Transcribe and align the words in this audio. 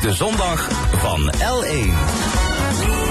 de 0.00 0.12
zondag 0.12 0.68
van 0.92 1.32
L1. 1.38 3.05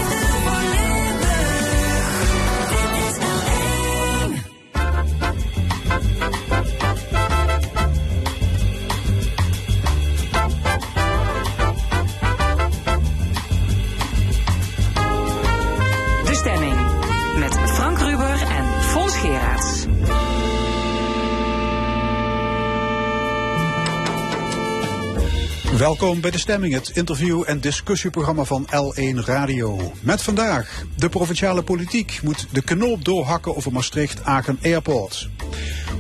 Welkom 25.86 26.22
bij 26.22 26.32
De 26.32 26.38
Stemming, 26.38 26.74
het 26.74 26.90
interview- 26.90 27.44
en 27.46 27.60
discussieprogramma 27.60 28.44
van 28.44 28.68
L1 28.68 29.26
Radio. 29.26 29.92
Met 30.02 30.22
vandaag, 30.22 30.84
de 30.98 31.10
provinciale 31.10 31.64
politiek 31.64 32.20
moet 32.24 32.48
de 32.52 32.62
knoop 32.62 33.06
doorhakken 33.06 33.56
over 33.56 33.72
Maastricht-Aken 33.72 34.60
Airport. 34.64 35.30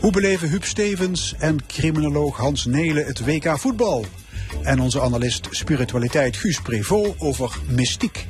Hoe 0.01 0.11
beleven 0.11 0.49
Huub 0.49 0.63
Stevens 0.63 1.33
en 1.37 1.65
criminoloog 1.65 2.37
Hans 2.37 2.65
Nelen 2.65 3.05
het 3.05 3.25
WK 3.25 3.59
voetbal? 3.59 4.05
En 4.65 4.79
onze 4.79 5.01
analist 5.01 5.47
spiritualiteit 5.49 6.37
Guus 6.37 6.61
Prevot 6.61 7.15
over 7.19 7.57
mystiek. 7.67 8.27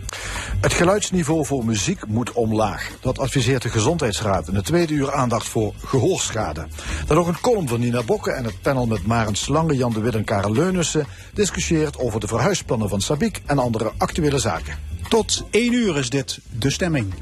Het 0.62 0.74
geluidsniveau 0.74 1.46
voor 1.46 1.66
muziek 1.66 2.08
moet 2.08 2.32
omlaag. 2.32 2.92
Dat 3.02 3.20
adviseert 3.20 3.62
de 3.62 3.70
Gezondheidsraad 3.70 4.48
in 4.48 4.54
de 4.54 4.62
tweede 4.62 4.94
uur 4.94 5.14
aandacht 5.14 5.48
voor 5.48 5.74
gehoorschade. 5.86 6.68
Dan 7.08 7.18
nog 7.18 7.28
een 7.28 7.40
column 7.42 7.68
van 7.68 7.80
Nina 7.80 8.04
Bokke 8.04 8.32
en 8.32 8.44
het 8.44 8.62
panel 8.62 8.88
met 8.88 9.06
Maren 9.06 9.36
Slange, 9.36 9.76
Jan 9.76 9.94
de 9.94 10.00
Wit 10.00 10.16
en 10.16 10.24
Karel 10.24 10.54
Leunissen 10.54 11.08
discussieert 11.34 11.98
over 11.98 12.20
de 12.20 12.28
verhuisplannen 12.28 12.90
van 12.90 13.02
Sabiek 13.02 13.42
en 13.46 13.60
andere 13.60 13.92
actuele 13.98 14.40
zaken. 14.40 14.78
Tot 15.10 15.46
één 15.50 15.74
uur 15.74 15.98
is 15.98 16.10
dit 16.10 16.40
De 16.50 16.70
Stemming. 16.70 17.14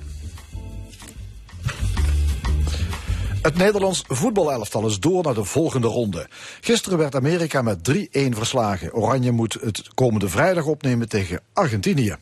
Het 3.44 3.58
Nederlands 3.58 4.04
voetbalelftal 4.08 4.88
is 4.88 5.00
door 5.00 5.24
naar 5.24 5.34
de 5.34 5.44
volgende 5.44 5.88
ronde. 5.88 6.28
Gisteren 6.62 6.98
werd 6.98 7.16
Amerika 7.16 7.62
met 7.62 7.92
3-1 7.92 7.96
verslagen. 8.30 8.94
Oranje 8.94 9.32
moet 9.32 9.58
het 9.62 9.90
komende 9.94 10.30
vrijdag 10.30 10.66
opnemen 10.66 11.10
tegen 11.10 11.42
Argentinië. 11.54 12.16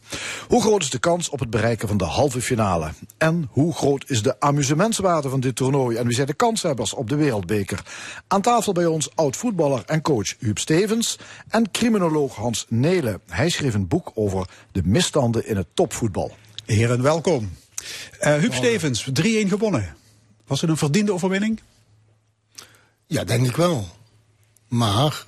Hoe 0.48 0.62
groot 0.62 0.82
is 0.82 0.90
de 0.90 1.00
kans 1.00 1.30
op 1.30 1.40
het 1.40 1.50
bereiken 1.50 1.88
van 1.88 1.98
de 1.98 2.04
halve 2.04 2.42
finale? 2.42 2.92
En 3.18 3.48
hoe 3.52 3.74
groot 3.74 4.10
is 4.10 4.22
de 4.22 4.40
amusementswaarde 4.40 5.30
van 5.30 5.40
dit 5.40 5.56
toernooi? 5.56 5.98
En 5.98 6.06
wie 6.06 6.16
zijn 6.16 6.28
de 6.28 6.34
kanshebbers 6.34 6.94
op 6.94 7.10
de 7.10 7.16
wereldbeker? 7.16 7.84
Aan 8.28 8.42
tafel 8.42 8.74
bij 8.74 8.86
ons 8.86 9.10
oud-voetballer 9.16 9.84
en 9.86 10.02
coach 10.02 10.36
Huub 10.40 10.58
Stevens... 10.58 11.20
en 11.50 11.72
criminoloog 11.72 12.36
Hans 12.36 12.66
Nelen. 12.70 13.22
Hij 13.28 13.50
schreef 13.50 13.74
een 13.74 13.88
boek 13.88 14.12
over 14.14 14.48
de 14.72 14.82
misstanden 14.86 15.48
in 15.48 15.58
het 15.58 15.68
topvoetbal. 15.74 16.32
Heren, 16.66 17.02
welkom. 17.02 17.50
Uh, 18.22 18.36
Huub 18.36 18.54
Stevens, 18.54 19.10
3-1 19.10 19.14
gewonnen. 19.48 20.00
Was 20.52 20.62
het 20.62 20.70
een 20.70 20.78
verdiende 20.78 21.14
overwinning? 21.14 21.62
Ja, 23.08 23.24
denk 23.24 23.48
ik 23.48 23.56
wel. 23.56 23.88
Maar 24.68 25.26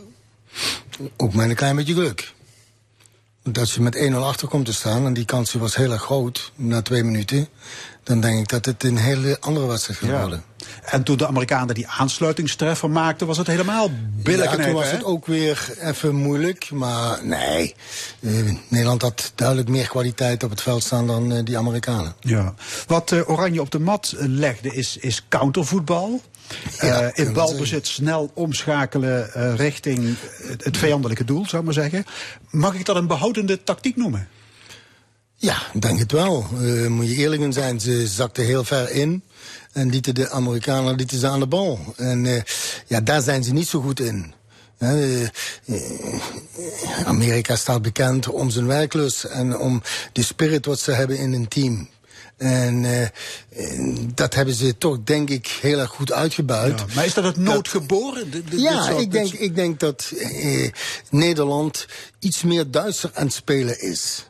ook 1.17 1.33
met 1.33 1.49
een 1.49 1.55
klein 1.55 1.75
beetje 1.75 1.93
geluk. 1.93 2.33
Als 3.53 3.73
je 3.73 3.81
met 3.81 4.09
1-0 4.11 4.15
achter 4.15 4.47
komt 4.47 4.65
te 4.65 4.73
staan, 4.73 5.05
en 5.05 5.13
die 5.13 5.25
kans 5.25 5.53
was 5.53 5.75
heel 5.75 5.91
erg 5.91 6.01
groot 6.01 6.51
na 6.55 6.81
twee 6.81 7.03
minuten, 7.03 7.47
dan 8.03 8.21
denk 8.21 8.39
ik 8.39 8.47
dat 8.47 8.65
het 8.65 8.83
een 8.83 8.97
hele 8.97 9.37
andere 9.39 9.65
wedstrijd 9.65 9.99
gaat 9.99 10.19
worden. 10.19 10.43
En 10.85 11.03
toen 11.03 11.17
de 11.17 11.27
Amerikanen 11.27 11.75
die 11.75 11.87
aansluitingstreffer 11.87 12.89
maakten, 12.89 13.27
was 13.27 13.37
het 13.37 13.47
helemaal 13.47 13.89
billig. 14.15 14.57
Ja, 14.57 14.63
toen 14.63 14.73
was 14.73 14.91
het 14.91 15.03
ook 15.03 15.25
weer 15.25 15.73
even 15.81 16.15
moeilijk. 16.15 16.71
Maar 16.71 17.25
nee, 17.25 17.75
eh, 18.19 18.31
Nederland 18.67 19.01
had 19.01 19.31
duidelijk 19.35 19.69
meer 19.69 19.87
kwaliteit 19.87 20.43
op 20.43 20.49
het 20.49 20.61
veld 20.61 20.83
staan 20.83 21.07
dan 21.07 21.31
uh, 21.31 21.39
die 21.43 21.57
Amerikanen. 21.57 22.15
Ja. 22.19 22.53
Wat 22.87 23.11
uh, 23.11 23.29
Oranje 23.29 23.61
op 23.61 23.71
de 23.71 23.79
mat 23.79 24.13
legde 24.17 24.73
is, 24.73 24.97
is 24.97 25.25
countervoetbal. 25.29 26.21
Ja, 26.79 27.03
uh, 27.03 27.09
in 27.13 27.33
balbezit 27.33 27.87
snel 27.87 28.31
omschakelen 28.33 29.29
uh, 29.37 29.55
richting 29.55 30.15
het 30.57 30.77
vijandelijke 30.77 31.23
doel, 31.23 31.45
zou 31.45 31.57
ik 31.57 31.63
maar 31.63 31.83
zeggen. 31.83 32.05
Mag 32.49 32.73
ik 32.73 32.85
dat 32.85 32.95
een 32.95 33.07
behoudende 33.07 33.63
tactiek 33.63 33.95
noemen? 33.95 34.27
Ja, 35.43 35.61
denk 35.73 35.99
het 35.99 36.11
wel. 36.11 36.45
Uh, 36.61 36.87
moet 36.87 37.07
je 37.07 37.15
eerlijk 37.15 37.41
in 37.41 37.53
zijn, 37.53 37.79
ze 37.79 38.07
zakten 38.07 38.45
heel 38.45 38.63
ver 38.63 38.91
in. 38.91 39.23
En 39.71 39.89
lieten 39.89 40.15
de 40.15 40.29
Amerikanen 40.29 40.95
lieten 40.95 41.19
ze 41.19 41.27
aan 41.27 41.39
de 41.39 41.47
bal. 41.47 41.93
En 41.95 42.43
ja, 42.87 43.01
daar 43.01 43.21
zijn 43.21 43.43
ze 43.43 43.53
niet 43.53 43.67
zo 43.67 43.81
goed 43.81 43.99
in. 43.99 44.33
Amerika 47.05 47.55
staat 47.55 47.81
bekend 47.81 48.27
om 48.27 48.49
zijn 48.49 48.67
werklust 48.67 49.23
en 49.23 49.57
om 49.57 49.81
de 50.11 50.23
spirit 50.23 50.65
wat 50.65 50.79
ze 50.79 50.91
hebben 50.91 51.17
in 51.17 51.33
een 51.33 51.47
team. 51.47 51.89
En 52.37 52.83
uh, 52.83 53.07
dat 54.13 54.33
hebben 54.33 54.53
ze 54.53 54.77
toch, 54.77 54.97
denk 55.03 55.29
ik, 55.29 55.47
heel 55.61 55.79
erg 55.79 55.89
goed 55.89 56.11
uitgebuit. 56.11 56.79
Ja, 56.79 56.85
maar 56.95 57.05
is 57.05 57.13
dat 57.13 57.23
het 57.23 57.37
noodgeboren? 57.37 58.31
Dat, 58.31 58.41
ja, 58.59 58.89
ik 58.89 59.11
denk, 59.11 59.33
ik 59.33 59.55
denk 59.55 59.79
dat 59.79 60.11
uh, 60.13 60.69
Nederland 61.09 61.85
iets 62.19 62.43
meer 62.43 62.71
Duitser 62.71 63.11
aan 63.13 63.25
het 63.25 63.33
spelen 63.33 63.81
is. 63.81 64.25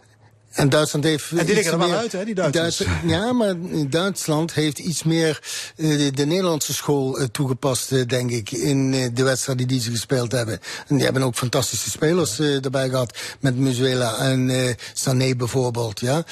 En 0.54 0.70
Duitsland 0.70 1.06
heeft. 1.06 1.32
En 1.32 1.46
die 1.46 1.56
liggen 1.56 1.74
er 1.74 1.80
wel 1.80 1.98
uit, 1.98 2.12
hè, 2.12 2.26
die 2.26 2.34
Duitsers. 2.34 2.78
Duits, 2.78 3.02
ja, 3.06 3.34
maar 3.34 3.56
Duitsland 3.90 4.54
heeft 4.54 4.80
iets 4.80 5.04
meer 5.04 5.42
uh, 5.76 5.98
de, 5.98 6.12
de, 6.12 6.26
Nederlandse 6.26 6.74
school 6.74 7.20
uh, 7.20 7.26
toegepast, 7.26 7.92
uh, 7.92 8.08
denk 8.08 8.32
ik, 8.32 8.52
in 8.52 8.92
de 9.14 9.24
wedstrijden 9.24 9.68
die 9.68 9.82
ze 9.82 9.92
gespeeld 9.92 10.32
hebben. 10.32 10.60
En 10.88 10.96
die 10.96 11.04
hebben 11.04 11.24
ook 11.24 11.36
fantastische 11.36 11.90
spelers 11.90 12.40
erbij 12.40 12.90
gehad, 12.90 13.18
met 13.40 13.56
Muzuela 13.56 14.18
en 14.18 14.76
Sané 14.94 15.36
bijvoorbeeld. 15.36 16.00
Ja? 16.00 16.24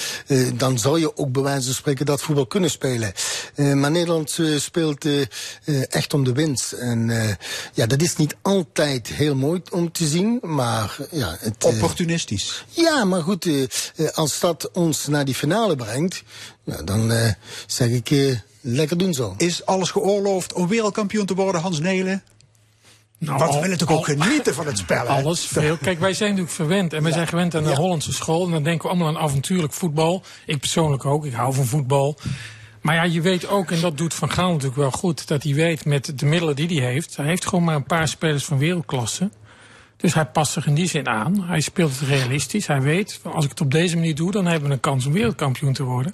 dan 0.54 0.80
zou 0.80 1.00
je 1.00 1.18
ook 1.18 1.32
bij 1.32 1.42
wijze 1.42 1.66
van 1.66 1.74
spreken 1.74 2.06
dat 2.06 2.22
voetbal 2.22 2.46
kunnen 2.46 2.70
spelen. 2.70 3.14
maar 3.56 3.92
Nederland 3.92 4.40
speelt 4.58 5.06
echt 5.90 6.14
om 6.14 6.24
de 6.24 6.34
winst. 6.34 6.72
En 6.72 7.12
ja, 7.74 7.86
dat 7.86 8.02
is 8.02 8.16
niet 8.16 8.36
altijd 8.42 9.08
heel 9.08 9.36
mooi 9.36 9.62
om 9.72 9.92
te 9.92 10.08
zien, 10.08 10.40
maar 10.42 10.98
ja. 11.12 11.38
Het, 11.40 11.64
Opportunistisch. 11.64 12.66
ja, 12.70 13.06
maar 13.06 13.22
goed 13.22 13.46
als 14.14 14.40
dat 14.40 14.72
ons 14.72 15.08
naar 15.08 15.26
die 15.26 15.36
finale 15.36 15.76
brengt, 15.76 16.24
nou, 16.64 16.84
dan 16.84 17.12
uh, 17.12 17.30
zeg 17.66 17.90
ik 17.90 18.10
uh, 18.10 18.38
lekker 18.62 18.98
doen 18.98 19.14
zo. 19.14 19.34
Is 19.38 19.66
alles 19.66 19.92
geoorloofd 19.92 20.54
om 20.54 20.68
wereldkampioen 20.68 21.26
te 21.26 21.36
worden, 21.36 21.62
Hans 21.62 21.80
Nelen? 21.80 22.24
Nou, 23.18 23.38
Want 23.38 23.54
we 23.54 23.60
willen 23.60 23.78
natuurlijk 23.78 24.00
ook 24.00 24.06
genieten 24.06 24.54
van 24.54 24.66
het 24.66 24.78
spel. 24.78 25.06
Alles, 25.06 25.46
veel. 25.46 25.78
Kijk, 25.78 26.00
wij 26.00 26.14
zijn 26.14 26.30
natuurlijk 26.30 26.56
verwend. 26.56 26.94
En 26.94 27.02
wij 27.02 27.10
ja. 27.10 27.16
zijn 27.16 27.28
gewend 27.28 27.56
aan 27.56 27.64
de 27.64 27.70
ja. 27.70 27.76
Hollandse 27.76 28.14
school. 28.14 28.46
En 28.46 28.52
dan 28.52 28.64
denken 28.64 28.84
we 28.84 28.90
allemaal 28.90 29.08
aan 29.08 29.24
avontuurlijk 29.24 29.74
voetbal. 29.74 30.24
Ik 30.46 30.60
persoonlijk 30.60 31.06
ook. 31.06 31.26
Ik 31.26 31.34
hou 31.34 31.54
van 31.54 31.66
voetbal. 31.66 32.18
Maar 32.82 32.96
ja, 32.96 33.04
je 33.04 33.22
weet 33.22 33.48
ook, 33.48 33.72
en 33.72 33.82
dat 33.82 33.98
doet 33.98 34.14
Van 34.14 34.32
Gaal 34.32 34.50
natuurlijk 34.50 34.76
wel 34.76 34.92
goed, 34.92 35.28
dat 35.28 35.44
hij 35.44 35.54
weet 35.54 35.86
met 35.86 36.20
de 36.20 36.26
middelen 36.26 36.56
die 36.56 36.82
hij 36.82 36.92
heeft. 36.92 37.16
Hij 37.16 37.26
heeft 37.26 37.46
gewoon 37.46 37.64
maar 37.64 37.76
een 37.76 37.84
paar 37.84 38.08
spelers 38.08 38.46
van 38.46 38.58
wereldklasse. 38.58 39.30
Dus 40.02 40.14
hij 40.14 40.26
past 40.26 40.52
zich 40.52 40.68
in 40.68 40.74
die 40.74 40.88
zin 40.88 41.08
aan. 41.08 41.44
Hij 41.44 41.60
speelt 41.62 42.00
het 42.00 42.10
realistisch. 42.10 42.68
Hij 42.68 42.82
weet, 42.82 43.20
als 43.24 43.44
ik 43.44 43.50
het 43.50 43.62
op 43.62 43.72
deze 43.72 43.96
manier 43.96 44.16
doe, 44.16 44.32
dan 44.32 44.46
hebben 44.46 44.68
we 44.68 44.74
een 44.74 44.80
kans 44.80 45.06
om 45.06 45.14
wereldkampioen 45.14 45.74
te 45.74 45.84
worden. 45.84 46.14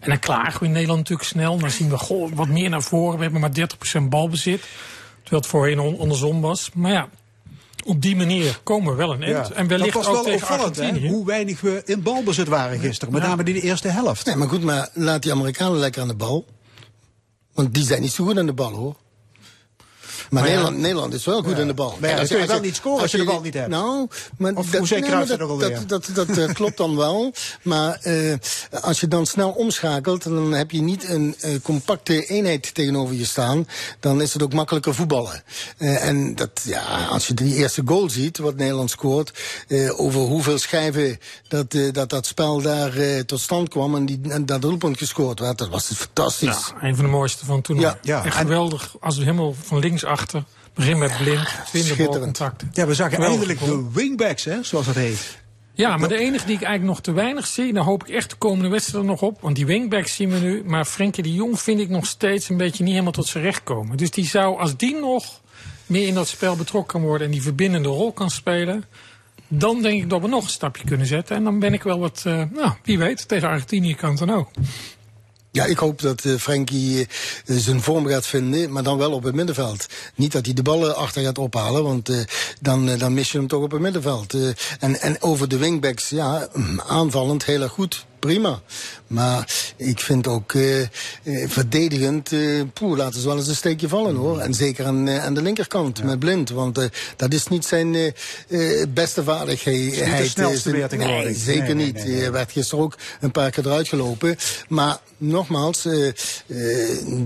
En 0.00 0.08
dan 0.10 0.18
klagen 0.18 0.60
we 0.60 0.66
in 0.66 0.72
Nederland 0.72 0.98
natuurlijk 0.98 1.28
snel. 1.28 1.58
Dan 1.58 1.70
zien 1.70 1.88
we 1.90 1.98
goh, 1.98 2.32
wat 2.34 2.48
meer 2.48 2.70
naar 2.70 2.82
voren. 2.82 3.16
We 3.16 3.22
hebben 3.22 3.40
maar 3.40 3.50
30% 4.00 4.08
balbezit. 4.08 4.60
Terwijl 5.22 5.42
het 5.42 5.50
voorheen 5.50 5.78
on 5.80 5.98
andersom 5.98 6.40
was. 6.40 6.70
Maar 6.74 6.92
ja, 6.92 7.08
op 7.84 8.02
die 8.02 8.16
manier 8.16 8.60
komen 8.62 8.90
we 8.90 8.96
wel 8.96 9.12
een 9.12 9.22
eind. 9.22 9.48
Ja. 9.48 9.54
En 9.54 9.66
wellicht 9.66 9.92
dat 9.92 10.04
was 10.04 10.16
ook 10.16 10.24
wel 10.24 10.32
tegen 10.32 10.48
opvallend, 10.48 10.76
hè, 10.76 11.08
hoe 11.08 11.26
weinig 11.26 11.60
we 11.60 11.82
in 11.84 12.02
balbezit 12.02 12.48
waren 12.48 12.78
gisteren. 12.80 13.14
Met 13.14 13.22
Ja. 13.22 13.28
name 13.28 13.42
die 13.44 13.54
de 13.54 13.60
eerste 13.60 13.88
helft. 13.88 14.26
Nee, 14.26 14.36
maar 14.36 14.48
goed, 14.48 14.62
maar 14.62 14.88
laat 14.92 15.22
die 15.22 15.32
Amerikanen 15.32 15.78
lekker 15.78 16.02
aan 16.02 16.08
de 16.08 16.14
bal. 16.14 16.46
Want 17.54 17.74
die 17.74 17.84
zijn 17.84 18.00
niet 18.00 18.12
zo 18.12 18.24
goed 18.24 18.38
aan 18.38 18.46
de 18.46 18.52
bal, 18.52 18.72
hoor. 18.72 18.96
Maar, 20.30 20.42
Maar 20.42 20.42
ja. 20.42 20.48
Nederland, 20.56 20.78
Nederland 20.82 21.14
is 21.14 21.24
wel 21.24 21.42
goed 21.42 21.58
aan 21.60 21.66
de 21.66 21.74
bal. 21.74 21.96
Maar 22.00 22.10
ja, 22.10 22.16
dan 22.16 22.26
kun 22.26 22.36
je 22.36 22.42
als 22.42 22.50
wel 22.52 22.60
niet 22.60 22.76
scoren 22.76 23.02
als 23.02 23.10
je 23.10 23.16
de 23.16 23.24
bal 23.24 23.40
niet 23.40 23.54
hebt. 23.54 23.68
Nou, 23.68 24.08
maar 24.38 24.52
Of 24.54 24.70
hoe 24.72 24.86
nee, 24.90 25.00
dat 25.10 25.20
ook 25.22 25.28
dat, 25.38 25.40
alweer? 25.40 25.86
dat, 25.86 26.08
dat, 26.14 26.26
dat 26.26 26.38
eh, 26.38 26.54
klopt 26.54 26.76
dan 26.76 26.96
wel. 26.96 27.32
Maar 27.62 27.98
eh, 28.02 28.34
als 28.80 29.00
je 29.00 29.08
dan 29.08 29.26
snel 29.26 29.50
omschakelt, 29.50 30.22
dan 30.22 30.52
heb 30.52 30.70
je 30.70 30.80
niet 30.82 31.08
een 31.08 31.34
eh, 31.40 31.50
compacte 31.62 32.26
eenheid 32.26 32.74
tegenover 32.74 33.14
je 33.14 33.24
staan. 33.24 33.66
Dan 34.00 34.20
is 34.22 34.32
het 34.32 34.42
ook 34.42 34.52
makkelijker 34.52 34.94
voetballen. 34.94 35.42
Eh, 35.78 36.06
en 36.08 36.34
dat, 36.34 36.50
ja, 36.64 37.06
als 37.10 37.26
je 37.26 37.34
die 37.34 37.54
eerste 37.54 37.82
goal 37.84 38.10
ziet, 38.10 38.38
wat 38.38 38.56
Nederland 38.56 38.90
scoort, 38.90 39.32
eh, 39.68 40.00
over 40.00 40.20
hoeveel 40.20 40.58
schijven 40.58 41.18
dat, 41.48 41.74
eh, 41.74 41.92
dat, 41.92 42.10
dat 42.10 42.26
spel 42.26 42.62
daar 42.62 42.96
eh, 42.96 43.20
tot 43.20 43.40
stand 43.40 43.68
kwam 43.68 43.94
en, 43.94 44.06
die, 44.06 44.20
en 44.28 44.46
dat 44.46 44.62
doelpunt 44.62 44.98
gescoord 44.98 45.40
werd, 45.40 45.58
dat 45.58 45.68
was 45.68 45.90
fantastisch. 45.94 46.72
Ja, 46.74 46.82
een 46.88 46.96
van 46.96 47.04
de 47.04 47.10
mooiste 47.10 47.44
van 47.44 47.60
toen. 47.62 47.78
Ja, 47.80 47.98
ja. 48.02 48.24
Echt 48.24 48.36
En- 48.36 48.42
geweldig. 48.42 48.94
Als 49.00 49.16
we 49.16 49.22
helemaal 49.22 49.54
van 49.62 49.78
links 49.78 50.04
achter. 50.14 50.44
Begin 50.74 50.98
met 50.98 51.16
blind. 51.16 51.48
Twintig 51.66 51.92
schitterend. 51.92 52.40
Ja, 52.72 52.86
we 52.86 52.94
zagen 52.94 53.22
eindelijk 53.22 53.58
de 53.58 53.88
wingbacks, 53.92 54.44
hè, 54.44 54.62
zoals 54.62 54.86
dat 54.86 54.94
heet. 54.94 55.42
Ja, 55.76 55.96
maar 55.96 56.08
de 56.08 56.18
enige 56.18 56.46
die 56.46 56.54
ik 56.54 56.62
eigenlijk 56.62 56.94
nog 56.94 57.00
te 57.00 57.12
weinig 57.12 57.46
zie, 57.46 57.72
daar 57.72 57.84
hoop 57.84 58.02
ik 58.02 58.14
echt 58.14 58.30
de 58.30 58.36
komende 58.36 58.68
wedstrijd 58.68 59.04
nog 59.04 59.22
op. 59.22 59.40
Want 59.40 59.56
die 59.56 59.66
wingbacks 59.66 60.14
zien 60.14 60.30
we 60.30 60.38
nu. 60.38 60.62
Maar 60.64 60.84
Frenkie 60.84 61.22
de 61.22 61.34
Jong 61.34 61.60
vind 61.60 61.80
ik 61.80 61.88
nog 61.88 62.06
steeds 62.06 62.48
een 62.48 62.56
beetje 62.56 62.82
niet 62.82 62.92
helemaal 62.92 63.12
tot 63.12 63.26
zijn 63.26 63.44
recht 63.44 63.62
komen. 63.62 63.96
Dus 63.96 64.10
die 64.10 64.26
zou, 64.26 64.58
als 64.58 64.76
die 64.76 64.96
nog 64.96 65.40
meer 65.86 66.06
in 66.06 66.14
dat 66.14 66.28
spel 66.28 66.56
betrokken 66.56 66.92
kan 66.92 67.08
worden 67.08 67.26
en 67.26 67.32
die 67.32 67.42
verbindende 67.42 67.88
rol 67.88 68.12
kan 68.12 68.30
spelen. 68.30 68.84
dan 69.48 69.82
denk 69.82 70.02
ik 70.02 70.10
dat 70.10 70.20
we 70.20 70.28
nog 70.28 70.44
een 70.44 70.50
stapje 70.50 70.84
kunnen 70.84 71.06
zetten. 71.06 71.36
En 71.36 71.44
dan 71.44 71.58
ben 71.58 71.72
ik 71.72 71.82
wel 71.82 71.98
wat, 71.98 72.24
uh, 72.26 72.42
nou, 72.52 72.72
wie 72.82 72.98
weet, 72.98 73.28
tegen 73.28 73.48
Argentinië 73.48 73.94
kan 73.94 74.10
het 74.10 74.18
dan 74.18 74.32
ook. 74.32 74.50
Ja, 75.54 75.64
ik 75.64 75.78
hoop 75.78 76.00
dat 76.00 76.24
uh, 76.24 76.38
Frenkie 76.38 76.98
uh, 76.98 77.06
zijn 77.58 77.82
vorm 77.82 78.06
gaat 78.06 78.26
vinden, 78.26 78.72
maar 78.72 78.82
dan 78.82 78.98
wel 78.98 79.12
op 79.12 79.22
het 79.22 79.34
middenveld. 79.34 79.86
Niet 80.14 80.32
dat 80.32 80.44
hij 80.44 80.54
de 80.54 80.62
ballen 80.62 80.96
achter 80.96 81.22
gaat 81.22 81.38
ophalen, 81.38 81.82
want 81.82 82.08
uh, 82.08 82.18
dan, 82.60 82.98
dan 82.98 83.14
mis 83.14 83.32
je 83.32 83.38
hem 83.38 83.46
toch 83.46 83.62
op 83.62 83.70
het 83.70 83.80
middenveld. 83.80 84.34
en, 84.78 85.00
en 85.00 85.22
over 85.22 85.48
de 85.48 85.56
wingbacks, 85.56 86.08
ja, 86.08 86.48
aanvallend 86.86 87.44
heel 87.44 87.62
erg 87.62 87.72
goed 87.72 88.06
prima. 88.26 88.60
Maar 89.06 89.72
ik 89.76 90.00
vind 90.00 90.26
ook 90.26 90.52
uh, 90.52 90.86
verdedigend, 91.46 92.32
uh, 92.32 92.62
poeh, 92.72 92.96
laten 92.96 93.20
ze 93.20 93.26
wel 93.26 93.36
eens 93.36 93.48
een 93.48 93.54
steekje 93.54 93.88
vallen 93.88 94.14
hoor. 94.14 94.38
En 94.38 94.54
zeker 94.54 94.86
aan, 94.86 95.10
aan 95.10 95.34
de 95.34 95.42
linkerkant 95.42 96.02
met 96.02 96.18
Blind. 96.18 96.50
Want 96.50 96.88
dat 97.16 97.32
is 97.32 97.46
niet 97.46 97.64
zijn 97.64 98.14
beste 98.88 99.24
vaardigheid. 99.24 99.80
Niet 99.80 100.16
de 100.16 100.28
snelste 100.28 100.70
weer 100.70 100.96
Nee, 100.96 101.34
zeker 101.34 101.74
nee, 101.74 101.86
niet. 101.86 102.04
Nee, 102.04 102.20
Hij 102.20 102.32
werd 102.32 102.52
gisteren 102.52 102.84
ook 102.84 102.96
een 103.20 103.30
paar 103.30 103.50
keer 103.50 103.66
eruit 103.66 103.88
gelopen. 103.88 104.36
Maar 104.68 104.98
nogmaals, 105.16 105.88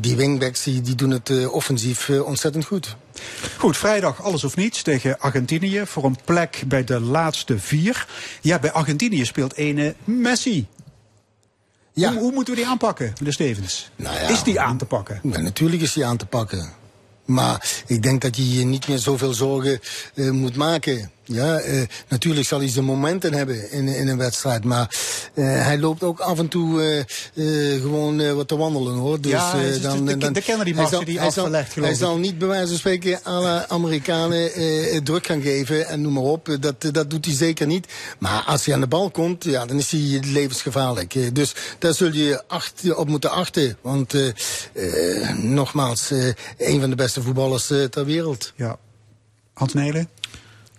die 0.01 0.17
wingbacks 0.17 0.63
die, 0.63 0.81
die 0.81 0.95
doen 0.95 1.11
het 1.11 1.49
offensief 1.49 2.11
ontzettend 2.11 2.65
goed. 2.65 2.97
Goed, 3.57 3.77
vrijdag 3.77 4.23
alles 4.23 4.45
of 4.45 4.57
niets 4.57 4.83
tegen 4.83 5.21
Argentinië 5.21 5.83
voor 5.87 6.05
een 6.05 6.19
plek 6.25 6.63
bij 6.67 6.85
de 6.85 7.01
laatste 7.01 7.59
vier. 7.59 8.07
Ja, 8.41 8.59
bij 8.59 8.73
Argentinië 8.73 9.25
speelt 9.25 9.55
ene 9.55 9.95
Messi. 10.05 10.67
Ja. 11.99 12.13
Hoe, 12.13 12.21
hoe, 12.21 12.33
moeten 12.33 12.55
we 12.55 12.61
die 12.61 12.69
aanpakken, 12.69 13.13
meneer 13.19 13.33
Stevens? 13.33 13.91
Nou 13.97 14.17
ja, 14.17 14.29
is 14.29 14.43
die 14.43 14.61
aan 14.61 14.79
te 14.79 14.85
pakken? 14.85 15.21
Ja, 15.23 15.41
natuurlijk 15.41 15.83
is 15.83 15.93
die 15.93 16.07
aan 16.07 16.17
te 16.17 16.27
pakken. 16.27 16.73
Maar 17.25 17.83
ik 17.87 18.03
denk 18.03 18.21
dat 18.21 18.37
je 18.37 18.59
je 18.59 18.65
niet 18.65 18.89
meer 18.89 18.99
zoveel 18.99 19.33
zorgen 19.35 19.81
uh, 20.15 20.31
moet 20.31 20.57
maken. 20.57 21.11
Ja, 21.31 21.63
uh, 21.63 21.83
natuurlijk 22.09 22.47
zal 22.47 22.59
hij 22.59 22.69
zijn 22.69 22.85
momenten 22.85 23.35
hebben 23.35 23.71
in, 23.71 23.89
in 23.89 24.09
een 24.09 24.17
wedstrijd. 24.17 24.65
Maar 24.65 24.97
uh, 25.35 25.45
hij 25.45 25.79
loopt 25.79 26.03
ook 26.03 26.21
af 26.21 26.39
en 26.39 26.49
toe 26.49 27.05
uh, 27.35 27.81
gewoon 27.81 28.35
wat 28.35 28.49
te 28.49 28.57
wandelen 28.57 28.95
hoor. 28.95 29.21
Dus, 29.21 29.31
ja, 29.31 29.53
dus 29.53 29.81
dan, 29.81 30.05
de, 30.05 30.17
dan, 30.17 30.33
de 30.33 30.43
Kennedy 30.43 30.75
hij 30.75 30.87
zal, 30.87 31.05
die 31.05 31.21
afgelegd 31.21 31.75
Hij 31.75 31.95
zal 31.95 32.17
niet 32.17 32.39
bij 32.39 32.49
wijze 32.49 32.67
van 32.67 32.77
spreken 32.77 33.23
alle 33.23 33.69
Amerikanen 33.69 34.51
druk 35.05 35.27
gaan 35.27 35.43
geven 35.43 35.87
en 35.87 36.01
noem 36.01 36.13
maar 36.13 36.23
op. 36.23 36.57
Dat, 36.61 36.75
dat 36.93 37.11
doet 37.11 37.25
hij 37.25 37.35
zeker 37.35 37.67
niet. 37.67 37.87
Maar 38.19 38.43
als 38.43 38.65
hij 38.65 38.75
aan 38.75 38.81
de 38.81 38.87
bal 38.87 39.11
komt, 39.11 39.45
ja, 39.45 39.67
dan 39.67 39.79
is 39.79 39.91
hij 39.91 40.21
levensgevaarlijk. 40.25 41.35
Dus 41.35 41.55
daar 41.79 41.95
zul 41.95 42.13
je 42.13 42.43
acht, 42.47 42.95
op 42.95 43.09
moeten 43.09 43.31
achten. 43.31 43.77
Want 43.81 44.15
nogmaals, 45.37 46.11
een 46.59 46.81
van 46.81 46.91
de 46.91 46.97
beste 46.97 47.23
voetballers 47.23 47.67
ter 47.67 48.05
wereld. 48.05 48.53
Ja. 48.57 48.79
Hans 49.53 49.75
Nelen? 49.75 50.09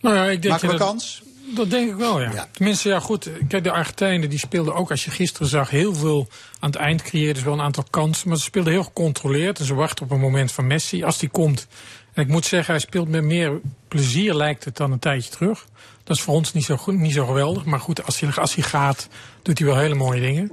Nou 0.02 0.16
ja, 0.16 0.26
ik 0.26 0.42
denk 0.42 0.54
Maken 0.54 0.70
we 0.70 0.78
dat, 0.78 0.88
kans? 0.88 1.22
Dat 1.56 1.70
denk 1.70 1.90
ik 1.90 1.96
wel, 1.96 2.22
ja. 2.22 2.32
Ja. 2.32 2.48
Tenminste, 2.52 2.90
ja 2.90 3.00
goed. 3.00 3.30
Kijk, 3.48 3.64
de 3.64 3.72
Argentijnen 3.72 4.30
die 4.30 4.40
speelden 4.40 4.76
ook, 4.76 4.92
als 4.92 5.06
je 5.06 5.12
gisteren 5.12 5.48
zag, 5.48 5.70
heel 5.70 5.96
veel 5.96 6.28
aan 6.60 6.70
het 6.70 6.80
eind 6.80 7.02
creëerden 7.02 7.38
ze 7.38 7.44
wel 7.44 7.54
een 7.54 7.62
aantal 7.62 7.86
kansen. 7.90 8.28
Maar 8.28 8.38
ze 8.38 8.44
speelden 8.44 8.74
heel 8.74 8.84
gecontroleerd 8.84 9.60
en 9.60 9.66
ze 9.66 9.74
wachten 9.74 10.06
op 10.06 10.12
een 10.12 10.20
moment 10.20 10.52
van 10.52 10.68
Messi. 10.68 11.04
Als 11.04 11.18
die 11.18 11.30
komt, 11.30 11.68
en 12.14 12.24
ik 12.24 12.28
moet 12.28 12.46
zeggen, 12.46 12.74
hij 12.74 12.82
speelt 12.82 13.08
met 13.08 13.24
meer 13.24 13.60
plezier 13.88 14.34
lijkt 14.34 14.66
het 14.66 14.78
dan 14.78 14.92
een 14.92 15.00
tijdje 15.00 15.32
terug. 15.32 15.66
Dat 16.04 16.18
is 16.18 16.24
voor 16.24 16.34
ons 16.34 16.54
niet 16.54 16.66
zo, 16.66 16.78
goed, 16.78 16.98
niet 16.98 17.14
zo 17.14 17.26
geweldig. 17.26 17.66
Maar 17.66 17.80
goed, 17.80 18.06
als 18.06 18.20
hij, 18.20 18.34
als 18.34 18.56
hij 18.56 18.64
gaat, 18.64 19.08
doet 19.42 19.58
hij 19.60 19.68
wel 19.68 19.78
hele 19.78 19.96
mooie 19.96 20.22
dingen. 20.22 20.52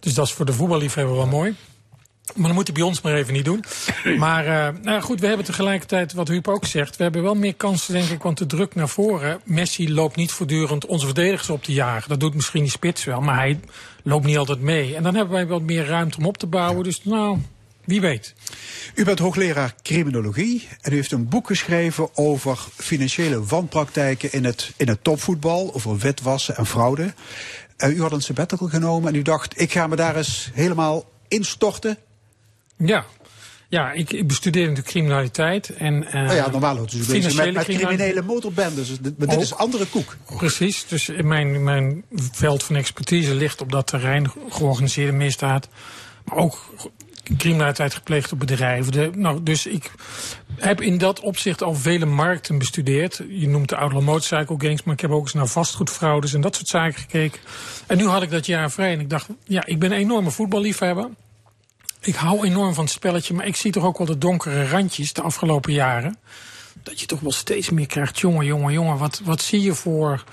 Dus 0.00 0.14
dat 0.14 0.26
is 0.26 0.32
voor 0.32 0.46
de 0.46 0.52
voetballiefhebber 0.52 1.16
wel 1.16 1.26
mooi. 1.26 1.54
Maar 2.34 2.46
dan 2.46 2.54
moet 2.54 2.66
hij 2.66 2.76
bij 2.76 2.84
ons 2.84 3.00
maar 3.00 3.14
even 3.14 3.32
niet 3.32 3.44
doen. 3.44 3.64
Maar 4.18 4.46
uh, 4.46 4.82
nou 4.82 5.00
goed, 5.00 5.20
we 5.20 5.26
hebben 5.26 5.46
tegelijkertijd, 5.46 6.12
wat 6.12 6.28
Huub 6.28 6.48
ook 6.48 6.64
zegt, 6.64 6.96
we 6.96 7.02
hebben 7.02 7.22
wel 7.22 7.34
meer 7.34 7.54
kansen, 7.54 7.92
denk 7.92 8.08
ik, 8.08 8.22
want 8.22 8.38
de 8.38 8.46
druk 8.46 8.74
naar 8.74 8.88
voren. 8.88 9.40
Messi 9.44 9.92
loopt 9.92 10.16
niet 10.16 10.32
voortdurend 10.32 10.86
onze 10.86 11.06
verdedigers 11.06 11.50
op 11.50 11.62
te 11.62 11.72
jagen. 11.72 12.08
Dat 12.08 12.20
doet 12.20 12.34
misschien 12.34 12.62
die 12.62 12.70
spits 12.70 13.04
wel, 13.04 13.20
maar 13.20 13.36
hij 13.36 13.60
loopt 14.02 14.26
niet 14.26 14.36
altijd 14.36 14.60
mee. 14.60 14.96
En 14.96 15.02
dan 15.02 15.14
hebben 15.14 15.34
wij 15.34 15.46
wat 15.46 15.62
meer 15.62 15.86
ruimte 15.86 16.18
om 16.18 16.26
op 16.26 16.38
te 16.38 16.46
bouwen. 16.46 16.84
Dus 16.84 17.04
nou, 17.04 17.38
wie 17.84 18.00
weet. 18.00 18.34
U 18.94 19.04
bent 19.04 19.18
hoogleraar 19.18 19.74
criminologie 19.82 20.68
en 20.80 20.92
u 20.92 20.94
heeft 20.94 21.12
een 21.12 21.28
boek 21.28 21.46
geschreven 21.46 22.16
over 22.16 22.58
financiële 22.76 23.44
wanpraktijken 23.44 24.32
in 24.32 24.44
het, 24.44 24.72
in 24.76 24.88
het 24.88 25.04
topvoetbal, 25.04 25.74
over 25.74 25.98
witwassen 25.98 26.56
en 26.56 26.66
fraude. 26.66 27.14
Uh, 27.78 27.96
u 27.96 28.00
had 28.00 28.12
een 28.12 28.22
sabbatical 28.22 28.68
genomen 28.68 29.08
en 29.08 29.18
u 29.18 29.22
dacht, 29.22 29.60
ik 29.60 29.72
ga 29.72 29.86
me 29.86 29.96
daar 29.96 30.16
eens 30.16 30.50
helemaal 30.54 31.04
instorten. 31.28 31.98
Ja. 32.76 33.04
Ja, 33.68 33.92
ik, 33.92 34.12
ik 34.12 34.26
bestudeer 34.26 34.62
natuurlijk 34.62 34.88
criminaliteit. 34.88 35.68
En, 35.68 35.94
uh, 35.94 36.30
oh 36.30 36.34
ja, 36.34 36.50
normaal 36.50 36.76
hoort 36.76 36.92
u 36.92 36.98
bezig 36.98 37.36
met, 37.36 37.54
met 37.54 37.64
criminele 37.64 38.22
motorbendes. 38.22 38.88
Maar 39.18 39.28
dit 39.28 39.40
is 39.40 39.54
andere 39.54 39.86
koek. 39.86 40.16
Precies. 40.36 40.86
Dus 40.88 41.10
mijn, 41.22 41.64
mijn 41.64 42.04
veld 42.14 42.62
van 42.62 42.76
expertise 42.76 43.34
ligt 43.34 43.60
op 43.60 43.72
dat 43.72 43.86
terrein. 43.86 44.30
Georganiseerde 44.48 45.12
misdaad. 45.12 45.68
Maar 46.24 46.36
ook 46.36 46.74
criminaliteit 47.38 47.94
gepleegd 47.94 48.32
op 48.32 48.38
bedrijven. 48.38 48.92
De, 48.92 49.10
nou, 49.14 49.42
dus 49.42 49.66
ik 49.66 49.90
heb 50.56 50.80
in 50.80 50.98
dat 50.98 51.20
opzicht 51.20 51.62
al 51.62 51.74
vele 51.74 52.06
markten 52.06 52.58
bestudeerd. 52.58 53.22
Je 53.28 53.48
noemt 53.48 53.68
de 53.68 53.76
outlaw 53.76 54.02
motorcycle 54.02 54.56
gangs, 54.58 54.82
maar 54.82 54.94
ik 54.94 55.00
heb 55.00 55.10
ook 55.10 55.22
eens 55.22 55.32
naar 55.32 55.46
vastgoedfraudes 55.46 56.34
en 56.34 56.40
dat 56.40 56.56
soort 56.56 56.68
zaken 56.68 57.00
gekeken. 57.00 57.40
En 57.86 57.96
nu 57.96 58.06
had 58.06 58.22
ik 58.22 58.30
dat 58.30 58.46
jaar 58.46 58.70
vrij 58.70 58.92
en 58.92 59.00
ik 59.00 59.10
dacht, 59.10 59.28
ja, 59.44 59.66
ik 59.66 59.78
ben 59.78 59.92
een 59.92 59.98
enorme 59.98 60.30
voetballiefhebber. 60.30 61.08
Ik 62.06 62.14
hou 62.14 62.46
enorm 62.46 62.74
van 62.74 62.84
het 62.84 62.92
spelletje, 62.92 63.34
maar 63.34 63.46
ik 63.46 63.56
zie 63.56 63.72
toch 63.72 63.84
ook 63.84 63.98
wel 63.98 64.06
de 64.06 64.18
donkere 64.18 64.68
randjes 64.68 65.12
de 65.12 65.22
afgelopen 65.22 65.72
jaren. 65.72 66.18
Dat 66.82 67.00
je 67.00 67.06
toch 67.06 67.20
wel 67.20 67.32
steeds 67.32 67.70
meer 67.70 67.86
krijgt, 67.86 68.18
jongen, 68.18 68.46
jongen, 68.46 68.72
jongen, 68.72 68.98
wat, 68.98 69.20
wat 69.24 69.40
zie 69.40 69.62
je 69.62 69.74
voor 69.74 70.24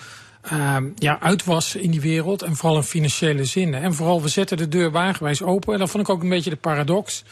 uh, 0.53 0.77
ja, 0.95 1.19
uitwassen 1.19 1.81
in 1.81 1.91
die 1.91 2.01
wereld 2.01 2.41
en 2.41 2.55
vooral 2.55 2.77
in 2.77 2.83
financiële 2.83 3.45
zin. 3.45 3.73
En 3.73 3.93
vooral, 3.93 4.21
we 4.21 4.27
zetten 4.27 4.57
de 4.57 4.67
deur 4.67 4.91
wagenwijs 4.91 5.41
open. 5.41 5.73
En 5.73 5.79
dat 5.79 5.89
vond 5.89 6.03
ik 6.03 6.13
ook 6.13 6.21
een 6.23 6.29
beetje 6.29 6.49
de 6.49 6.55
paradox. 6.55 7.23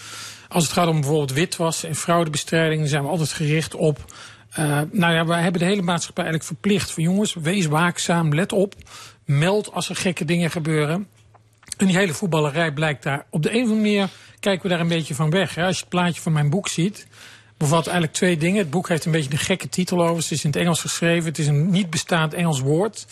Als 0.47 0.63
het 0.63 0.73
gaat 0.73 0.87
om 0.87 0.99
bijvoorbeeld 0.99 1.33
witwas 1.33 1.83
en 1.83 1.95
fraudebestrijding, 1.95 2.87
zijn 2.87 3.03
we 3.03 3.09
altijd 3.09 3.31
gericht 3.31 3.75
op. 3.75 4.13
Uh, 4.59 4.81
nou 4.91 5.13
ja, 5.13 5.25
wij 5.25 5.41
hebben 5.41 5.61
de 5.61 5.67
hele 5.67 5.81
maatschappij 5.81 6.23
eigenlijk 6.23 6.53
verplicht 6.53 6.91
van 6.91 7.03
jongens, 7.03 7.33
wees 7.33 7.65
waakzaam, 7.65 8.35
let 8.35 8.51
op, 8.51 8.75
meld 9.25 9.71
als 9.71 9.89
er 9.89 9.95
gekke 9.95 10.25
dingen 10.25 10.51
gebeuren. 10.51 11.07
En 11.77 11.87
die 11.87 11.97
hele 11.97 12.13
voetballerij 12.13 12.71
blijkt 12.71 13.03
daar 13.03 13.25
op 13.29 13.44
de 13.44 13.49
een 13.49 13.63
of 13.63 13.69
andere 13.69 13.79
manier 13.79 14.09
kijken 14.41 14.63
we 14.63 14.69
daar 14.69 14.79
een 14.79 14.88
beetje 14.88 15.15
van 15.15 15.29
weg. 15.29 15.55
Hè. 15.55 15.65
Als 15.65 15.75
je 15.75 15.81
het 15.81 15.89
plaatje 15.89 16.21
van 16.21 16.31
mijn 16.31 16.49
boek 16.49 16.67
ziet, 16.67 17.07
bevat 17.57 17.83
eigenlijk 17.85 18.15
twee 18.17 18.38
dingen. 18.38 18.57
Het 18.57 18.69
boek 18.69 18.88
heeft 18.88 19.05
een 19.05 19.11
beetje 19.11 19.31
een 19.31 19.38
gekke 19.38 19.69
titel 19.69 20.03
over. 20.03 20.21
Het 20.21 20.31
is 20.31 20.43
in 20.43 20.49
het 20.49 20.59
Engels 20.59 20.81
geschreven. 20.81 21.29
Het 21.29 21.39
is 21.39 21.47
een 21.47 21.69
niet 21.69 21.89
bestaand 21.89 22.33
Engels 22.33 22.59
woord. 22.59 23.05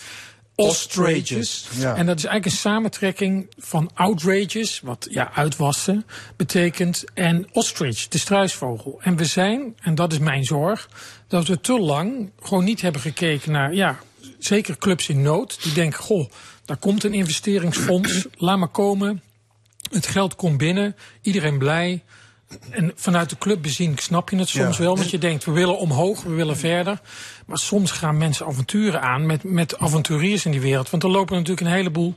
Ostrages. 0.56 1.68
Ja. 1.78 1.96
En 1.96 2.06
dat 2.06 2.18
is 2.18 2.26
eigenlijk 2.26 2.46
een 2.46 2.62
samentrekking 2.62 3.48
van 3.58 3.90
outrages, 3.94 4.80
wat 4.84 5.08
ja, 5.10 5.32
uitwassen 5.34 6.06
betekent, 6.36 7.04
en 7.14 7.48
ostrich, 7.52 8.08
de 8.08 8.18
struisvogel. 8.18 9.00
En 9.02 9.16
we 9.16 9.26
zijn, 9.26 9.76
en 9.80 9.96
dat 9.96 10.12
is 10.12 10.20
mijn 10.20 10.44
zorg, 10.44 10.90
dat 11.28 11.48
we 11.48 11.62
te 11.62 11.80
lang 11.80 12.32
gewoon 12.42 12.64
niet 12.64 12.82
hebben 12.82 13.02
gekeken 13.02 13.52
naar, 13.52 13.74
ja, 13.74 14.00
zeker 14.40 14.78
clubs 14.78 15.10
in 15.10 15.22
nood, 15.22 15.64
die 15.64 15.74
denken, 15.74 16.00
goh, 16.00 16.30
daar 16.66 16.78
komt 16.78 17.04
een 17.04 17.14
investeringsfonds, 17.14 18.26
laat 18.38 18.58
maar 18.58 18.68
komen. 18.68 19.22
Het 19.92 20.08
geld 20.08 20.36
komt 20.36 20.58
binnen, 20.58 20.96
iedereen 21.22 21.58
blij. 21.58 22.04
En 22.70 22.92
vanuit 22.96 23.30
de 23.30 23.38
club 23.38 23.62
bezien 23.62 23.98
snap 23.98 24.30
je 24.30 24.38
het 24.38 24.50
soms 24.50 24.78
Ja. 24.78 24.84
wel. 24.84 24.96
Want 24.98 25.10
je 25.10 25.18
denkt, 25.18 25.46
we 25.46 25.52
willen 25.52 25.78
omhoog, 25.78 26.24
we 26.24 26.34
willen 26.34 26.58
verder. 26.58 27.02
Maar 27.46 27.58
soms 27.58 27.92
gaan 27.92 28.18
mensen 28.18 28.46
avonturen 28.46 29.02
aan 29.02 29.26
met, 29.26 29.44
met 29.44 29.78
avonturiers 29.78 30.46
in 30.46 30.52
die 30.52 30.62
wereld. 30.62 30.90
Want 30.90 31.04
er 31.04 31.10
lopen 31.10 31.36
natuurlijk 31.36 31.68
een 31.68 31.74
heleboel 31.74 32.16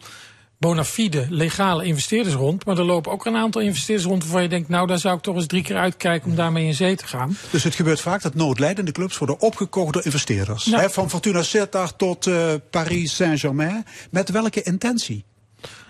bona 0.59 0.85
fide, 0.85 1.27
legale 1.29 1.85
investeerders 1.85 2.35
rond. 2.35 2.65
Maar 2.65 2.79
er 2.79 2.85
lopen 2.85 3.13
ook 3.13 3.27
een 3.27 3.37
aantal 3.37 3.61
investeerders 3.61 4.09
rond 4.09 4.23
waarvan 4.23 4.43
je 4.43 4.49
denkt... 4.49 4.69
nou, 4.69 4.87
daar 4.87 4.99
zou 4.99 5.17
ik 5.17 5.23
toch 5.23 5.35
eens 5.35 5.47
drie 5.47 5.63
keer 5.63 5.77
uitkijken 5.77 6.31
om 6.31 6.37
daarmee 6.37 6.67
in 6.67 6.75
zee 6.75 6.97
te 6.97 7.07
gaan. 7.07 7.37
Dus 7.51 7.65
het 7.65 7.75
gebeurt 7.75 8.01
vaak 8.01 8.23
dat 8.23 8.35
noodlijdende 8.35 8.93
clubs 8.93 9.19
worden 9.19 9.41
opgekocht 9.41 9.93
door 9.93 10.05
investeerders. 10.05 10.65
Hè, 10.65 10.91
van 10.91 11.11
Fortuna 11.11 11.43
Sittard 11.43 11.99
tot 11.99 12.27
eh, 12.27 12.53
Paris 12.71 13.15
Saint-Germain. 13.15 13.85
Met 14.11 14.31
welke 14.31 14.63
intentie? 14.63 15.25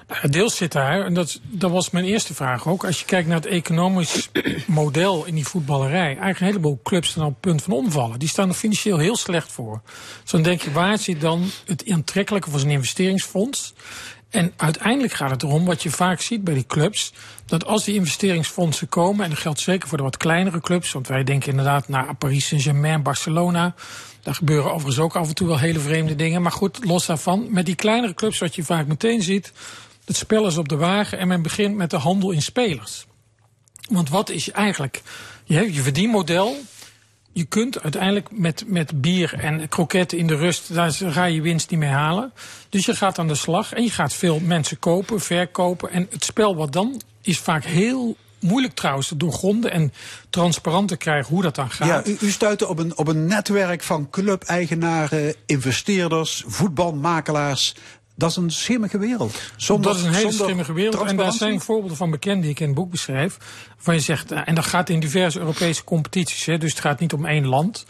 Nou, 0.09 0.29
Deels 0.29 0.57
zit 0.57 0.73
daar, 0.73 1.05
en 1.05 1.15
dat, 1.15 1.41
dat 1.43 1.71
was 1.71 1.91
mijn 1.91 2.05
eerste 2.05 2.35
vraag 2.35 2.69
ook. 2.69 2.85
Als 2.85 3.01
je 3.01 3.05
kijkt 3.05 3.29
naar 3.29 3.37
het 3.37 3.47
economisch 3.47 4.31
model 4.67 5.25
in 5.25 5.35
die 5.35 5.47
voetballerij. 5.47 6.07
Eigenlijk 6.07 6.41
een 6.41 6.47
heleboel 6.47 6.81
clubs 6.83 7.09
staan 7.09 7.25
op 7.25 7.31
het 7.31 7.41
punt 7.41 7.63
van 7.63 7.73
omvallen. 7.73 8.19
Die 8.19 8.29
staan 8.29 8.49
er 8.49 8.55
financieel 8.55 8.99
heel 8.99 9.17
slecht 9.17 9.53
voor. 9.53 9.81
Dus 10.23 10.31
dan 10.31 10.43
denk 10.43 10.63
je, 10.63 10.73
waar 10.73 10.99
zit 10.99 11.21
dan 11.21 11.51
het 11.65 11.91
aantrekkelijke 11.91 12.51
voor 12.51 12.61
zo'n 12.61 12.71
investeringsfonds? 12.71 13.75
En 14.33 14.53
uiteindelijk 14.57 15.13
gaat 15.13 15.31
het 15.31 15.43
erom, 15.43 15.65
wat 15.65 15.83
je 15.83 15.91
vaak 15.91 16.21
ziet 16.21 16.45
bij 16.45 16.55
die 16.55 16.67
clubs, 16.67 17.13
dat 17.47 17.67
als 17.67 17.85
die 17.85 17.95
investeringsfondsen 17.95 18.89
komen, 18.89 19.25
en 19.25 19.31
dat 19.31 19.39
geldt 19.39 19.61
zeker 19.61 19.89
voor 19.89 19.99
de 19.99 20.05
wat 20.05 20.17
kleinere 20.17 20.61
clubs, 20.61 20.93
want 20.93 21.09
wij 21.09 21.25
denken 21.25 21.51
inderdaad 21.51 21.89
naar 21.89 22.15
Paris 22.15 22.47
Saint-Germain, 22.47 23.03
Barcelona. 23.03 23.75
Daar 24.23 24.35
gebeuren 24.35 24.73
overigens 24.73 24.99
ook 24.99 25.17
af 25.17 25.29
en 25.29 25.35
toe 25.35 25.47
wel 25.47 25.59
hele 25.59 25.79
vreemde 25.79 26.15
dingen. 26.15 26.43
Maar 26.43 26.53
goed, 26.53 26.85
los 26.85 27.07
daarvan, 27.07 27.47
met 27.51 27.67
die 27.67 27.75
kleinere 27.75 28.15
clubs, 28.15 28.39
wat 28.39 28.55
je 28.55 28.65
vaak 28.65 28.87
meteen 28.87 29.23
ziet, 29.23 29.53
het 30.05 30.17
spel 30.17 30.47
is 30.47 30.57
op 30.57 30.69
de 30.69 30.77
wagen 30.77 31.19
en 31.19 31.29
men 31.29 31.43
begint 31.43 31.77
met 31.77 31.91
de 31.91 31.97
handel 31.97 32.31
in 32.31 32.43
spelers. 32.43 33.07
Want 33.91 34.09
wat 34.09 34.31
is 34.31 34.51
eigenlijk 34.51 35.03
je, 35.45 35.73
je 35.73 35.83
verdienmodel? 35.83 36.57
je 37.33 37.45
kunt 37.45 37.83
uiteindelijk 37.83 38.29
met, 38.31 38.65
met 38.67 39.01
bier 39.01 39.35
en 39.35 39.69
kroketten 39.69 40.19
in 40.19 40.27
de 40.27 40.37
rust, 40.37 40.75
daar 40.75 40.93
ga 40.93 41.25
je 41.25 41.41
winst 41.41 41.71
niet 41.71 41.81
mee 41.81 41.89
halen. 41.89 42.33
Dus 42.69 42.87
je 42.87 42.97
gaat 42.97 43.19
aan 43.19 43.29
de 43.29 43.35
slag 43.35 43.73
en 43.73 43.83
je 43.83 43.91
gaat 43.91 44.15
veel 44.15 44.41
mensen 44.41 44.79
kopen, 44.79 45.21
verkopen. 45.21 45.91
En 45.91 46.07
het 46.11 46.25
spel 46.25 46.57
wat 46.57 46.73
dan 46.73 47.01
is 47.23 47.39
vaak 47.39 47.65
heel 47.65 48.17
moeilijk 48.39 48.75
trouwens 48.75 49.09
te 49.09 49.17
doorgronden 49.17 49.73
en 49.73 49.93
transparant 50.31 50.89
te 50.89 50.97
krijgen 50.97 51.33
hoe 51.35 51.43
dat 51.43 51.55
dan 51.55 51.71
gaat. 51.71 52.09
U, 52.09 52.17
u 52.21 52.31
stuitte 52.31 52.69
op 52.69 52.79
een, 52.79 52.99
op 52.99 53.09
een 53.09 53.27
netwerk 53.27 53.83
van 53.83 54.11
club-eigenaren, 54.11 55.35
investeerders, 55.47 56.45
voetbalmakelaars. 56.47 57.75
Dat 58.23 58.31
is 58.31 58.37
een 58.37 58.51
schimmige 58.51 58.99
wereld. 58.99 59.41
Zonder, 59.57 59.87
dat 59.87 60.01
is 60.01 60.07
een 60.07 60.13
hele 60.13 60.33
schimmige 60.33 60.73
wereld. 60.73 61.09
En 61.09 61.17
daar 61.17 61.33
zijn 61.33 61.61
voorbeelden 61.61 61.97
van 61.97 62.11
bekend 62.11 62.43
die 62.43 62.51
ik 62.51 62.61
in 62.61 62.67
het 62.67 62.75
boek 62.75 62.91
beschrijf. 62.91 63.37
Waarvan 63.75 63.95
je 63.95 64.01
zegt, 64.01 64.33
eh, 64.33 64.41
en 64.45 64.55
dat 64.55 64.65
gaat 64.65 64.89
in 64.89 65.01
diverse 65.01 65.39
Europese 65.39 65.85
competities. 65.85 66.45
Hè, 66.45 66.59
dus 66.59 66.71
het 66.71 66.81
gaat 66.81 67.01
niet 67.01 67.13
om 67.13 67.27
één 67.27 67.47
land. 67.47 67.87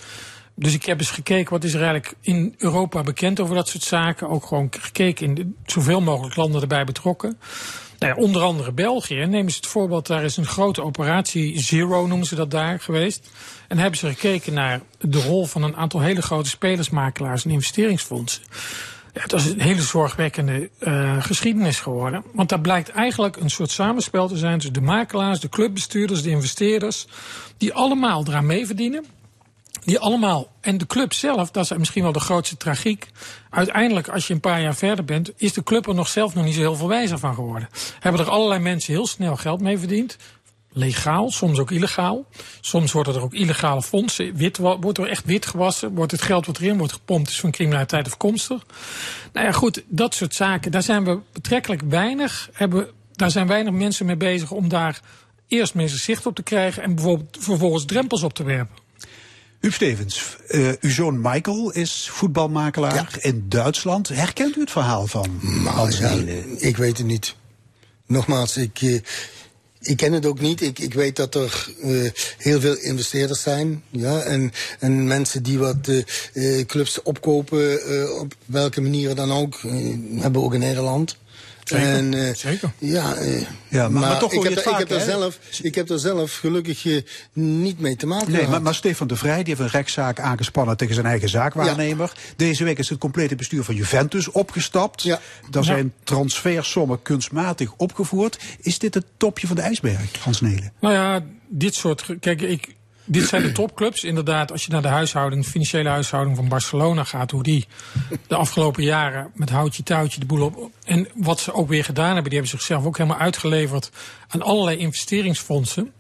Dus 0.55 0.75
ik 0.75 0.85
heb 0.85 0.99
eens 0.99 1.11
gekeken 1.11 1.53
wat 1.53 1.65
is 1.65 1.75
er 1.75 1.83
eigenlijk 1.83 2.15
in 2.21 2.55
Europa 2.59 3.03
bekend 3.03 3.41
over 3.41 3.55
dat 3.55 3.69
soort 3.69 3.83
zaken. 3.83 4.29
Ook 4.29 4.47
gewoon 4.47 4.69
gekeken 4.81 5.27
in 5.27 5.35
de, 5.35 5.51
zoveel 5.67 6.01
mogelijk 6.01 6.37
landen 6.37 6.61
erbij 6.61 6.85
betrokken. 6.85 7.39
Nou 7.99 8.15
ja, 8.15 8.23
onder 8.23 8.43
andere 8.43 8.73
België. 8.73 9.15
Neem 9.15 9.45
eens 9.45 9.57
het 9.57 9.67
voorbeeld, 9.67 10.07
daar 10.07 10.25
is 10.25 10.37
een 10.37 10.47
grote 10.47 10.83
operatie, 10.83 11.61
Zero 11.61 12.07
noemen 12.07 12.27
ze 12.27 12.35
dat 12.35 12.51
daar 12.51 12.81
geweest. 12.81 13.31
En 13.69 13.79
hebben 13.79 13.99
ze 13.99 14.07
gekeken 14.07 14.53
naar 14.53 14.81
de 14.99 15.23
rol 15.23 15.47
van 15.47 15.63
een 15.63 15.77
aantal 15.77 16.01
hele 16.01 16.23
grote 16.23 16.49
spelersmakelaars 16.49 17.45
en 17.45 17.51
investeringsfondsen. 17.51 18.43
Dat 19.13 19.33
is 19.33 19.47
een 19.47 19.61
hele 19.61 19.83
zorgwekkende 19.83 20.71
uh, 20.81 21.23
geschiedenis 21.23 21.81
geworden. 21.81 22.25
Want 22.33 22.49
daar 22.49 22.61
blijkt 22.61 22.89
eigenlijk 22.89 23.37
een 23.37 23.51
soort 23.51 23.71
samenspel 23.71 24.29
te 24.29 24.37
zijn 24.37 24.55
tussen 24.55 24.73
de 24.73 24.81
makelaars, 24.81 25.41
de 25.41 25.49
clubbestuurders, 25.49 26.23
de 26.23 26.31
investeerders. 26.31 27.07
Die 27.57 27.73
allemaal 27.75 28.25
eraan 28.27 28.47
mee 28.47 28.67
verdienen. 28.67 29.05
Die 29.85 29.99
allemaal, 29.99 30.53
en 30.61 30.79
de 30.79 30.87
club 30.87 31.13
zelf, 31.13 31.51
dat 31.51 31.65
is 31.65 31.77
misschien 31.77 32.03
wel 32.03 32.13
de 32.13 32.21
grootste 32.21 32.57
tragiek. 32.57 33.09
Uiteindelijk, 33.51 34.09
als 34.09 34.27
je 34.27 34.35
een 34.35 34.41
paar 34.41 34.63
jaar 34.63 34.75
verder 34.75 35.05
bent, 35.05 35.33
is 35.37 35.53
de 35.53 35.63
club 35.63 35.87
er 35.87 35.95
nog 35.95 36.09
zelf 36.09 36.35
nog 36.35 36.45
niet 36.45 36.55
zo 36.55 36.61
heel 36.61 36.77
veel 36.77 36.89
wijzer 36.89 37.19
van 37.19 37.35
geworden. 37.35 37.69
Hebben 38.01 38.21
er 38.21 38.31
allerlei 38.31 38.61
mensen 38.61 38.93
heel 38.93 39.07
snel 39.07 39.37
geld 39.37 39.61
mee 39.61 39.79
verdiend. 39.79 40.17
Legaal, 40.73 41.31
soms 41.31 41.59
ook 41.59 41.71
illegaal. 41.71 42.25
Soms 42.61 42.93
worden 42.93 43.15
er 43.15 43.23
ook 43.23 43.33
illegale 43.35 43.83
fondsen. 43.83 44.37
Wit, 44.37 44.57
wordt 44.57 44.99
er 44.99 45.09
echt 45.09 45.25
wit 45.25 45.47
gewassen. 45.47 45.95
Wordt 45.95 46.13
het 46.13 46.23
geld 46.23 46.47
wat 46.47 46.59
erin 46.59 46.79
wordt 46.79 46.93
gepompt, 46.93 47.29
is 47.29 47.41
van 47.41 47.51
criminaliteit 47.51 48.07
afkomstig. 48.07 48.67
Nou 49.33 49.47
ja, 49.47 49.53
goed, 49.53 49.83
dat 49.89 50.15
soort 50.15 50.35
zaken. 50.35 50.71
Daar 50.71 50.83
zijn 50.83 51.05
we 51.05 51.19
betrekkelijk 51.33 51.83
weinig. 51.89 52.51
Hebben, 52.53 52.89
daar 53.13 53.31
zijn 53.31 53.47
weinig 53.47 53.73
mensen 53.73 54.07
mee 54.07 54.17
bezig 54.17 54.51
om 54.51 54.69
daar 54.69 55.01
eerst 55.49 55.75
mensen 55.75 55.99
zicht 55.99 56.27
op 56.27 56.35
te 56.35 56.43
krijgen. 56.43 56.83
En 56.83 56.95
bijvoorbeeld 56.95 57.37
vervolgens 57.41 57.85
drempels 57.85 58.23
op 58.23 58.35
te 58.35 58.45
werpen. 58.45 58.77
Huub 59.61 59.73
Stevens, 59.75 60.37
uh, 60.49 60.73
uw 60.81 60.91
zoon 60.91 61.21
Michael 61.21 61.71
is 61.73 62.09
voetbalmakelaar 62.11 62.95
Ja. 62.95 63.07
in 63.21 63.45
Duitsland. 63.49 64.09
Herkent 64.09 64.57
u 64.57 64.61
het 64.61 64.71
verhaal 64.71 65.07
van 65.07 65.41
Hans 65.65 65.99
ja, 65.99 66.11
ik 66.57 66.77
weet 66.77 66.99
het 66.99 67.07
niet. 67.07 67.35
Nogmaals, 68.07 68.57
ik, 68.57 68.79
eh, 68.83 69.01
ik 69.83 69.97
ken 69.97 70.13
het 70.13 70.27
ook 70.27 70.41
niet. 70.41 70.61
Ik, 70.61 70.79
ik 70.79 70.95
weet 70.95 71.17
dat 71.17 71.35
er 71.35 71.69
eh, 71.83 72.11
heel 72.39 72.61
veel 72.61 72.77
investeerders 72.77 73.43
zijn. 73.43 73.83
Ja, 73.91 74.21
en, 74.21 74.53
en 74.79 75.07
mensen 75.07 75.43
die 75.43 75.59
wat 75.59 75.89
eh, 76.33 76.67
clubs 76.67 77.03
opkopen, 77.03 77.83
eh, 77.83 78.19
op 78.21 78.35
welke 78.47 78.81
manieren 78.81 79.17
dan 79.17 79.33
ook, 79.33 79.61
hebben 79.63 80.41
we 80.41 80.47
ook 80.47 80.55
in 80.55 80.61
Nederland. 80.61 81.17
Zeker, 81.65 81.87
En, 81.87 82.15
eh, 82.15 82.35
zeker. 82.35 82.73
Ja, 82.79 83.15
eh, 83.15 83.41
Ja, 83.69 83.89
maar- 83.89 84.01
maar 84.01 84.19
toch 84.19 84.33
ik 84.33 84.43
heb, 84.43 84.55
het 84.55 84.67
ik, 84.67 84.77
heb 84.77 84.91
er 84.91 84.99
hè? 84.99 85.05
zelf, 85.05 85.39
ik 85.63 85.75
heb 85.75 85.91
er 85.91 85.99
zelf 85.99 86.37
gelukkig 86.37 86.87
eh, 86.87 87.03
niet 87.33 87.81
mee 87.81 87.97
te 87.97 88.07
maken 88.07 88.33
Nee, 88.33 88.47
maar, 88.49 88.63
maar 88.63 88.75
Stefan 88.75 89.07
de 89.07 89.17
Vrij 89.17 89.37
die 89.43 89.55
heeft 89.55 89.61
een 89.61 89.79
rechtszaak 89.79 90.21
aangespannen 90.21 90.77
tegen 90.77 90.95
zijn 90.95 91.07
eigen 91.07 91.29
zaakwaarnemer. 91.29 92.13
Deze 92.37 92.65
week 92.65 92.79
is 92.79 92.89
het 92.89 92.99
complete 92.99 93.35
bestuur 93.35 93.65
van 93.65 93.75
Juventus 93.75 94.31
opgestapt. 94.31 95.03
Ja. 95.03 95.21
Daar 95.51 95.65
zijn 95.65 95.93
transfersommen 96.05 97.03
kunstmatig 97.03 97.73
opgevoerd. 97.77 98.39
Is 98.61 98.79
dit 98.79 98.95
het 98.95 99.05
topje 99.17 99.47
van 99.47 99.57
de 99.57 99.63
ijsberg, 99.63 100.19
Hans 100.19 100.41
Nelen? 100.41 100.73
Nou 100.81 100.95
ja, 100.95 101.25
dit 101.49 101.75
soort. 101.75 102.07
Kijk, 102.21 102.41
ik. 102.43 102.69
Dit 103.13 103.29
zijn 103.29 103.43
de 103.43 103.53
topclubs. 103.53 104.05
Inderdaad, 104.05 104.53
als 104.53 104.65
je 104.65 104.71
naar 104.71 104.83
de 104.83 104.89
huishouding, 104.89 105.47
financiële 105.47 105.89
huishouding 105.89 106.37
van 106.37 106.49
Barcelona 106.49 107.05
gaat, 107.05 107.31
hoe 107.31 107.43
die 107.43 107.67
de 108.27 108.35
afgelopen 108.35 108.83
jaren 108.83 109.31
met 109.35 109.51
houtje 109.51 109.83
touwtje 109.83 110.21
de 110.21 110.27
boel 110.27 110.45
op. 110.47 110.71
En 110.85 111.09
wat 111.15 111.41
ze 111.41 111.53
ook 111.53 111.69
weer 111.69 111.85
gedaan 111.85 112.13
hebben, 112.13 112.31
die 112.31 112.39
hebben 112.39 112.59
zichzelf 112.59 112.85
ook 112.85 112.97
helemaal 112.97 113.19
uitgeleverd 113.19 113.91
aan 114.29 114.43
allerlei 114.43 114.77
investeringsfondsen. 114.77 115.93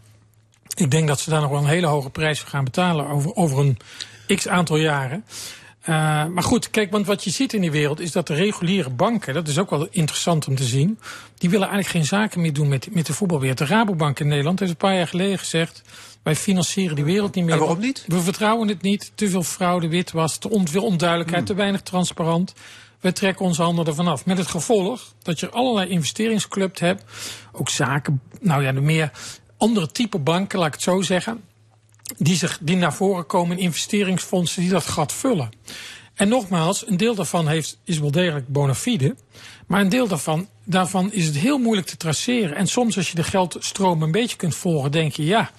Ik 0.75 0.91
denk 0.91 1.09
dat 1.09 1.21
ze 1.21 1.31
daar 1.31 1.41
nog 1.41 1.51
wel 1.51 1.59
een 1.59 1.67
hele 1.67 1.87
hoge 1.87 2.11
prijs 2.11 2.41
voor 2.41 2.49
gaan 2.49 2.65
betalen 2.65 3.07
over, 3.07 3.35
over 3.35 3.59
een 3.59 3.79
x 4.37 4.49
aantal 4.49 4.77
jaren. 4.77 5.25
Uh, 5.83 5.87
maar 6.27 6.43
goed, 6.43 6.71
kijk, 6.71 6.91
want 6.91 7.07
wat 7.07 7.25
je 7.25 7.31
ziet 7.31 7.53
in 7.53 7.61
die 7.61 7.71
wereld 7.71 8.01
is 8.01 8.13
dat 8.13 8.27
de 8.27 8.35
reguliere 8.35 8.91
banken, 8.91 9.35
dat 9.35 9.49
is 9.49 9.59
ook 9.59 9.71
wel 9.71 9.87
interessant 9.91 10.49
om 10.49 10.55
te 10.55 10.65
zien, 10.65 10.99
die 11.39 11.51
willen 11.51 11.69
eigenlijk 11.69 11.97
geen 11.97 12.19
zaken 12.19 12.41
meer 12.41 12.53
doen 12.53 12.69
met, 12.69 12.95
met 12.95 13.07
de 13.07 13.13
voetbalwereld. 13.13 13.59
De 13.59 13.67
Rabobank 13.67 14.21
in 14.21 14.29
Nederland 14.29 14.59
heeft 14.59 14.71
een 14.71 14.77
paar 14.77 14.95
jaar 14.95 15.09
geleden 15.09 15.39
gezegd, 15.39 15.83
wij 16.23 16.37
financieren 16.37 16.97
die 16.97 17.05
wereld 17.05 17.35
niet 17.35 17.45
meer. 17.45 17.55
En 17.55 17.61
waarom 17.61 17.79
niet? 17.79 18.05
We 18.07 18.21
vertrouwen 18.21 18.69
het 18.69 18.83
niet. 18.83 19.13
Te 19.15 19.29
veel 19.29 19.43
fraude, 19.43 19.89
witwas, 19.89 20.37
te 20.37 20.51
on, 20.51 20.69
veel 20.69 20.85
onduidelijkheid, 20.85 21.43
Hmm. 21.43 21.57
te 21.57 21.63
weinig 21.63 21.83
transparant. 21.83 22.53
We 23.01 23.13
trekken 23.13 23.45
onze 23.45 23.63
handen 23.63 23.87
ervan 23.87 24.07
af. 24.07 24.27
Met 24.27 24.39
het 24.39 24.47
gevolg 24.47 25.15
dat 25.23 25.41
je 25.41 25.51
allerlei 25.51 25.91
investeringsclubs 25.91 26.81
hebt. 26.81 27.05
Ook 27.53 27.69
zaken, 27.69 28.21
nou 28.41 28.63
ja, 28.63 28.73
de 28.73 28.81
meer 28.81 29.11
andere 29.57 29.93
type 29.93 30.19
banken, 30.19 30.59
laat 30.59 30.69
ik 30.69 30.75
het 30.75 30.83
zo 30.83 31.01
zeggen. 31.01 31.41
Die, 32.17 32.37
zich, 32.37 32.59
die 32.61 32.77
naar 32.77 32.95
voren 32.95 33.27
komen 33.27 33.57
in 33.59 33.63
investeringsfondsen 33.63 34.63
die 34.63 34.71
dat 34.71 34.87
gat 34.87 35.13
vullen. 35.13 35.51
En 36.15 36.29
nogmaals, 36.29 36.89
een 36.89 36.97
deel 36.97 37.15
daarvan 37.15 37.49
heeft, 37.49 37.79
is 37.85 37.99
wel 37.99 38.11
degelijk 38.11 38.49
bona 38.49 38.75
fide. 38.75 39.17
Maar 39.67 39.81
een 39.81 39.89
deel 39.89 40.09
daarvan, 40.09 40.49
daarvan 40.65 41.13
is 41.13 41.27
het 41.27 41.37
heel 41.37 41.59
moeilijk 41.59 41.87
te 41.87 41.97
traceren. 41.97 42.57
En 42.57 42.67
soms 42.67 42.97
als 42.97 43.09
je 43.09 43.15
de 43.15 43.25
geldstroom 43.25 44.03
een 44.03 44.11
beetje 44.11 44.37
kunt 44.37 44.55
volgen, 44.55 44.93
denk 44.93 45.13
je 45.13 45.25
ja. 45.25 45.51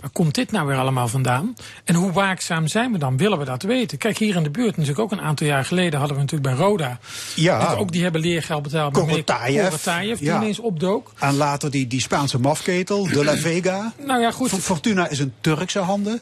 Waar 0.00 0.10
komt 0.10 0.34
dit 0.34 0.50
nou 0.50 0.66
weer 0.66 0.76
allemaal 0.76 1.08
vandaan? 1.08 1.54
En 1.84 1.94
hoe 1.94 2.12
waakzaam 2.12 2.66
zijn 2.66 2.92
we 2.92 2.98
dan? 2.98 3.16
Willen 3.16 3.38
we 3.38 3.44
dat 3.44 3.62
weten? 3.62 3.98
Kijk, 3.98 4.18
hier 4.18 4.36
in 4.36 4.42
de 4.42 4.50
buurt, 4.50 4.76
natuurlijk 4.76 4.98
ook 4.98 5.12
een 5.12 5.20
aantal 5.20 5.46
jaar 5.46 5.64
geleden 5.64 5.98
hadden 5.98 6.16
we 6.16 6.22
natuurlijk 6.22 6.56
bij 6.56 6.66
Roda. 6.66 6.98
Ja. 7.34 7.74
ook 7.74 7.92
die 7.92 8.02
hebben 8.02 8.20
leergeld 8.20 8.62
betaald. 8.62 8.92
Korotayev. 8.92 10.18
Die 10.18 10.26
Ja. 10.26 10.36
ineens 10.36 10.58
opdook. 10.58 11.12
En 11.18 11.34
later 11.36 11.70
die, 11.70 11.86
die 11.86 12.00
Spaanse 12.00 12.38
mafketel, 12.40 13.08
De 13.08 13.24
La 13.24 13.36
Vega. 13.36 13.92
Nou 14.06 14.20
ja, 14.20 14.30
goed. 14.30 14.50
Fortuna 14.50 15.08
is 15.08 15.18
in 15.18 15.32
Turkse 15.40 15.78
handen. 15.78 16.20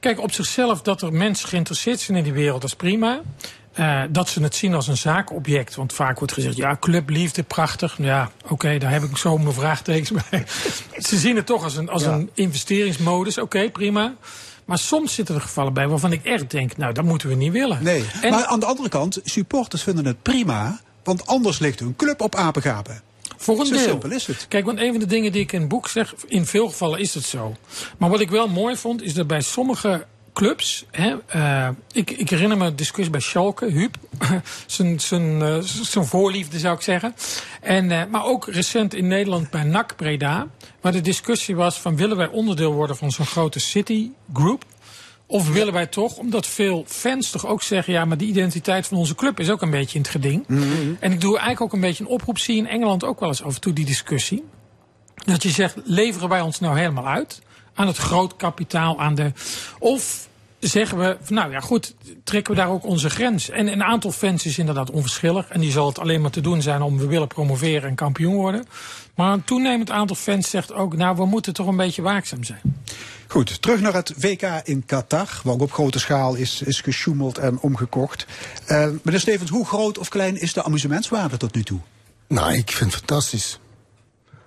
Kijk, 0.00 0.20
op 0.20 0.32
zichzelf 0.32 0.82
dat 0.82 1.02
er 1.02 1.12
mensen 1.12 1.48
geïnteresseerd 1.48 2.00
zijn 2.00 2.16
in 2.18 2.24
die 2.24 2.32
wereld, 2.32 2.60
dat 2.60 2.70
is 2.70 2.76
prima. 2.76 3.20
Uh, 3.78 4.02
dat 4.10 4.28
ze 4.28 4.42
het 4.42 4.54
zien 4.54 4.74
als 4.74 4.88
een 4.88 4.96
zaakobject. 4.96 5.74
Want 5.74 5.92
vaak 5.92 6.18
wordt 6.18 6.32
gezegd, 6.32 6.56
ja, 6.56 6.76
clubliefde, 6.80 7.42
prachtig. 7.42 7.96
Ja, 7.98 8.30
oké, 8.42 8.52
okay, 8.52 8.78
daar 8.78 8.90
heb 8.90 9.02
ik 9.02 9.16
zo 9.16 9.38
mijn 9.38 9.54
vraagtekens 9.54 10.10
bij. 10.10 10.44
ze 11.08 11.16
zien 11.18 11.36
het 11.36 11.46
toch 11.46 11.64
als 11.64 11.76
een, 11.76 11.88
als 11.88 12.02
ja. 12.02 12.12
een 12.12 12.30
investeringsmodus. 12.34 13.38
Oké, 13.38 13.56
okay, 13.56 13.70
prima. 13.70 14.14
Maar 14.64 14.78
soms 14.78 15.14
zitten 15.14 15.34
er 15.34 15.40
gevallen 15.40 15.72
bij 15.72 15.88
waarvan 15.88 16.12
ik 16.12 16.24
echt 16.24 16.50
denk, 16.50 16.76
nou, 16.76 16.92
dat 16.92 17.04
moeten 17.04 17.28
we 17.28 17.34
niet 17.34 17.52
willen. 17.52 17.82
Nee, 17.82 18.04
en... 18.22 18.30
maar 18.30 18.44
aan 18.44 18.60
de 18.60 18.66
andere 18.66 18.88
kant, 18.88 19.20
supporters 19.24 19.82
vinden 19.82 20.04
het 20.04 20.22
prima. 20.22 20.80
Want 21.04 21.26
anders 21.26 21.58
ligt 21.58 21.80
hun 21.80 21.96
club 21.96 22.20
op 22.20 22.34
apengapen. 22.34 23.02
Voor 23.36 23.60
een 23.60 23.66
zo 23.66 23.74
deel. 23.74 23.82
simpel 23.82 24.10
is 24.10 24.26
het. 24.26 24.46
Kijk, 24.48 24.64
want 24.64 24.78
een 24.78 24.90
van 24.90 25.00
de 25.00 25.06
dingen 25.06 25.32
die 25.32 25.42
ik 25.42 25.52
in 25.52 25.60
het 25.60 25.68
boek 25.68 25.88
zeg, 25.88 26.14
in 26.26 26.46
veel 26.46 26.68
gevallen 26.68 26.98
is 26.98 27.14
het 27.14 27.24
zo. 27.24 27.56
Maar 27.98 28.10
wat 28.10 28.20
ik 28.20 28.30
wel 28.30 28.48
mooi 28.48 28.76
vond, 28.76 29.02
is 29.02 29.14
dat 29.14 29.26
bij 29.26 29.40
sommige 29.40 30.06
clubs. 30.34 30.86
Hè, 30.90 31.14
uh, 31.36 31.68
ik, 31.92 32.10
ik 32.10 32.30
herinner 32.30 32.56
me 32.56 32.66
een 32.66 32.76
discussie 32.76 33.10
bij 33.10 33.20
Schalke, 33.20 33.66
Huub. 33.66 33.96
zijn, 34.66 35.00
zijn, 35.00 35.40
uh, 35.40 35.58
zijn 35.60 36.04
voorliefde 36.04 36.58
zou 36.58 36.74
ik 36.76 36.82
zeggen. 36.82 37.14
En, 37.60 37.90
uh, 37.90 38.02
maar 38.10 38.24
ook 38.24 38.46
recent 38.46 38.94
in 38.94 39.06
Nederland 39.06 39.50
bij 39.50 39.62
NAC 39.62 39.96
Breda. 39.96 40.46
Waar 40.80 40.92
de 40.92 41.00
discussie 41.00 41.56
was 41.56 41.80
van 41.80 41.96
willen 41.96 42.16
wij 42.16 42.28
onderdeel 42.28 42.72
worden 42.72 42.96
van 42.96 43.10
zo'n 43.10 43.26
grote 43.26 43.58
city 43.58 44.10
group. 44.32 44.64
Of 45.26 45.52
willen 45.52 45.72
wij 45.72 45.86
toch, 45.86 46.16
omdat 46.16 46.46
veel 46.46 46.84
fans 46.86 47.30
toch 47.30 47.46
ook 47.46 47.62
zeggen... 47.62 47.92
ja, 47.92 48.04
maar 48.04 48.16
die 48.16 48.28
identiteit 48.28 48.86
van 48.86 48.98
onze 48.98 49.14
club 49.14 49.40
is 49.40 49.50
ook 49.50 49.62
een 49.62 49.70
beetje 49.70 49.94
in 49.94 50.02
het 50.02 50.10
geding. 50.10 50.44
Mm 50.46 50.62
-hmm. 50.62 50.96
En 51.00 51.12
ik 51.12 51.20
doe 51.20 51.32
eigenlijk 51.32 51.60
ook 51.60 51.72
een 51.72 51.80
beetje 51.80 52.04
een 52.04 52.10
oproep. 52.10 52.38
Zie 52.38 52.56
in 52.56 52.66
Engeland 52.66 53.04
ook 53.04 53.20
wel 53.20 53.28
eens 53.28 53.42
af 53.42 53.54
en 53.54 53.60
toe 53.60 53.72
die 53.72 53.84
discussie. 53.84 54.44
Dat 55.24 55.42
je 55.42 55.50
zegt, 55.50 55.76
leveren 55.84 56.28
wij 56.28 56.40
ons 56.40 56.60
nou 56.60 56.78
helemaal 56.78 57.06
uit? 57.06 57.42
Aan 57.74 57.86
het 57.86 57.96
groot 57.96 58.36
kapitaal, 58.36 59.00
aan 59.00 59.14
de... 59.14 59.32
Of 59.78 60.28
zeggen 60.58 60.98
we, 60.98 61.16
nou 61.28 61.50
ja 61.50 61.60
goed, 61.60 61.94
trekken 62.24 62.54
we 62.54 62.60
daar 62.60 62.70
ook 62.70 62.84
onze 62.84 63.10
grens. 63.10 63.50
En 63.50 63.72
een 63.72 63.82
aantal 63.82 64.12
fans 64.12 64.46
is 64.46 64.58
inderdaad 64.58 64.90
onverschillig. 64.90 65.48
En 65.48 65.60
die 65.60 65.70
zal 65.70 65.86
het 65.86 65.98
alleen 65.98 66.20
maar 66.20 66.30
te 66.30 66.40
doen 66.40 66.62
zijn 66.62 66.82
om 66.82 66.98
we 66.98 67.06
willen 67.06 67.28
promoveren 67.28 67.88
en 67.88 67.94
kampioen 67.94 68.34
worden. 68.34 68.66
Maar 69.14 69.32
een 69.32 69.44
toenemend 69.44 69.90
aantal 69.90 70.16
fans 70.16 70.50
zegt 70.50 70.72
ook, 70.72 70.96
nou 70.96 71.16
we 71.16 71.26
moeten 71.26 71.52
toch 71.52 71.66
een 71.66 71.76
beetje 71.76 72.02
waakzaam 72.02 72.44
zijn. 72.44 72.60
Goed, 73.26 73.62
terug 73.62 73.80
naar 73.80 73.94
het 73.94 74.14
WK 74.16 74.42
in 74.64 74.86
Qatar, 74.86 75.40
waar 75.44 75.54
ook 75.54 75.60
op 75.60 75.72
grote 75.72 75.98
schaal 75.98 76.34
is, 76.34 76.62
is 76.62 76.80
gesjoemeld 76.80 77.38
en 77.38 77.58
omgekocht. 77.60 78.26
Uh, 78.68 78.88
meneer 79.02 79.20
Stevens, 79.20 79.50
hoe 79.50 79.66
groot 79.66 79.98
of 79.98 80.08
klein 80.08 80.40
is 80.40 80.52
de 80.52 80.64
amusementswaarde 80.64 81.36
tot 81.36 81.54
nu 81.54 81.62
toe? 81.62 81.80
Nou, 82.28 82.54
ik 82.54 82.70
vind 82.70 82.90
het 82.90 82.98
fantastisch. 82.98 83.58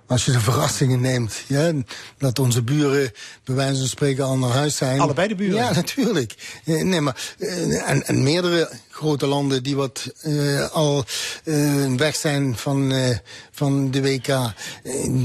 Als 0.08 0.24
je 0.24 0.32
de 0.32 0.40
verrassingen 0.40 1.00
neemt, 1.00 1.42
ja, 1.46 1.72
dat 2.18 2.38
onze 2.38 2.62
buren 2.62 3.12
bij 3.44 3.54
wijze 3.54 3.78
van 3.78 3.88
spreken 3.88 4.24
al 4.24 4.38
naar 4.38 4.50
huis 4.50 4.76
zijn. 4.76 5.00
Allebei 5.00 5.28
de 5.28 5.34
buren? 5.34 5.56
Ja, 5.56 5.72
natuurlijk. 5.72 6.60
Eh, 6.64 6.82
nee, 6.82 7.00
maar 7.00 7.34
eh, 7.38 7.90
en, 7.90 8.06
en 8.06 8.22
meerdere 8.22 8.70
grote 8.98 9.26
landen 9.26 9.62
die 9.62 9.76
wat 9.76 10.12
uh, 10.22 10.70
al 10.70 11.04
uh, 11.44 11.94
weg 11.96 12.16
zijn 12.16 12.56
van, 12.56 12.92
uh, 12.92 13.16
van 13.50 13.90
de 13.90 14.02
WK. 14.02 14.52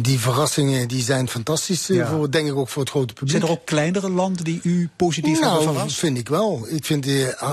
die 0.02 0.20
verrassingen 0.20 0.88
die 0.88 1.04
zijn 1.04 1.30
fantastisch, 1.30 1.88
ja. 1.88 2.08
voor, 2.08 2.32
denk 2.32 2.48
ik 2.48 2.56
ook 2.56 2.70
voor 2.70 2.82
het 2.82 2.92
grote 2.92 3.14
publiek. 3.14 3.32
Zijn 3.32 3.44
er 3.44 3.58
ook 3.58 3.66
kleinere 3.66 4.10
landen 4.10 4.44
die 4.44 4.60
u 4.64 4.90
positief 4.96 5.40
nou, 5.40 5.54
hebben 5.54 5.74
verrast? 5.74 5.98
vind 5.98 6.18
ik 6.18 6.30
wel. 6.30 6.66
Ik 6.68 6.86
vind 6.86 7.08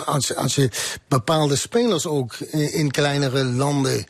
als, 0.04 0.36
als 0.36 0.54
je 0.54 0.70
bepaalde 1.08 1.56
spelers 1.56 2.06
ook 2.06 2.34
in 2.50 2.90
kleinere 2.90 3.44
landen 3.44 4.06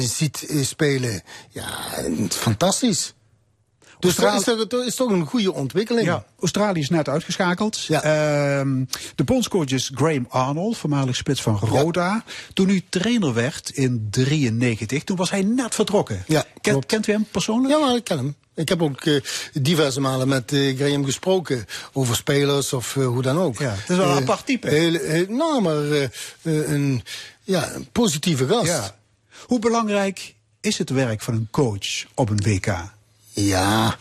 ziet 0.00 0.48
spelen, 0.62 1.22
ja, 1.50 1.68
fantastisch. 2.28 3.14
Dus 4.02 4.16
dat 4.16 4.48
is, 4.48 4.66
toch, 4.68 4.84
is 4.84 4.94
toch 4.94 5.10
een 5.10 5.26
goede 5.26 5.52
ontwikkeling. 5.52 6.06
Ja, 6.06 6.24
Australië 6.40 6.80
is 6.80 6.88
net 6.88 7.08
uitgeschakeld. 7.08 7.84
Ja. 7.84 8.04
Uh, 8.04 8.86
de 9.14 9.24
bondscoach 9.24 9.68
is 9.68 9.90
Graham 9.94 10.26
Arnold, 10.28 10.76
voormalig 10.76 11.16
spits 11.16 11.42
van 11.42 11.58
Roda. 11.58 12.06
Ja. 12.06 12.24
Toen 12.52 12.68
u 12.68 12.82
trainer 12.88 13.34
werd 13.34 13.70
in 13.70 14.06
93, 14.10 15.04
toen 15.04 15.16
was 15.16 15.30
hij 15.30 15.42
net 15.42 15.74
vertrokken. 15.74 16.24
Ja, 16.26 16.44
Ken, 16.60 16.86
kent 16.86 17.06
u 17.06 17.12
hem 17.12 17.26
persoonlijk? 17.30 17.74
Ja, 17.74 17.80
maar 17.80 17.96
ik 17.96 18.04
ken 18.04 18.16
hem. 18.16 18.34
Ik 18.54 18.68
heb 18.68 18.82
ook 18.82 19.04
uh, 19.04 19.20
diverse 19.52 20.00
malen 20.00 20.28
met 20.28 20.52
uh, 20.52 20.76
Graham 20.76 21.04
gesproken 21.04 21.66
over 21.92 22.16
spelers 22.16 22.72
of 22.72 22.96
uh, 22.96 23.06
hoe 23.06 23.22
dan 23.22 23.38
ook. 23.38 23.58
Ja, 23.58 23.70
het 23.70 23.90
is 23.90 23.96
wel 23.96 24.10
een 24.10 24.22
apart 24.22 24.46
type. 24.46 24.68
Heel, 24.68 24.94
heel, 24.94 25.26
nou, 25.28 25.62
maar 25.62 26.10
een, 26.42 27.02
ja, 27.42 27.72
een 27.72 27.88
positieve 27.92 28.46
gast. 28.46 28.66
Ja. 28.66 28.96
Hoe 29.46 29.58
belangrijk 29.58 30.34
is 30.60 30.78
het 30.78 30.90
werk 30.90 31.20
van 31.20 31.34
een 31.34 31.48
coach 31.50 32.04
op 32.14 32.30
een 32.30 32.42
WK? 32.44 32.66
Ja, 33.32 33.98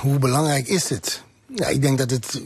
hoe 0.00 0.18
belangrijk 0.18 0.68
is 0.68 0.88
het? 0.88 1.22
Ja, 1.54 1.66
ik 1.66 1.82
denk 1.82 1.98
dat 1.98 2.10
het 2.10 2.40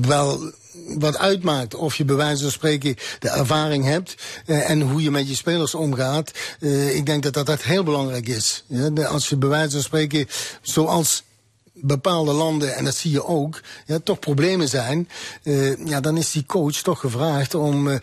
wel 0.00 0.52
wat 0.98 1.18
uitmaakt 1.18 1.74
of 1.74 1.96
je 1.96 2.04
bij 2.04 2.16
wijze 2.16 2.42
van 2.42 2.50
spreken 2.50 2.96
de 3.18 3.28
ervaring 3.28 3.84
hebt 3.84 4.14
uh, 4.46 4.70
en 4.70 4.80
hoe 4.80 5.02
je 5.02 5.10
met 5.10 5.28
je 5.28 5.34
spelers 5.34 5.74
omgaat. 5.74 6.30
Uh, 6.60 6.94
ik 6.94 7.06
denk 7.06 7.22
dat 7.22 7.32
dat, 7.32 7.46
dat 7.46 7.62
heel 7.62 7.82
belangrijk 7.82 8.28
is. 8.28 8.64
Ja, 8.66 9.04
als 9.04 9.28
je 9.28 9.36
bij 9.36 9.48
wijze 9.48 9.70
van 9.70 9.82
spreken, 9.82 10.26
zoals 10.62 11.24
bepaalde 11.72 12.32
landen, 12.32 12.74
en 12.74 12.84
dat 12.84 12.94
zie 12.94 13.10
je 13.10 13.24
ook, 13.24 13.60
ja, 13.86 13.98
toch 14.04 14.18
problemen 14.18 14.68
zijn, 14.68 15.08
uh, 15.42 15.86
ja, 15.86 16.00
dan 16.00 16.16
is 16.16 16.30
die 16.30 16.46
coach 16.46 16.76
toch 16.76 17.00
gevraagd 17.00 17.54
om 17.54 18.00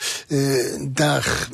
daar 0.81 1.47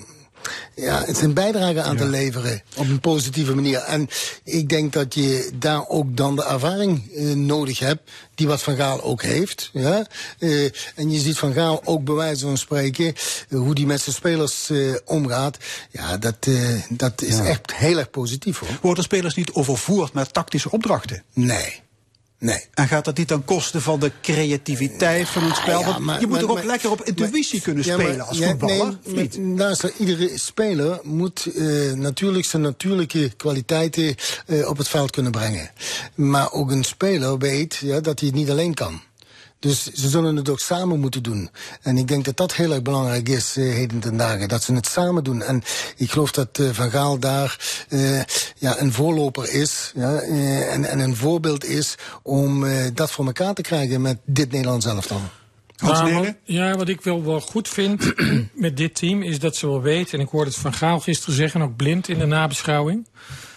ja, 0.76 1.04
het 1.06 1.18
zijn 1.18 1.34
bijdrage 1.34 1.82
aan 1.82 1.94
ja. 1.94 2.02
te 2.02 2.08
leveren 2.08 2.62
op 2.76 2.88
een 2.88 3.00
positieve 3.00 3.56
manier. 3.56 3.80
En 3.80 4.10
ik 4.44 4.70
denk 4.70 4.94
dat 4.94 5.14
je 5.14 5.50
daar 5.54 5.88
ook 5.88 6.18
dan 6.18 6.36
de 6.36 6.46
ervaring 6.46 7.12
uh, 7.16 7.34
nodig 7.34 7.80
hebt, 7.80 8.12
die 8.36 8.48
wat 8.48 8.64
Van 8.64 8.76
Gaal 8.76 9.02
ook 9.04 9.22
heeft. 9.22 9.70
Ja? 9.74 10.08
Uh, 10.40 10.64
en 10.96 11.12
je 11.12 11.20
ziet 11.20 11.38
Van 11.38 11.54
Gaal 11.54 11.82
ook 11.86 12.04
bij 12.04 12.16
wijze 12.16 12.46
van 12.46 12.58
spreken, 12.58 13.14
uh, 13.50 13.60
hoe 13.60 13.76
die 13.76 13.86
met 13.86 14.02
zijn 14.02 14.16
spelers 14.16 14.72
omgaat. 15.06 15.58
Ja, 15.92 16.18
dat, 16.18 16.48
dat 16.90 17.22
is 17.22 17.36
ja. 17.36 17.46
echt 17.46 17.76
heel 17.76 17.98
erg 17.98 18.10
positief 18.10 18.60
hoor. 18.60 18.78
Worden 18.82 19.04
spelers 19.04 19.36
niet 19.36 19.52
overvoerd 19.52 20.14
met 20.14 20.34
tactische 20.34 20.72
opdrachten? 20.72 21.24
Nee. 21.34 21.82
Nee. 22.40 22.66
En 22.74 22.88
gaat 22.88 23.06
dat 23.06 23.18
niet 23.18 23.28
ten 23.28 23.46
koste 23.46 23.82
van 23.82 24.00
de 24.00 24.12
creativiteit 24.22 25.28
van 25.28 25.44
het 25.44 25.56
spel? 25.56 25.80
Ja, 25.80 26.00
maar, 26.00 26.20
je 26.20 26.22
moet 26.22 26.32
maar, 26.32 26.40
toch 26.40 26.50
ook 26.50 26.56
maar, 26.56 26.66
lekker 26.66 26.92
op 26.92 27.04
intuïtie 27.04 27.62
kunnen 27.62 27.84
spelen 27.84 28.28
als 28.28 28.42
voetballer? 28.42 28.98
Nee, 29.06 29.40
naast 29.40 29.84
iedere 29.98 30.38
speler 30.38 31.00
moet 31.04 31.48
uh, 31.56 31.94
natuurlijk 31.94 32.46
zijn 32.46 32.62
natuurlijke 32.62 33.32
kwaliteiten 33.38 34.16
uh, 34.48 34.68
op 34.70 34.78
het 34.78 34.88
veld 34.88 35.12
kunnen 35.12 35.32
brengen. 35.32 35.72
Maar 36.16 36.52
ook 36.52 36.72
een 36.72 36.84
speler 36.84 37.38
weet 37.38 37.76
ja, 37.76 38.00
dat 38.00 38.20
hij 38.20 38.30
het 38.30 38.38
niet 38.38 38.50
alleen 38.50 38.74
kan. 38.74 39.02
Dus 39.60 39.84
ze 39.84 40.10
zullen 40.10 40.36
het 40.36 40.50
ook 40.50 40.60
samen 40.60 41.00
moeten 41.00 41.24
doen. 41.24 41.50
En 41.82 41.98
ik 41.98 42.08
denk 42.08 42.26
dat 42.26 42.38
dat 42.38 42.56
heel 42.56 42.72
erg 42.72 42.82
belangrijk 42.82 43.30
is, 43.30 43.58
uh, 43.58 43.74
heden 43.74 44.00
ten 44.00 44.18
dagen. 44.18 44.48
Dat 44.48 44.64
ze 44.64 44.74
het 44.74 44.88
samen 44.88 45.24
doen. 45.24 45.42
En 45.42 45.64
ik 45.96 46.12
geloof 46.12 46.32
dat 46.32 46.58
uh, 46.60 46.70
Van 46.70 46.92
Gaal 46.92 47.20
daar 47.20 47.84
uh, 47.90 48.22
ja, 48.58 48.80
een 48.80 48.94
voorloper 48.94 49.54
is. 49.54 49.92
Ja, 49.96 50.20
en, 50.20 50.86
en 50.86 51.00
een 51.00 51.16
voorbeeld 51.16 51.66
is 51.66 51.96
om 52.24 52.66
dat 52.94 53.12
voor 53.12 53.26
elkaar 53.26 53.54
te 53.54 53.62
krijgen 53.62 54.02
met 54.02 54.18
dit 54.26 54.52
Nederlands 54.52 54.86
elftal. 54.86 55.22
Nou, 55.78 56.34
ja, 56.44 56.76
wat 56.76 56.90
ik 56.90 57.02
wel, 57.02 57.24
wel 57.24 57.42
goed 57.42 57.68
vind 57.68 58.14
met 58.54 58.78
dit 58.78 58.96
team 58.96 59.22
is 59.22 59.40
dat 59.40 59.56
ze 59.56 59.68
wel 59.68 59.82
weten, 59.82 60.20
en 60.20 60.26
ik 60.26 60.32
hoorde 60.32 60.50
het 60.50 60.60
van 60.60 60.74
Gaal 60.74 61.00
gisteren 61.00 61.36
zeggen, 61.36 61.62
ook 61.62 61.76
blind 61.76 62.08
in 62.08 62.20
de 62.20 62.26
nabeschouwing, 62.26 63.08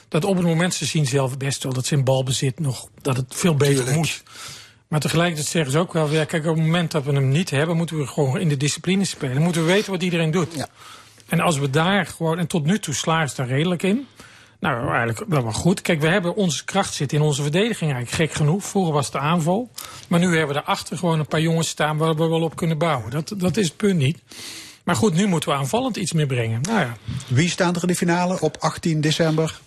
dat 0.09 0.25
op 0.25 0.37
het 0.37 0.47
moment 0.47 0.75
ze 0.75 0.85
zien 0.85 1.07
zelf 1.07 1.37
best 1.37 1.63
wel 1.63 1.73
dat 1.73 1.87
ze 1.87 1.95
in 1.95 2.05
balbezit 2.05 2.59
nog, 2.59 2.89
dat 3.01 3.17
het 3.17 3.27
veel 3.29 3.55
beter 3.55 3.75
Tuurlijk. 3.75 3.97
moet. 3.97 4.23
Maar 4.93 5.01
tegelijkertijd 5.01 5.49
zeggen 5.49 5.73
ze 5.73 5.79
ook 5.79 5.93
wel, 5.93 6.09
ja, 6.09 6.25
kijk, 6.25 6.47
op 6.47 6.57
het 6.57 6.65
moment 6.65 6.91
dat 6.91 7.05
we 7.05 7.13
hem 7.13 7.29
niet 7.29 7.51
hebben, 7.51 7.77
moeten 7.77 7.99
we 7.99 8.07
gewoon 8.07 8.41
in 8.41 8.49
de 8.49 8.57
discipline 8.57 9.05
spelen. 9.05 9.35
Dan 9.35 9.43
moeten 9.43 9.65
we 9.65 9.73
weten 9.73 9.93
wat 9.93 10.03
iedereen 10.03 10.31
doet. 10.31 10.55
Ja. 10.55 10.69
En 11.29 11.41
als 11.41 11.59
we 11.59 11.71
daar 11.71 12.07
gewoon, 12.07 12.39
en 12.39 12.47
tot 12.47 12.65
nu 12.65 12.79
toe 12.79 12.95
slagen 12.95 13.29
ze 13.29 13.37
daar 13.37 13.47
redelijk 13.47 13.83
in. 13.83 14.07
Nou, 14.61 14.89
eigenlijk 14.89 15.25
wel 15.29 15.43
wel 15.43 15.53
goed. 15.53 15.81
Kijk, 15.81 16.01
we 16.01 16.09
hebben 16.09 16.35
onze 16.35 16.65
kracht 16.65 16.95
zit 16.95 17.13
in 17.13 17.21
onze 17.21 17.43
verdediging 17.43 17.93
eigenlijk 17.93 18.23
gek 18.23 18.39
genoeg. 18.39 18.65
Vroeger 18.65 18.93
was 18.93 19.05
het 19.05 19.13
de 19.13 19.21
aanval. 19.21 19.71
Maar 20.09 20.21
nu 20.21 20.27
hebben 20.27 20.47
we 20.47 20.53
daarachter 20.53 20.99
gewoon 20.99 21.19
een 21.19 21.27
paar 21.27 21.41
jongens 21.41 21.69
staan 21.69 21.97
waar 21.97 22.15
we 22.15 22.29
wel 22.29 22.43
op 22.43 22.57
kunnen 22.57 22.79
bouwen. 22.79 23.11
Dat, 23.11 23.35
dat 23.37 23.57
is 23.57 23.67
het 23.67 23.77
punt 23.77 23.99
niet. 23.99 24.19
Maar 24.83 24.97
goed, 24.97 25.15
nu 25.15 25.27
moeten 25.27 25.49
we 25.49 25.55
aanvallend 25.55 25.97
iets 25.97 26.13
meer 26.13 26.27
brengen. 26.27 26.61
Nou 26.61 26.81
ja. 26.81 26.97
Wie 27.29 27.51
staan 27.51 27.75
er 27.75 27.83
in 27.83 27.89
de 27.89 27.97
finale 27.97 28.41
op 28.41 28.57
18 28.61 29.01
december? 29.01 29.61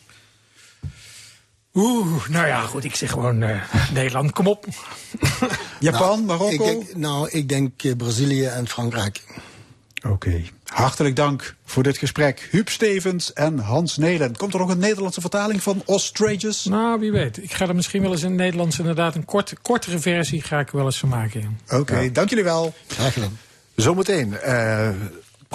Oeh, 1.75 2.27
nou 2.29 2.47
ja, 2.47 2.61
goed, 2.61 2.83
ik 2.83 2.95
zeg 2.95 3.11
gewoon 3.11 3.43
uh, 3.43 3.61
Nederland, 3.93 4.31
kom 4.31 4.47
op. 4.47 4.65
Japan, 5.79 6.09
nou, 6.09 6.21
Marokko? 6.21 6.49
Ik 6.49 6.59
denk, 6.59 6.95
nou, 6.95 7.29
ik 7.29 7.49
denk 7.49 7.83
uh, 7.83 7.95
Brazilië 7.95 8.45
en 8.45 8.67
Frankrijk. 8.67 9.23
Oké, 10.03 10.13
okay. 10.13 10.49
hartelijk 10.65 11.15
dank 11.15 11.55
voor 11.65 11.83
dit 11.83 11.97
gesprek. 11.97 12.47
Huub 12.51 12.69
Stevens 12.69 13.33
en 13.33 13.59
Hans 13.59 13.97
Nelen. 13.97 14.35
Komt 14.35 14.53
er 14.53 14.59
nog 14.59 14.69
een 14.69 14.77
Nederlandse 14.77 15.21
vertaling 15.21 15.63
van 15.63 15.81
Ostriches? 15.85 16.65
Nou, 16.65 16.99
wie 16.99 17.11
weet. 17.11 17.43
Ik 17.43 17.53
ga 17.53 17.67
er 17.67 17.75
misschien 17.75 18.01
wel 18.01 18.11
eens 18.11 18.23
in 18.23 18.29
het 18.29 18.37
Nederlands 18.37 18.79
inderdaad 18.79 19.15
een 19.15 19.25
kort, 19.25 19.53
kortere 19.61 19.99
versie 19.99 20.41
ga 20.41 20.59
ik 20.59 20.69
wel 20.69 20.85
eens 20.85 20.99
van 20.99 21.09
maken. 21.09 21.59
Oké, 21.65 21.75
okay, 21.75 22.03
ja. 22.03 22.09
dank 22.09 22.29
jullie 22.29 22.43
wel. 22.43 22.73
Graag 22.87 23.13
gedaan. 23.13 23.37
Zometeen. 23.75 24.37
Uh, 24.45 24.89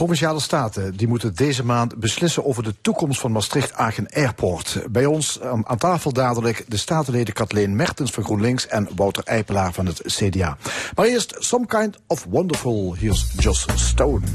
Provinciale 0.01 0.41
staten 0.41 0.97
die 0.97 1.09
moeten 1.09 1.35
deze 1.35 1.65
maand 1.65 1.97
beslissen 1.97 2.45
over 2.45 2.63
de 2.63 2.75
toekomst 2.81 3.21
van 3.21 3.33
Maastricht-Agen 3.33 4.09
Airport. 4.09 4.83
Bij 4.91 5.07
ons 5.07 5.41
aan, 5.41 5.67
aan, 5.67 5.79
tafel 5.79 6.13
dadelijk 6.13 6.65
de 6.69 6.77
statenleden 6.77 7.35
Kathleen 7.35 7.77
Mertens 7.77 8.11
van 8.11 8.25
GroenLinks 8.25 8.67
en 8.67 8.89
Wouter 8.97 9.25
Eipelaar 9.25 9.73
van 9.73 9.87
het 9.87 10.03
CDA. 10.07 10.57
Maar 10.95 11.07
eerst 11.07 11.37
Some 11.39 11.67
Kind 11.67 11.99
of 12.07 12.27
Wonderful. 12.31 12.95
Here's 12.99 13.33
Joss 13.37 13.67
Stone. 13.75 14.27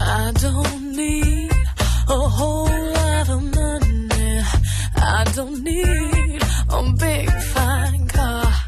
I 0.00 0.32
don't 0.40 0.96
need 0.96 1.52
a 2.08 2.28
whole 2.28 2.92
lot 2.92 3.28
of 3.28 3.42
money. 3.54 4.42
I 4.96 5.24
don't 5.34 5.62
need 5.62 6.42
a 6.68 6.92
big 6.96 7.30
fine 7.42 8.06
car. 8.06 8.67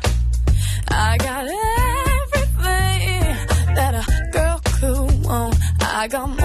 I 0.90 1.16
got 1.18 1.46
everything 1.46 3.37
that 3.74 3.94
a 3.94 4.31
girl 4.33 4.61
could 4.64 5.24
want. 5.24 5.57
I 5.81 6.09
got 6.09 6.39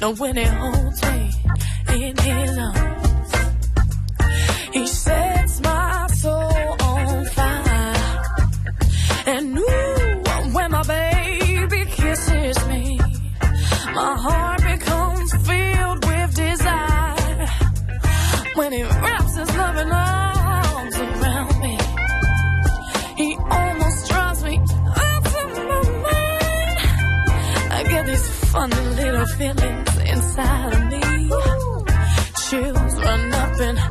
Now 0.00 0.12
when 0.12 0.34
he 0.34 0.44
holds 0.44 1.02
me 1.02 1.30
in 1.92 2.16
his 2.16 2.58
arms, 2.58 3.32
he 4.72 4.86
sets 4.86 5.60
my 5.60 6.06
soul 6.06 6.76
on 6.80 7.26
fire. 7.26 7.94
And 9.26 9.58
ooh, 9.58 10.22
when 10.54 10.70
my 10.70 10.82
baby 10.84 11.84
kisses 11.84 12.66
me, 12.66 12.98
my 13.94 14.14
heart 14.24 14.62
becomes 14.62 15.32
filled 15.46 16.06
with 16.06 16.34
desire. 16.34 17.46
When 18.54 18.72
he 18.72 18.82
wraps 18.82 19.36
his 19.36 19.54
loving 19.54 19.92
arms 19.92 20.96
around 20.96 21.60
me, 21.60 21.78
he 23.16 23.36
almost 23.50 24.08
drives 24.08 24.44
me 24.44 24.56
out 24.56 25.26
of 25.26 25.56
my 25.68 25.82
mind. 26.06 26.78
I 27.70 27.84
get 27.86 28.06
these 28.06 28.28
funny 28.50 28.80
little 28.96 29.26
feelings 29.26 29.89
inside 30.40 30.72
of 30.74 30.90
me. 30.90 31.00
Chills 32.48 32.94
run 33.04 33.32
up 33.32 33.60
and 33.60 33.89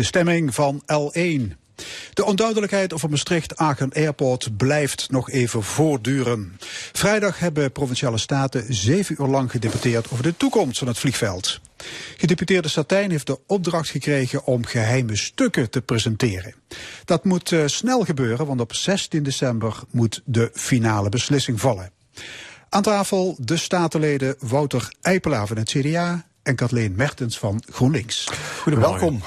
de 0.00 0.06
stemming 0.06 0.54
van 0.54 0.82
L1. 0.82 1.56
De 2.14 2.24
onduidelijkheid 2.24 2.92
over 2.92 3.10
Maastricht-Aachen 3.10 3.92
Airport 3.92 4.56
blijft 4.56 5.10
nog 5.10 5.30
even 5.30 5.62
voortduren. 5.62 6.56
Vrijdag 6.92 7.38
hebben 7.38 7.72
provinciale 7.72 8.18
staten 8.18 8.74
zeven 8.74 9.16
uur 9.18 9.26
lang 9.26 9.50
gedebatteerd 9.50 10.10
over 10.10 10.24
de 10.24 10.36
toekomst 10.36 10.78
van 10.78 10.88
het 10.88 10.98
vliegveld. 10.98 11.60
Gedeputeerde 12.16 12.68
Satijn 12.68 13.10
heeft 13.10 13.26
de 13.26 13.38
opdracht 13.46 13.88
gekregen 13.88 14.44
om 14.44 14.64
geheime 14.64 15.16
stukken 15.16 15.70
te 15.70 15.82
presenteren. 15.82 16.54
Dat 17.04 17.24
moet 17.24 17.52
eh, 17.52 17.62
snel 17.66 18.04
gebeuren, 18.04 18.46
want 18.46 18.60
op 18.60 18.74
16 18.74 19.22
december 19.22 19.80
moet 19.90 20.22
de 20.24 20.50
finale 20.54 21.08
beslissing 21.08 21.60
vallen. 21.60 21.92
Aan 22.68 22.82
tafel 22.82 23.36
de 23.38 23.56
statenleden 23.56 24.34
Wouter 24.38 24.92
Eipelaar 25.00 25.46
van 25.46 25.56
het 25.56 25.68
CDA 25.68 26.28
en 26.42 26.56
Kathleen 26.56 26.94
Mertens 26.96 27.38
van 27.38 27.62
GroenLinks. 27.70 28.30
Welkom. 28.64 29.22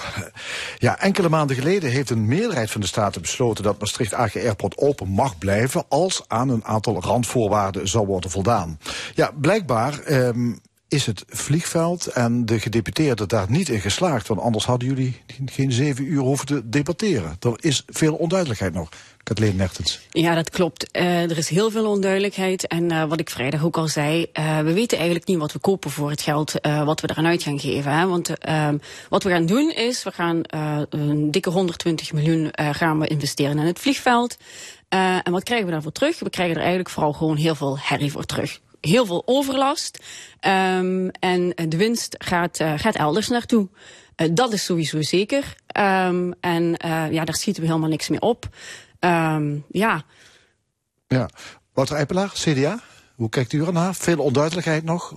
Ja, 0.78 1.00
enkele 1.00 1.30
maanden 1.30 1.56
geleden 1.56 1.92
heeft 1.92 2.10
een 2.10 2.26
meerderheid 2.26 2.72
van 2.72 2.82
de 2.82 2.88
Staten 2.88 3.22
besloten 3.22 3.64
dat 3.64 3.80
Maastricht-Agen 3.80 4.42
Airport 4.42 4.78
open 4.78 5.08
mag 5.08 5.38
blijven 5.38 5.86
als 5.90 6.24
aan 6.28 6.50
een 6.50 6.66
aantal 6.66 7.02
randvoorwaarden 7.02 7.88
zou 7.88 8.06
worden 8.06 8.32
voldaan. 8.32 8.80
Ja, 9.16 9.32
blijkbaar 9.42 10.00
ehm, 10.00 10.52
is 10.94 11.06
het 11.06 11.24
vliegveld 11.28 12.08
en 12.08 12.46
de 12.46 12.60
gedeputeerden 12.60 13.28
daar 13.28 13.46
niet 13.50 13.70
in 13.70 13.80
geslaagd, 13.80 14.28
want 14.28 14.40
anders 14.40 14.66
hadden 14.66 14.88
jullie 14.88 15.22
geen 15.46 15.72
zeven 15.72 16.06
uur 16.06 16.22
hoeven 16.22 16.46
te 16.46 16.70
debatteren. 16.70 17.38
Er 17.40 17.56
is 17.60 17.84
veel 17.88 18.16
onduidelijkheid 18.16 18.74
nog. 18.74 18.90
Kathleen 19.24 19.56
Mertens. 19.56 20.00
Ja, 20.10 20.36
dat 20.36 20.50
klopt. 20.50 20.98
Uh, 20.98 21.24
er 21.32 21.38
is 21.38 21.50
heel 21.50 21.72
veel 21.72 21.86
onduidelijkheid. 21.86 22.68
En 22.68 22.92
uh, 22.92 23.04
wat 23.04 23.20
ik 23.20 23.30
vrijdag 23.30 23.64
ook 23.64 23.78
al 23.78 23.88
zei, 23.88 24.26
uh, 24.34 24.60
we 24.60 24.74
weten 24.74 24.98
eigenlijk 24.98 25.28
niet 25.28 25.38
wat 25.38 25.52
we 25.52 25.60
kopen 25.60 25.92
voor 25.92 26.10
het 26.10 26.22
geld 26.22 26.54
wat 26.62 27.02
we 27.02 27.10
eraan 27.10 27.26
uit 27.26 27.44
gaan 27.44 27.60
geven. 27.60 27.92
Hè? 27.92 28.08
Want 28.08 28.30
wat 29.10 29.24
we 29.24 29.30
gaan 29.30 29.46
doen 29.46 29.72
is, 29.72 30.04
we 30.04 30.12
gaan 30.12 30.42
een 30.90 31.32
dikke 31.32 31.50
120 31.50 32.14
miljoen 32.14 32.50
gaan 32.72 33.00
we 33.00 33.08
investeren 33.08 33.60
in 33.60 33.66
het 33.66 33.80
vliegveld. 33.80 34.38
en 34.90 35.32
wat 35.32 35.44
krijgen 35.44 35.66
we 35.66 35.72
daarvoor 35.72 35.92
terug? 35.92 36.20
We 36.20 36.30
krijgen 36.30 36.56
er 36.56 36.62
eigenlijk 36.62 36.90
vooral 36.90 37.14
gewoon 37.14 37.38
heel 37.38 37.56
veel 37.56 37.78
herrie 37.80 38.12
voor 38.12 38.26
terug. 38.26 38.60
Heel 38.88 39.06
veel 39.06 39.24
overlast. 39.26 40.00
Um, 40.42 41.10
en 41.10 41.54
de 41.70 41.78
winst 41.78 42.16
gaat, 42.18 42.64
gaat 42.76 42.96
elders 42.96 43.28
naartoe. 43.28 43.70
dat 44.34 44.54
is 44.54 44.66
sowieso 44.66 45.02
zeker. 45.02 45.56
Um, 45.78 46.34
en 46.40 46.76
ja, 47.12 47.26
daar 47.26 47.36
schieten 47.36 47.62
we 47.62 47.68
helemaal 47.68 47.90
niks 47.90 48.10
mee 48.10 48.22
op. 48.22 48.50
Um, 49.00 49.66
ja. 49.70 50.04
Ja. 51.08 51.30
Wouter 51.74 51.96
Eipelaar, 51.96 52.32
CDA. 52.34 52.80
Hoe 53.16 53.30
kijkt 53.30 53.54
u 53.54 53.66
ernaar? 53.66 53.96
Veel 53.96 54.20
onduidelijkheid 54.20 54.84
nog? 54.84 55.14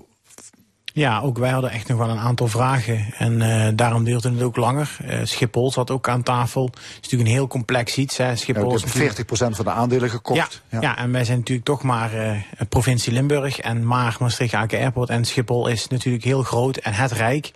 Ja, 0.97 1.21
ook 1.21 1.39
wij 1.39 1.51
hadden 1.51 1.71
echt 1.71 1.89
nog 1.89 1.99
wel 1.99 2.09
een 2.09 2.19
aantal 2.19 2.49
vragen. 2.49 3.07
En 3.19 3.41
uh, 3.41 3.69
daarom 3.75 4.05
duurde 4.05 4.31
het 4.31 4.43
ook 4.43 4.57
langer. 4.57 4.97
Uh, 5.05 5.19
Schiphol 5.25 5.73
zat 5.73 5.91
ook 5.91 6.09
aan 6.09 6.23
tafel. 6.23 6.65
Het 6.65 6.77
is 6.77 6.95
natuurlijk 6.95 7.31
een 7.31 7.37
heel 7.37 7.47
complex 7.47 7.97
iets. 7.97 8.17
Hè. 8.17 8.37
Schiphol 8.37 8.79
ja, 8.79 8.87
heeft 8.93 9.23
40% 9.23 9.27
van 9.29 9.65
de 9.65 9.71
aandelen 9.71 10.11
gekocht. 10.11 10.63
Ja, 10.69 10.79
ja. 10.81 10.81
ja, 10.81 10.99
en 10.99 11.13
wij 11.13 11.25
zijn 11.25 11.39
natuurlijk 11.39 11.67
toch 11.67 11.83
maar 11.83 12.15
uh, 12.15 12.41
provincie 12.69 13.13
Limburg 13.13 13.59
en 13.59 13.87
maar 13.87 14.17
Maastricht-Aken 14.21 14.79
Airport. 14.79 15.09
En 15.09 15.25
Schiphol 15.25 15.69
is 15.69 15.89
natuurlijk 15.89 16.25
heel 16.25 16.43
groot 16.43 16.77
en 16.77 16.93
het 16.93 17.13
rijk. 17.13 17.53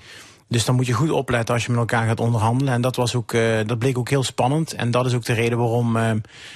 Dus 0.48 0.64
dan 0.64 0.74
moet 0.74 0.86
je 0.86 0.92
goed 0.92 1.10
opletten 1.10 1.54
als 1.54 1.64
je 1.64 1.70
met 1.70 1.80
elkaar 1.80 2.06
gaat 2.06 2.20
onderhandelen. 2.20 2.72
En 2.72 2.80
dat, 2.80 2.96
was 2.96 3.14
ook, 3.14 3.32
uh, 3.32 3.58
dat 3.66 3.78
bleek 3.78 3.98
ook 3.98 4.08
heel 4.08 4.22
spannend. 4.22 4.74
En 4.74 4.90
dat 4.90 5.06
is 5.06 5.14
ook 5.14 5.24
de 5.24 5.32
reden 5.32 5.58
waarom 5.58 5.96
uh, 5.96 6.10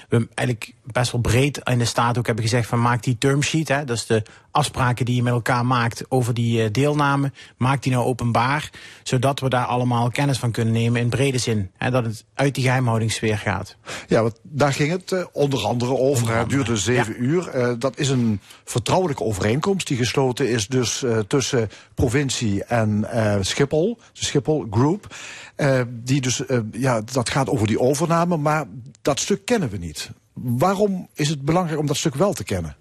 we 0.09 0.29
eigenlijk 0.35 0.73
best 0.93 1.13
wel 1.13 1.21
breed 1.21 1.59
in 1.59 1.79
de 1.79 1.85
staat 1.85 2.19
ook 2.19 2.27
hebben 2.27 2.45
gezegd 2.45 2.69
van 2.69 2.81
maak 2.81 3.03
die 3.03 3.19
termsheet. 3.19 3.69
Hè, 3.69 3.85
dat 3.85 3.97
is 3.97 4.07
de 4.07 4.23
afspraken 4.51 5.05
die 5.05 5.15
je 5.15 5.23
met 5.23 5.33
elkaar 5.33 5.67
maakt 5.67 6.05
over 6.09 6.35
die 6.35 6.63
uh, 6.63 6.69
deelname. 6.71 7.33
Maak 7.57 7.83
die 7.83 7.93
nou 7.93 8.05
openbaar. 8.05 8.71
Zodat 9.03 9.41
we 9.41 9.49
daar 9.49 9.65
allemaal 9.65 10.11
kennis 10.11 10.39
van 10.39 10.51
kunnen 10.51 10.75
nemen 10.75 11.01
in 11.01 11.09
brede 11.09 11.39
zin. 11.39 11.71
Hè, 11.77 11.91
dat 11.91 12.05
het 12.05 12.25
uit 12.35 12.55
die 12.55 12.65
geheimhoudingssfeer 12.65 13.39
gaat. 13.39 13.77
Ja, 14.09 14.23
want 14.23 14.39
daar 14.43 14.73
ging 14.73 14.91
het 14.91 15.31
onder 15.33 15.67
andere 15.67 15.91
over. 15.91 16.05
Onder 16.05 16.21
andere. 16.23 16.39
Het 16.39 16.49
duurde 16.49 16.77
zeven 16.77 17.15
ja. 17.15 17.21
uur. 17.21 17.79
dat 17.79 17.99
is 17.99 18.09
een 18.09 18.41
vertrouwelijke 18.65 19.25
overeenkomst 19.25 19.87
die 19.87 19.97
gesloten 19.97 20.49
is 20.49 20.67
dus 20.67 21.05
tussen 21.27 21.71
provincie 21.95 22.65
en 22.65 23.07
Schiphol. 23.41 23.99
De 24.13 24.25
Schiphol 24.25 24.67
Group. 24.71 25.15
Uh, 25.57 25.81
die 25.89 26.21
dus, 26.21 26.41
uh, 26.49 26.59
ja, 26.73 27.01
dat 27.13 27.31
gaat 27.31 27.49
over 27.49 27.67
die 27.67 27.81
overname, 27.81 28.37
maar 28.37 28.65
dat 29.03 29.21
stuk 29.21 29.45
kennen 29.45 29.69
we 29.69 29.77
niet. 29.77 30.11
Waarom 30.35 31.09
is 31.15 31.29
het 31.29 31.43
belangrijk 31.43 31.81
om 31.81 31.87
dat 31.87 31.97
stuk 31.97 32.15
wel 32.15 32.33
te 32.33 32.45
kennen? 32.45 32.77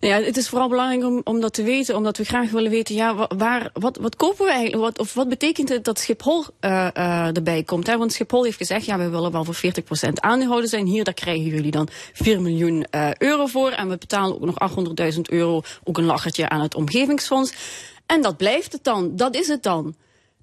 Nou 0.00 0.14
ja, 0.14 0.26
het 0.26 0.36
is 0.36 0.48
vooral 0.48 0.68
belangrijk 0.68 1.04
om, 1.04 1.20
om 1.24 1.40
dat 1.40 1.54
te 1.54 1.62
weten, 1.62 1.96
omdat 1.96 2.16
we 2.16 2.24
graag 2.24 2.50
willen 2.50 2.70
weten, 2.70 2.94
ja, 2.94 3.14
wa- 3.14 3.30
waar, 3.36 3.70
wat, 3.72 3.96
wat 3.96 4.16
kopen 4.16 4.44
we 4.44 4.50
eigenlijk? 4.50 4.82
Wat, 4.82 4.98
of 4.98 5.14
wat 5.14 5.28
betekent 5.28 5.68
het 5.68 5.84
dat 5.84 5.98
Schiphol 5.98 6.44
eh, 6.60 6.88
eh, 6.96 7.36
erbij 7.36 7.62
komt? 7.62 7.86
Want 7.86 8.12
Schiphol 8.12 8.44
heeft 8.44 8.56
gezegd, 8.56 8.84
ja, 8.84 8.98
we 8.98 9.08
willen 9.08 9.32
wel 9.32 9.44
voor 9.44 9.56
40% 9.56 10.12
aandeelhouder 10.14 10.68
zijn. 10.68 10.86
Hier, 10.86 11.04
daar 11.04 11.14
krijgen 11.14 11.44
jullie 11.44 11.70
dan 11.70 11.88
4 12.12 12.40
miljoen 12.40 12.84
eh, 12.90 13.10
euro 13.18 13.46
voor. 13.46 13.70
En 13.70 13.88
we 13.88 13.98
betalen 13.98 14.34
ook 14.34 14.44
nog 14.44 14.70
800.000 15.14 15.20
euro, 15.22 15.62
ook 15.84 15.98
een 15.98 16.04
lachertje 16.04 16.48
aan 16.48 16.60
het 16.60 16.74
omgevingsfonds. 16.74 17.52
En 18.06 18.22
dat 18.22 18.36
blijft 18.36 18.72
het 18.72 18.84
dan, 18.84 19.16
dat 19.16 19.34
is 19.34 19.48
het 19.48 19.62
dan. 19.62 19.94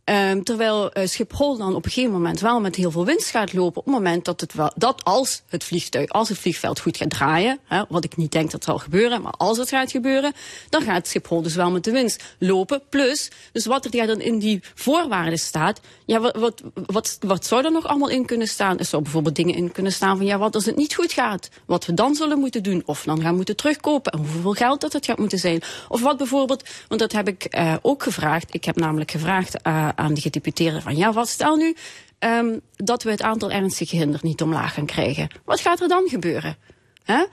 Ehm, 0.10 0.42
terwijl 0.44 0.92
eh, 0.92 1.08
Schiphol 1.08 1.58
dan 1.58 1.76
op 1.76 1.86
een 1.86 1.92
gegeven 1.92 2.14
moment 2.14 2.40
wel 2.40 2.60
met 2.60 2.76
heel 2.76 2.92
veel 2.92 3.06
winst 3.06 3.30
gaat 3.30 3.54
lopen. 3.54 3.80
Op 3.80 3.86
het 3.86 3.94
moment 3.94 4.26
dat 4.26 4.42
het 4.42 4.54
wel, 4.54 4.72
dat 4.76 5.04
als 5.04 5.42
het 5.48 5.64
vliegtuig, 5.64 6.10
als 6.10 6.30
het 6.30 6.38
vliegveld 6.38 6.80
goed 6.80 6.98
gaat 6.98 7.10
draaien, 7.10 7.60
hè, 7.68 7.84
wat 7.90 8.04
ik 8.04 8.18
niet 8.18 8.32
denk 8.32 8.52
dat 8.52 8.64
zal 8.64 8.78
gebeuren, 8.78 9.22
maar 9.22 9.32
als 9.32 9.58
het 9.58 9.70
gaat 9.70 9.92
gebeuren, 9.92 10.34
dan 10.70 10.82
gaat 10.82 11.08
Schiphol 11.08 11.42
dus 11.42 11.56
wel 11.56 11.72
met 11.72 11.84
de 11.84 11.92
winst 11.92 12.24
lopen. 12.40 12.82
Plus, 12.90 13.32
dus 13.52 13.66
wat 13.66 13.86
er 13.86 14.08
dan 14.08 14.22
in 14.22 14.40
die 14.40 14.62
voorwaarden 14.76 15.40
staat, 15.40 15.80
ja, 16.06 16.20
wat, 16.20 16.64
wat, 16.86 17.18
wat, 17.20 17.46
zou 17.46 17.66
er 17.66 17.72
nog 17.72 17.88
allemaal 17.88 18.10
in 18.10 18.26
kunnen 18.26 18.48
staan? 18.48 18.78
Er 18.80 18.86
zou 18.86 19.02
bijvoorbeeld 19.02 19.36
dingen 19.36 19.56
in 19.56 19.72
kunnen 19.72 19.92
staan 19.92 20.18
van 20.18 20.26
ja, 20.26 20.38
wat 20.38 20.56
als 20.56 20.66
het 20.66 20.76
niet 20.76 20.96
goed 20.96 21.14
gaat? 21.14 21.50
Wat 21.66 21.86
we 21.86 21.94
dan 21.94 22.16
zullen 22.16 22.40
moeten 22.40 22.64
doen? 22.64 22.84
Of 22.86 23.04
dan 23.04 23.22
gaan 23.22 23.36
moeten 23.36 23.56
terugkopen 23.56 24.12
en 24.12 24.20
hoeveel 24.20 24.54
geld 24.54 24.82
dat 24.82 24.94
het 24.94 25.06
gaat 25.06 25.18
moeten 25.18 25.40
zijn? 25.40 25.62
Of 25.88 26.02
wat 26.02 26.18
bijvoorbeeld, 26.18 26.64
want 26.88 27.02
dat 27.02 27.12
heb 27.12 27.28
ik 27.28 27.44
eh, 27.44 27.76
ook 27.82 28.04
gevraagd. 28.04 28.54
Ik 28.54 28.66
heb 28.66 28.76
namelijk 28.76 29.12
gevraagd 29.12 29.62
eh, 29.62 29.88
aan 30.00 30.14
de 30.14 30.22
gedeputeerden 30.22 30.82
van 30.82 30.98
ja, 30.98 31.14
wat 31.14 31.28
stel 31.28 31.56
nu 31.56 31.76
ehm, 32.20 32.58
dat 32.76 33.04
we 33.04 33.12
het 33.12 33.22
aantal 33.22 33.52
ernstig 33.52 33.90
gehinderd 33.90 34.24
niet 34.24 34.42
omlaag 34.42 34.74
gaan 34.74 34.86
krijgen? 34.86 35.28
Wat 35.46 35.60
gaat 35.60 35.82
er 35.82 35.88
dan 35.88 36.08
gebeuren? 36.08 36.58
Hè? 37.04 37.24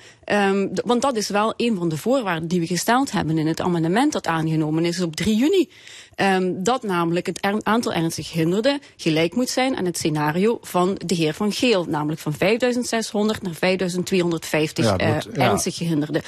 D- 0.75 0.83
want 0.85 1.03
dat 1.03 1.17
is 1.17 1.29
wel 1.29 1.55
een 1.57 1.77
van 1.77 1.89
de 1.89 1.97
voorwaarden 1.97 2.49
die 2.49 2.61
we 2.61 2.67
gesteld 2.67 3.11
hebben 3.13 3.39
in 3.39 3.47
het 3.47 3.61
amendement 3.61 4.13
dat 4.13 4.27
aangenomen 4.27 4.85
is 4.85 5.01
op 5.01 5.17
3 5.17 5.37
juni. 5.37 5.71
Ehm, 6.15 6.53
dat 6.57 6.83
namelijk 6.83 7.27
het 7.27 7.39
er- 7.45 7.61
aantal 7.63 7.93
ernstig 7.93 8.29
gehinderden 8.29 8.81
gelijk 8.97 9.35
moet 9.35 9.49
zijn 9.49 9.77
aan 9.77 9.85
het 9.85 9.97
scenario 9.99 10.59
van 10.63 10.99
de 11.07 11.15
heer 11.15 11.35
Van 11.35 11.53
Geel. 11.53 11.85
Namelijk 11.85 12.21
van 12.21 12.33
5600 12.33 13.43
naar 13.43 13.55
5250 13.55 14.85
Ja, 14.85 14.97
eh, 14.97 15.13
dat- 15.15 15.29
ja. 15.35 15.43
ernstig 15.51 15.77
gehinderden. 15.77 16.23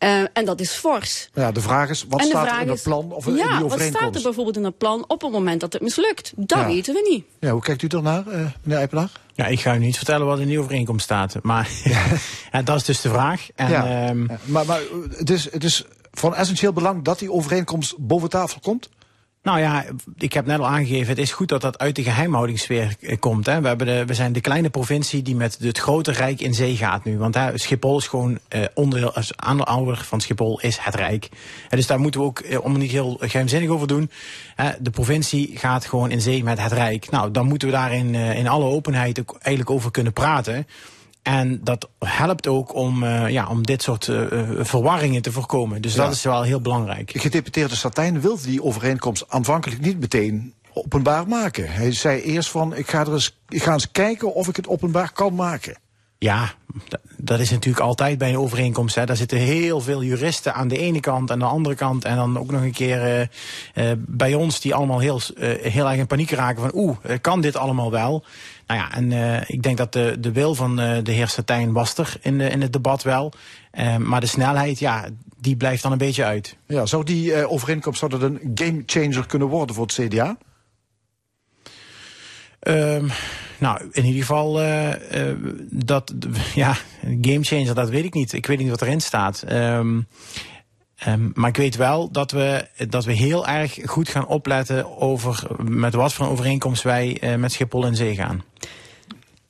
Eh, 0.00 0.22
en 0.32 0.44
dat 0.44 0.60
is 0.60 0.70
fors. 0.72 1.28
Ja, 1.34 1.52
de 1.52 1.60
vraag 1.60 1.88
is, 1.90 2.04
wat 2.08 2.20
en 2.20 2.26
staat 2.26 2.46
er 2.46 2.60
in 2.60 2.68
het 2.68 2.82
plan 2.82 3.12
of 3.12 3.26
in 3.26 3.34
ja, 3.34 3.58
die 3.58 3.68
wat 3.68 3.80
staat 3.80 4.14
er 4.16 4.22
bijvoorbeeld 4.22 4.56
in 4.56 4.64
het 4.64 4.78
plan 4.78 5.04
op 5.06 5.22
het 5.22 5.32
moment 5.32 5.60
dat 5.60 5.72
het 5.72 5.82
mislukt? 5.82 6.32
Dat 6.36 6.58
Ja. 6.58 6.66
weten 6.66 6.94
we 6.94 7.08
niet. 7.10 7.24
Ja, 7.40 7.50
hoe 7.50 7.60
kijkt 7.62 7.82
u 7.82 7.86
ernaar, 7.86 8.26
eh 8.26 8.40
meneer 8.62 8.78
Eipenaar? 8.78 9.10
Ja, 9.34 9.46
ik 9.46 9.60
ga 9.60 9.74
u 9.74 9.78
niet 9.78 9.96
vertellen 9.96 10.26
wat 10.26 10.38
in 10.38 10.48
die 10.48 10.58
overeenkomst 10.58 11.04
staat. 11.04 11.36
Maar 11.42 11.68
ja, 12.52 12.62
dat 12.62 12.76
is 12.76 12.84
dus 12.84 13.00
de 13.00 13.08
vraag. 13.08 13.48
En, 13.54 13.70
ja. 13.70 14.06
ehm, 14.08 14.22
Ja, 14.28 14.38
maar 14.44 14.66
maar 14.66 14.80
eh, 14.80 14.86
het, 15.18 15.30
is, 15.30 15.52
het 15.52 15.64
is 15.64 15.84
van 16.12 16.34
essentieel 16.34 16.72
belang 16.72 17.04
dat 17.04 17.18
die 17.18 17.32
overeenkomst 17.32 17.94
boven 17.98 18.28
tafel 18.28 18.60
komt? 18.60 18.88
Nou 19.42 19.58
ja, 19.58 19.84
ik 20.16 20.32
heb 20.32 20.46
net 20.46 20.58
al 20.58 20.66
aangegeven, 20.66 21.08
het 21.08 21.18
is 21.18 21.32
goed 21.32 21.48
dat 21.48 21.60
dat 21.60 21.78
uit 21.78 21.96
de 21.96 22.02
geheimhoudingssfeer 22.02 22.96
eh, 23.00 23.18
komt. 23.18 23.46
Hè. 23.46 23.60
We, 23.60 23.68
hebben 23.68 23.86
de, 23.86 24.04
we 24.04 24.14
zijn 24.14 24.32
de 24.32 24.40
kleine 24.40 24.70
provincie 24.70 25.22
die 25.22 25.36
met 25.36 25.58
het 25.60 25.78
grote 25.78 26.12
rijk 26.12 26.40
in 26.40 26.54
zee 26.54 26.76
gaat 26.76 27.04
nu. 27.04 27.18
Want 27.18 27.34
hè, 27.34 27.58
Schiphol 27.58 27.98
is 27.98 28.06
gewoon 28.06 28.38
eh, 28.48 28.64
onderdeel, 28.74 29.14
als 29.14 29.36
aandeelhouder 29.36 30.04
van 30.04 30.20
Schiphol 30.20 30.60
is 30.60 30.78
het 30.78 30.94
rijk. 30.94 31.28
Dus 31.68 31.86
daar 31.86 32.00
moeten 32.00 32.20
we 32.20 32.26
ook, 32.26 32.38
eh, 32.38 32.64
om 32.64 32.78
niet 32.78 32.90
heel 32.90 33.16
geheimzinnig 33.20 33.70
over 33.70 33.86
doen, 33.86 34.10
hè, 34.54 34.70
de 34.80 34.90
provincie 34.90 35.58
gaat 35.58 35.84
gewoon 35.84 36.10
in 36.10 36.20
zee 36.20 36.44
met 36.44 36.60
het 36.62 36.72
rijk. 36.72 37.10
Nou, 37.10 37.30
dan 37.30 37.46
moeten 37.46 37.68
we 37.68 37.74
daar 37.74 37.92
in, 37.92 38.14
eh, 38.14 38.38
in 38.38 38.48
alle 38.48 38.64
openheid 38.64 39.20
ook 39.20 39.38
eigenlijk 39.42 39.70
over 39.70 39.90
kunnen 39.90 40.12
praten. 40.12 40.66
En 41.22 41.60
dat 41.64 41.88
helpt 41.98 42.46
ook 42.46 42.74
om, 42.74 43.02
eh, 43.02 43.28
ja, 43.28 43.46
om 43.48 43.62
dit 43.66 43.82
soort 43.82 44.08
eh, 44.08 44.26
verwarringen 44.60 45.22
te 45.22 45.32
voorkomen. 45.32 45.82
Dus 45.82 45.94
Ja. 45.94 46.04
dat 46.04 46.12
is 46.14 46.22
wel 46.22 46.42
heel 46.42 46.60
belangrijk. 46.60 47.12
Gedeputeerde 47.14 47.76
Satijn 47.76 48.20
wilde 48.20 48.42
die 48.42 48.62
overeenkomst 48.62 49.24
aanvankelijk 49.28 49.80
niet 49.80 50.00
meteen 50.00 50.54
openbaar 50.72 51.26
maken. 51.28 51.72
Hij 51.72 51.92
zei 51.92 52.20
eerst 52.20 52.50
van, 52.50 52.76
ik 52.76 52.90
ga, 52.90 53.00
er 53.00 53.12
eens, 53.12 53.38
ik 53.48 53.62
ga 53.62 53.72
eens 53.72 53.90
kijken 53.90 54.34
of 54.34 54.48
ik 54.48 54.56
het 54.56 54.68
openbaar 54.68 55.12
kan 55.12 55.34
maken. 55.34 55.78
Ja, 56.18 56.52
dat 57.16 57.40
is 57.40 57.50
natuurlijk 57.50 57.84
altijd 57.84 58.18
bij 58.18 58.28
een 58.28 58.38
overeenkomst. 58.38 58.94
Hè. 58.94 59.06
Daar 59.06 59.16
zitten 59.16 59.38
heel 59.38 59.80
veel 59.80 60.02
juristen 60.02 60.54
aan 60.54 60.68
de 60.68 60.78
ene 60.78 61.00
kant 61.00 61.28
en 61.28 61.34
aan 61.34 61.48
de 61.48 61.54
andere 61.54 61.74
kant. 61.74 62.04
En 62.04 62.16
dan 62.16 62.38
ook 62.38 62.50
nog 62.50 62.62
een 62.62 62.72
keer 62.72 63.02
eh, 63.02 63.20
eh, 63.90 63.96
bij 63.98 64.34
ons 64.34 64.60
die 64.60 64.74
allemaal 64.74 64.98
heel, 64.98 65.20
eh, 65.36 65.72
heel 65.72 65.88
erg 65.88 65.98
in 65.98 66.06
paniek 66.06 66.30
raken 66.30 66.62
van 66.62 66.70
oeh, 66.74 66.96
eh, 67.02 67.16
kan 67.20 67.40
dit 67.40 67.56
allemaal 67.56 67.90
wel? 67.90 68.24
Nou 68.66 68.80
ja, 68.80 68.94
en 68.94 69.12
ik 69.46 69.62
denk 69.62 69.76
dat 69.76 69.92
de, 69.92 70.16
de 70.20 70.32
wil 70.32 70.54
van 70.54 70.76
de 70.76 71.12
heer 71.12 71.28
Satijn 71.28 71.72
was 71.72 71.98
er 71.98 72.16
in, 72.20 72.38
de, 72.38 72.48
in 72.48 72.62
het 72.62 72.72
debat 72.72 73.02
wel. 73.02 73.32
Maar 73.98 74.20
de 74.20 74.26
snelheid, 74.26 74.78
ja, 74.78 75.08
die 75.40 75.56
blijft 75.56 75.82
dan 75.82 75.92
een 75.92 75.98
beetje 75.98 76.24
uit. 76.24 76.56
Ja, 76.66 76.86
zou 76.86 77.04
die 77.04 77.48
overeenkomst 77.48 77.98
zou 77.98 78.22
een 78.22 78.52
game 78.54 78.82
changer 78.86 79.26
kunnen 79.26 79.48
worden 79.48 79.74
voor 79.74 79.86
het 79.86 79.94
CDA? 79.94 80.36
Ehm, 82.60 83.06
nou, 83.58 83.88
in 83.92 84.04
ieder 84.04 84.20
geval, 84.20 84.60
eh, 84.60 85.28
eh, 85.30 85.36
dat, 85.70 86.12
ja, 86.54 86.76
game 87.20 87.42
changer, 87.42 87.74
dat 87.74 87.90
weet 87.90 88.04
ik 88.04 88.14
niet. 88.14 88.32
Ik 88.32 88.46
weet 88.46 88.58
niet 88.58 88.70
wat 88.70 88.82
erin 88.82 89.00
staat. 89.00 89.42
Ehm, 89.42 90.00
ehm, 90.96 91.28
maar 91.34 91.48
ik 91.48 91.56
weet 91.56 91.76
wel 91.76 92.10
dat 92.10 92.30
we, 92.30 92.66
dat 92.88 93.04
we 93.04 93.12
heel 93.12 93.46
erg 93.46 93.78
goed 93.84 94.08
gaan 94.08 94.26
opletten 94.26 94.98
over 94.98 95.42
met 95.62 95.94
wat 95.94 96.12
voor 96.12 96.26
een 96.26 96.32
overeenkomst 96.32 96.82
wij 96.82 97.18
eh, 97.20 97.34
met 97.34 97.52
Schiphol 97.52 97.86
in 97.86 97.96
zee 97.96 98.14
gaan. 98.14 98.42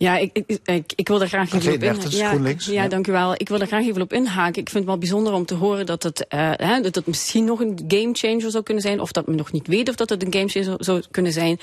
Ja, 0.00 0.16
ik, 0.16 0.30
ik, 0.32 0.58
ik, 0.64 0.92
ik 0.96 1.08
wil 1.08 1.20
er 1.20 1.28
graag 1.28 1.52
even 1.52 1.72
op 1.74 1.82
inhaken. 1.82 2.10
Ja, 2.10 2.28
GroenLinks. 2.28 2.66
ja, 2.66 2.72
Ja. 2.72 2.88
dank 2.88 3.06
u 3.06 3.12
wel. 3.12 3.32
Ik 3.36 3.48
wil 3.48 3.60
er 3.60 3.66
graag 3.66 3.86
even 3.86 4.02
op 4.02 4.12
inhaken. 4.12 4.60
Ik 4.60 4.68
vind 4.68 4.72
het 4.74 4.84
wel 4.84 4.98
bijzonder 4.98 5.32
om 5.32 5.46
te 5.46 5.54
horen 5.54 5.86
dat 5.86 6.02
het, 6.02 6.26
eh, 6.26 6.50
hè, 6.56 6.80
dat 6.80 6.94
het 6.94 7.06
misschien 7.06 7.44
nog 7.44 7.60
een 7.60 7.84
game 7.88 8.10
changer 8.12 8.50
zou 8.50 8.64
kunnen 8.64 8.82
zijn. 8.82 9.00
Of 9.00 9.12
dat 9.12 9.24
we 9.26 9.34
nog 9.34 9.52
niet 9.52 9.66
weten 9.66 9.88
of 9.88 9.94
dat 9.94 10.08
het 10.08 10.22
een 10.24 10.32
game 10.32 10.48
changer 10.48 10.84
zou 10.84 11.02
kunnen 11.10 11.32
zijn. 11.32 11.58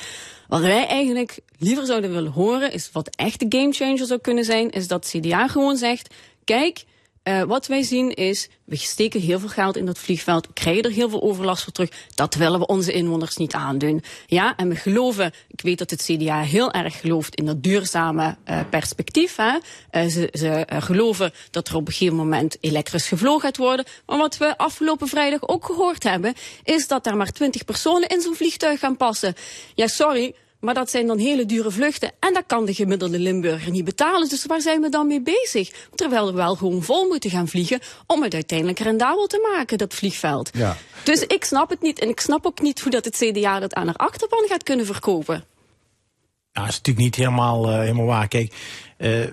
Wat 0.48 0.62
wij 0.62 0.88
eigenlijk 0.88 1.40
liever 1.58 1.86
zouden 1.86 2.12
willen 2.14 2.32
horen, 2.32 2.74
is 2.74 2.90
wat 2.94 3.10
echt 3.16 3.40
de 3.40 3.58
game 3.60 3.74
changer 3.74 4.06
zou 4.06 4.20
kunnen 4.20 4.44
zijn, 4.44 4.70
is 4.70 4.88
dat 4.88 5.14
CDA 5.18 5.48
gewoon 5.48 5.78
zegt, 5.78 6.14
kijk, 6.44 6.84
eh, 7.28 7.44
wat 7.44 7.68
wij 7.68 7.84
zien 7.84 8.14
is, 8.14 8.50
we 8.64 8.76
steken 8.76 9.22
heel 9.22 9.40
veel 9.40 9.50
geld 9.50 9.78
in 9.78 9.86
dat 9.86 9.98
vliegveld, 9.98 10.48
krijgen 10.54 10.84
er 10.84 10.92
heel 10.92 11.10
veel 11.10 11.22
overlast 11.22 11.64
voor 11.64 11.74
terug. 11.74 11.90
Dat 12.16 12.36
willen 12.36 12.60
we 12.60 12.66
onze 12.66 12.92
inwoners 12.92 13.38
niet 13.38 13.54
aandoen. 13.54 14.04
Ja, 14.28 14.56
en 14.56 14.70
we 14.70 14.76
geloven, 14.76 15.34
ik 15.48 15.62
weet 15.62 15.78
dat 15.78 15.90
het 15.90 16.04
CDA 16.04 16.42
heel 16.42 16.72
erg 16.72 17.00
gelooft 17.00 17.36
in 17.36 17.46
dat 17.46 17.64
duurzame 17.64 18.38
eh, 18.44 18.60
perspectief. 18.70 19.36
Hè. 19.36 19.58
Eh, 19.90 20.08
ze 20.08 20.30
ze 20.32 20.68
geloven 20.68 21.32
dat 21.52 21.68
er 21.68 21.76
op 21.76 21.88
een 21.88 21.94
gegeven 21.94 22.16
moment 22.16 22.58
elektrisch 22.62 23.08
gevlogen 23.08 23.42
gaat 23.42 23.58
worden. 23.58 23.86
Maar 24.06 24.18
wat 24.18 24.38
we 24.38 24.58
afgelopen 24.58 25.08
vrijdag 25.08 25.48
ook 25.48 25.66
gehoord 25.66 26.04
hebben, 26.04 26.34
is 26.64 26.88
dat 26.88 27.04
daar 27.04 27.18
maar 27.18 27.32
20 27.32 27.66
personen 27.66 28.10
in 28.10 28.22
zo'n 28.22 28.36
vliegtuig 28.36 28.80
gaan 28.80 28.98
passen. 28.98 29.36
Ja, 29.76 29.88
sorry. 29.88 30.36
Maar 30.60 30.74
dat 30.74 30.90
zijn 30.90 31.08
dan 31.08 31.18
hele 31.18 31.46
dure 31.46 31.72
vluchten. 31.72 32.12
En 32.20 32.34
dat 32.34 32.44
kan 32.48 32.66
de 32.66 32.74
gemiddelde 32.74 33.20
Limburger 33.20 33.72
niet 33.72 33.86
betalen. 33.86 34.30
Dus 34.30 34.46
waar 34.46 34.62
zijn 34.62 34.82
we 34.82 34.90
dan 34.90 35.08
mee 35.08 35.22
bezig? 35.22 35.72
Terwijl 35.96 36.26
we 36.26 36.34
wel 36.34 36.56
gewoon 36.56 36.84
vol 36.84 37.08
moeten 37.08 37.30
gaan 37.30 37.48
vliegen. 37.48 37.80
om 38.06 38.24
het 38.24 38.34
uiteindelijk 38.34 38.80
rendabel 38.80 39.28
te 39.28 39.54
maken, 39.56 39.78
dat 39.78 39.94
vliegveld. 39.94 40.50
Ja. 40.54 40.78
Dus 41.04 41.22
ik 41.22 41.44
snap 41.44 41.70
het 41.70 41.82
niet. 41.82 42.00
En 42.00 42.10
ik 42.10 42.20
snap 42.20 42.46
ook 42.46 42.62
niet 42.62 42.82
hoe 42.82 42.92
dat 42.92 43.06
het 43.06 43.18
CDA 43.18 43.60
dat 43.60 43.74
aan 43.74 43.86
haar 43.86 43.96
achterban 43.96 44.46
gaat 44.48 44.64
kunnen 44.64 44.86
verkopen. 44.86 45.36
Nou, 45.36 46.70
dat 46.70 46.76
is 46.76 46.76
natuurlijk 46.76 47.06
niet 47.06 47.16
helemaal, 47.16 47.70
eh, 47.70 47.80
helemaal 47.80 48.06
waar. 48.06 48.28
Kijk, 48.28 48.54
eh, 48.98 49.24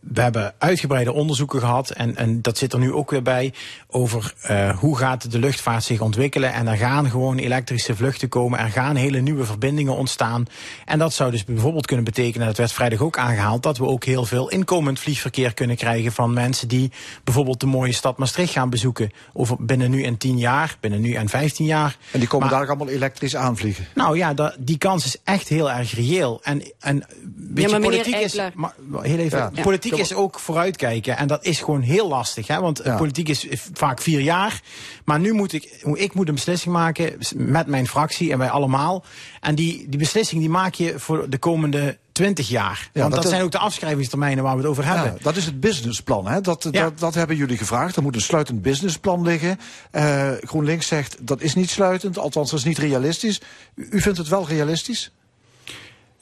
we 0.00 0.20
hebben 0.20 0.54
uitgebreide 0.58 1.12
onderzoeken 1.12 1.60
gehad 1.60 1.90
en, 1.90 2.16
en 2.16 2.42
dat 2.42 2.58
zit 2.58 2.72
er 2.72 2.78
nu 2.78 2.92
ook 2.92 3.10
weer 3.10 3.22
bij 3.22 3.52
over 3.86 4.34
eh, 4.40 4.78
hoe 4.78 4.96
gaat 4.96 5.30
de 5.30 5.38
luchtvaart 5.38 5.84
zich 5.84 6.00
ontwikkelen. 6.00 6.52
En 6.52 6.66
er 6.66 6.76
gaan 6.76 7.10
gewoon 7.10 7.38
elektrische 7.38 7.96
vluchten 7.96 8.28
komen, 8.28 8.58
er 8.58 8.70
gaan 8.70 8.96
hele 8.96 9.20
nieuwe 9.20 9.44
verbindingen 9.44 9.96
ontstaan. 9.96 10.46
En 10.84 10.98
dat 10.98 11.12
zou 11.12 11.30
dus 11.30 11.44
bijvoorbeeld 11.44 11.86
kunnen 11.86 12.04
betekenen, 12.04 12.46
dat 12.46 12.56
werd 12.56 12.72
vrijdag 12.72 13.00
ook 13.00 13.18
aangehaald, 13.18 13.62
dat 13.62 13.78
we 13.78 13.84
ook 13.84 14.04
heel 14.04 14.24
veel 14.24 14.48
inkomend 14.48 14.98
vliegverkeer 14.98 15.54
kunnen 15.54 15.76
krijgen 15.76 16.12
van 16.12 16.32
mensen 16.32 16.68
die 16.68 16.90
bijvoorbeeld 17.24 17.60
de 17.60 17.66
mooie 17.66 17.92
stad 17.92 18.18
Maastricht 18.18 18.52
gaan 18.52 18.70
bezoeken. 18.70 19.10
Over 19.32 19.56
binnen 19.64 19.90
nu 19.90 20.02
en 20.02 20.16
10 20.16 20.38
jaar, 20.38 20.76
binnen 20.80 21.00
nu 21.00 21.12
en 21.12 21.28
15 21.28 21.66
jaar. 21.66 21.96
En 22.10 22.18
die 22.18 22.28
komen 22.28 22.48
Maar- 22.48 22.58
daar 22.58 22.68
allemaal 22.68 22.88
elektrisch 22.88 23.36
aanvliegen. 23.36 23.86
nou 23.94 24.16
ja, 24.16 24.34
da- 24.34 24.54
die 24.58 24.78
kans 24.78 25.04
is 25.04 25.16
echt 25.24 25.48
heel 25.48 25.70
erg 25.70 25.94
reëel. 25.94 26.40
En, 26.42 26.62
en 26.78 26.96
weet 26.96 27.06
Ja, 27.54 27.62
je, 27.62 27.68
maar 27.68 27.80
meneer 27.80 27.80
politiek 27.80 28.14
is, 28.14 28.40
maar, 28.54 28.72
heel 29.02 29.18
even, 29.18 29.38
Ja. 29.38 29.50
Ja. 29.54 29.62
Politiek 29.90 30.10
is 30.16 30.22
ook 30.22 30.38
vooruitkijken. 30.38 31.16
En 31.16 31.26
dat 31.26 31.44
is 31.44 31.60
gewoon 31.60 31.80
heel 31.80 32.08
lastig. 32.08 32.46
Hè? 32.46 32.60
Want 32.60 32.80
eh, 32.80 32.86
Ja. 32.86 32.96
politiek 32.96 33.28
is 33.28 33.46
vaak 33.72 34.00
vier 34.00 34.20
jaar. 34.20 34.60
Maar 35.04 35.20
nu 35.20 35.32
moet 35.32 35.52
ik, 35.52 35.82
ik 35.92 36.14
moet 36.14 36.28
een 36.28 36.34
beslissing 36.34 36.74
maken 36.74 37.18
met 37.34 37.66
mijn 37.66 37.88
fractie 37.88 38.32
en 38.32 38.38
wij 38.38 38.50
allemaal. 38.50 39.04
En 39.40 39.54
die, 39.54 39.86
die 39.88 39.98
beslissing 39.98 40.40
die 40.40 40.50
maak 40.50 40.74
je 40.74 40.98
voor 40.98 41.30
de 41.30 41.38
komende 41.38 41.98
20 42.12 42.48
jaar. 42.48 42.90
Ja, 42.92 43.00
Want 43.00 43.14
dat 43.14 43.28
zijn 43.28 43.42
ook 43.42 43.50
de 43.52 43.58
afschrijvingstermijnen 43.58 44.44
waar 44.44 44.52
we 44.56 44.60
het 44.60 44.70
over 44.70 44.84
hebben. 44.86 45.12
Ja, 45.12 45.18
dat 45.22 45.36
is 45.36 45.44
het 45.44 45.60
businessplan. 45.60 46.26
Hè? 46.28 46.40
Dat, 46.40 46.68
Ja. 46.70 46.82
dat, 46.82 46.98
dat 46.98 47.14
hebben 47.14 47.36
jullie 47.36 47.56
gevraagd. 47.58 47.96
Er 47.96 48.02
moet 48.02 48.14
een 48.14 48.20
sluitend 48.20 48.62
businessplan 48.62 49.22
liggen. 49.22 49.58
Eh, 49.90 50.30
GroenLinks 50.40 50.86
zegt 50.86 51.16
dat 51.20 51.40
is 51.40 51.54
niet 51.54 51.70
sluitend, 51.70 52.18
althans 52.18 52.50
dat 52.50 52.58
is 52.58 52.64
niet 52.64 52.78
realistisch. 52.78 53.40
U, 53.74 53.88
u 53.90 54.00
vindt 54.00 54.18
het 54.18 54.28
wel 54.28 54.48
realistisch? 54.48 55.10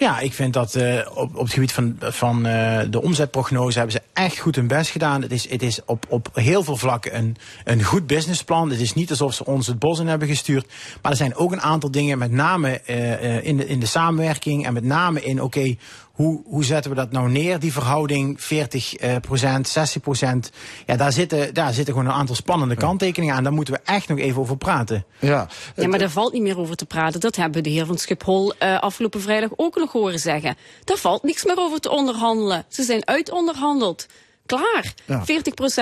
Ja, 0.00 0.18
ik 0.18 0.32
vind 0.32 0.52
dat 0.52 0.74
uh, 0.74 1.06
op, 1.14 1.36
op 1.36 1.44
het 1.44 1.52
gebied 1.52 1.72
van, 1.72 1.96
van 2.00 2.46
uh, 2.46 2.80
de 2.90 3.02
omzetprognose 3.02 3.78
hebben 3.78 3.96
ze 3.96 4.02
echt 4.12 4.38
goed 4.38 4.56
hun 4.56 4.66
best 4.66 4.90
gedaan. 4.90 5.22
Het 5.22 5.32
is, 5.32 5.50
het 5.50 5.62
is 5.62 5.80
op, 5.84 6.06
op 6.08 6.28
heel 6.32 6.62
veel 6.62 6.76
vlakken 6.76 7.16
een, 7.16 7.36
een 7.64 7.82
goed 7.82 8.06
businessplan. 8.06 8.70
Het 8.70 8.80
is 8.80 8.94
niet 8.94 9.10
alsof 9.10 9.34
ze 9.34 9.44
ons 9.44 9.66
het 9.66 9.78
bos 9.78 9.98
in 9.98 10.06
hebben 10.06 10.28
gestuurd. 10.28 10.66
Maar 11.02 11.10
er 11.10 11.18
zijn 11.18 11.34
ook 11.34 11.52
een 11.52 11.60
aantal 11.60 11.90
dingen, 11.90 12.18
met 12.18 12.30
name 12.30 12.80
uh, 12.86 13.44
in, 13.44 13.56
de, 13.56 13.66
in 13.66 13.80
de 13.80 13.86
samenwerking 13.86 14.66
en 14.66 14.72
met 14.72 14.84
name 14.84 15.22
in, 15.22 15.42
oké, 15.42 15.58
okay, 15.58 15.78
hoe, 16.18 16.42
hoe 16.46 16.64
zetten 16.64 16.90
we 16.90 16.96
dat 16.96 17.12
nou 17.12 17.30
neer, 17.30 17.58
die 17.58 17.72
verhouding 17.72 18.42
40 18.42 18.94
procent, 19.20 19.68
60 19.68 20.02
procent. 20.02 20.50
Ja, 20.86 20.96
daar 20.96 21.12
zitten, 21.12 21.54
daar 21.54 21.72
zitten 21.72 21.94
gewoon 21.94 22.08
een 22.08 22.16
aantal 22.16 22.34
spannende 22.34 22.74
kanttekeningen 22.74 23.34
aan. 23.34 23.42
Daar 23.42 23.52
moeten 23.52 23.74
we 23.74 23.80
echt 23.84 24.08
nog 24.08 24.18
even 24.18 24.40
over 24.40 24.56
praten. 24.56 25.04
Ja, 25.18 25.48
ja 25.76 25.88
maar 25.88 25.98
daar 25.98 26.10
valt 26.10 26.32
niet 26.32 26.42
meer 26.42 26.58
over 26.58 26.76
te 26.76 26.86
praten. 26.86 27.20
Dat 27.20 27.36
hebben 27.36 27.62
de 27.62 27.70
heer 27.70 27.86
van 27.86 27.98
Schiphol 27.98 28.54
uh, 28.62 28.78
afgelopen 28.78 29.20
vrijdag 29.20 29.50
ook 29.56 29.76
nog 29.76 29.92
horen 29.92 30.18
zeggen. 30.18 30.56
Daar 30.84 30.96
valt 30.96 31.22
niks 31.22 31.44
meer 31.44 31.58
over 31.58 31.80
te 31.80 31.90
onderhandelen. 31.90 32.64
Ze 32.68 32.82
zijn 32.82 33.06
uitonderhandeld. 33.06 34.06
Klaar. 34.48 34.94
Ja. 35.04 35.24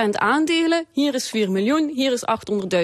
40% 0.07 0.09
aandelen. 0.11 0.85
Hier 0.91 1.13
is 1.13 1.29
4 1.29 1.51
miljoen. 1.51 1.91
Hier 1.95 2.11
is 2.11 2.23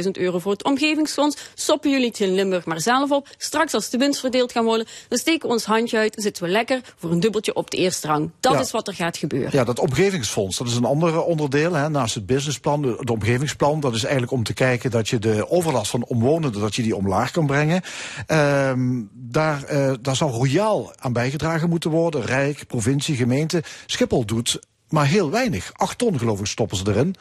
800.000 0.04 0.12
euro 0.12 0.40
voor 0.40 0.52
het 0.52 0.64
omgevingsfonds. 0.64 1.38
Stoppen 1.54 1.92
jullie 1.92 2.08
het 2.08 2.20
in 2.20 2.34
Limburg 2.34 2.66
maar 2.66 2.82
zelf 2.82 3.12
op. 3.12 3.28
Straks 3.38 3.74
als 3.74 3.90
de 3.90 3.98
winst 3.98 4.20
verdeeld 4.20 4.52
gaan 4.52 4.64
worden, 4.64 4.88
dan 5.08 5.18
steken 5.18 5.48
we 5.48 5.54
ons 5.54 5.66
handje 5.66 5.98
uit. 5.98 6.14
Dan 6.14 6.24
zitten 6.24 6.44
we 6.44 6.50
lekker 6.50 6.82
voor 6.98 7.12
een 7.12 7.20
dubbeltje 7.20 7.56
op 7.56 7.72
de 7.72 7.78
eerste 7.78 8.08
rang. 8.08 8.32
Dat 8.40 8.54
ja. 8.54 8.60
is 8.60 8.72
wat 8.72 8.88
er 8.88 8.94
gaat 8.94 9.18
gebeuren. 9.18 9.50
Ja, 9.54 9.64
dat 9.64 9.80
omgevingsfonds, 9.80 10.58
dat 10.58 10.68
is 10.68 10.76
een 10.76 10.86
ander 10.86 11.24
onderdeel. 11.24 11.74
Hè, 11.74 11.90
naast 11.90 12.16
het 12.16 12.26
businessplan, 12.26 12.84
het 12.84 13.10
omgevingsplan. 13.10 13.80
Dat 13.80 13.94
is 13.94 14.04
eigenlijk 14.04 14.34
om 14.34 14.44
te 14.44 14.54
kijken 14.54 14.92
dat 14.92 15.10
je 15.10 15.20
de 15.20 15.50
overlast 15.50 15.92
van 15.92 16.06
omwonenden, 16.06 16.62
dat 16.62 16.76
je 16.76 16.82
die 16.82 16.96
omlaag 16.96 17.32
kan 17.32 17.46
brengen. 17.46 17.82
Um, 18.28 19.10
daar, 19.14 19.74
uh, 19.74 19.94
daar 20.02 20.16
zou 20.16 20.32
royaal 20.32 20.94
aan 21.00 21.14
bijgedragen 21.14 21.70
moeten 21.70 21.90
worden. 21.90 22.22
Rijk, 22.22 22.68
provincie, 22.68 23.16
gemeente. 23.16 23.64
Schiphol 23.86 24.26
doet 24.26 24.60
maar 24.94 25.06
heel 25.06 25.32
weinig. 25.32 25.72
Acht 25.74 25.98
ton 25.98 26.20
geloof 26.20 26.40
ik 26.40 26.46
stoppen 26.46 26.78
ze 26.78 26.84
erin. 26.88 27.16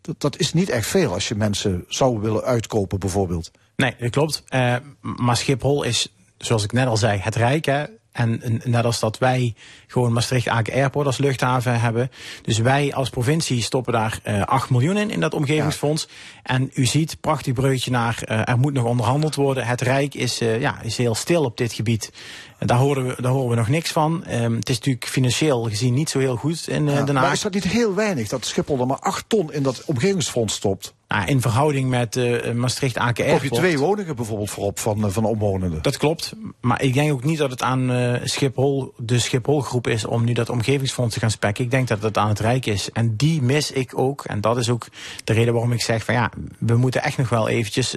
Dat, 0.00 0.20
dat 0.20 0.38
is 0.38 0.52
niet 0.52 0.68
echt 0.68 0.86
veel 0.86 1.12
als 1.12 1.28
je 1.28 1.34
mensen 1.34 1.84
zou 1.88 2.20
willen 2.20 2.42
uitkopen 2.42 2.98
bijvoorbeeld. 2.98 3.50
Nee, 3.76 3.94
dat 3.98 4.10
klopt. 4.10 4.42
Uh, 4.54 4.76
maar 5.00 5.36
Schiphol 5.36 5.82
is, 5.82 6.14
zoals 6.38 6.64
ik 6.64 6.72
net 6.72 6.86
al 6.86 6.96
zei, 6.96 7.18
het 7.18 7.34
Rijk. 7.34 7.64
Hè? 7.64 7.84
En 8.12 8.60
net 8.64 8.84
als 8.84 9.00
dat 9.00 9.18
wij 9.18 9.54
gewoon 9.86 10.12
Maastricht-Aken 10.12 10.74
Airport 10.74 11.06
als 11.06 11.18
luchthaven 11.18 11.80
hebben. 11.80 12.10
Dus 12.42 12.58
wij 12.58 12.94
als 12.94 13.10
provincie 13.10 13.62
stoppen 13.62 13.92
daar 13.92 14.20
uh, 14.24 14.42
8 14.42 14.70
miljoen 14.70 14.96
in, 14.96 15.10
in 15.10 15.20
dat 15.20 15.34
omgevingsfonds. 15.34 16.08
Ja. 16.08 16.42
En 16.42 16.70
u 16.74 16.86
ziet, 16.86 17.20
prachtig 17.20 17.52
breukje 17.52 17.90
naar, 17.90 18.22
uh, 18.28 18.48
er 18.48 18.58
moet 18.58 18.72
nog 18.72 18.84
onderhandeld 18.84 19.34
worden. 19.34 19.66
Het 19.66 19.80
Rijk 19.80 20.14
is, 20.14 20.42
uh, 20.42 20.60
ja, 20.60 20.80
is 20.82 20.96
heel 20.96 21.14
stil 21.14 21.44
op 21.44 21.56
dit 21.56 21.72
gebied. 21.72 22.12
En 22.58 22.66
daar 22.66 22.78
horen 22.78 23.06
we, 23.06 23.22
daar 23.22 23.32
horen 23.32 23.50
we 23.50 23.56
nog 23.56 23.68
niks 23.68 23.90
van. 23.90 24.24
Um, 24.30 24.54
het 24.54 24.68
is 24.68 24.76
natuurlijk 24.76 25.06
financieel 25.06 25.62
gezien 25.62 25.94
niet 25.94 26.10
zo 26.10 26.18
heel 26.18 26.36
goed 26.36 26.68
in 26.68 26.86
ja, 26.86 27.02
Den 27.02 27.14
Haag. 27.14 27.24
Maar 27.24 27.32
is 27.32 27.40
dat 27.40 27.54
niet 27.54 27.64
heel 27.64 27.94
weinig 27.94 28.28
dat 28.28 28.44
Schiphol 28.44 28.80
er 28.80 28.86
maar 28.86 28.98
8 28.98 29.24
ton 29.28 29.52
in 29.52 29.62
dat 29.62 29.82
omgevingsfonds 29.84 30.54
stopt? 30.54 30.94
Nou, 31.10 31.26
in 31.26 31.40
verhouding 31.40 31.88
met 31.88 32.16
uh, 32.16 32.52
Maastricht-Aken 32.52 33.24
Airport. 33.24 33.48
Koop 33.48 33.52
je 33.52 33.66
twee 33.66 33.78
woningen 33.78 34.16
bijvoorbeeld 34.16 34.50
voorop 34.50 34.78
van, 34.78 35.04
uh, 35.04 35.10
van 35.10 35.24
omwonenden? 35.24 35.82
Dat 35.82 35.96
klopt. 35.96 36.32
Maar 36.60 36.82
ik 36.82 36.94
denk 36.94 37.12
ook 37.12 37.24
niet 37.24 37.38
dat 37.38 37.50
het 37.50 37.62
aan 37.62 37.90
uh, 37.90 38.14
Schiphol, 38.24 38.92
de 38.96 39.18
Schiphol-groep 39.18 39.86
is 39.86 40.04
om 40.04 40.24
nu 40.24 40.32
dat 40.32 40.48
omgevingsfonds 40.48 41.14
te 41.14 41.20
gaan 41.20 41.30
spekken. 41.30 41.64
Ik 41.64 41.70
denk 41.70 41.88
dat 41.88 42.02
het 42.02 42.18
aan 42.18 42.28
het 42.28 42.40
Rijk 42.40 42.66
is. 42.66 42.90
En 42.92 43.16
die 43.16 43.42
mis 43.42 43.70
ik 43.70 43.98
ook. 43.98 44.24
En 44.24 44.40
dat 44.40 44.56
is 44.56 44.68
ook 44.68 44.86
de 45.24 45.32
reden 45.32 45.52
waarom 45.52 45.72
ik 45.72 45.82
zeg 45.82 46.04
van 46.04 46.14
ja, 46.14 46.30
we 46.58 46.76
moeten 46.76 47.02
echt 47.02 47.18
nog 47.18 47.28
wel 47.28 47.48
eventjes 47.48 47.96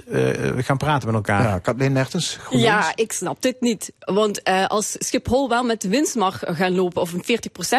gaan 0.56 0.76
praten 0.76 1.06
met 1.06 1.16
elkaar. 1.16 1.42
Ja, 1.42 1.58
Kathleen 1.58 1.92
Nertens? 1.92 2.38
Ja, 2.50 2.92
ik 2.94 3.12
snap 3.12 3.42
dit 3.42 3.60
niet. 3.60 3.92
Want 3.98 4.44
als 4.68 4.96
Schiphol 4.98 5.48
wel 5.48 5.64
met 5.64 5.80
de 5.80 5.88
winst 5.88 6.14
mag 6.14 6.42
gaan 6.44 6.74
lopen, 6.74 7.02
of 7.02 7.12
40% 7.12 7.16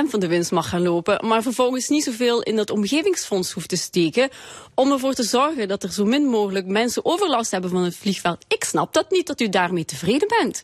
van 0.09 0.19
de 0.19 0.27
winst 0.27 0.51
mag 0.51 0.69
gaan 0.69 0.81
lopen, 0.81 1.27
maar 1.27 1.41
vervolgens 1.41 1.89
niet 1.89 2.03
zoveel 2.03 2.41
in 2.41 2.55
dat 2.55 2.69
omgevingsfonds 2.69 3.51
hoeft 3.51 3.69
te 3.69 3.77
steken, 3.77 4.29
om 4.73 4.91
ervoor 4.91 5.13
te 5.13 5.23
zorgen 5.25 5.67
dat 5.67 5.83
er 5.83 5.91
zo 5.91 6.05
min 6.05 6.25
mogelijk 6.25 6.65
mensen 6.65 7.05
overlast 7.05 7.51
hebben 7.51 7.69
van 7.69 7.83
het 7.83 7.95
vliegveld. 7.95 8.45
Ik 8.47 8.63
snap 8.63 8.93
dat 8.93 9.11
niet, 9.11 9.27
dat 9.27 9.41
u 9.41 9.49
daarmee 9.49 9.85
tevreden 9.85 10.27
bent. 10.27 10.63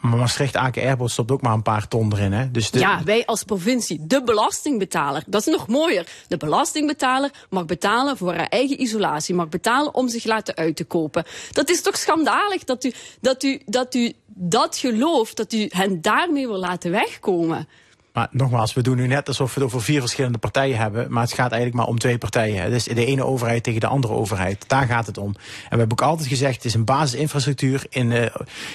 Maar 0.00 0.16
Maastricht-Aken 0.16 0.82
Airport 0.82 1.10
stopt 1.10 1.30
ook 1.30 1.42
maar 1.42 1.52
een 1.52 1.62
paar 1.62 1.88
ton 1.88 2.12
erin. 2.12 2.32
Hè? 2.32 2.50
Dus 2.50 2.70
de... 2.70 2.78
Ja, 2.78 3.04
wij 3.04 3.26
als 3.26 3.42
provincie, 3.42 4.06
de 4.06 4.22
belastingbetaler, 4.22 5.22
dat 5.26 5.46
is 5.46 5.52
nog 5.52 5.68
mooier. 5.68 6.06
De 6.28 6.36
belastingbetaler 6.36 7.30
mag 7.50 7.64
betalen 7.64 8.16
voor 8.16 8.34
haar 8.34 8.46
eigen 8.46 8.80
isolatie, 8.80 9.34
mag 9.34 9.48
betalen 9.48 9.94
om 9.94 10.08
zich 10.08 10.24
laten 10.24 10.56
uit 10.56 10.76
te 10.76 10.84
kopen. 10.84 11.24
Dat 11.50 11.70
is 11.70 11.82
toch 11.82 11.96
schandalig 11.96 12.64
dat 12.64 12.84
u 12.84 12.92
dat, 13.20 13.42
u, 13.42 13.60
dat, 13.66 13.94
u 13.94 14.12
dat 14.26 14.76
gelooft, 14.76 15.36
dat 15.36 15.52
u 15.52 15.66
hen 15.68 16.00
daarmee 16.00 16.46
wil 16.46 16.58
laten 16.58 16.90
wegkomen. 16.90 17.68
Maar 18.16 18.28
nogmaals, 18.30 18.74
we 18.74 18.82
doen 18.82 18.96
nu 18.96 19.06
net 19.06 19.28
alsof 19.28 19.54
we 19.54 19.60
het 19.60 19.68
over 19.68 19.82
vier 19.82 20.00
verschillende 20.00 20.38
partijen 20.38 20.78
hebben. 20.78 21.06
Maar 21.12 21.22
het 21.22 21.32
gaat 21.32 21.50
eigenlijk 21.50 21.74
maar 21.74 21.86
om 21.86 21.98
twee 21.98 22.18
partijen. 22.18 22.72
Is 22.72 22.84
de 22.84 23.04
ene 23.04 23.24
overheid 23.24 23.62
tegen 23.62 23.80
de 23.80 23.86
andere 23.86 24.12
overheid. 24.12 24.64
Daar 24.68 24.86
gaat 24.86 25.06
het 25.06 25.18
om. 25.18 25.28
En 25.28 25.70
we 25.70 25.78
hebben 25.78 25.90
ook 25.90 26.08
altijd 26.08 26.28
gezegd, 26.28 26.54
het 26.54 26.64
is 26.64 26.74
een 26.74 26.84
basisinfrastructuur. 26.84 27.86
In, 27.88 28.10
uh, 28.10 28.26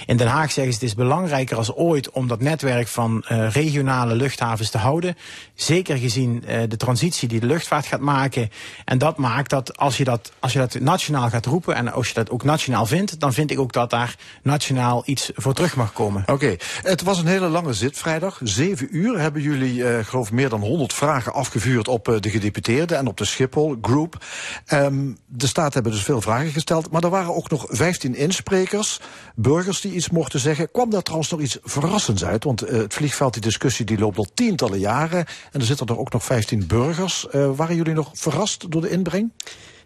in 0.06 0.18
Den 0.18 0.28
Haag 0.28 0.52
zeggen 0.52 0.74
ze, 0.74 0.80
het 0.80 0.88
is 0.88 0.96
belangrijker 0.96 1.58
als 1.58 1.74
ooit 1.74 2.10
om 2.10 2.28
dat 2.28 2.40
netwerk 2.42 2.88
van 2.88 3.26
uh, 3.32 3.50
regionale 3.50 4.16
luchthavens 4.16 4.70
te 4.70 4.78
houden. 4.78 5.16
Zeker 5.56 5.98
gezien 5.98 6.44
uh, 6.48 6.62
de 6.68 6.78
transitie 6.78 7.28
die 7.28 7.40
de 7.40 7.46
luchtvaart 7.46 7.86
gaat 7.86 8.00
maken. 8.00 8.50
En 8.86 8.98
dat 8.98 9.18
maakt 9.18 9.50
dat 9.50 9.78
als 9.78 9.98
je 9.98 10.04
dat, 10.04 10.32
als 10.40 10.54
je 10.54 10.60
dat 10.60 10.80
nationaal 10.80 11.30
gaat 11.30 11.46
roepen 11.46 11.76
en 11.76 11.94
als 11.94 12.08
je 12.08 12.14
dat 12.14 12.30
ook 12.30 12.44
nationaal 12.44 12.86
vindt, 12.86 13.20
dan 13.20 13.34
vind 13.34 13.52
ik 13.52 13.60
ook 13.60 13.74
dat 13.74 13.90
daar 13.90 14.16
nationaal 14.44 15.04
iets 15.06 15.32
voor 15.36 15.54
terug 15.54 15.76
mag 15.76 15.94
komen. 15.94 16.24
Oké, 16.26 16.56
het 16.82 17.02
was 17.02 17.20
een 17.20 17.28
hele 17.28 17.48
lange 17.48 17.74
zit 17.74 17.98
vrijdag. 17.98 18.40
Zeven 18.44 18.98
uur 18.98 19.30
hebben 19.34 19.52
jullie, 19.52 19.76
uh, 19.76 20.06
geloof 20.06 20.32
meer 20.32 20.50
dan 20.50 20.62
100 20.62 20.94
vragen 20.94 21.34
afgevuurd 21.34 21.88
op 21.88 22.08
uh, 22.08 22.20
de 22.20 22.30
gedeputeerden 22.30 22.98
en 22.98 23.08
op 23.08 23.18
de 23.18 23.26
Schiphol 23.26 23.78
Group. 23.82 24.26
Um, 24.74 25.18
de 25.26 25.48
Staat 25.48 25.74
hebben 25.74 25.92
dus 25.92 26.04
veel 26.04 26.22
vragen 26.22 26.52
gesteld, 26.52 26.92
maar 26.92 27.04
er 27.04 27.10
waren 27.10 27.36
ook 27.36 27.50
nog 27.50 27.66
15 27.70 28.16
insprekers, 28.16 29.00
burgers 29.36 29.82
die 29.82 29.94
iets 29.94 30.10
mochten 30.10 30.40
zeggen. 30.40 30.72
Kwam 30.72 30.90
daar 30.90 31.02
trouwens 31.02 31.32
nog 31.32 31.42
iets 31.42 31.58
verrassends 31.64 32.26
uit? 32.26 32.44
Want 32.44 32.64
uh, 32.64 32.70
het 32.70 32.94
vliegveld, 32.94 33.34
die 33.34 33.42
discussie, 33.42 33.86
die 33.86 34.00
loopt 34.00 34.18
al 34.18 34.28
tientallen 34.34 34.80
jaren. 34.80 35.26
En 35.52 35.60
er 35.60 35.66
zitten 35.66 35.88
er 35.88 36.00
ook 36.00 36.12
nog 36.12 36.24
15 36.24 36.68
burgers. 36.68 37.28
waren 37.32 37.76
jullie 37.76 37.94
nog 37.94 38.10
verrast 38.14 38.72
door 38.72 38.82
de 38.82 38.90
inbreng? 38.90 39.32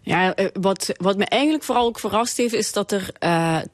Ja, 0.02 0.34
wat, 0.60 0.92
wat 0.96 1.16
me 1.16 1.24
eigenlijk 1.24 1.64
vooral 1.64 1.86
ook 1.86 1.98
verrast 1.98 2.36
heeft, 2.36 2.54
is 2.54 2.72
dat 2.72 2.92
er 2.92 3.12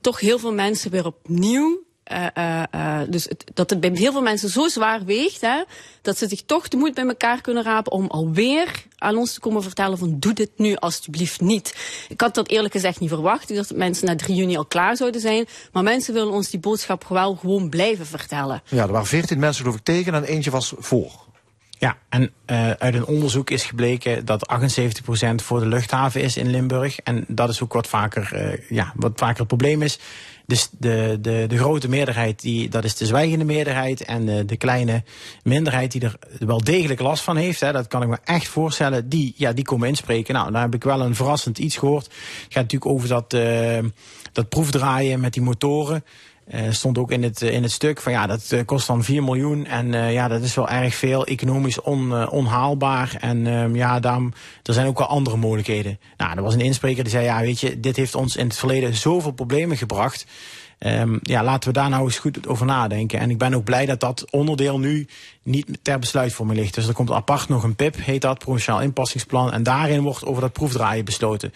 toch 0.00 0.20
heel 0.20 0.38
veel 0.38 0.52
mensen 0.52 0.90
weer 0.90 1.06
opnieuw 1.06 1.82
uh, 2.12 2.62
uh, 2.74 3.00
dus 3.08 3.24
het, 3.24 3.44
dat 3.54 3.70
het 3.70 3.80
bij 3.80 3.90
heel 3.94 4.12
veel 4.12 4.22
mensen 4.22 4.48
zo 4.48 4.68
zwaar 4.68 5.04
weegt, 5.04 5.40
hè, 5.40 5.62
dat 6.02 6.18
ze 6.18 6.28
zich 6.28 6.42
toch 6.46 6.68
de 6.68 6.76
moed 6.76 6.94
bij 6.94 7.06
elkaar 7.06 7.40
kunnen 7.40 7.62
rapen 7.62 7.92
om 7.92 8.06
alweer 8.06 8.84
aan 8.98 9.16
ons 9.16 9.32
te 9.32 9.40
komen 9.40 9.62
vertellen 9.62 9.98
van 9.98 10.18
doe 10.18 10.32
dit 10.32 10.50
nu 10.56 10.76
alstublieft 10.76 11.40
niet. 11.40 11.74
Ik 12.08 12.20
had 12.20 12.34
dat 12.34 12.48
eerlijk 12.48 12.74
gezegd 12.74 13.00
niet 13.00 13.08
verwacht. 13.08 13.50
Ik 13.50 13.56
dacht 13.56 13.68
dat 13.68 13.78
mensen 13.78 14.06
na 14.06 14.16
3 14.16 14.36
juni 14.36 14.56
al 14.56 14.64
klaar 14.64 14.96
zouden 14.96 15.20
zijn. 15.20 15.46
Maar 15.72 15.82
mensen 15.82 16.14
willen 16.14 16.32
ons 16.32 16.50
die 16.50 16.60
boodschap 16.60 17.04
wel 17.08 17.34
gewoon 17.34 17.68
blijven 17.68 18.06
vertellen. 18.06 18.62
Ja, 18.68 18.82
er 18.82 18.92
waren 18.92 19.06
14 19.06 19.38
mensen 19.38 19.62
geloof 19.62 19.78
ik 19.78 19.84
tegen 19.84 20.14
en 20.14 20.24
eentje 20.24 20.50
was 20.50 20.72
voor. 20.78 21.30
Ja, 21.82 21.96
en 22.08 22.32
uh, 22.46 22.70
uit 22.70 22.94
een 22.94 23.06
onderzoek 23.06 23.50
is 23.50 23.64
gebleken 23.64 24.24
dat 24.24 24.48
78% 24.52 25.34
voor 25.34 25.60
de 25.60 25.66
luchthaven 25.66 26.22
is 26.22 26.36
in 26.36 26.50
Limburg. 26.50 26.98
En 26.98 27.24
dat 27.28 27.48
is 27.48 27.62
ook 27.62 27.72
wat 27.72 27.86
vaker, 27.86 28.30
uh, 28.34 28.70
ja, 28.70 28.92
wat 28.96 29.12
vaker 29.14 29.38
het 29.38 29.46
probleem 29.46 29.82
is. 29.82 29.98
Dus 30.46 30.68
de, 30.78 31.18
de, 31.20 31.44
de 31.48 31.58
grote 31.58 31.88
meerderheid, 31.88 32.40
die, 32.40 32.68
dat 32.68 32.84
is 32.84 32.96
de 32.96 33.06
zwijgende 33.06 33.44
meerderheid. 33.44 34.04
En 34.04 34.26
de, 34.26 34.44
de 34.44 34.56
kleine 34.56 35.04
minderheid 35.42 35.92
die 35.92 36.00
er 36.00 36.18
wel 36.38 36.64
degelijk 36.64 37.00
last 37.00 37.22
van 37.22 37.36
heeft, 37.36 37.60
hè, 37.60 37.72
dat 37.72 37.86
kan 37.86 38.02
ik 38.02 38.08
me 38.08 38.18
echt 38.24 38.48
voorstellen, 38.48 39.08
die, 39.08 39.34
ja, 39.36 39.52
die 39.52 39.64
komen 39.64 39.88
inspreken. 39.88 40.34
Nou, 40.34 40.52
daar 40.52 40.62
heb 40.62 40.74
ik 40.74 40.84
wel 40.84 41.00
een 41.00 41.14
verrassend 41.14 41.58
iets 41.58 41.76
gehoord. 41.76 42.04
Het 42.04 42.14
gaat 42.48 42.62
natuurlijk 42.62 42.90
over 42.90 43.08
dat, 43.08 43.34
uh, 43.34 43.78
dat 44.32 44.48
proefdraaien 44.48 45.20
met 45.20 45.32
die 45.32 45.42
motoren. 45.42 46.04
Uh, 46.54 46.60
stond 46.70 46.98
ook 46.98 47.10
in 47.10 47.22
het, 47.22 47.42
in 47.42 47.62
het 47.62 47.72
stuk 47.72 48.00
van 48.00 48.12
ja, 48.12 48.26
dat 48.26 48.50
uh, 48.52 48.60
kost 48.64 48.86
dan 48.86 49.04
4 49.04 49.22
miljoen. 49.22 49.66
En 49.66 50.12
ja, 50.12 50.28
dat 50.28 50.42
is 50.42 50.54
wel 50.54 50.68
erg 50.68 50.94
veel. 50.94 51.26
Economisch 51.26 51.80
on, 51.80 52.28
onhaalbaar. 52.28 53.16
En 53.20 53.74
ja, 53.74 54.00
daarom, 54.00 54.32
er 54.62 54.74
zijn 54.74 54.86
ook 54.86 54.98
wel 54.98 55.06
andere 55.06 55.36
mogelijkheden. 55.36 55.98
Nou, 56.16 56.36
er 56.36 56.42
was 56.42 56.54
een 56.54 56.60
inspreker 56.60 57.02
die 57.02 57.12
zei, 57.12 57.24
ja, 57.24 57.40
weet 57.40 57.60
je, 57.60 57.80
dit 57.80 57.96
heeft 57.96 58.14
ons 58.14 58.36
in 58.36 58.46
het 58.46 58.56
verleden 58.56 58.94
zoveel 58.94 59.32
problemen 59.32 59.76
gebracht. 59.76 60.26
Um, 60.86 61.18
ja, 61.22 61.44
laten 61.44 61.68
we 61.72 61.78
daar 61.78 61.88
nou 61.88 62.04
eens 62.04 62.18
goed 62.18 62.46
over 62.46 62.66
nadenken. 62.66 63.18
En 63.18 63.30
ik 63.30 63.38
ben 63.38 63.54
ook 63.54 63.64
blij 63.64 63.86
dat 63.86 64.00
dat 64.00 64.30
onderdeel 64.30 64.78
nu 64.78 65.06
niet 65.42 65.78
ter 65.82 65.98
besluitvorming 65.98 66.58
ligt. 66.58 66.74
Dus 66.74 66.88
er 66.88 66.94
komt 66.94 67.10
apart 67.10 67.48
nog 67.48 67.62
een 67.62 67.76
PIP, 67.76 67.96
heet 67.96 68.20
dat, 68.20 68.38
Provinciaal 68.38 68.80
Inpassingsplan. 68.80 69.52
En 69.52 69.62
daarin 69.62 70.02
wordt 70.02 70.24
over 70.24 70.42
dat 70.42 70.52
proefdraaien 70.52 71.04
besloten. 71.04 71.52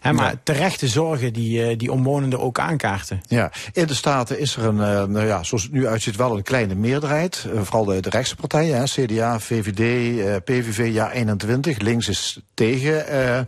He, 0.00 0.12
maar 0.12 0.30
ja. 0.30 0.40
terechte 0.42 0.88
zorgen 0.88 1.32
die, 1.32 1.76
die 1.76 1.92
omwonenden 1.92 2.40
ook 2.40 2.58
aankaarten. 2.58 3.20
Ja, 3.26 3.52
in 3.72 3.86
de 3.86 3.94
Staten 3.94 4.38
is 4.38 4.56
er 4.56 4.64
een, 4.64 4.76
uh, 4.76 5.04
nou 5.04 5.26
ja, 5.26 5.42
zoals 5.42 5.62
het 5.62 5.72
nu 5.72 5.86
uitziet, 5.86 6.16
wel 6.16 6.36
een 6.36 6.42
kleine 6.42 6.74
meerderheid. 6.74 7.46
Uh, 7.46 7.60
vooral 7.60 7.84
de, 7.84 8.00
de 8.00 8.10
rechtse 8.10 8.36
partijen, 8.36 8.76
hè, 8.76 8.84
CDA, 8.84 9.40
VVD, 9.40 10.44
PVV, 10.44 10.90
ja 10.92 11.12
21. 11.12 11.78
Links 11.78 12.08
is 12.08 12.40
tegen. 12.54 13.46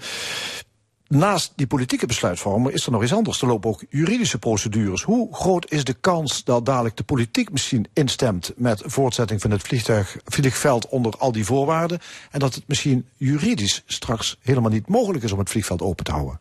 Naast 1.16 1.52
die 1.56 1.66
politieke 1.66 2.06
besluitvormer 2.06 2.72
is 2.72 2.86
er 2.86 2.92
nog 2.92 3.02
iets 3.02 3.12
anders. 3.14 3.40
Er 3.40 3.46
lopen 3.46 3.70
ook 3.70 3.84
juridische 3.88 4.38
procedures. 4.38 5.02
Hoe 5.02 5.34
groot 5.34 5.70
is 5.70 5.84
de 5.84 5.94
kans 5.94 6.44
dat 6.44 6.66
dadelijk 6.66 6.96
de 6.96 7.02
politiek 7.02 7.50
misschien 7.50 7.86
instemt 7.92 8.52
met 8.56 8.82
voortzetting 8.84 9.40
van 9.40 9.50
het 9.50 9.62
vliegtuig, 9.62 10.16
vliegveld 10.24 10.88
onder 10.88 11.12
al 11.18 11.32
die 11.32 11.44
voorwaarden 11.44 11.98
en 12.30 12.38
dat 12.38 12.54
het 12.54 12.64
misschien 12.66 13.06
juridisch 13.16 13.82
straks 13.86 14.36
helemaal 14.40 14.70
niet 14.70 14.88
mogelijk 14.88 15.24
is 15.24 15.32
om 15.32 15.38
het 15.38 15.50
vliegveld 15.50 15.82
open 15.82 16.04
te 16.04 16.12
houden? 16.12 16.40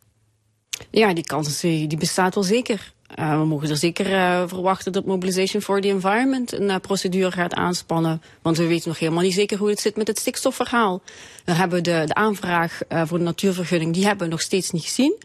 Ja, 0.89 1.13
die 1.13 1.23
kans 1.23 1.63
eh, 1.63 1.87
die 1.89 1.97
bestaat 1.97 2.35
wel 2.35 2.43
zeker. 2.43 2.93
Uh, 3.19 3.39
we 3.39 3.45
mogen 3.45 3.69
er 3.69 3.77
zeker 3.77 4.11
uh, 4.11 4.43
verwachten 4.47 4.91
dat 4.91 5.05
Mobilization 5.05 5.61
for 5.61 5.81
the 5.81 5.87
Environment 5.87 6.53
een 6.53 6.69
uh, 6.69 6.75
procedure 6.75 7.31
gaat 7.31 7.53
aanspannen. 7.53 8.21
Want 8.41 8.57
we 8.57 8.67
weten 8.67 8.89
nog 8.89 8.99
helemaal 8.99 9.23
niet 9.23 9.33
zeker 9.33 9.57
hoe 9.57 9.69
het 9.69 9.79
zit 9.79 9.95
met 9.95 10.07
het 10.07 10.19
stikstofverhaal. 10.19 11.01
We 11.45 11.51
hebben 11.51 11.83
de, 11.83 12.03
de 12.05 12.13
aanvraag 12.13 12.81
voor 12.89 13.17
de 13.17 13.23
natuurvergunning, 13.23 13.93
die 13.93 14.05
hebben 14.05 14.25
we 14.25 14.31
nog 14.31 14.41
steeds 14.41 14.71
niet 14.71 14.83
gezien. 14.83 15.17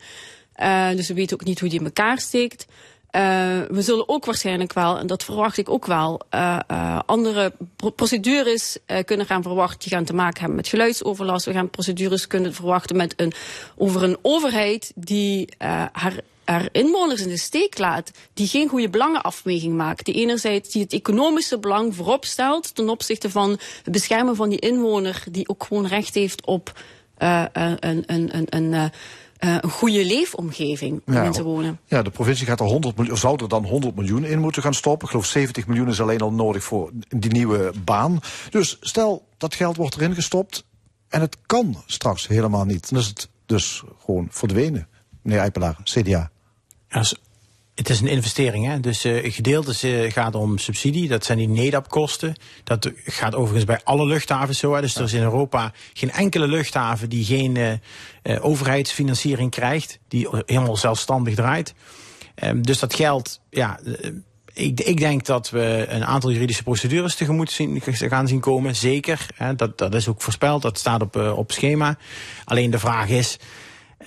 dus 0.97 1.09
we 1.09 1.15
weten 1.15 1.41
ook 1.41 1.47
niet 1.47 1.61
hoe 1.61 1.69
die 1.69 1.79
in 1.79 1.85
elkaar 1.85 2.19
steekt. 2.19 2.67
we 3.71 3.79
zullen 3.79 4.09
ook 4.09 4.25
waarschijnlijk 4.25 4.73
wel, 4.73 4.99
en 4.99 5.07
dat 5.07 5.25
verwacht 5.25 5.59
ik 5.59 5.69
ook 5.69 5.87
wel, 5.87 6.21
andere 7.07 7.53
pro 7.77 7.91
procedures 7.91 8.79
kunnen 9.05 9.27
gaan 9.27 9.43
verwachten 9.43 9.79
die 9.79 9.89
gaan 9.89 10.05
te 10.05 10.15
maken 10.15 10.39
hebben 10.39 10.57
met 10.57 10.69
geluidsoverlast. 10.69 11.45
We 11.45 11.53
gaan 11.53 11.71
procedures 11.71 12.27
kunnen 12.27 12.55
verwachten 12.55 12.97
met 12.97 13.15
een, 13.17 13.33
over 13.77 14.03
een 14.03 14.19
overheid 14.23 14.93
die 14.95 15.49
haar 15.93 16.21
er 16.47 16.69
inwoners 16.73 17.21
in 17.21 17.29
de 17.29 17.39
steek 17.39 17.79
laat 17.79 18.11
die 18.35 18.47
geen 18.47 18.69
goede 18.69 18.91
belangenafweging 18.91 19.75
maakt. 19.75 20.05
Die 20.05 20.15
enerzijds 20.15 20.71
die 20.71 20.83
het 20.83 20.93
economische 20.93 21.59
belang 21.59 21.95
voorop 21.95 22.25
stelt 22.25 22.75
ten 22.75 22.89
opzichte 22.89 23.31
van 23.31 23.51
het 23.83 23.93
beschermen 23.93 24.37
van 24.37 24.49
die 24.49 24.59
inwoner 24.59 25.25
die 25.31 25.49
ook 25.49 25.65
gewoon 25.65 25.87
recht 25.87 26.15
heeft 26.15 26.47
op 26.47 26.81
uh, 27.19 27.45
een, 27.53 28.05
een, 28.07 28.37
een, 28.37 28.47
een 28.49 28.73
uh, 28.73 29.57
een 29.63 29.71
goede 29.71 30.05
leefomgeving 30.05 31.03
ja, 31.07 31.21
om 31.21 31.27
in 31.27 31.33
te 31.33 31.43
wonen. 31.43 31.81
Ja, 31.85 32.03
de 32.03 32.11
provincie 32.11 32.47
gaat 32.47 32.61
er 32.61 32.67
100 32.67 32.97
miljoen, 32.97 33.17
zou 33.17 33.43
er 33.43 33.49
dan 33.49 33.65
100 33.65 33.97
miljoen 33.97 34.25
in 34.25 34.39
moeten 34.39 34.63
gaan 34.63 34.75
stoppen. 34.75 35.05
Ik 35.05 35.11
geloof 35.11 35.27
70 35.27 35.67
miljoen 35.67 35.89
is 35.89 36.01
alleen 36.01 36.21
al 36.21 36.33
nodig 36.33 36.65
voor 36.65 36.91
die 37.09 37.33
nieuwe 37.33 37.73
baan. 37.85 38.21
Dus 38.51 38.77
stel 38.81 39.27
dat 39.37 39.55
geld 39.55 39.77
wordt 39.77 39.95
erin 39.97 40.15
gestopt 40.15 40.65
en 41.09 41.21
het 41.21 41.37
kan 41.47 41.83
straks 41.87 42.27
helemaal 42.27 42.65
niet. 42.65 42.91
Dan 42.91 42.99
is 42.99 43.07
het 43.07 43.29
dus 43.47 43.83
gewoon 44.05 44.29
verdwenen. 44.31 44.89
Meneer 45.23 45.41
Eipelaar, 45.41 45.77
CDA. 45.83 46.31
Als, 46.91 47.17
het 47.77 47.91
is 47.91 48.01
een 48.01 48.07
investering, 48.07 48.67
hè? 48.67 48.81
dus 48.81 49.05
uh, 49.05 49.33
gedeeltes 49.33 49.85
uh, 49.85 50.13
gaat 50.13 50.35
om 50.35 50.59
subsidie. 50.59 51.09
Dat 51.09 51.25
zijn 51.25 51.39
die 51.39 51.49
NEDAP-kosten. 51.49 52.35
Dat 52.65 52.93
gaat 53.05 53.35
overigens 53.35 53.65
bij 53.65 53.81
alle 53.85 54.07
luchthavens 54.07 54.59
zo. 54.59 54.75
Hè? 54.75 54.81
Dus 54.81 54.97
er 54.97 55.03
is 55.03 55.13
in 55.13 55.23
Europa 55.23 55.73
geen 55.93 56.11
enkele 56.11 56.49
luchthaven 56.49 57.09
die 57.09 57.25
geen 57.25 57.57
uh, 57.57 58.45
overheidsfinanciering 58.45 59.51
krijgt. 59.51 59.99
Die 60.09 60.29
helemaal 60.47 60.77
zelfstandig 60.77 61.35
draait. 61.35 61.75
Um, 62.45 62.63
dus 62.63 62.79
dat 62.79 62.95
geld, 62.95 63.41
ja, 63.51 63.81
ik, 64.53 64.81
ik, 64.81 64.99
denk 64.99 65.25
dat 65.25 65.51
we 65.51 65.87
een 65.89 66.05
aantal 66.05 66.31
juridische 66.31 66.63
procedures 66.63 67.15
tegemoet 67.15 67.51
zien, 67.51 67.83
gaan 67.85 68.29
zien 68.29 68.41
komen. 68.41 68.77
Zeker, 68.77 69.27
hè? 69.35 69.55
Dat, 69.55 69.79
dat 69.79 69.95
is 69.95 70.09
ook 70.09 70.23
voorspeld, 70.23 70.63
dat 70.63 70.79
staat 70.79 71.03
op, 71.03 71.17
op 71.17 71.53
schema. 71.53 71.99
Alleen 72.45 72.71
de 72.71 72.79
vraag 72.79 73.09
is... 73.09 73.39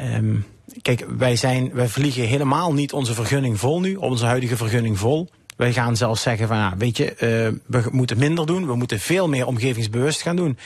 Um, 0.01 0.45
Kijk, 0.82 1.05
wij, 1.17 1.36
zijn, 1.36 1.74
wij 1.74 1.88
vliegen 1.88 2.24
helemaal 2.24 2.74
niet 2.74 2.93
onze 2.93 3.13
vergunning 3.13 3.59
vol 3.59 3.80
nu, 3.80 3.95
onze 3.95 4.26
huidige 4.26 4.57
vergunning 4.57 4.97
vol. 4.97 5.30
Wij 5.57 5.74
gaan 5.74 5.97
zelfs 5.97 6.22
zeggen 6.22 6.47
van, 6.47 6.57
ja, 6.57 6.74
weet 6.78 6.97
je, 6.97 7.05
uh, 7.05 7.59
we 7.65 7.89
moeten 7.91 8.17
minder 8.17 8.45
doen, 8.45 8.65
we 8.65 8.76
moeten 8.76 8.99
veel 8.99 9.28
meer 9.28 9.47
omgevingsbewust 9.47 10.22
gaan 10.22 10.36
doen. 10.36 10.57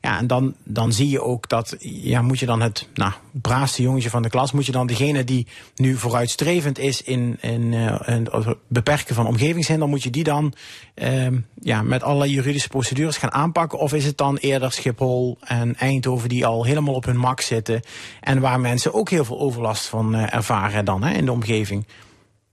Ja, 0.00 0.18
en 0.18 0.26
dan, 0.26 0.54
dan 0.64 0.92
zie 0.92 1.08
je 1.08 1.22
ook 1.22 1.48
dat, 1.48 1.76
ja, 1.78 2.22
moet 2.22 2.38
je 2.38 2.46
dan 2.46 2.60
het 2.60 2.88
nou, 2.94 3.12
braafste 3.32 3.82
jongetje 3.82 4.10
van 4.10 4.22
de 4.22 4.28
klas, 4.28 4.52
moet 4.52 4.66
je 4.66 4.72
dan 4.72 4.86
degene 4.86 5.24
die 5.24 5.46
nu 5.74 5.96
vooruitstrevend 5.96 6.78
is 6.78 7.02
in, 7.02 7.38
in, 7.40 7.72
in 7.72 8.28
het 8.30 8.56
beperken 8.68 9.14
van 9.14 9.26
omgevingshinder, 9.26 9.88
moet 9.88 10.02
je 10.02 10.10
die 10.10 10.24
dan 10.24 10.54
uh, 10.94 11.26
ja, 11.60 11.82
met 11.82 12.02
allerlei 12.02 12.30
juridische 12.30 12.68
procedures 12.68 13.16
gaan 13.16 13.32
aanpakken? 13.32 13.78
Of 13.78 13.92
is 13.92 14.04
het 14.04 14.16
dan 14.16 14.36
eerder 14.36 14.72
Schiphol 14.72 15.38
en 15.40 15.76
Eindhoven 15.76 16.28
die 16.28 16.46
al 16.46 16.64
helemaal 16.64 16.94
op 16.94 17.04
hun 17.04 17.18
mak 17.18 17.40
zitten 17.40 17.82
en 18.20 18.40
waar 18.40 18.60
mensen 18.60 18.94
ook 18.94 19.10
heel 19.10 19.24
veel 19.24 19.38
overlast 19.38 19.86
van 19.86 20.14
uh, 20.14 20.34
ervaren 20.34 20.84
dan 20.84 21.02
hè, 21.02 21.14
in 21.14 21.24
de 21.24 21.32
omgeving? 21.32 21.86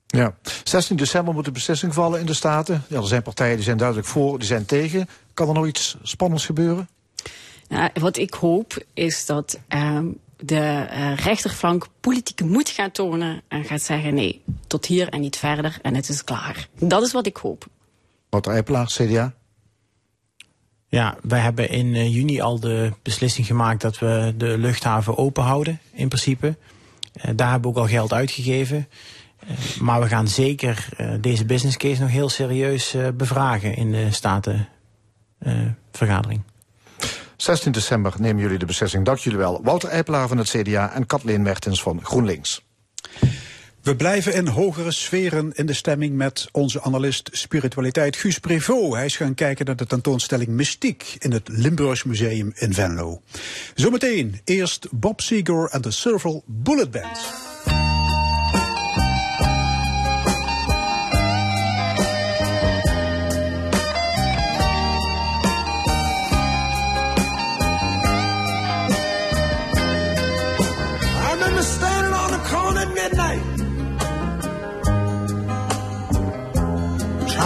Ja, 0.07 0.35
16 0.63 0.95
december 0.95 1.33
moet 1.33 1.45
de 1.45 1.51
beslissing 1.51 1.93
vallen 1.93 2.19
in 2.19 2.25
de 2.25 2.33
Staten. 2.33 2.83
Ja, 2.87 2.97
er 2.97 3.07
zijn 3.07 3.21
partijen 3.21 3.55
die 3.55 3.63
zijn 3.63 3.77
duidelijk 3.77 4.07
voor, 4.07 4.39
die 4.39 4.47
zijn 4.47 4.65
tegen. 4.65 5.07
Kan 5.33 5.47
er 5.47 5.53
nog 5.53 5.67
iets 5.67 5.97
spannends 6.03 6.45
gebeuren? 6.45 6.87
Nou, 7.73 7.89
wat 7.93 8.17
ik 8.17 8.33
hoop 8.33 8.85
is 8.93 9.25
dat 9.25 9.59
uh, 9.69 9.99
de 10.37 10.87
uh, 10.91 11.15
rechterflank 11.15 11.87
politieke 11.99 12.45
moed 12.45 12.69
gaat 12.69 12.93
tonen 12.93 13.41
en 13.47 13.63
gaat 13.63 13.81
zeggen 13.81 14.13
nee, 14.13 14.43
tot 14.67 14.85
hier 14.85 15.09
en 15.09 15.21
niet 15.21 15.37
verder 15.37 15.79
en 15.81 15.95
het 15.95 16.09
is 16.09 16.23
klaar. 16.23 16.67
Dat 16.79 17.03
is 17.03 17.11
wat 17.11 17.25
ik 17.25 17.37
hoop. 17.37 17.65
Wouter 18.29 18.53
Eipelaar, 18.53 18.85
CDA? 18.85 19.33
Ja, 20.87 21.17
wij 21.21 21.39
hebben 21.39 21.69
in 21.69 21.85
uh, 21.85 22.13
juni 22.13 22.41
al 22.41 22.59
de 22.59 22.91
beslissing 23.01 23.47
gemaakt 23.47 23.81
dat 23.81 23.99
we 23.99 24.33
de 24.37 24.57
luchthaven 24.57 25.17
open 25.17 25.43
houden, 25.43 25.79
in 25.91 26.07
principe. 26.07 26.47
Uh, 26.47 26.53
daar 27.35 27.51
hebben 27.51 27.71
we 27.71 27.77
ook 27.77 27.83
al 27.83 27.89
geld 27.91 28.13
uitgegeven. 28.13 28.87
Maar 29.79 30.01
we 30.01 30.07
gaan 30.07 30.27
zeker 30.27 30.87
deze 31.21 31.45
business 31.45 31.77
case 31.77 32.01
nog 32.01 32.09
heel 32.09 32.29
serieus 32.29 32.95
bevragen 33.15 33.75
in 33.75 33.91
de 33.91 34.11
Statenvergadering. 34.11 36.41
16 37.37 37.71
december 37.71 38.13
nemen 38.17 38.41
jullie 38.41 38.57
de 38.57 38.65
beslissing. 38.65 39.05
Dank 39.05 39.17
jullie 39.17 39.39
wel. 39.39 39.63
Wouter 39.63 39.89
Eipelaar 39.89 40.27
van 40.27 40.37
het 40.37 40.49
CDA 40.49 40.93
en 40.93 41.05
Kathleen 41.05 41.41
Mertens 41.41 41.81
van 41.81 41.99
GroenLinks. 42.03 42.61
We 43.83 43.95
blijven 43.95 44.33
in 44.33 44.47
hogere 44.47 44.91
sferen 44.91 45.51
in 45.53 45.65
de 45.65 45.73
stemming 45.73 46.15
met 46.15 46.47
onze 46.51 46.81
analist 46.81 47.29
spiritualiteit 47.31 48.15
Guus 48.15 48.39
Prevot. 48.39 48.93
Hij 48.93 49.05
is 49.05 49.15
gaan 49.15 49.33
kijken 49.33 49.65
naar 49.65 49.75
de 49.75 49.85
tentoonstelling 49.85 50.49
Mystiek 50.49 51.15
in 51.19 51.31
het 51.31 51.47
Limburgs 51.47 52.03
Museum 52.03 52.51
in 52.55 52.73
Venlo. 52.73 53.21
Zometeen 53.75 54.41
eerst 54.43 54.87
Bob 54.91 55.21
Seger 55.21 55.69
en 55.71 55.81
de 55.81 55.91
Serval 55.91 56.43
Bullet 56.45 56.91
Band. 56.91 57.42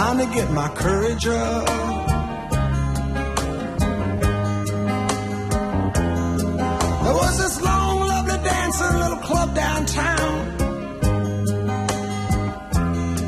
Trying 0.08 0.26
to 0.26 0.34
get 0.34 0.50
my 0.52 0.68
courage 0.68 1.26
up. 1.26 1.66
There 7.04 7.16
was 7.22 7.38
this 7.42 7.60
long, 7.60 8.00
lovely 8.00 8.38
dancing 8.42 8.98
little 9.02 9.22
club 9.28 9.54
downtown. 9.54 10.56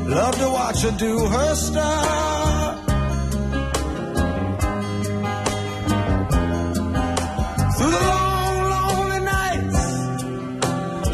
Love 0.09 0.35
to 0.39 0.49
watch 0.57 0.81
her 0.81 0.91
do 0.97 1.19
her 1.35 1.55
stuff. 1.55 2.85
Through 7.77 7.91
the 7.97 8.03
long, 8.13 8.55
lonely 8.73 9.19
nights, 9.35 9.81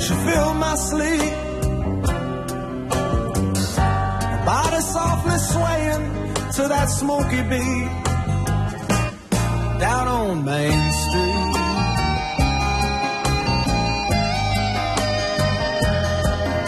she 0.06 0.14
filled 0.14 0.58
my 0.66 0.76
sleep. 0.76 1.27
To 6.58 6.68
that 6.68 6.90
smoky 6.90 7.42
beat 7.52 7.90
down 9.80 10.08
on 10.08 10.44
Main 10.44 10.92
Street. 11.04 11.54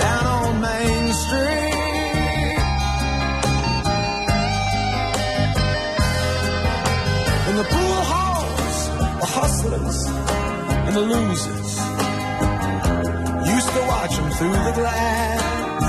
Down 0.04 0.26
on 0.38 0.62
Main 0.62 1.14
Street. 1.24 2.60
In 7.50 7.56
the 7.56 7.68
pool 7.74 8.00
halls, 8.12 8.80
the 9.22 9.30
hustlers 9.40 10.00
and 10.86 10.96
the 10.96 11.06
losers 11.14 11.72
used 13.56 13.70
to 13.76 13.82
watch 13.88 14.14
them 14.18 14.30
through 14.38 14.60
the 14.68 14.74
glass. 14.76 15.89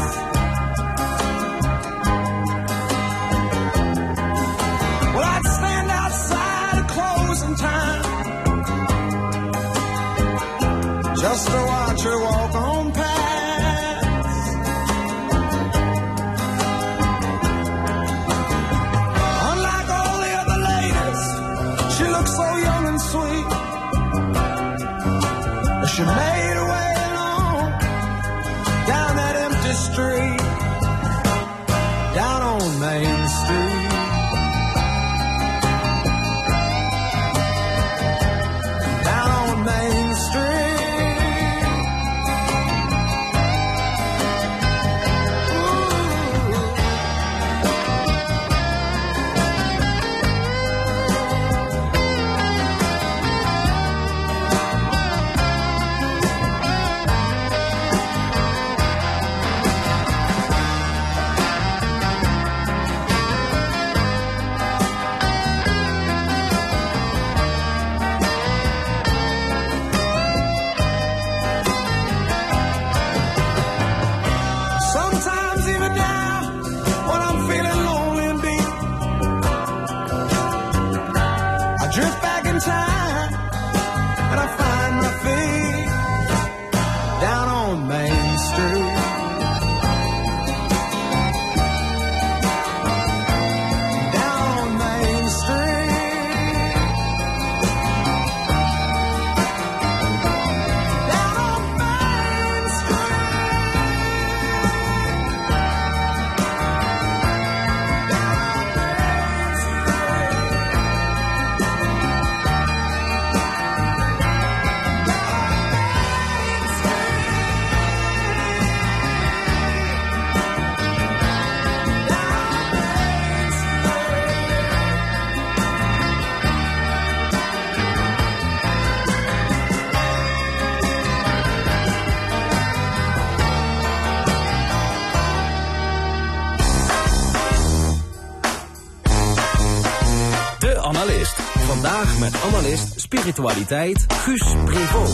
Spiritualiteit 143.41 144.07
Guus 144.09 144.55
Prevot. 144.65 145.11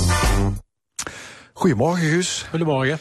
Goedemorgen, 1.53 2.09
Guus. 2.09 2.47
Goedemorgen. 2.51 2.99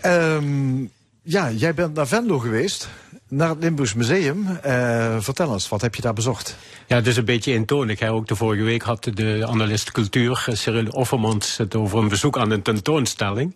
Ehm, 0.00 0.84
ja, 1.22 1.50
jij 1.50 1.74
bent 1.74 1.94
naar 1.94 2.06
Venlo 2.06 2.38
geweest, 2.38 2.88
naar 3.28 3.48
het 3.48 3.58
Limburgs 3.58 3.94
Museum. 3.94 4.46
Eh, 4.62 5.16
vertel 5.18 5.52
eens, 5.52 5.68
wat 5.68 5.80
heb 5.80 5.94
je 5.94 6.02
daar 6.02 6.12
bezocht? 6.12 6.56
Ja, 6.86 6.96
het 6.96 7.06
is 7.06 7.16
een 7.16 7.24
beetje 7.24 7.52
eentonig. 7.52 7.98
Hè. 7.98 8.12
Ook 8.12 8.26
de 8.26 8.36
vorige 8.36 8.62
week 8.62 8.82
had 8.82 9.04
de 9.14 9.44
analist 9.48 9.92
cultuur, 9.92 10.44
eh, 10.46 10.54
Cyril 10.54 10.88
Offermans, 10.88 11.56
het 11.56 11.74
over 11.74 11.98
een 11.98 12.08
bezoek 12.08 12.38
aan 12.38 12.50
een 12.50 12.62
tentoonstelling. 12.62 13.54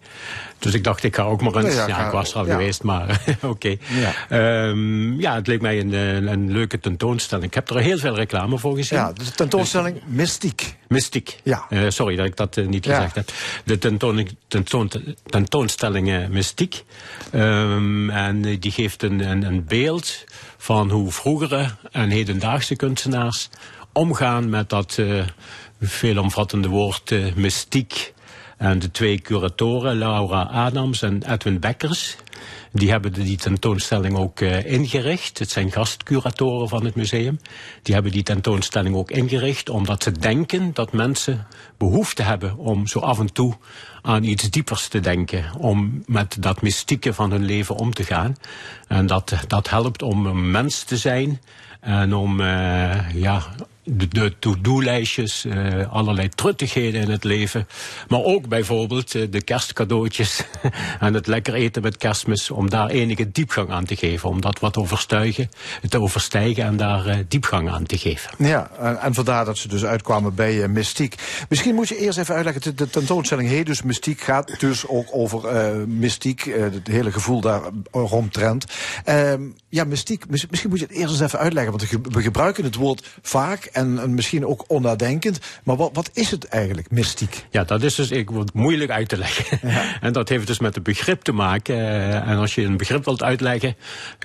Dus 0.61 0.75
ik 0.75 0.85
dacht, 0.85 1.05
ik 1.05 1.15
ga 1.15 1.23
ook 1.23 1.43
maar 1.43 1.65
eens. 1.65 1.75
Ja, 1.75 2.07
ik 2.07 2.13
was 2.13 2.31
er 2.33 2.39
al 2.39 2.47
ja. 2.47 2.53
geweest, 2.53 2.83
maar 2.83 3.25
oké. 3.43 3.77
Ja. 3.89 4.13
Ehm, 4.29 5.21
ja, 5.21 5.35
het 5.35 5.47
leek 5.47 5.61
mij 5.61 5.81
een, 5.81 5.93
een, 5.93 6.53
leuke 6.53 6.81
tentoonstelling. 6.81 7.47
Ik 7.47 7.55
heb 7.55 7.71
er 7.71 7.77
heel 7.77 7.99
veel 7.99 8.15
reclame 8.15 8.59
voor 8.59 8.77
gezien. 8.77 8.99
Ja, 8.99 9.13
de 9.13 9.31
tentoonstelling 9.31 10.01
Mystiek. 10.07 10.77
Mystiek. 10.89 11.41
Ja. 11.43 11.67
Eh, 11.69 11.85
sorry 11.89 12.17
dat 12.17 12.27
ik 12.27 12.37
dat 12.37 12.57
eh, 12.57 12.67
niet 12.67 12.87
gezegd 12.87 13.15
heb. 13.15 13.31
De 13.65 13.79
tentoon, 13.79 14.29
tentoon, 14.49 14.91
tentoonstelling 15.27 16.29
Mystiek. 16.29 16.85
Ehm, 17.31 18.11
en 18.11 18.45
eh, 18.45 18.61
die 18.61 18.71
geeft 18.71 19.03
een, 19.03 19.31
een, 19.31 19.43
een 19.43 19.65
beeld 19.65 20.25
van 20.57 20.91
hoe 20.91 21.13
vroegere 21.13 21.71
en 21.91 22.11
hedendaagse 22.11 22.77
kunstenaars 22.77 23.49
omgaan 23.93 24.49
met 24.49 24.69
dat 24.69 24.99
veelomvattende 25.81 26.69
woord 26.69 27.35
mystiek. 27.37 28.13
En 28.61 28.79
de 28.79 28.91
twee 28.91 29.21
curatoren, 29.21 29.99
Laura 29.99 30.43
Adams 30.43 31.03
en 31.03 31.33
Edwin 31.33 31.61
Bekkers, 31.61 32.17
die 32.73 32.91
hebben 32.91 33.13
die 33.13 33.37
tentoonstelling 33.37 34.17
ook 34.17 34.41
eh, 34.41 34.73
ingericht. 34.73 35.39
Het 35.39 35.51
zijn 35.51 35.73
gastcuratoren 35.73 36.69
van 36.69 36.85
het 36.85 36.95
museum. 36.95 37.41
Die 37.83 37.95
hebben 37.95 38.13
die 38.13 38.23
tentoonstelling 38.23 38.95
ook 38.97 39.11
ingericht 39.11 39.69
omdat 39.69 40.03
ze 40.03 40.13
denken 40.13 40.71
dat 40.75 40.93
mensen 40.93 41.47
behoefte 41.79 42.23
hebben 42.23 42.57
om 42.57 42.87
zo 42.87 42.99
af 42.99 43.19
en 43.19 43.33
toe 43.33 43.55
aan 44.03 44.25
iets 44.25 44.51
diepers 44.51 44.89
te 44.89 45.01
denken. 45.01 45.45
Om 45.59 46.03
met 46.07 46.37
dat 46.41 46.63
mystieke 46.63 47.15
van 47.15 47.31
hun 47.31 47.45
leven 47.45 47.77
om 47.77 47.95
te 47.95 48.05
gaan. 48.05 48.37
En 48.87 49.07
dat, 49.07 49.35
dat 49.47 49.71
helpt 49.71 50.03
om 50.03 50.27
een 50.27 50.51
mens 50.51 50.83
te 50.83 50.97
zijn 50.97 51.41
en 51.81 52.15
om 52.15 52.41
eh, 52.41 53.15
ja, 53.15 53.43
de, 53.83 54.39
to-do-lijstjes, 54.39 55.45
eh, 55.45 55.93
allerlei 55.93 56.29
truttigheden 56.29 57.01
in 57.01 57.11
het 57.11 57.25
leven. 57.25 57.67
Maar 58.09 58.23
ook 58.23 58.49
bijvoorbeeld 58.49 59.15
eh, 59.15 59.27
de 59.31 59.43
kerstcadeautjes 59.43 60.45
en 61.01 61.15
het 61.15 61.27
lekker 61.27 61.55
eten 61.55 61.83
met 61.83 61.97
kerstmis. 61.97 62.51
Om 62.51 62.71
daar 62.71 62.89
enige 62.89 63.31
diepgang 63.31 63.71
aan 63.71 63.85
te 63.85 63.97
geven. 63.97 64.29
Om 64.29 64.41
dat 64.41 64.59
wat 64.59 64.77
overstuigen, 64.77 65.49
te 65.89 66.01
overstijgen 66.01 66.65
en 66.65 66.77
daar 66.77 67.23
diepgang 67.29 67.71
aan 67.71 67.85
te 67.85 67.99
geven. 67.99 68.31
Ja, 68.47 68.71
en, 68.79 69.01
en 69.01 69.15
vandaar 69.15 69.45
dat 69.45 69.59
ze 69.59 69.69
dus 69.69 69.85
uitkwamen 69.85 70.35
bij 70.35 70.69
Mystiek. 70.69 71.15
Misschien 71.49 71.75
moet 71.75 71.89
je 71.89 71.97
eerst 71.99 72.19
even 72.19 72.35
uitleggen, 72.35 72.63
de, 72.63 72.75
de 72.75 72.91
tentoonstelling 72.91 73.49
heet 73.49 73.67
dus 73.67 73.83
Mystiek, 73.83 74.21
gaat 74.21 74.61
dus 74.61 74.87
ook 74.87 75.07
over 75.11 75.39
mystiek, 75.89 76.43
het 76.43 76.87
hele 76.87 77.13
gevoel 77.13 77.41
daar 77.41 77.61
rondtrent. 77.91 78.65
Ehm 79.05 79.43
ja, 79.71 79.85
mystiek, 79.85 80.29
mis- 80.29 80.47
misschien 80.47 80.71
moet 80.71 80.79
je 80.79 80.87
het 80.87 80.95
eerst 80.95 81.13
eens 81.13 81.21
even 81.21 81.39
uitleggen, 81.39 81.70
want 81.71 81.83
we 81.83 81.89
ge- 81.89 82.01
we 82.11 82.23
gebruiken 82.23 82.65
het 82.65 82.75
woord 82.75 83.09
vaak 83.23 83.65
en, 83.65 83.99
en 83.99 84.15
misschien 84.15 84.47
ook 84.47 84.65
onnadenkend. 84.67 85.39
Maar 85.65 85.77
wat, 85.77 85.91
wat 85.93 86.11
is 86.13 86.31
het 86.31 86.45
eigenlijk, 86.45 86.91
mystiek? 86.91 87.45
Ja, 87.51 87.65
dat 87.65 87.83
is 87.83 87.95
dus 87.95 88.11
ik, 88.11 88.31
moeilijk 88.53 88.91
uit 88.91 89.09
te 89.09 89.17
leggen. 89.19 89.61
En 90.01 90.13
dat 90.13 90.29
heeft 90.29 90.47
dus 90.47 90.59
met 90.59 90.75
het 90.75 90.85
begrip 90.85 91.23
te 91.23 91.33
maken. 91.33 91.75
eh, 91.77 92.15
en 92.29 92.37
als 92.39 92.55
je 92.55 92.63
een 92.63 92.77
begrip 92.77 93.05
wilt 93.05 93.23
uitleggen, 93.23 93.77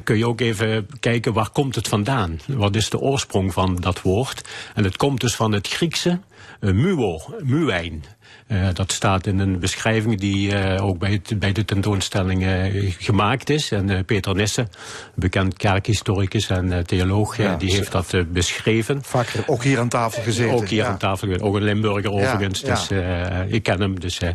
kun 0.03 0.17
je 0.17 0.27
ook 0.27 0.41
even 0.41 0.87
kijken 0.99 1.33
waar 1.33 1.49
komt 1.49 1.75
het 1.75 1.87
vandaan? 1.87 2.39
Wat 2.47 2.75
is 2.75 2.89
de 2.89 2.99
oorsprong 2.99 3.53
van 3.53 3.75
dat 3.75 4.01
woord? 4.01 4.47
En 4.73 4.83
het 4.83 4.97
komt 4.97 5.19
dus 5.21 5.35
van 5.35 5.51
het 5.51 5.67
Griekse 5.67 6.19
muo, 6.59 7.19
muwijn. 7.43 8.03
Eh, 8.47 8.67
dat 8.73 8.91
staat 8.91 9.27
in 9.27 9.39
een 9.39 9.59
beschrijving 9.59 10.19
die 10.19 10.55
eh, 10.55 10.85
ook 10.85 10.97
bij, 10.99 11.11
het, 11.11 11.39
bij 11.39 11.51
de 11.51 11.65
tentoonstelling 11.65 12.43
eh, 12.45 12.93
gemaakt 12.97 13.49
is. 13.49 13.71
En 13.71 13.89
eh, 13.89 14.03
Peter 14.05 14.35
Nissen, 14.35 14.69
bekend 15.15 15.57
kerkhistoricus 15.57 16.49
en 16.49 16.71
eh, 16.71 16.79
theoloog, 16.79 17.37
eh, 17.39 17.45
Ja, 17.45 17.55
die 17.55 17.69
ze- 17.69 17.75
heeft 17.75 17.91
dat 17.91 18.13
eh, 18.13 18.21
beschreven. 18.27 19.01
Ook 19.45 19.63
hier 19.63 19.79
aan 19.79 19.89
tafel 19.89 20.23
gezeten. 20.23 20.53
Ook 20.55 20.67
hier 20.67 20.83
ja. 20.83 20.89
aan 20.89 20.97
tafel, 20.97 21.17
geweest. 21.27 21.41
ook 21.41 21.55
een 21.55 21.63
Limburger 21.63 22.11
overigens. 22.11 22.59
ja. 22.59 22.67
Dus 22.73 22.89
eh, 22.89 23.53
ik 23.53 23.63
ken 23.63 23.81
hem. 23.81 23.99
Dus, 23.99 24.17
eh, 24.19 24.29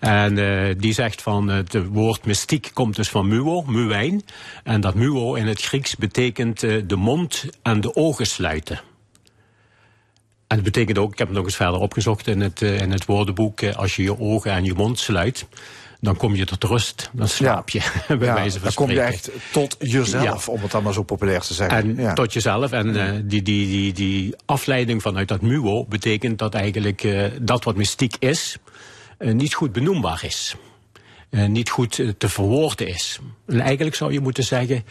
en 0.00 0.38
eh, 0.38 0.74
die 0.78 0.92
zegt 0.92 1.22
van 1.22 1.48
het 1.48 1.76
woord 1.88 2.26
mystiek 2.26 2.70
komt 2.72 2.96
dus 2.96 3.08
van 3.08 3.28
muo, 3.28 3.62
muwijn. 3.62 4.22
En 4.64 4.80
dat 4.80 4.94
muo 4.94 5.34
in 5.34 5.46
het 5.46 5.62
Grieks 5.62 5.96
betekent 5.96 6.62
eh, 6.62 6.82
de 6.86 6.96
mond 6.96 7.44
en 7.62 7.80
de 7.80 7.94
ogen 7.96 8.26
sluiten. 8.26 8.80
En 10.52 10.58
het 10.58 10.66
betekent 10.66 10.98
ook, 10.98 11.12
ik 11.12 11.18
heb 11.18 11.26
het 11.26 11.36
nog 11.36 11.46
eens 11.46 11.56
verder 11.56 11.80
opgezocht 11.80 12.26
in 12.26 12.40
het, 12.40 12.62
eh, 12.62 12.80
in 12.80 12.90
het 12.90 13.04
woordenboek, 13.04 13.60
eh, 13.60 13.76
als 13.76 13.96
je 13.96 14.02
je 14.02 14.18
ogen 14.18 14.50
en 14.52 14.64
je 14.64 14.74
mond 14.74 14.98
sluit, 14.98 15.46
dan 16.00 16.16
kom 16.16 16.34
je 16.34 16.44
tot 16.44 16.64
rust. 16.64 17.10
Dan 17.12 17.28
slaap 17.28 17.68
je, 17.68 17.80
bij 18.08 18.16
Ja, 18.26 18.34
wijze 18.34 18.58
van 18.58 18.62
dan 18.62 18.74
kom 18.74 18.90
je 18.90 19.00
echt 19.00 19.30
tot 19.52 19.76
jezelf, 19.78 20.48
om 20.48 20.62
het 20.62 20.70
dan 20.70 20.82
maar 20.82 20.92
zo 20.92 21.02
populair 21.02 21.40
te 21.40 21.54
zeggen. 21.54 21.78
En 21.78 21.96
ja. 21.96 22.12
tot 22.12 22.32
jezelf. 22.32 22.72
En 22.72 22.96
eh, 22.96 23.20
die, 23.24 23.42
die, 23.42 23.66
die, 23.66 23.92
die 23.92 24.34
afleiding 24.44 25.02
vanuit 25.02 25.28
dat 25.28 25.40
muo 25.40 25.84
betekent 25.84 26.38
dat 26.38 26.54
eigenlijk 26.54 27.06
dat 27.40 27.64
wat 27.64 27.76
mystiek 27.76 28.16
is, 28.18 28.56
niet 29.18 29.54
goed 29.54 29.72
benoembaar 29.72 30.24
is. 30.24 30.54
Niet 31.30 31.70
goed 31.70 32.04
te 32.18 32.28
verwoorden 32.28 32.86
is. 32.88 33.18
En 33.46 33.60
eigenlijk 33.60 33.96
zou 33.96 34.12
je 34.12 34.20
moeten 34.20 34.44
zeggen, 34.44 34.84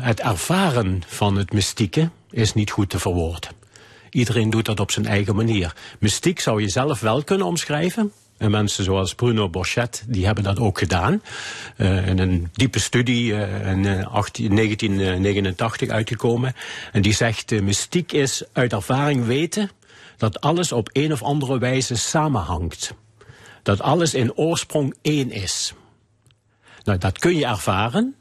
het 0.00 0.20
ervaren 0.20 1.02
van 1.06 1.36
het 1.36 1.52
mystieke 1.52 2.10
is 2.30 2.54
niet 2.54 2.70
goed 2.70 2.90
te 2.90 2.98
verwoorden. 2.98 3.50
Iedereen 4.16 4.50
doet 4.50 4.64
dat 4.64 4.80
op 4.80 4.90
zijn 4.90 5.06
eigen 5.06 5.36
manier. 5.36 5.74
Mystiek 5.98 6.40
zou 6.40 6.60
je 6.60 6.68
zelf 6.68 7.00
wel 7.00 7.24
kunnen 7.24 7.46
omschrijven. 7.46 8.12
En 8.36 8.50
mensen 8.50 8.84
zoals 8.84 9.14
Bruno 9.14 9.48
Borchet, 9.48 10.04
die 10.06 10.26
hebben 10.26 10.44
dat 10.44 10.58
ook 10.58 10.78
gedaan. 10.78 11.22
Eh, 11.76 12.08
in 12.08 12.18
een 12.18 12.48
diepe 12.52 12.78
studie 12.78 13.34
eh, 13.34 13.70
in 13.70 13.86
eh, 13.86 14.06
18 14.14 14.54
1989 14.54 15.88
uitgekomen. 15.88 16.54
En 16.92 17.02
die 17.02 17.14
zegt, 17.14 17.52
eh, 17.52 17.60
mystiek 17.60 18.12
is 18.12 18.42
uit 18.52 18.72
ervaring 18.72 19.26
weten 19.26 19.70
dat 20.16 20.40
alles 20.40 20.72
op 20.72 20.88
een 20.92 21.12
of 21.12 21.22
andere 21.22 21.58
wijze 21.58 21.96
samenhangt. 21.96 22.94
Dat 23.62 23.80
alles 23.80 24.14
in 24.14 24.34
oorsprong 24.34 24.94
één 25.02 25.30
is. 25.30 25.74
Nou, 26.84 26.98
dat 26.98 27.18
kun 27.18 27.36
je 27.36 27.46
ervaren. 27.46 28.14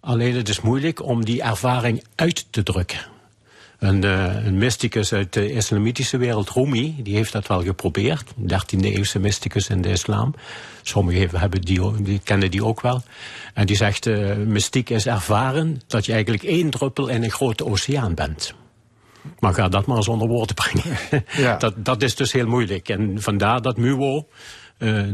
Alleen 0.00 0.34
het 0.34 0.48
is 0.48 0.60
moeilijk 0.60 1.02
om 1.02 1.24
die 1.24 1.42
ervaring 1.42 2.04
uit 2.14 2.46
te 2.50 2.62
drukken. 2.62 3.13
Een, 3.84 4.04
eh, 4.04 4.44
een 4.44 4.58
mysticus 4.58 5.12
uit 5.12 5.32
de 5.32 5.52
islamitische 5.52 6.16
wereld, 6.16 6.50
Rumi, 6.50 6.94
die 7.02 7.16
heeft 7.16 7.32
dat 7.32 7.46
wel 7.46 7.62
geprobeerd. 7.62 8.32
13e 8.36 8.92
eeuwse 8.92 9.18
mysticus 9.18 9.68
in 9.68 9.82
de 9.82 9.88
islam. 9.88 10.34
Sommigen 10.82 11.38
hebben- 11.38 11.60
die, 11.60 12.02
die 12.02 12.20
kennen 12.24 12.50
die 12.50 12.64
ook 12.64 12.80
wel. 12.80 13.02
En 13.54 13.66
die 13.66 13.76
zegt, 13.76 14.06
eh 14.06 14.36
mystiek 14.36 14.90
is 14.90 15.06
ervaren 15.06 15.80
dat 15.86 16.06
je 16.06 16.12
eigenlijk 16.12 16.42
één 16.42 16.70
druppel 16.70 17.08
in 17.08 17.22
een 17.22 17.30
grote 17.30 17.64
oceaan 17.66 18.14
bent. 18.14 18.54
Maar 19.38 19.54
ga 19.54 19.68
dat 19.68 19.86
maar 19.86 19.96
eens 19.96 20.08
onder 20.08 20.28
woorden 20.28 20.54
brengen. 20.54 20.98
Ja. 21.36 21.56
dat, 21.64 21.74
dat 21.76 22.02
is 22.02 22.14
dus 22.14 22.32
heel 22.32 22.46
moeilijk. 22.46 22.88
En 22.88 23.22
vandaar 23.22 23.62
dat 23.62 23.76
muo, 23.76 24.26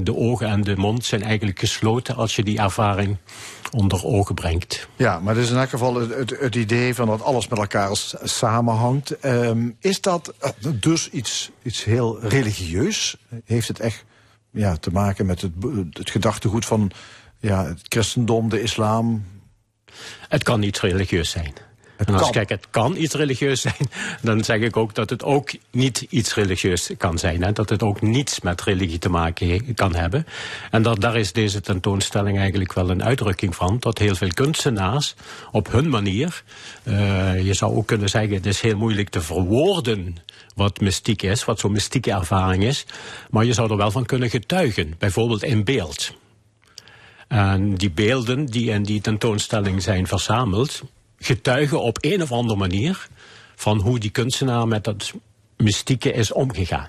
de 0.03 0.17
ogen 0.17 0.49
en 0.49 0.61
de 0.61 0.77
mond 0.77 1.05
zijn 1.05 1.23
eigenlijk 1.23 1.59
gesloten 1.59 2.17
als 2.17 2.37
je 2.37 2.43
die 2.43 2.59
ervaring 2.59 3.17
onder 3.71 4.05
ogen 4.05 4.35
brengt. 4.35 4.89
Ja, 4.97 5.21
maar 5.21 5.37
is 5.37 5.51
in 5.51 5.57
elk 5.57 5.69
geval 5.69 5.95
het, 5.95 6.15
het, 6.15 6.41
het 6.41 6.55
idee 6.55 6.95
van 6.95 7.07
dat 7.07 7.23
alles 7.23 7.49
met 7.49 7.59
elkaar 7.59 7.91
samenhangt. 8.23 9.19
Ehm, 9.19 9.71
is 9.79 10.01
dat 10.01 10.35
eh, 10.39 10.51
dus 10.75 11.11
iets, 11.11 11.51
iets 11.63 11.85
heel 11.85 12.21
religieus? 12.21 13.17
Heeft 13.45 13.69
het 13.69 13.81
echt 13.81 14.05
ja, 14.51 14.77
te 14.77 14.91
maken 14.91 15.27
met 15.27 15.41
het, 15.41 15.53
het 15.91 16.11
gedachtegoed 16.11 16.67
van 16.67 16.91
ja, 17.39 17.65
het 17.65 17.81
christendom, 17.89 18.49
de 18.49 18.63
islam? 18.63 19.25
Het 20.29 20.43
kan 20.43 20.61
niet 20.61 20.81
religieus 20.81 21.31
zijn. 21.31 21.53
En 22.07 22.15
als 22.15 22.23
kan. 22.23 22.29
ik 22.29 22.35
kijk, 22.35 22.49
het 22.49 22.67
kan 22.71 22.97
iets 22.97 23.15
religieus 23.15 23.61
zijn, 23.61 23.89
dan 24.23 24.45
zeg 24.45 24.61
ik 24.61 24.77
ook 24.77 24.95
dat 24.95 25.11
het 25.11 25.25
ook 25.25 25.51
niet 25.71 26.07
iets 26.09 26.35
religieus 26.35 26.91
kan 26.99 27.19
zijn. 27.19 27.43
Hè? 27.43 27.53
Dat 27.53 27.69
het 27.69 27.83
ook 27.83 28.01
niets 28.01 28.41
met 28.41 28.63
religie 28.63 28.99
te 28.99 29.09
maken 29.09 29.49
he- 29.49 29.75
kan 29.75 29.95
hebben. 29.95 30.27
En 30.71 30.83
dat, 30.83 31.01
daar 31.01 31.17
is 31.17 31.33
deze 31.33 31.61
tentoonstelling 31.61 32.39
eigenlijk 32.39 32.73
wel 32.73 32.91
een 32.91 33.05
uitdrukking 33.05 33.55
van. 33.55 33.77
Dat 33.81 33.99
heel 33.99 34.15
veel 34.15 34.33
kunstenaars 34.35 35.15
op 35.51 35.73
hun 35.73 35.89
manier, 35.89 36.43
eh, 36.83 37.45
je 37.45 37.55
zou 37.55 37.77
ook 37.77 37.87
kunnen 37.87 38.09
zeggen, 38.09 38.35
het 38.35 38.47
is 38.47 38.61
heel 38.61 38.77
moeilijk 38.77 39.09
te 39.09 39.21
verwoorden 39.21 40.17
wat 40.55 40.81
mystiek 40.81 41.23
is, 41.23 41.45
wat 41.45 41.59
zo'n 41.59 41.73
mystieke 41.73 42.13
ervaring 42.13 42.63
is. 42.63 42.87
Maar 43.31 43.45
je 43.45 43.53
zou 43.53 43.71
er 43.71 43.77
wel 43.77 43.91
van 43.91 44.07
kunnen 44.07 44.31
getuigen, 44.31 44.95
bijvoorbeeld 44.99 45.43
in 45.43 45.65
beeld. 45.65 46.19
En 47.29 47.75
die 47.75 47.91
beelden 47.91 48.47
die 48.47 48.71
in 48.71 48.83
die 48.83 49.01
tentoonstelling 49.01 49.83
zijn 49.83 50.07
verzameld, 50.07 50.83
getuigen 51.21 51.81
op 51.83 51.99
een 52.01 52.23
of 52.23 52.33
andere 52.33 52.59
manier 52.59 53.09
van 53.57 53.81
hoe 53.81 53.99
die 53.99 54.11
kunstenaar 54.11 54.69
met 54.69 54.85
dat 54.85 55.13
mystieke 55.57 56.13
is 56.13 56.33
omgegaan. 56.33 56.89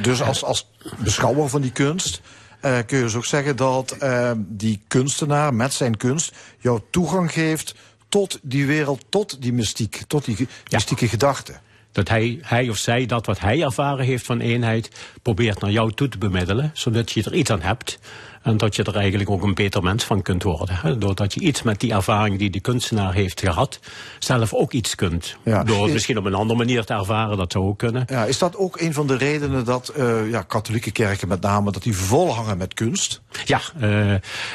Dus 0.00 0.22
als, 0.22 0.44
als 0.44 0.68
beschouwer 0.98 1.48
van 1.48 1.60
die 1.60 1.72
kunst 1.72 2.20
eh, 2.60 2.78
kun 2.86 2.96
je 2.98 3.04
dus 3.04 3.14
ook 3.14 3.24
zeggen 3.24 3.56
dat 3.56 3.90
eh, 3.90 4.30
die 4.38 4.80
kunstenaar 4.88 5.54
met 5.54 5.72
zijn 5.72 5.96
kunst 5.96 6.32
jou 6.58 6.80
toegang 6.90 7.32
geeft 7.32 7.74
tot 8.08 8.38
die 8.42 8.66
wereld, 8.66 9.04
tot 9.08 9.42
die 9.42 9.52
mystiek, 9.52 10.02
tot 10.06 10.24
die 10.24 10.36
ge- 10.36 10.46
mystieke 10.70 11.08
gedachte. 11.08 11.54
Dat 11.92 12.08
hij, 12.08 12.38
hij 12.42 12.68
of 12.68 12.76
zij 12.76 13.06
dat 13.06 13.26
wat 13.26 13.40
hij 13.40 13.62
ervaren 13.62 14.04
heeft 14.04 14.24
van 14.26 14.40
eenheid 14.40 14.90
probeert 15.22 15.60
naar 15.60 15.70
jou 15.70 15.92
toe 15.92 16.08
te 16.08 16.18
bemiddelen, 16.18 16.70
zodat 16.74 17.12
je 17.12 17.22
er 17.22 17.34
iets 17.34 17.50
aan 17.50 17.60
hebt. 17.62 17.98
En 18.42 18.56
dat 18.56 18.76
je 18.76 18.82
er 18.82 18.96
eigenlijk 18.96 19.30
ook 19.30 19.42
een 19.42 19.54
beter 19.54 19.82
mens 19.82 20.04
van 20.04 20.22
kunt 20.22 20.42
worden. 20.42 20.76
Hè? 20.80 20.98
Doordat 20.98 21.34
je 21.34 21.40
iets 21.40 21.62
met 21.62 21.80
die 21.80 21.92
ervaring 21.92 22.38
die 22.38 22.50
de 22.50 22.60
kunstenaar 22.60 23.12
heeft 23.14 23.40
gehad, 23.40 23.80
zelf 24.18 24.54
ook 24.54 24.72
iets 24.72 24.94
kunt. 24.94 25.36
Ja. 25.44 25.64
Door 25.64 25.76
het 25.78 25.86
Is- 25.86 25.92
misschien 25.92 26.18
op 26.18 26.24
een 26.24 26.34
andere 26.34 26.58
manier 26.58 26.84
te 26.84 26.94
ervaren, 26.94 27.36
dat 27.36 27.52
zou 27.52 27.64
ook 27.64 27.78
kunnen. 27.78 28.04
Ja, 28.08 28.24
is 28.24 28.38
dat 28.38 28.56
ook 28.56 28.80
een 28.80 28.92
van 28.94 29.06
de 29.06 29.16
redenen 29.16 29.64
dat 29.64 29.88
eh, 29.88 30.30
ja, 30.30 30.42
katholieke 30.42 30.90
kerken 30.90 31.28
met 31.28 31.40
name 31.40 31.72
dat 31.72 31.82
die 31.82 31.96
volhangen 31.96 32.56
met 32.58 32.74
kunst? 32.74 33.20
Ja, 33.44 33.60
eh, 33.80 34.14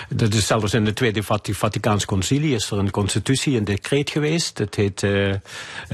dat 0.10 0.34
is 0.34 0.48
zelfs 0.48 0.74
in 0.74 0.86
de 0.86 0.94
Tweede 0.94 1.24
Vati- 1.24 1.54
Vaticaans 1.54 2.06
Concilie 2.06 2.56
is 2.56 2.72
er 2.72 2.78
een 2.78 2.92
constitutie, 2.92 3.58
een 3.58 3.64
decreet 3.64 4.10
geweest. 4.10 4.58
Het 4.58 4.76
heet 4.76 5.04
eh, 5.04 5.34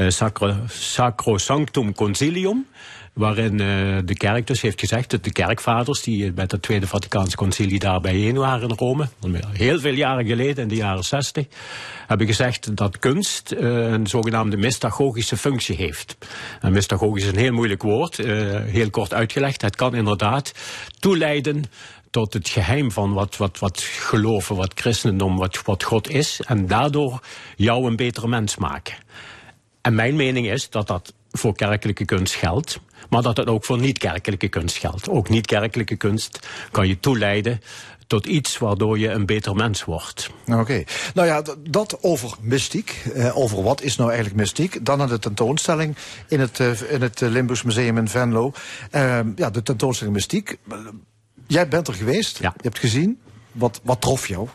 Sacro, 0.08 0.56
Sacrosanctum 0.68 1.94
Concilium. 1.96 2.66
Waarin 3.14 3.60
eh, 3.60 3.98
de 4.06 4.16
kerk 4.18 4.48
dus 4.48 4.62
heeft 4.62 4.80
gezegd 4.80 5.10
dat 5.10 5.24
de 5.24 5.32
kerkvaders 5.32 6.02
die 6.02 6.32
met 6.36 6.52
het 6.52 6.62
Tweede 6.62 6.88
Vaticaanse 6.88 7.36
Concilie 7.36 7.80
daar 7.80 8.02
bijeen 8.02 8.38
waren 8.38 8.70
in 8.70 8.76
Rome, 8.76 9.08
heel 9.52 9.80
veel 9.80 9.94
jaren 9.94 10.26
geleden, 10.26 10.64
in 10.64 10.68
de 10.68 10.76
jaren 10.76 11.04
60, 11.04 11.46
hebben 12.08 12.28
gezegd 12.28 12.76
dat 12.76 13.00
kunst 13.00 13.52
eh, 13.52 13.92
een 13.92 14.08
zogenaamde 14.08 14.58
mystagogische 14.58 15.38
functie 15.38 15.76
heeft. 15.76 16.18
En 16.60 16.72
mystagogisch 16.72 17.24
is 17.24 17.30
een 17.30 17.38
heel 17.38 17.52
moeilijk 17.52 17.82
woord, 17.82 18.20
eh, 18.20 18.28
heel 18.66 18.90
kort 18.90 19.14
uitgelegd. 19.14 19.62
Het 19.62 19.76
kan 19.76 19.96
inderdaad 19.96 20.52
toeleiden 21.00 21.64
tot 22.10 22.34
het 22.34 22.50
geheim 22.50 22.92
van 22.92 23.14
wat, 23.14 23.38
wat, 23.38 23.60
wat 23.60 23.82
geloven, 23.82 24.56
wat 24.56 24.72
christendom, 24.76 25.38
wat, 25.38 25.62
wat 25.66 25.84
God 25.84 26.10
is. 26.10 26.42
En 26.46 26.68
daardoor 26.68 27.20
jou 27.56 27.88
een 27.88 27.96
betere 27.96 28.28
mens 28.28 28.56
maken. 28.56 28.96
En 29.82 29.96
mijn 29.96 30.16
mening 30.16 30.50
is 30.52 30.70
dat 30.70 30.88
dat 30.88 31.14
voor 31.32 31.56
kerkelijke 31.56 32.06
kunst 32.06 32.34
geldt. 32.34 32.80
Maar 33.14 33.22
dat 33.22 33.38
het 33.38 33.48
ook 33.48 33.66
voor 33.66 33.80
niet-kerkelijke 33.80 34.48
kunst 34.48 34.78
geldt. 34.78 35.10
Ook 35.10 35.30
niet-kerkelijke 35.30 35.96
kunst 35.96 36.48
kan 36.72 36.88
je 36.88 37.00
toeleiden 37.00 37.62
tot 38.08 38.26
iets 38.26 38.58
waardoor 38.58 39.00
je 39.00 39.10
een 39.10 39.26
beter 39.26 39.56
mens 39.56 39.84
wordt. 39.84 40.30
Oké. 40.48 40.84
Nou 41.14 41.28
ja, 41.28 41.44
dat 41.70 41.98
over 42.02 42.34
mystiek. 42.42 43.06
Eh, 43.14 43.38
over 43.38 43.64
wat 43.64 43.82
is 43.82 43.96
nou 43.96 44.10
eigenlijk 44.10 44.40
mystiek. 44.40 44.86
Dan 44.86 45.02
aan 45.02 45.08
de 45.08 45.20
tentoonstelling 45.20 45.96
in 46.28 46.40
het, 46.40 46.60
eh, 46.60 46.92
in 46.92 47.02
het 47.02 47.22
eh, 47.22 47.30
Limburgs 47.30 47.64
Museum 47.64 47.98
in 47.98 48.08
Venlo. 48.08 48.52
Eh, 48.92 49.20
ja, 49.36 49.50
de 49.50 49.64
tentoonstelling 49.64 50.16
mystiek. 50.16 50.58
Jij 51.48 51.68
bent 51.68 51.88
er 51.88 51.94
geweest. 51.94 52.38
Je 52.38 52.52
hebt 52.62 52.80
gezien. 52.80 53.20
Wat, 53.52 53.80
wat 53.84 54.02
trof 54.02 54.28
jou? 54.28 54.48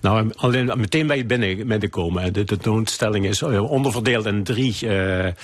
Nou, 0.00 0.30
alleen 0.36 0.72
meteen 0.76 1.06
bij 1.06 1.16
je 1.16 1.24
binnen, 1.24 1.66
binnenkomen. 1.66 2.32
De 2.32 2.44
tentoonstelling 2.44 3.26
is 3.26 3.42
eh, 3.42 3.70
onderverdeeld 3.70 4.26
in 4.26 4.44
drie 4.44 4.76
eh, 4.80 5.26
eh, 5.26 5.34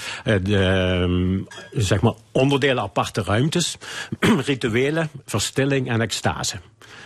ehm, 1.03 1.39
zeg 1.73 2.01
maar 2.01 2.15
onderdelen 2.33 2.83
aparte 2.83 3.23
ruimtes. 3.23 3.77
Rituelen, 4.47 5.11
verstilling 5.25 5.89
en 5.89 6.01
extase. 6.01 6.57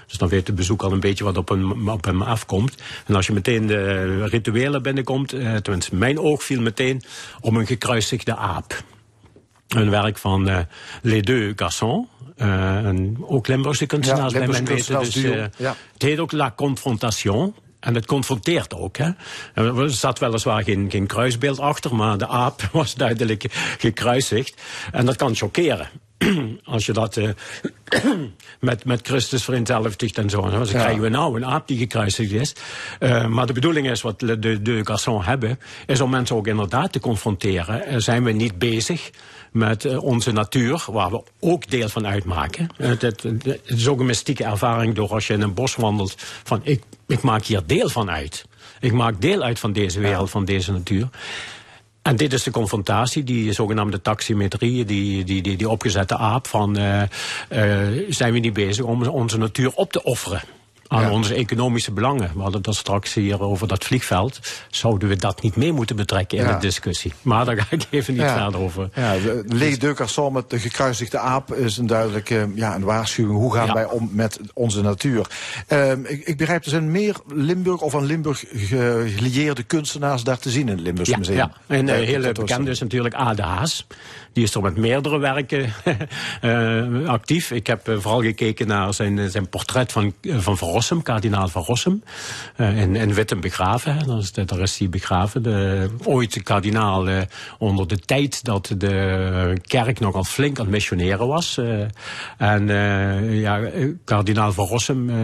Dus 0.06 0.18
dan 0.18 0.28
weet 0.28 0.46
de 0.46 0.52
bezoeker 0.52 0.86
al 0.86 0.92
een 0.92 1.00
beetje 1.00 1.24
wat 1.24 1.36
op 1.36 1.48
hem, 1.48 1.88
op 1.88 2.04
hem 2.04 2.22
afkomt. 2.22 2.74
En 3.06 3.14
als 3.14 3.26
je 3.26 3.32
meteen 3.32 3.66
de 3.66 4.24
rituelen 4.26 4.82
binnenkomt, 4.82 5.32
eh, 5.32 5.56
tenminste 5.56 5.94
mijn 5.94 6.18
oog 6.18 6.42
viel 6.42 6.61
meteen 6.61 7.02
op 7.40 7.54
een 7.54 7.66
gekruisigde 7.66 8.36
aap. 8.36 8.82
Een 9.68 9.90
werk 9.90 10.18
van 10.18 10.66
Les 11.02 11.22
Deux 11.22 11.52
Garçons. 11.56 12.06
Eh, 12.41 12.78
een, 12.82 13.24
ook 13.26 13.47
Limburgse 13.49 13.86
kunstenaars 13.86 14.32
Ja, 14.32 14.38
bij 14.38 14.49
mijn 14.49 14.64
weten. 14.64 14.99
Dus, 14.99 15.16
eh, 15.16 15.45
ja. 15.57 15.76
Het 15.93 16.03
heet 16.03 16.18
ook 16.18 16.32
La 16.32 16.53
Confrontation. 16.57 17.55
En 17.80 17.95
het 17.95 18.07
confronteert 18.07 18.74
ook. 18.74 18.97
Hè. 18.97 19.11
Er 19.55 19.78
er 19.78 19.91
zat 19.91 20.18
weliswaar 20.18 20.62
geen, 20.62 20.91
geen 20.91 21.07
kruisbeeld 21.07 21.59
achter, 21.59 21.95
maar 21.95 22.18
de 22.18 22.26
aap 22.26 22.68
was 22.72 22.95
duidelijk 22.95 23.45
gekruisigd. 23.78 24.62
En 24.93 25.07
dat 25.07 25.16
kan 25.16 25.34
chockeren. 25.34 25.88
Als 26.64 26.86
je 26.86 26.93
dat 26.93 27.16
eh, 27.16 27.28
met, 28.61 28.84
met 28.84 29.07
Christus 29.07 29.45
vereenzelvigt 29.45 30.18
en 30.18 30.30
zo. 30.30 30.51
Dan 30.51 30.66
krijgen 30.66 31.01
we 31.01 31.09
nou 31.09 31.36
een 31.36 31.47
aap 31.47 31.68
die 31.68 31.78
gekruisigd 31.78 32.32
is. 32.32 32.55
Eh, 32.99 33.26
maar 33.26 33.47
de 33.47 33.53
bedoeling 33.53 33.91
is, 33.91 34.03
wat 34.03 34.20
de, 34.20 34.62
de, 34.62 34.80
garçons 34.84 35.26
hebben, 35.26 35.59
is 35.86 36.01
om 36.01 36.11
mensen 36.11 36.36
ook 36.36 36.47
inderdaad 36.47 36.93
te 36.93 37.01
confronteren. 37.01 37.84
Eh, 37.86 37.99
zijn 37.99 38.24
we 38.24 38.32
niet 38.32 38.59
bezig 38.59 39.11
met 39.51 39.84
eh, 39.84 40.03
onze 40.03 40.32
natuur, 40.32 40.84
waar 40.90 41.11
we 41.11 41.22
ook 41.40 41.70
deel 41.70 41.88
van 41.88 42.07
uitmaken. 42.07 42.68
Eh, 42.76 42.88
het, 42.88 43.03
het- 43.03 43.22
het 43.22 43.61
is 43.64 43.88
ook 43.88 44.01
een 44.01 44.07
mystieke 44.07 44.44
ervaring 44.44 44.94
door 44.94 45.09
als 45.12 45.26
je 45.26 45.32
in 45.34 45.40
een 45.40 45.55
bos 45.55 45.76
wandelt, 45.76 46.14
van 46.44 46.61
ik, 46.62 46.82
ik 47.07 47.22
maak 47.22 47.44
hier 47.44 47.62
deel 47.66 47.88
van 47.88 48.11
uit. 48.11 48.44
Ik 48.80 48.92
maak 48.92 49.20
deel 49.20 49.42
uit 49.42 49.59
van 49.59 49.72
deze 49.72 50.01
wereld, 50.01 50.30
van 50.30 50.44
deze 50.44 50.72
natuur. 50.72 51.09
En 52.03 52.16
dit 52.16 52.32
is 52.32 52.42
de 52.42 52.51
confrontatie, 52.51 53.24
die 53.24 53.53
zogenaamde 53.53 54.01
taximetrie, 54.03 54.84
die, 54.84 55.24
die, 55.24 55.42
die, 55.42 55.57
die 55.57 55.68
opgezette 55.68 56.16
aap 56.16 56.46
van 56.46 56.76
eh, 56.76 57.03
eh, 57.03 57.09
zijn 58.09 58.32
we 58.32 58.38
niet 58.38 58.53
bezig 58.53 58.84
om 58.84 59.03
onze 59.07 59.38
natuur 59.38 59.72
op 59.74 59.92
te 59.92 60.03
offeren 60.03 60.42
aan 60.93 61.11
onze 61.11 61.34
economische 61.34 61.93
belangen. 61.93 62.30
We 62.34 62.41
hadden 62.43 62.62
dat 62.62 62.74
straks 62.76 63.14
hier 63.14 63.43
over 63.43 63.68
dat 63.68 63.84
vliegveld. 63.84 64.38
Zouden 64.70 65.09
we 65.09 65.16
dat 65.16 65.43
niet 65.43 65.57
mee 65.57 65.72
moeten 65.72 65.97
betrekken 65.97 66.38
in 66.38 66.45
Ja. 66.45 66.53
de 66.55 66.61
discussie? 66.61 67.12
Maar 67.22 67.45
daar 67.45 67.57
ga 67.57 67.66
ik 67.70 67.86
even 67.91 68.12
niet 68.14 68.22
Ja. 68.22 68.43
verder 68.43 68.61
over. 68.61 68.88
Ja, 68.95 69.12
de 69.12 69.43
Les 69.47 69.78
Deux 69.78 69.97
Garçons 69.97 70.32
met 70.32 70.51
de 70.51 70.59
gekruisigde 70.59 71.18
aap 71.18 71.55
is 71.55 71.76
een 71.76 71.86
duidelijke 71.86 72.51
ja, 72.55 72.74
een 72.74 72.82
waarschuwing. 72.84 73.38
Hoe 73.38 73.55
gaan 73.55 73.74
wij 73.74 73.84
om 73.86 74.09
met 74.12 74.41
onze 74.55 74.82
natuur? 74.82 75.26
Ehm, 75.66 76.01
ik, 76.05 76.22
ik 76.26 76.36
begrijp, 76.36 76.64
er 76.64 76.70
zijn 76.70 76.91
meer 76.91 77.16
Limburg 77.34 77.80
of 77.80 77.95
aan 77.95 78.05
Limburg 78.05 78.45
ge- 78.53 79.12
gelieerde 79.16 79.62
kunstenaars 79.62 80.22
daar 80.24 80.38
te 80.38 80.51
zien 80.51 80.68
in 80.68 80.68
het 80.74 80.80
Limburgs 80.80 81.11
Ja, 81.11 81.16
Museum. 81.18 81.36
ja. 81.36 81.53
En 81.66 81.86
Ja, 81.86 81.93
uh, 81.93 81.99
de 82.01 82.05
heel 82.05 82.05
tentoonstelling. 82.22 82.47
bekend 82.49 82.68
is 82.68 82.78
natuurlijk 82.80 83.14
Ade 83.14 83.43
Haas. 83.43 83.86
Die 84.33 84.45
is 84.45 84.55
er 84.55 84.62
met 84.62 84.76
meerdere 84.76 85.18
werken 85.18 85.72
eh, 86.41 87.09
actief. 87.09 87.51
Ik 87.51 87.66
heb 87.66 87.89
eh, 87.89 87.97
vooral 87.99 88.22
gekeken 88.22 88.66
naar 88.66 88.95
zijn, 88.95 89.31
zijn 89.31 89.49
portret 89.49 89.93
van, 89.93 90.14
eh, 90.20 90.39
van 90.39 90.57
Van 90.83 91.03
kardinaal 91.03 91.49
Van 91.49 91.62
Rossum. 91.62 92.03
eh, 92.57 92.81
in, 92.81 92.97
in 92.97 93.14
Wittem 93.14 93.41
begraven. 93.41 94.07
Daar 94.07 94.18
is, 94.18 94.33
daar 94.33 94.61
is 94.61 94.78
hij 94.78 94.89
begraven. 94.89 95.43
De, 95.43 95.89
ooit 96.05 96.33
de 96.35 96.43
kardinaal 96.43 97.09
eh, 97.09 97.20
onder 97.59 97.89
de 97.89 97.99
tijd 97.99 98.45
dat 98.45 98.74
de 98.78 99.57
kerk 99.66 100.01
nogal 100.01 100.24
flink 100.24 100.59
aan 100.59 100.64
het 100.64 100.74
missioneren 100.74 101.26
was. 101.26 101.59
eh. 101.59 101.81
en 102.39 102.70
eh, 102.70 103.41
ja, 103.41 103.61
eh, 103.61 103.89
kardinaal 104.05 104.53
Van 104.53 104.66
Rossum 104.66 105.11
eh, 105.11 105.16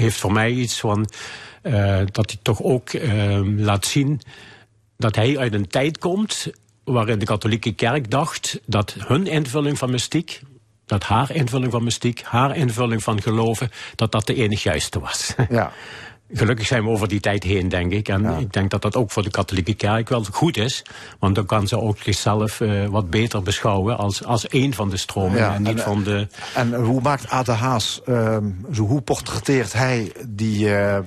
heeft 0.00 0.16
voor 0.18 0.32
mij 0.32 0.50
iets 0.52 0.80
van... 0.80 1.08
eh, 1.62 2.00
dat 2.12 2.30
hij 2.30 2.38
toch 2.42 2.62
ook 2.62 2.88
eh, 2.90 3.40
laat 3.56 3.86
zien 3.86 4.20
dat 4.96 5.14
hij 5.16 5.38
uit 5.38 5.54
een 5.54 5.68
tijd 5.68 5.98
komt 5.98 6.50
waarin 6.92 7.18
de 7.18 7.24
katholieke 7.24 7.72
kerk 7.72 8.10
dacht 8.10 8.60
dat 8.66 8.94
hun 8.98 9.26
invulling 9.26 9.78
van 9.78 9.90
mystiek, 9.90 10.40
dat 10.86 11.04
haar 11.04 11.30
invulling 11.30 11.72
van 11.72 11.84
mystiek, 11.84 12.22
haar 12.22 12.56
invulling 12.56 13.02
van 13.02 13.22
geloven, 13.22 13.70
dat 13.94 14.12
dat 14.12 14.26
de 14.26 14.34
enig 14.34 14.62
juiste 14.62 15.00
was. 15.00 15.34
Ja. 15.50 15.72
Gelukkig 16.32 16.66
zijn 16.66 16.84
we 16.84 16.90
over 16.90 17.08
die 17.08 17.20
tijd 17.20 17.42
heen, 17.42 17.68
denk 17.68 17.92
ik. 17.92 18.08
En 18.08 18.38
ik 18.38 18.52
denk 18.52 18.70
dat 18.70 18.82
dat 18.82 18.96
ook 18.96 19.10
voor 19.10 19.22
de 19.22 19.30
katholieke 19.30 19.74
kerk 19.74 20.08
wel 20.08 20.24
goed 20.30 20.56
is. 20.56 20.82
Want 21.18 21.34
dan 21.34 21.46
kan 21.46 21.68
ze 21.68 21.80
ook 21.80 21.98
zichzelf 21.98 22.60
eh, 22.60 22.86
wat 22.86 23.10
beter 23.10 23.42
beschouwen 23.42 23.98
als, 23.98 24.24
als 24.24 24.48
één 24.48 24.74
van 24.74 24.90
de 24.90 24.96
stromingen. 24.96 25.38
Ja, 25.38 25.54
en 25.54 25.62
niet 25.62 25.78
en, 25.78 25.84
van 25.84 26.02
de... 26.02 26.26
En 26.54 26.74
hoe 26.74 27.00
maakt 27.00 27.30
Ade 27.30 27.52
Haas, 27.52 28.00
ehm, 28.06 28.44
zo, 28.72 28.82
hoe 28.82 29.00
portretteert 29.00 29.72
hij 29.72 30.12
die, 30.26 30.74
eh, 30.74 30.98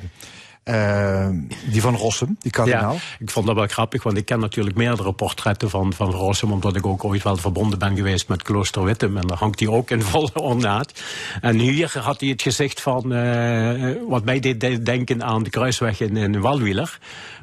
ehm, 0.63 1.35
die 1.71 1.81
van 1.81 1.95
Rossum, 1.95 2.35
die 2.39 2.51
kardinaal? 2.51 2.97
Ik 3.19 3.29
vond 3.31 3.45
dat 3.45 3.55
wel 3.55 3.67
grappig, 3.67 4.03
want 4.03 4.17
ik 4.17 4.25
ken 4.25 4.39
natuurlijk 4.39 4.75
meerdere 4.75 5.13
portretten 5.13 5.69
van, 5.69 5.93
van 5.93 6.11
Rossum, 6.11 6.51
omdat 6.51 6.75
ik 6.75 6.85
ook 6.85 7.03
ooit 7.03 7.23
wel 7.23 7.37
verbonden 7.37 7.79
ben 7.79 7.95
geweest 7.95 8.27
met 8.27 8.43
Klooster 8.43 8.83
Wittem. 8.83 9.17
En 9.17 9.27
daar 9.27 9.37
hangt 9.37 9.59
hij 9.59 9.69
ook 9.69 9.89
in 9.89 10.01
volle 10.11 10.33
ornaat. 10.33 11.01
En 11.41 11.59
hier 11.59 11.99
had 11.99 12.19
hij 12.19 12.29
het 12.29 12.41
gezicht 12.41 12.81
van, 12.81 13.13
eh, 13.13 13.91
wat 14.07 14.23
mij 14.25 14.39
deed 14.39 14.59
de- 14.61 14.81
denken 14.83 15.23
aan 15.23 15.43
de 15.43 15.49
kruisweg 15.49 15.99
in, 15.99 16.17
in 16.17 16.41
Walwieler. 16.41 16.99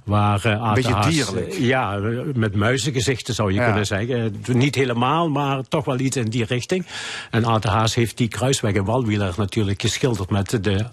Waar, 0.09 0.57
Ate 0.59 0.83
beetje 0.83 1.11
dierlijk. 1.11 1.53
ja, 1.59 1.99
met 2.35 2.55
muizengezichten 2.55 3.35
zou 3.35 3.53
je 3.53 3.59
Ja. 3.59 3.65
kunnen 3.65 3.87
zeggen. 3.87 4.35
Eh, 4.47 4.55
Niet 4.55 4.75
helemaal, 4.75 5.29
maar 5.29 5.63
toch 5.69 5.85
wel 5.85 5.99
iets 5.99 6.17
in 6.17 6.29
die 6.31 6.45
richting. 6.45 6.87
En 7.31 7.47
Ate 7.47 7.69
Haas 7.69 7.95
heeft 7.95 8.17
die 8.17 8.29
kruisweg 8.29 8.73
in 8.75 8.85
Walwieler 8.85 9.35
natuurlijk 9.37 9.81
geschilderd 9.81 10.31
met 10.31 10.59
de 10.65 10.85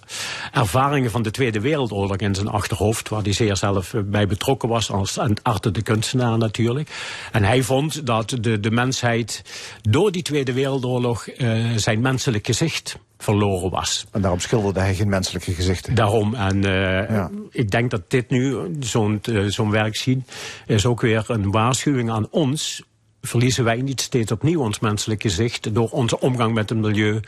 ervaringen 0.51 1.11
van 1.11 1.21
de 1.21 1.31
Tweede 1.31 1.59
Wereldoorlog 1.59 2.17
in 2.17 2.35
zijn 2.35 2.47
achterhoofd, 2.47 3.09
waar 3.09 3.21
hij 3.21 3.33
zeer 3.33 3.55
zelf 3.55 3.93
eh, 3.93 4.01
bij 4.05 4.27
betrokken 4.27 4.69
was 4.69 4.91
als 4.91 5.17
een 5.17 5.37
arte 5.41 5.71
de 5.71 5.81
kunstenaar 5.81 6.37
natuurlijk. 6.37 6.89
En 7.31 7.43
hij 7.43 7.61
vond 7.63 8.05
dat 8.05 8.37
de, 8.41 8.59
de 8.59 8.71
mensheid 8.71 9.41
door 9.81 10.11
die 10.11 10.21
Tweede 10.21 10.53
Wereldoorlog 10.53 11.27
eh, 11.27 11.55
zijn 11.75 11.99
menselijk 12.01 12.45
gezicht 12.45 12.97
verloren 13.17 13.69
was. 13.69 14.05
En 14.11 14.21
daarom 14.21 14.39
schilderde 14.39 14.79
hij 14.79 14.95
geen 14.95 15.09
menselijke 15.09 15.53
gezichten. 15.53 15.95
Daarom. 15.95 16.33
En 16.33 16.63
eh, 16.63 17.25
ik 17.49 17.71
denk 17.71 17.91
dat 17.91 18.09
dit 18.09 18.29
nu, 18.29 18.57
zo'n 18.79 19.19
eh, 19.21 19.43
zo'n 19.45 19.71
werk 19.71 19.95
zien, 19.95 20.25
is 20.65 20.85
ook 20.85 21.01
weer 21.01 21.23
een 21.27 21.51
waarschuwing 21.51 22.11
aan 22.11 22.27
ons. 22.29 22.83
Verliezen 23.21 23.63
wij 23.63 23.81
niet 23.81 24.01
steeds 24.01 24.31
opnieuw 24.31 24.61
ons 24.61 24.79
menselijk 24.79 25.21
gezicht 25.21 25.73
door 25.73 25.89
onze 25.89 26.19
omgang 26.19 26.53
met 26.53 26.69
het 26.69 26.77
milieu 26.77 27.19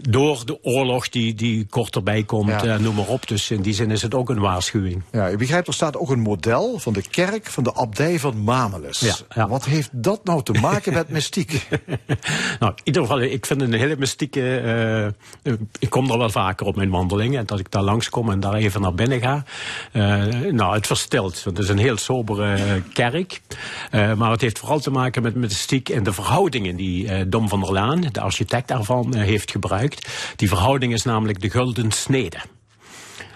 door 0.00 0.42
de 0.46 0.58
oorlog 0.64 1.08
die, 1.08 1.34
die 1.34 1.66
kort 1.70 1.96
erbij 1.96 2.22
komt, 2.22 2.48
Ja. 2.48 2.64
eh, 2.64 2.78
noem 2.78 2.94
maar 2.94 3.06
op. 3.06 3.28
Dus 3.28 3.50
in 3.50 3.62
die 3.62 3.74
zin 3.74 3.90
is 3.90 4.02
het 4.02 4.14
ook 4.14 4.30
een 4.30 4.38
waarschuwing. 4.40 5.02
Ja, 5.12 5.26
ik 5.28 5.38
begrijp, 5.38 5.66
er 5.66 5.74
staat 5.74 5.96
ook 5.96 6.10
een 6.10 6.20
model 6.20 6.78
van 6.78 6.92
de 6.92 7.02
kerk 7.10 7.46
van 7.46 7.64
de 7.64 7.74
abdij 7.74 8.18
van. 8.18 8.44
Ja, 9.00 9.14
ja. 9.34 9.48
Wat 9.48 9.64
heeft 9.64 9.88
dat 9.92 10.24
nou 10.24 10.42
te 10.42 10.52
maken 10.52 10.92
met 10.92 11.08
mystiek? 11.08 11.68
Nou, 12.60 12.72
in 12.74 12.80
ieder 12.84 13.02
geval, 13.02 13.20
ik 13.20 13.46
vind 13.46 13.60
het 13.60 13.72
een 13.72 13.78
hele 13.78 13.96
mystieke... 13.98 14.58
eh, 15.42 15.52
ik 15.78 15.90
kom 15.90 16.10
er 16.10 16.18
wel 16.18 16.30
vaker 16.30 16.66
op 16.66 16.76
mijn 16.76 16.90
wandelingen. 16.90 17.38
En 17.38 17.46
dat 17.46 17.58
ik 17.58 17.70
daar 17.70 17.82
langskom 17.82 18.30
en 18.30 18.40
daar 18.40 18.54
even 18.54 18.80
naar 18.80 18.94
binnen 18.94 19.20
ga. 19.20 19.44
eh, 19.92 20.52
nou, 20.52 20.74
het 20.74 20.86
verstilt. 20.86 21.42
Want 21.42 21.56
het 21.56 21.66
is 21.66 21.72
een 21.72 21.78
heel 21.78 21.96
sobere 21.96 22.82
kerk. 22.92 23.40
Maar 23.92 24.30
het 24.30 24.40
heeft 24.40 24.58
vooral 24.58 24.78
te 24.80 24.90
maken 24.90 25.22
met 25.22 25.34
mystiek 25.34 25.88
en 25.88 26.02
de 26.02 26.12
verhoudingen 26.12 26.76
die 26.76 27.28
Dom 27.28 27.48
van 27.48 27.60
der 27.60 27.72
Laan, 27.72 28.00
de 28.12 28.20
architect 28.20 28.68
daarvan, 28.68 29.14
heeft 29.16 29.50
gebruikt. 29.50 29.80
Die 30.36 30.48
verhouding 30.48 30.92
is 30.92 31.02
namelijk 31.02 31.40
de 31.40 31.50
gulden 31.50 31.90
snede. 31.90 32.38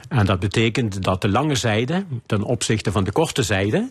En 0.09 0.27
dat 0.27 0.41
betekent 0.41 1.03
dat 1.03 1.21
de 1.21 1.29
lange 1.29 1.55
zijde 1.55 2.05
ten 2.27 2.43
opzichte 2.43 2.93
van 2.93 3.05
de 3.05 3.13
korte 3.13 3.43
zijde 3.43 3.91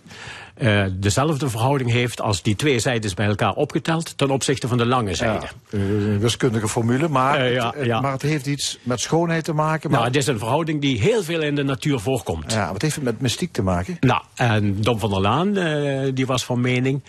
eh, 0.56 0.84
dezelfde 0.94 1.50
verhouding 1.50 1.92
heeft 1.92 2.22
als 2.22 2.42
die 2.42 2.56
twee 2.56 2.80
zijdes 2.80 3.14
bij 3.14 3.26
elkaar 3.26 3.54
opgeteld 3.54 4.18
ten 4.18 4.30
opzichte 4.30 4.68
van 4.68 4.78
de 4.78 4.86
lange 4.86 5.16
zijde. 5.16 5.46
Ja, 5.70 5.78
eh, 5.80 6.18
wiskundige 6.20 6.68
formule, 6.68 7.08
maar, 7.08 7.40
Eh, 7.40 7.54
ja, 7.54 7.74
het, 7.76 7.86
ja. 7.86 8.02
maar 8.02 8.12
het 8.12 8.22
heeft 8.22 8.46
iets 8.46 8.78
met 8.84 9.00
schoonheid 9.00 9.44
te 9.44 9.54
maken. 9.54 9.90
Maar, 9.90 10.00
Nou, 10.00 10.12
het 10.12 10.22
is 10.22 10.28
een 10.28 10.38
verhouding 10.38 10.82
die 10.82 11.00
heel 11.00 11.24
veel 11.24 11.42
in 11.42 11.56
de 11.56 11.64
natuur 11.64 12.00
voorkomt. 12.00 12.52
ja, 12.52 12.72
wat 12.72 12.82
heeft 12.82 12.96
het 12.96 13.04
met 13.04 13.22
mystiek 13.22 13.52
te 13.52 13.62
maken? 13.62 13.98
Nou, 14.00 14.22
en 14.36 14.82
Dom 14.82 15.00
van 15.00 15.10
der 15.10 15.22
Laan 15.22 15.54
die 16.14 16.26
was 16.26 16.46
van 16.46 16.62
mening 16.62 17.04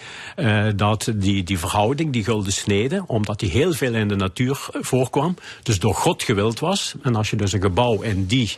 dat 0.76 1.12
die, 1.14 1.42
die 1.42 1.58
verhouding, 1.58 2.12
die 2.12 2.24
gulden 2.24 2.52
snede, 2.52 3.04
omdat 3.06 3.38
die 3.38 3.50
heel 3.50 3.72
veel 3.72 3.94
in 3.94 4.08
de 4.08 4.16
natuur 4.16 4.68
voorkwam, 4.72 5.36
dus 5.62 5.78
door 5.78 5.94
God 5.94 6.22
gewild 6.22 6.58
was. 6.58 6.94
En 7.02 7.14
als 7.14 7.30
je 7.30 7.36
dus 7.36 7.52
een 7.52 7.60
gebouw 7.62 8.02
in 8.02 8.26
die 8.26 8.56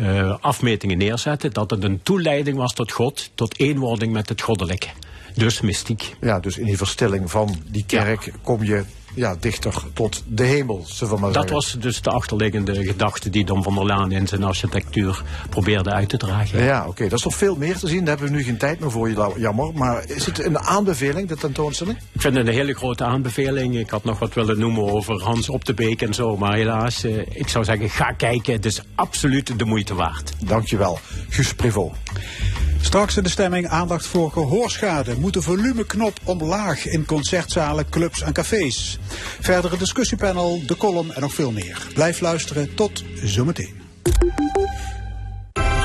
eh, 0.00 0.36
afmetingen 0.40 0.98
neerzette, 0.98 1.48
dat 1.48 1.70
het 1.70 1.84
een 1.84 2.02
toeleiding 2.02 2.56
was 2.56 2.72
tot 2.72 2.92
God, 2.92 3.30
tot 3.34 3.58
eenwording 3.58 4.12
met 4.12 4.28
het 4.28 4.40
goddelijke. 4.40 4.88
Dus 5.34 5.60
mystiek. 5.60 6.14
Ja, 6.20 6.40
dus 6.40 6.58
in 6.58 6.64
die 6.64 6.76
verstilling 6.76 7.30
van 7.30 7.56
die 7.66 7.84
kerk 7.86 8.32
kom 8.42 8.64
je 8.64 8.84
ja, 9.14 9.36
dichter 9.40 9.74
tot 9.92 10.22
de 10.26 10.44
hemel, 10.44 10.84
zullen 10.86 11.14
we 11.14 11.20
maar 11.20 11.32
Dat 11.32 11.48
zeggen. 11.48 11.54
was 11.60 11.76
dus 11.78 12.02
de 12.02 12.10
achterliggende 12.10 12.84
gedachte 12.84 13.30
die 13.30 13.44
Dom 13.44 13.62
van 13.62 13.74
der 13.74 13.86
Laan 13.86 14.12
in 14.12 14.26
zijn 14.28 14.42
architectuur 14.44 15.22
probeerde 15.50 15.90
uit 15.90 16.08
te 16.08 16.16
dragen. 16.16 16.64
Ja, 16.64 16.86
oké. 16.86 17.08
Dat 17.08 17.18
is 17.18 17.24
nog 17.24 17.34
veel 17.34 17.56
meer 17.56 17.78
te 17.78 17.88
zien. 17.88 17.98
Daar 18.04 18.08
hebben 18.08 18.28
we 18.32 18.36
nu 18.36 18.42
geen 18.44 18.56
tijd 18.58 18.80
meer 18.80 18.90
voor, 18.90 19.10
jammer. 19.38 19.72
Maar 19.74 20.04
is 20.08 20.26
het 20.26 20.44
een 20.44 20.58
aanbeveling, 20.58 21.28
de 21.28 21.36
tentoonstelling? 21.36 21.98
Ik 22.12 22.20
vind 22.20 22.36
het 22.36 22.46
een 22.46 22.52
hele 22.52 22.74
grote 22.74 23.04
aanbeveling. 23.04 23.76
Ik 23.78 23.90
had 23.90 24.04
nog 24.04 24.18
wat 24.18 24.34
willen 24.34 24.58
noemen 24.58 24.82
over 24.92 25.22
Hans 25.22 25.48
op 25.48 25.64
de 25.64 25.74
Beek 25.74 26.02
en 26.02 26.14
zo. 26.14 26.36
Maar 26.36 26.54
helaas, 26.54 27.04
eh, 27.04 27.18
ik 27.18 27.48
zou 27.48 27.64
zeggen, 27.64 27.90
ga 27.90 28.12
kijken. 28.12 28.52
Het 28.52 28.64
is 28.64 28.82
absoluut 28.94 29.58
de 29.58 29.64
moeite 29.64 29.94
waard. 29.94 30.32
Dankjewel, 30.44 30.98
Guus 31.28 31.54
Privot. 31.54 31.92
Straks 32.80 33.16
in 33.16 33.22
de 33.22 33.28
stemming 33.28 33.68
aandacht 33.68 34.06
voor 34.06 34.30
gehoorschade. 34.30 35.16
Moet 35.16 35.32
de 35.32 35.42
volumeknop 35.42 36.20
omlaag 36.24 36.86
in 36.86 37.04
concertzalen, 37.04 37.88
clubs 37.88 38.22
en 38.22 38.32
cafés? 38.32 38.98
Verdere 39.40 39.76
discussiepanel, 39.76 40.62
de 40.66 40.76
column 40.76 41.12
en 41.12 41.20
nog 41.20 41.34
veel 41.34 41.52
meer. 41.52 41.86
Blijf 41.94 42.20
luisteren. 42.20 42.74
Tot 42.74 43.04
zometeen. 43.22 43.80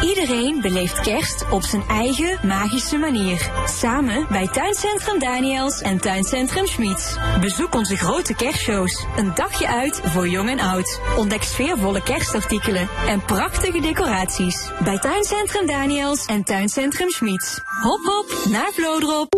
Iedereen 0.06 0.62
beleeft 0.62 1.00
kerst 1.00 1.50
op 1.50 1.62
zijn 1.62 1.84
eigen 1.88 2.48
magische 2.48 2.98
manier. 2.98 3.52
Samen 3.66 4.26
bij 4.30 4.48
Tuincentrum 4.48 5.20
Daniels 5.20 5.82
en 5.82 5.98
Tuincentrum 5.98 6.68
Schmieds. 6.68 7.16
Bezoek 7.40 7.76
onze 7.76 7.98
grote 7.98 8.36
kerstshows. 8.36 9.06
Een 9.16 9.32
dagje 9.36 9.68
uit 9.68 10.02
voor 10.04 10.28
jong 10.28 10.50
en 10.50 10.60
oud. 10.60 11.02
Ontdek 11.18 11.44
sfeervolle 11.44 12.04
kerstartikelen 12.04 12.90
en 13.08 13.22
prachtige 13.26 13.80
decoraties. 13.80 14.70
Bij 14.84 15.00
Tuincentrum 15.00 15.68
Daniels 15.68 16.26
en 16.26 16.44
Tuincentrum 16.44 17.10
Schmieds. 17.10 17.60
Hop 17.82 18.00
hop 18.04 18.52
naar 18.52 18.72
Vlodrop. 18.74 19.36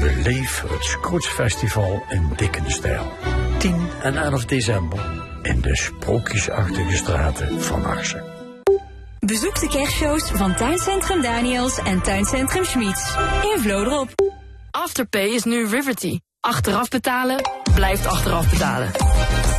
Beleef 0.00 0.64
het 0.68 0.84
Scrooge 0.84 1.30
Festival 1.30 2.02
in 2.08 2.32
Dickenstijl. 2.36 3.12
10 3.58 3.88
en 4.02 4.16
11 4.16 4.44
december 4.44 4.98
in 5.42 5.60
de 5.60 5.76
sprookjesachtige 5.76 6.96
straten 6.96 7.62
van 7.62 7.84
Arsen. 7.84 8.31
Bezoek 9.26 9.60
de 9.60 9.68
kerstshows 9.68 10.30
van 10.30 10.54
Tuincentrum 10.54 11.22
Daniels 11.22 11.78
en 11.78 12.02
Tuincentrum 12.02 12.64
Schmieds. 12.64 13.14
In 13.54 13.60
Vlodrop. 13.60 14.08
Afterpay 14.70 15.28
is 15.28 15.44
nu 15.44 15.66
Riverty. 15.66 16.20
Achteraf 16.40 16.88
betalen 16.88 17.50
blijft 17.74 18.06
achteraf 18.06 18.50
betalen. 18.50 18.90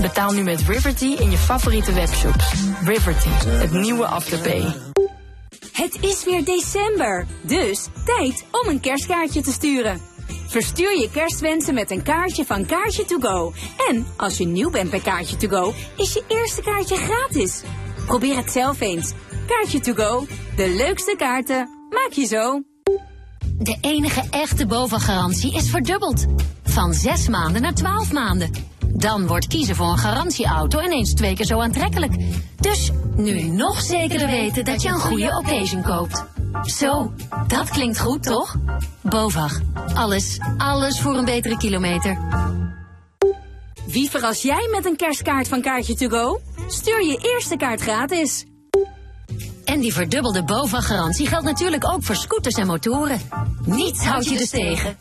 Betaal 0.01 0.32
nu 0.32 0.43
met 0.43 0.61
Riverty 0.61 1.05
in 1.05 1.32
je 1.32 1.38
favoriete 1.38 1.93
webshops. 1.93 2.53
Riverty, 2.84 3.30
het 3.47 3.72
nieuwe 3.72 4.05
Afterpay. 4.05 4.74
Het 5.72 5.97
is 6.01 6.24
weer 6.26 6.45
december, 6.45 7.26
dus 7.41 7.88
tijd 8.05 8.45
om 8.51 8.70
een 8.70 8.80
kerstkaartje 8.80 9.41
te 9.41 9.51
sturen. 9.51 10.01
Verstuur 10.47 10.99
je 10.99 11.09
kerstwensen 11.11 11.74
met 11.74 11.91
een 11.91 12.03
kaartje 12.03 12.45
van 12.45 12.66
Kaartje 12.66 13.05
to 13.05 13.18
Go. 13.20 13.53
En 13.89 14.07
als 14.18 14.38
je 14.38 14.45
nieuw 14.45 14.70
bent 14.70 14.89
bij 14.89 14.99
Kaartje 14.99 15.38
to 15.38 15.47
Go, 15.47 15.74
is 15.97 16.14
je 16.14 16.24
eerste 16.28 16.61
kaartje 16.61 16.95
gratis. 16.95 17.61
Probeer 18.05 18.36
het 18.36 18.51
zelf 18.51 18.82
eens. 18.82 19.14
Kaartje 19.48 19.80
to 19.80 19.94
Go, 19.94 20.26
de 20.56 20.70
leukste 20.70 21.16
kaarten 21.18 21.70
maak 21.89 22.12
je 22.12 22.26
zo. 22.26 22.62
De 23.60 23.78
enige 23.82 24.24
echte 24.30 24.66
BOVAG-garantie 24.66 25.56
is 25.56 25.70
verdubbeld. 25.70 26.26
Van 26.64 26.94
6 26.94 27.28
maanden 27.28 27.62
naar 27.62 27.74
12 27.74 28.12
maanden. 28.12 28.52
Dan 28.88 29.28
wordt 29.28 29.48
kiezen 29.48 29.76
voor 29.76 29.88
een 29.88 29.98
garantieauto 29.98 30.82
ineens 30.82 31.14
twee 31.14 31.36
keer 31.36 31.46
zo 31.46 31.60
aantrekkelijk. 31.60 32.14
Dus 32.60 32.91
nu 33.16 33.41
nog 33.41 33.82
zekerder 33.82 34.28
weten 34.28 34.66
dat 34.66 34.82
je 34.82 34.89
een 34.89 35.00
goede 35.00 35.38
occasion 35.38 35.82
koopt. 35.82 36.26
Zo, 36.62 37.14
dat 37.48 37.70
klinkt 37.70 38.00
goed, 38.00 38.24
toch? 38.24 38.56
BOVAG. 39.02 39.60
Alles, 39.94 40.39
alles 40.58 41.00
voor 41.00 41.16
een 41.16 41.26
betere 41.26 41.58
kilometer. 41.58 42.18
Wie 43.86 44.10
verras 44.10 44.41
jij 44.41 44.68
met 44.72 44.86
een 44.86 44.96
kerstkaart 44.96 45.48
van 45.48 45.62
Kaartje 45.62 45.96
to 45.96 46.08
Go? 46.08 46.41
Stuur 46.68 47.06
je 47.06 47.34
eerste 47.34 47.58
kaart 47.58 47.82
gratis. 47.82 48.46
En 49.66 49.80
die 49.80 49.93
verdubbelde 49.93 50.43
BOVAG-garantie 50.43 51.28
geldt 51.28 51.45
natuurlijk 51.45 51.86
ook 51.86 52.03
voor 52.03 52.16
scooters 52.16 52.55
en 52.55 52.68
motoren. 52.68 53.22
Niets 53.66 54.05
houdt 54.05 54.30
je 54.30 54.38
dus 54.38 54.49
tegen. 54.49 54.97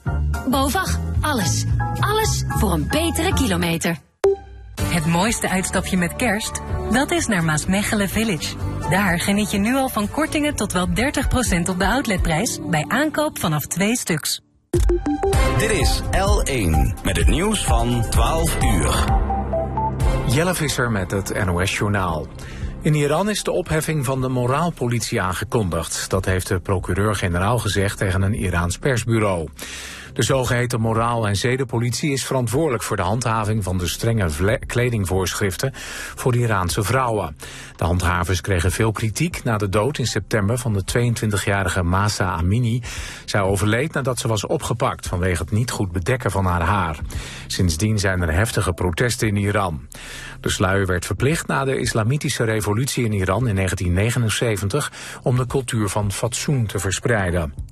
BOVAG. 0.48 0.98
Alles. 1.20 1.64
Alles 2.00 2.44
voor 2.48 2.72
een 2.72 2.88
betere 2.88 3.34
kilometer. 3.34 3.98
Het 4.82 5.06
mooiste 5.06 5.48
uitstapje 5.48 5.96
met 5.96 6.16
kerst? 6.16 6.60
Dat 6.90 7.10
is 7.10 7.26
naar 7.26 7.44
Maasmechelen 7.44 8.08
Village. 8.08 8.54
Daar 8.90 9.20
geniet 9.20 9.50
je 9.50 9.58
nu 9.58 9.74
al 9.74 9.88
van 9.88 10.10
kortingen 10.10 10.54
tot 10.54 10.72
wel 10.72 10.88
30% 10.88 10.90
op 11.68 11.78
de 11.78 11.86
outletprijs 11.86 12.58
bij 12.62 12.84
aankoop 12.88 13.38
vanaf 13.38 13.66
twee 13.66 13.96
stuks. 13.96 14.40
Dit 15.58 15.70
is 15.70 16.00
L1 16.02 17.02
met 17.02 17.16
het 17.16 17.26
nieuws 17.26 17.64
van 17.64 18.06
12 18.10 18.62
uur. 18.62 19.04
Jelle 20.26 20.54
Visser 20.54 20.90
met 20.90 21.10
het 21.10 21.44
NOS-journaal. 21.44 22.26
In 22.83 22.95
Iran 22.95 23.30
is 23.30 23.43
de 23.43 23.51
opheffing 23.51 24.05
van 24.05 24.20
de 24.20 24.28
moraalpolitie 24.28 25.20
aangekondigd. 25.20 26.11
Dat 26.11 26.24
heeft 26.24 26.49
de 26.49 26.59
procureur-generaal 26.59 27.59
gezegd 27.59 27.99
tegen 27.99 28.22
een 28.22 28.35
Iraans 28.35 28.78
persbureau. 28.78 29.49
De 30.12 30.22
zogeheten 30.22 30.80
moraal- 30.80 31.26
en 31.26 31.36
zedenpolitie 31.36 32.12
is 32.12 32.24
verantwoordelijk 32.24 32.82
voor 32.82 32.96
de 32.96 33.02
handhaving 33.02 33.64
van 33.64 33.78
de 33.78 33.86
strenge 33.86 34.58
kledingvoorschriften 34.66 35.70
voor 36.14 36.36
Iraanse 36.36 36.82
vrouwen. 36.82 37.36
De 37.76 37.84
handhavers 37.84 38.40
kregen 38.40 38.72
veel 38.72 38.92
kritiek 38.92 39.44
na 39.44 39.56
de 39.56 39.68
dood 39.68 39.98
in 39.98 40.06
september 40.06 40.58
van 40.58 40.72
de 40.72 40.82
22-jarige 40.84 41.82
Masa 41.82 42.30
Amini. 42.30 42.82
Zij 43.24 43.40
overleed 43.40 43.92
nadat 43.92 44.18
ze 44.18 44.28
was 44.28 44.46
opgepakt 44.46 45.06
vanwege 45.06 45.42
het 45.42 45.52
niet 45.52 45.70
goed 45.70 45.92
bedekken 45.92 46.30
van 46.30 46.44
haar 46.44 46.62
haar. 46.62 46.98
Sindsdien 47.46 47.98
zijn 47.98 48.22
er 48.22 48.32
heftige 48.32 48.72
protesten 48.72 49.28
in 49.28 49.36
Iran. 49.36 49.88
De 50.40 50.50
sluier 50.50 50.86
werd 50.86 51.06
verplicht 51.06 51.46
na 51.46 51.64
de 51.64 51.78
islamitische 51.78 52.44
revolutie 52.44 53.04
in 53.04 53.12
Iran 53.12 53.48
in 53.48 53.54
1979 53.54 54.92
om 55.22 55.36
de 55.36 55.46
cultuur 55.46 55.88
van 55.88 56.12
fatsoen 56.12 56.66
te 56.66 56.78
verspreiden. 56.78 57.72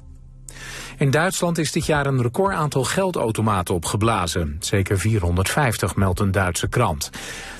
In 1.01 1.11
Duitsland 1.11 1.59
is 1.59 1.73
dit 1.73 1.87
jaar 1.87 2.07
een 2.07 2.23
record 2.23 2.55
aantal 2.55 2.85
geldautomaten 2.85 3.75
opgeblazen. 3.75 4.57
Zeker 4.59 4.99
450 4.99 5.97
meldt 5.97 6.21
een 6.21 6.31
Duitse 6.31 6.69
krant. 6.69 7.11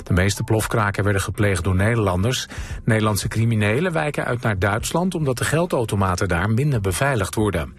De 0.03 0.13
meeste 0.13 0.43
plofkraken 0.43 1.03
werden 1.03 1.21
gepleegd 1.21 1.63
door 1.63 1.75
Nederlanders. 1.75 2.47
Nederlandse 2.85 3.27
criminelen 3.27 3.91
wijken 3.91 4.25
uit 4.25 4.41
naar 4.41 4.59
Duitsland... 4.59 5.15
omdat 5.15 5.37
de 5.37 5.45
geldautomaten 5.45 6.27
daar 6.27 6.49
minder 6.49 6.81
beveiligd 6.81 7.35
worden. 7.35 7.73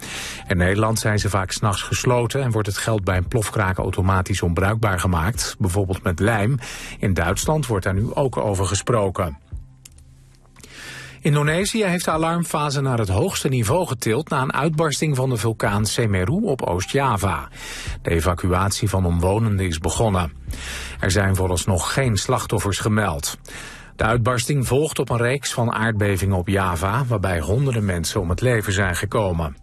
In 0.48 0.56
Nederland 0.56 0.98
zijn 0.98 1.18
ze 1.18 1.28
vaak 1.28 1.50
s'nachts 1.50 1.82
gesloten... 1.82 2.42
en 2.42 2.50
wordt 2.50 2.68
het 2.68 2.78
geld 2.78 3.04
bij 3.04 3.16
een 3.16 3.28
plofkraak 3.28 3.78
automatisch 3.78 4.42
onbruikbaar 4.42 5.00
gemaakt. 5.00 5.56
Bijvoorbeeld 5.58 6.02
met 6.02 6.20
lijm. 6.20 6.58
In 6.98 7.14
Duitsland 7.14 7.66
wordt 7.66 7.84
daar 7.84 7.94
nu 7.94 8.14
ook 8.14 8.36
over 8.36 8.66
gesproken. 8.66 9.41
Indonesië 11.22 11.84
heeft 11.84 12.04
de 12.04 12.10
alarmfase 12.10 12.80
naar 12.80 12.98
het 12.98 13.08
hoogste 13.08 13.48
niveau 13.48 13.86
getild 13.86 14.28
na 14.28 14.42
een 14.42 14.52
uitbarsting 14.52 15.16
van 15.16 15.30
de 15.30 15.36
vulkaan 15.36 15.86
Semeru 15.86 16.40
op 16.42 16.62
Oost-Java. 16.62 17.48
De 18.02 18.10
evacuatie 18.10 18.88
van 18.88 19.04
omwonenden 19.04 19.66
is 19.66 19.78
begonnen. 19.78 20.32
Er 21.00 21.10
zijn 21.10 21.36
vooralsnog 21.36 21.92
geen 21.92 22.16
slachtoffers 22.16 22.78
gemeld. 22.78 23.38
De 23.96 24.04
uitbarsting 24.04 24.66
volgt 24.66 24.98
op 24.98 25.10
een 25.10 25.16
reeks 25.16 25.52
van 25.52 25.72
aardbevingen 25.72 26.36
op 26.36 26.48
Java, 26.48 27.04
waarbij 27.04 27.40
honderden 27.40 27.84
mensen 27.84 28.20
om 28.20 28.28
het 28.28 28.40
leven 28.40 28.72
zijn 28.72 28.96
gekomen. 28.96 29.56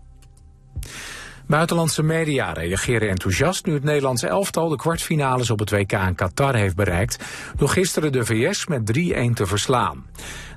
Buitenlandse 1.49 2.03
media 2.03 2.53
reageren 2.53 3.09
enthousiast 3.09 3.65
nu 3.65 3.73
het 3.73 3.83
Nederlandse 3.83 4.27
elftal 4.27 4.69
de 4.69 4.75
kwartfinales 4.75 5.49
op 5.49 5.59
het 5.59 5.71
WK 5.71 5.91
in 5.91 6.15
Qatar 6.15 6.55
heeft 6.55 6.75
bereikt, 6.75 7.23
door 7.55 7.69
gisteren 7.69 8.11
de 8.11 8.25
VS 8.25 8.67
met 8.67 8.97
3-1 8.97 9.33
te 9.33 9.45
verslaan. 9.45 10.05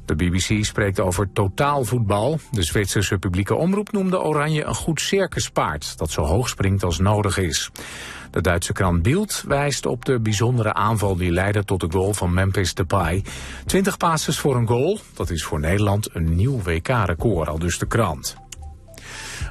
De 0.04 0.14
BBC 0.14 0.64
spreekt 0.64 1.00
over 1.00 1.32
totaalvoetbal. 1.32 2.38
De 2.50 2.62
Zwitserse 2.62 3.18
publieke 3.18 3.54
omroep 3.54 3.92
noemde 3.92 4.20
Oranje 4.20 4.64
een 4.64 4.74
goed 4.74 5.00
circuspaard 5.00 5.98
dat 5.98 6.10
zo 6.10 6.22
hoog 6.22 6.48
springt 6.48 6.84
als 6.84 6.98
nodig 6.98 7.38
is. 7.38 7.70
De 8.30 8.40
Duitse 8.40 8.72
krant 8.72 9.02
Bild 9.02 9.44
wijst 9.46 9.86
op 9.86 10.04
de 10.04 10.20
bijzondere 10.20 10.74
aanval 10.74 11.16
die 11.16 11.30
leidde 11.30 11.64
tot 11.64 11.80
de 11.80 11.90
goal 11.90 12.14
van 12.14 12.34
Memphis 12.34 12.74
Depay. 12.74 13.24
20 13.66 13.96
passes 13.96 14.38
voor 14.38 14.56
een 14.56 14.66
goal, 14.66 14.98
dat 15.14 15.30
is 15.30 15.44
voor 15.44 15.60
Nederland 15.60 16.14
een 16.14 16.34
nieuw 16.34 16.62
WK-record, 16.62 17.48
al 17.48 17.58
dus 17.58 17.78
de 17.78 17.86
krant. 17.86 18.36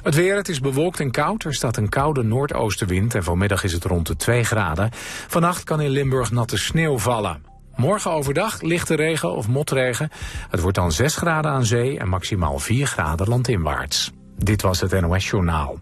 Het 0.02 0.14
weer, 0.14 0.36
het 0.36 0.48
is 0.48 0.60
bewolkt 0.60 1.00
en 1.00 1.10
koud. 1.10 1.44
Er 1.44 1.54
staat 1.54 1.76
een 1.76 1.88
koude 1.88 2.22
noordoostenwind 2.22 3.14
en 3.14 3.24
vanmiddag 3.24 3.64
is 3.64 3.72
het 3.72 3.84
rond 3.84 4.06
de 4.06 4.16
2 4.16 4.44
graden. 4.44 4.90
Vannacht 5.28 5.64
kan 5.64 5.80
in 5.80 5.90
Limburg 5.90 6.30
natte 6.30 6.58
sneeuw 6.58 6.98
vallen. 6.98 7.51
Morgen 7.76 8.10
overdag 8.10 8.60
lichte 8.60 8.94
regen 8.94 9.36
of 9.36 9.48
motregen. 9.48 10.10
Het 10.50 10.60
wordt 10.60 10.76
dan 10.76 10.92
6 10.92 11.16
graden 11.16 11.50
aan 11.50 11.64
zee 11.64 11.98
en 11.98 12.08
maximaal 12.08 12.58
4 12.58 12.86
graden 12.86 13.28
landinwaarts. 13.28 14.10
Dit 14.36 14.62
was 14.62 14.80
het 14.80 15.00
NOS 15.00 15.30
Journaal. 15.30 15.78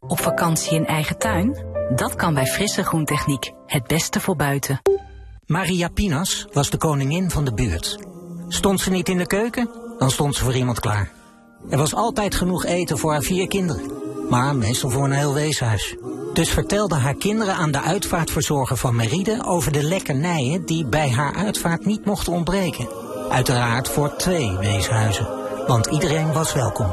Op 0.00 0.20
vakantie 0.20 0.74
in 0.74 0.86
eigen 0.86 1.18
tuin? 1.18 1.64
Dat 1.94 2.14
kan 2.14 2.34
bij 2.34 2.46
Frisse 2.46 2.84
Groentechniek. 2.84 3.52
Het 3.66 3.86
beste 3.86 4.20
voor 4.20 4.36
buiten. 4.36 4.80
Maria 5.46 5.88
Pinas 5.88 6.46
was 6.52 6.70
de 6.70 6.76
koningin 6.76 7.30
van 7.30 7.44
de 7.44 7.54
buurt. 7.54 7.98
Stond 8.48 8.80
ze 8.80 8.90
niet 8.90 9.08
in 9.08 9.18
de 9.18 9.26
keuken, 9.26 9.70
dan 9.98 10.10
stond 10.10 10.34
ze 10.34 10.44
voor 10.44 10.54
iemand 10.54 10.80
klaar. 10.80 11.10
Er 11.70 11.78
was 11.78 11.94
altijd 11.94 12.34
genoeg 12.34 12.64
eten 12.64 12.98
voor 12.98 13.12
haar 13.12 13.22
vier 13.22 13.48
kinderen, 13.48 13.90
maar 14.28 14.56
meestal 14.56 14.90
voor 14.90 15.04
een 15.04 15.12
heel 15.12 15.34
weeshuis. 15.34 15.96
Dus 16.32 16.50
vertelde 16.50 16.94
haar 16.94 17.14
kinderen 17.14 17.54
aan 17.54 17.70
de 17.70 17.80
uitvaartverzorger 17.80 18.76
van 18.76 18.96
Meride 18.96 19.44
over 19.44 19.72
de 19.72 19.82
lekkernijen 19.82 20.64
die 20.64 20.86
bij 20.86 21.10
haar 21.10 21.34
uitvaart 21.34 21.84
niet 21.84 22.04
mochten 22.04 22.32
ontbreken. 22.32 22.88
Uiteraard 23.30 23.88
voor 23.88 24.16
twee 24.16 24.56
weeshuizen, 24.58 25.28
want 25.66 25.86
iedereen 25.86 26.32
was 26.32 26.52
welkom. 26.52 26.92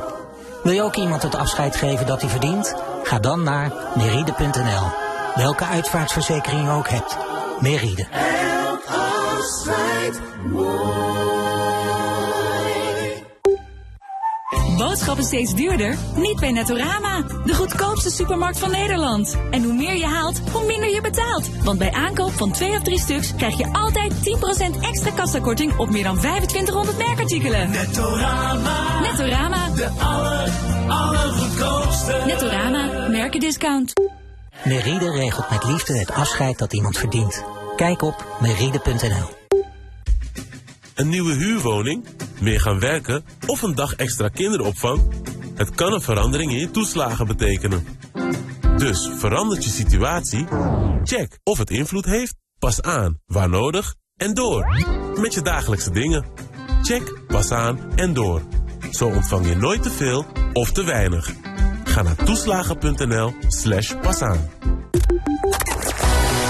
Wil 0.64 0.74
je 0.74 0.82
ook 0.82 0.96
iemand 0.96 1.24
het 1.24 1.36
afscheid 1.36 1.76
geven 1.76 2.06
dat 2.06 2.22
hij 2.22 2.30
verdient? 2.30 2.76
Ga 3.04 3.20
dan 3.20 3.44
naar 3.44 3.74
meride.nl. 3.96 4.88
Welke 5.36 5.66
uitvaartverzekering 5.66 6.64
je 6.64 6.72
ook 6.72 6.90
hebt. 6.90 7.18
Meride. 7.60 8.08
Boodschappen 14.80 15.24
steeds 15.24 15.54
duurder? 15.54 15.98
Niet 16.16 16.40
bij 16.40 16.52
Netorama, 16.52 17.22
de 17.46 17.56
goedkoopste 17.56 18.10
supermarkt 18.10 18.60
van 18.60 18.72
Nederland. 18.72 19.38
En 19.52 19.64
hoe 19.64 19.74
meer 19.74 19.96
je 19.96 20.06
haalt, 20.06 20.40
hoe 20.52 20.66
minder 20.66 20.90
je 20.90 21.02
betaalt. 21.02 21.50
Want 21.64 21.80
bij 21.80 21.92
aankoop 21.92 22.32
van 22.32 22.52
twee 22.52 22.72
of 22.72 22.84
drie 22.84 23.00
stuks 23.00 23.36
krijg 23.36 23.58
je 23.58 23.74
altijd 23.74 24.14
10% 24.14 24.80
extra 24.82 25.12
kassakorting 25.12 25.78
op 25.78 25.90
meer 25.90 26.04
dan 26.04 26.18
2500 26.18 26.98
merkartikelen. 26.98 27.70
Netorama. 27.70 29.00
Netorama. 29.00 29.70
De 29.70 29.90
aller, 30.00 30.52
allergoedkoopste. 30.88 32.22
Netorama, 32.26 33.08
merkendiscount. 33.08 33.94
Meride 34.64 35.12
regelt 35.12 35.50
met 35.50 35.64
liefde 35.64 35.98
het 35.98 36.12
afscheid 36.12 36.58
dat 36.58 36.74
iemand 36.74 36.98
verdient. 36.98 37.44
Kijk 37.76 38.02
op 38.02 38.26
meride.nl. 38.42 39.39
Een 41.00 41.10
nieuwe 41.10 41.34
huurwoning, 41.34 42.06
meer 42.42 42.62
gaan 42.62 42.80
werken 42.80 43.24
of 43.46 43.62
een 43.62 43.76
dag 43.76 43.94
extra 43.94 44.28
kinderopvang? 44.28 45.02
Het 45.56 45.76
kan 45.76 45.94
een 45.94 46.02
verandering 46.02 46.52
in 46.52 46.58
je 46.58 46.72
toeslagen 46.72 47.28
betekenen. 47.28 47.88
Dus 48.78 49.10
verandert 49.18 49.64
je 49.64 49.70
situatie? 49.70 50.46
Check 51.04 51.40
of 51.44 51.58
het 51.58 51.70
invloed 51.70 52.06
heeft, 52.06 52.36
pas 52.58 52.82
aan 52.82 53.20
waar 53.26 53.50
nodig 53.50 53.96
en 54.16 54.34
door. 54.34 54.66
Met 55.22 55.34
je 55.34 55.42
dagelijkse 55.42 55.92
dingen. 55.92 56.26
Check, 56.84 57.22
pas 57.28 57.52
aan 57.52 57.80
en 57.96 58.14
door. 58.14 58.42
Zo 58.92 59.08
ontvang 59.08 59.48
je 59.48 59.56
nooit 59.56 59.84
te 59.84 59.92
veel 59.92 60.26
of 60.54 60.72
te 60.72 60.84
weinig. 60.84 61.32
Ga 61.84 62.02
naar 62.02 62.16
toeslagen.nl 62.16 63.34
slash 63.48 63.96
pas 64.02 64.22
aan. 64.22 64.50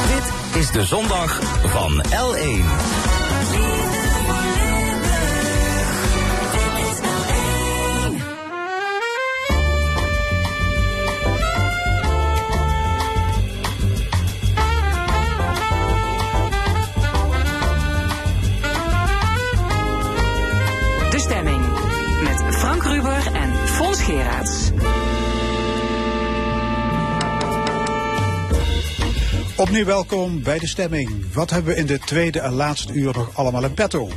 Dit 0.08 0.62
is 0.62 0.72
de 0.72 0.84
zondag 0.84 1.40
van 1.66 2.04
L1. 2.06 3.09
Geraerts. 24.10 24.72
Opnieuw 29.56 29.86
welkom 29.86 30.44
bij 30.44 30.60
de 30.60 30.68
stemming. 30.68 31.34
Wat 31.34 31.50
hebben 31.50 31.74
we 31.74 31.80
in 31.80 31.86
dit 31.86 32.08
tweede 32.08 32.40
en 32.40 32.54
laatste 32.54 32.94
uur 32.94 33.14
nog 33.14 33.30
allemaal 33.34 33.64
in 33.64 33.74
petto? 33.74 34.10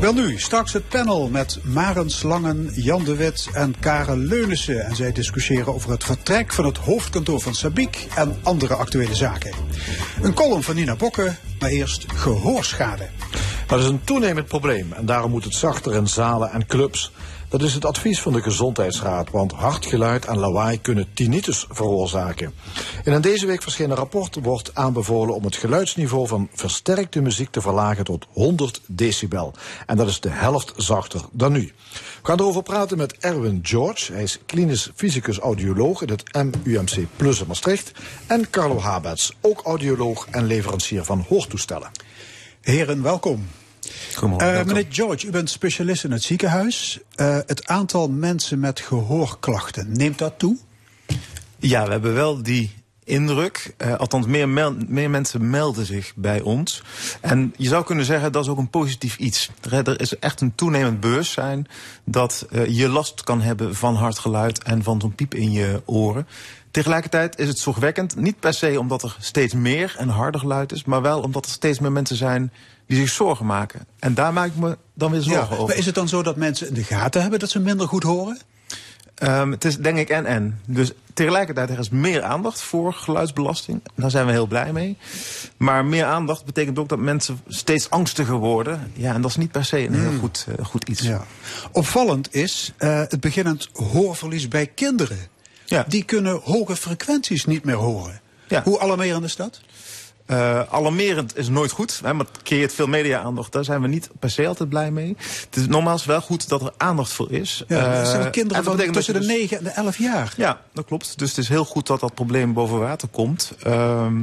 Wel 0.00 0.12
nu, 0.12 0.38
straks 0.38 0.72
het 0.72 0.88
panel 0.88 1.28
met 1.28 1.58
Maren 1.62 2.10
Slangen, 2.10 2.70
Jan 2.74 3.04
de 3.04 3.16
Wit 3.16 3.48
en 3.52 3.74
Karen 3.80 4.26
Leunissen. 4.26 4.84
En 4.84 4.96
zij 4.96 5.12
discussiëren 5.12 5.74
over 5.74 5.90
het 5.90 6.04
vertrek 6.04 6.52
van 6.52 6.64
het 6.64 6.76
hoofdkantoor 6.76 7.40
van 7.40 7.54
Sabiek 7.54 8.06
en 8.14 8.38
andere 8.42 8.74
actuele 8.74 9.14
zaken. 9.14 9.52
Een 10.22 10.34
column 10.34 10.62
van 10.62 10.74
Nina 10.74 10.96
Bokke, 10.96 11.34
maar 11.58 11.70
eerst 11.70 12.04
gehoorschade. 12.14 13.08
Dat 13.66 13.80
is 13.80 13.86
een 13.86 14.04
toenemend 14.04 14.46
probleem 14.46 14.92
en 14.92 15.06
daarom 15.06 15.30
moet 15.30 15.44
het 15.44 15.54
zachter 15.54 15.94
in 15.94 16.08
zalen 16.08 16.50
en 16.50 16.66
clubs. 16.66 17.12
Dat 17.52 17.62
is 17.62 17.74
het 17.74 17.84
advies 17.84 18.20
van 18.20 18.32
de 18.32 18.42
Gezondheidsraad, 18.42 19.30
want 19.30 19.52
hard 19.52 19.86
geluid 19.86 20.24
en 20.24 20.38
lawaai 20.38 20.80
kunnen 20.80 21.06
tinnitus 21.14 21.66
veroorzaken. 21.70 22.54
In 23.04 23.12
een 23.12 23.20
deze 23.20 23.46
week 23.46 23.62
verschenen 23.62 23.96
rapport 23.96 24.38
wordt 24.42 24.74
aanbevolen 24.74 25.34
om 25.34 25.44
het 25.44 25.56
geluidsniveau 25.56 26.26
van 26.26 26.48
versterkte 26.54 27.20
muziek 27.20 27.50
te 27.50 27.60
verlagen 27.60 28.04
tot 28.04 28.26
100 28.32 28.80
decibel. 28.86 29.54
En 29.86 29.96
dat 29.96 30.08
is 30.08 30.20
de 30.20 30.28
helft 30.28 30.72
zachter 30.76 31.20
dan 31.32 31.52
nu. 31.52 31.72
We 31.92 32.00
gaan 32.22 32.40
erover 32.40 32.62
praten 32.62 32.96
met 32.96 33.16
Erwin 33.18 33.58
George. 33.62 34.12
Hij 34.12 34.22
is 34.22 34.38
klinisch 34.46 34.90
fysicus 34.94 35.38
audioloog 35.38 36.02
in 36.02 36.08
het 36.08 36.32
MUMC 36.64 37.06
Plus 37.16 37.40
in 37.40 37.46
Maastricht. 37.46 37.92
En 38.26 38.50
Carlo 38.50 38.80
Habets, 38.80 39.32
ook 39.40 39.60
audioloog 39.60 40.26
en 40.30 40.46
leverancier 40.46 41.04
van 41.04 41.24
hoortoestellen. 41.28 41.90
Heren, 42.60 43.02
welkom. 43.02 43.46
Eh, 44.38 44.64
meneer 44.64 44.86
George, 44.88 45.26
u 45.26 45.30
bent 45.30 45.50
specialist 45.50 46.04
in 46.04 46.10
het 46.10 46.22
ziekenhuis. 46.22 46.98
Eh, 47.14 47.38
het 47.46 47.66
aantal 47.66 48.08
mensen 48.08 48.58
met 48.58 48.80
gehoorklachten, 48.80 49.92
neemt 49.92 50.18
dat 50.18 50.38
toe? 50.38 50.56
Ja, 51.58 51.84
we 51.84 51.90
hebben 51.90 52.14
wel 52.14 52.42
die 52.42 52.74
indruk. 53.04 53.74
Eh, 53.76 53.94
althans, 53.94 54.26
meer, 54.26 54.48
meer 54.88 55.10
mensen 55.10 55.50
melden 55.50 55.86
zich 55.86 56.12
bij 56.16 56.40
ons. 56.40 56.82
En 57.20 57.54
je 57.56 57.68
zou 57.68 57.84
kunnen 57.84 58.04
zeggen, 58.04 58.32
dat 58.32 58.44
is 58.44 58.50
ook 58.50 58.58
een 58.58 58.70
positief 58.70 59.16
iets. 59.16 59.50
Er, 59.70 59.88
er 59.88 60.00
is 60.00 60.18
echt 60.18 60.40
een 60.40 60.54
toenemend 60.54 61.00
bewustzijn 61.00 61.66
dat 62.04 62.46
je 62.68 62.88
last 62.88 63.22
kan 63.22 63.40
hebben 63.40 63.74
van 63.74 63.94
hard 63.94 64.18
geluid 64.18 64.62
en 64.62 64.82
van 64.82 65.00
zo'n 65.00 65.14
piep 65.14 65.34
in 65.34 65.52
je 65.52 65.82
oren. 65.84 66.26
Tegelijkertijd 66.70 67.38
is 67.38 67.48
het 67.48 67.58
zorgwekkend, 67.58 68.16
niet 68.16 68.40
per 68.40 68.54
se 68.54 68.78
omdat 68.78 69.02
er 69.02 69.16
steeds 69.20 69.54
meer 69.54 69.94
en 69.98 70.08
harder 70.08 70.40
geluid 70.40 70.72
is, 70.72 70.84
maar 70.84 71.02
wel 71.02 71.20
omdat 71.20 71.44
er 71.44 71.50
steeds 71.50 71.78
meer 71.78 71.92
mensen 71.92 72.16
zijn 72.16 72.52
die 72.86 72.96
zich 72.98 73.08
zorgen 73.08 73.46
maken. 73.46 73.86
En 73.98 74.14
daar 74.14 74.32
maak 74.32 74.46
ik 74.46 74.56
me 74.56 74.78
dan 74.94 75.10
weer 75.10 75.20
zorgen 75.22 75.42
Ja, 75.48 75.52
over. 75.52 75.66
maar 75.66 75.76
is 75.76 75.86
het 75.86 75.94
dan 75.94 76.08
zo 76.08 76.22
dat 76.22 76.36
mensen 76.36 76.68
in 76.68 76.74
de 76.74 76.84
gaten 76.84 77.20
hebben 77.20 77.38
dat 77.38 77.50
ze 77.50 77.60
minder 77.60 77.88
goed 77.88 78.02
horen? 78.02 78.38
Ehm, 79.14 79.50
het 79.50 79.64
is 79.64 79.76
denk 79.78 79.98
ik 79.98 80.08
en 80.08 80.26
en. 80.26 80.60
Dus 80.66 80.92
tegelijkertijd 81.14 81.70
er 81.70 81.78
is 81.78 81.90
meer 81.90 82.22
aandacht 82.22 82.60
voor 82.60 82.92
geluidsbelasting. 82.92 83.82
Daar 83.94 84.10
zijn 84.10 84.26
we 84.26 84.32
heel 84.32 84.46
blij 84.46 84.72
mee. 84.72 84.96
Maar 85.56 85.84
meer 85.84 86.04
aandacht 86.04 86.44
betekent 86.44 86.78
ook 86.78 86.88
dat 86.88 86.98
mensen 86.98 87.40
steeds 87.48 87.90
angstiger 87.90 88.34
worden. 88.36 88.90
Ja, 88.94 89.14
en 89.14 89.20
dat 89.20 89.30
is 89.30 89.36
niet 89.36 89.50
per 89.52 89.64
se 89.64 89.86
een 89.86 89.94
heel 89.94 90.08
Hmm. 90.10 90.18
goed, 90.18 90.46
eh, 90.58 90.64
goed 90.64 90.88
iets. 90.88 91.00
Ja. 91.02 91.24
Opvallend 91.72 92.34
is 92.34 92.72
eh, 92.76 92.98
het 93.08 93.20
beginnend 93.20 93.68
hoorverlies 93.72 94.48
bij 94.48 94.66
kinderen. 94.66 95.18
Die 95.88 96.02
kunnen 96.04 96.40
hoge 96.44 96.76
frequenties 96.76 97.44
niet 97.44 97.64
meer 97.64 97.74
horen. 97.74 98.20
Hoe 98.64 98.80
alarmerend 98.80 99.24
is 99.24 99.36
dat? 99.36 99.60
Eh, 100.26 100.60
alarmerend 100.70 101.36
is 101.36 101.48
nooit 101.48 101.70
goed, 101.70 102.00
hè, 102.04 102.12
maar 102.14 102.26
het 102.32 102.42
creëert 102.42 102.72
veel 102.74 102.86
media-aandacht. 102.86 103.52
Daar 103.52 103.64
zijn 103.64 103.80
we 103.80 103.88
niet 103.88 104.10
per 104.18 104.30
se 104.30 104.46
altijd 104.46 104.68
blij 104.68 104.90
mee. 104.90 105.16
Het 105.18 105.56
is 105.56 105.66
nogmaals 105.66 106.04
wel 106.04 106.20
goed 106.20 106.48
dat 106.48 106.62
er 106.62 106.72
aandacht 106.76 107.12
voor 107.12 107.32
is. 107.32 107.64
Ja, 107.68 107.76
dat 107.76 108.04
Eh, 108.04 108.10
zijn 108.10 108.22
en 108.24 108.30
kinderen 108.30 108.64
van 108.64 108.76
tussen 108.76 108.92
de 108.92 108.98
dat 108.98 109.06
je 109.06 109.12
dus- 109.12 109.26
9 109.26 109.58
en 109.58 109.64
de 109.64 109.70
11 109.70 109.98
jaar. 109.98 110.34
Ja, 110.36 110.60
dat 110.72 110.84
klopt. 110.84 111.18
Dus 111.18 111.28
het 111.28 111.38
is 111.38 111.48
heel 111.48 111.64
goed 111.64 111.86
dat 111.86 112.00
dat 112.00 112.14
probleem 112.14 112.52
boven 112.52 112.78
water 112.78 113.08
komt. 113.08 113.52
Ehm, 113.62 114.16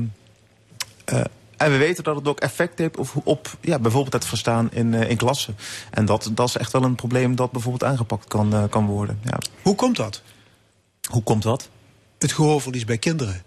eh, 1.05 1.19
en 1.57 1.71
we 1.71 1.77
weten 1.77 2.03
dat 2.03 2.15
het 2.15 2.27
ook 2.27 2.39
effect 2.39 2.77
heeft 2.79 2.97
op, 2.97 3.09
op 3.23 3.57
ja, 3.61 3.79
bijvoorbeeld 3.79 4.13
het 4.13 4.25
verstaan 4.25 4.69
in, 4.71 4.93
in 4.93 5.17
klassen. 5.17 5.55
En 5.91 6.05
dat, 6.05 6.29
dat 6.33 6.47
is 6.47 6.57
echt 6.57 6.71
wel 6.71 6.83
een 6.83 6.95
probleem 6.95 7.35
dat 7.35 7.51
bijvoorbeeld 7.51 7.91
aangepakt 7.91 8.27
kan, 8.27 8.67
kan 8.69 8.85
worden. 8.85 9.19
Ja. 9.23 9.37
Hoe 9.61 9.75
komt 9.75 9.95
dat? 9.95 10.21
Hoe 11.09 11.23
komt 11.23 11.43
dat? 11.43 11.69
Het 12.19 12.31
gehoorverlies 12.31 12.85
bij 12.85 12.97
kinderen. 12.97 13.41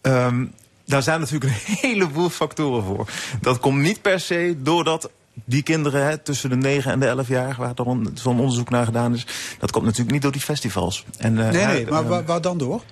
Ehm, 0.00 0.44
daar 0.86 1.02
zijn 1.02 1.20
natuurlijk 1.20 1.52
een 1.52 1.74
heleboel 1.80 2.28
factoren 2.30 2.84
voor. 2.84 3.08
Dat 3.40 3.58
komt 3.60 3.78
niet 3.82 4.02
per 4.02 4.20
se 4.20 4.56
doordat 4.58 5.10
die 5.44 5.62
kinderen 5.62 6.04
hè, 6.06 6.18
tussen 6.18 6.50
de 6.50 6.56
9 6.56 6.92
en 6.92 7.00
de 7.00 7.06
11 7.06 7.28
jaar, 7.28 7.54
waar 7.58 7.74
dan 7.74 8.10
zo'n 8.14 8.38
onderzoek 8.38 8.70
naar 8.70 8.84
gedaan 8.84 9.14
is, 9.14 9.26
dat 9.58 9.70
komt 9.70 9.84
natuurlijk 9.84 10.12
niet 10.12 10.22
door 10.22 10.32
die 10.32 10.40
festivals. 10.40 11.04
En, 11.18 11.38
eh, 11.46 11.50
nee, 11.52 11.66
nee, 11.66 11.86
maar 11.86 12.02
eh, 12.02 12.08
waar, 12.08 12.24
waar 12.24 12.40
dan 12.40 12.58
door? 12.58 12.82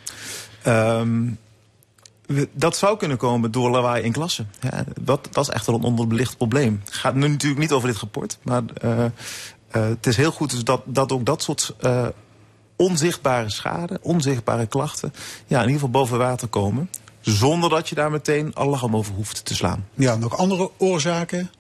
Ehm, 0.63 1.23
we- 2.27 2.49
dat 2.53 2.77
zou 2.77 2.97
kunnen 2.97 3.17
komen 3.17 3.51
door 3.51 3.71
lawaai 3.71 4.03
in 4.03 4.13
klassen. 4.13 4.51
Ja, 4.61 4.85
dat, 5.01 5.29
dat 5.31 5.45
is 5.49 5.55
echt 5.55 5.67
wel 5.67 5.75
een 5.75 5.83
onderbelicht 5.83 6.37
probleem. 6.37 6.81
Het 6.85 6.95
gaat 6.95 7.15
nu 7.15 7.29
natuurlijk 7.29 7.61
niet 7.61 7.73
over 7.73 7.89
dit 7.89 7.99
rapport. 7.99 8.39
Maar 8.43 8.63
eh, 8.81 9.05
het 9.71 10.07
is 10.07 10.17
heel 10.17 10.33
goed 10.33 10.51
dus 10.51 10.65
dat, 10.65 10.83
dat 10.85 11.13
ook 11.13 11.25
dat 11.27 11.43
soort 11.43 11.75
onzichtbare 12.77 13.51
schade, 13.51 13.99
onzichtbare 14.03 14.67
klachten... 14.67 15.13
Ja, 15.47 15.57
in 15.57 15.67
ieder 15.69 15.73
geval 15.75 15.91
boven 15.91 16.19
water 16.19 16.49
komen. 16.49 16.91
Zonder 17.21 17.71
dat 17.71 17.89
je 17.89 17.95
daar 17.95 18.11
meteen 18.11 18.51
alarm 18.55 18.97
over 18.97 19.15
hoeft 19.15 19.45
te 19.45 19.55
slaan. 19.55 19.89
Ja, 19.95 20.17
nog 20.17 20.37
andere 20.37 20.71
oorzaken 20.77 21.51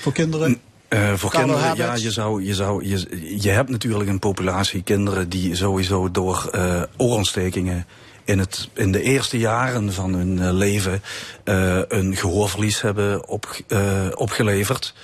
voor 0.00 0.12
kinderen? 0.12 0.60
Eh, 0.88 1.14
voor 1.14 1.30
Carlo 1.30 1.54
kinderen, 1.54 1.76
ja, 1.76 1.94
je, 1.94 2.10
zou, 2.10 2.44
je, 2.44 2.54
zou, 2.54 2.86
je, 2.86 3.38
je 3.40 3.50
hebt 3.50 3.68
natuurlijk 3.68 4.10
een 4.10 4.18
populatie 4.18 4.82
kinderen 4.82 5.28
die 5.28 5.54
sowieso 5.54 6.10
door 6.10 6.48
eh, 6.52 6.82
oorontstekingen 6.96 7.86
in, 8.30 8.38
het, 8.38 8.68
in 8.74 8.92
de 8.92 9.02
eerste 9.02 9.38
jaren 9.38 9.92
van 9.92 10.14
hun 10.14 10.38
eh, 10.38 10.52
leven 10.52 11.02
eh, 11.44 11.78
een 11.88 12.16
gehoorverlies 12.16 12.80
hebben 12.80 13.28
op, 13.28 13.56
eh, 13.68 14.06
opgeleverd. 14.14 14.94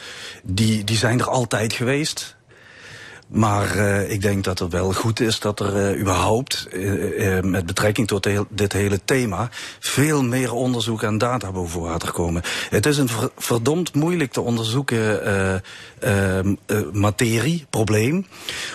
Die, 0.43 0.85
die 0.85 0.97
zijn 0.97 1.21
er 1.21 1.29
altijd 1.29 1.73
geweest. 1.73 2.36
Maar 3.27 3.77
eh, 3.77 4.11
ik 4.11 4.21
denk 4.23 4.45
dat 4.45 4.59
het 4.59 4.73
wel 4.73 4.93
goed 4.93 5.21
is 5.21 5.41
dat 5.41 5.61
er 5.61 5.77
eh, 5.91 6.01
überhaupt, 6.01 6.69
eh, 6.73 7.41
met 7.41 7.67
betrekking 7.67 8.07
tot 8.07 8.29
dit 8.49 8.73
hele 8.73 9.01
thema, 9.05 9.49
veel 9.81 10.23
meer 10.23 10.53
onderzoek 10.53 11.03
en 11.03 11.19
data 11.19 11.53
boven 11.53 11.81
water 11.81 12.13
komen. 12.13 12.43
Het 12.71 12.87
is 12.87 12.99
een 12.99 13.09
ver- 13.09 13.31
verdomd 13.37 13.95
moeilijk 13.95 14.33
te 14.33 14.41
onderzoeken 14.41 15.25
eh, 15.25 15.55
eh, 15.99 16.39
eh, 16.39 16.47
materie, 16.93 17.67
probleem, 17.71 18.27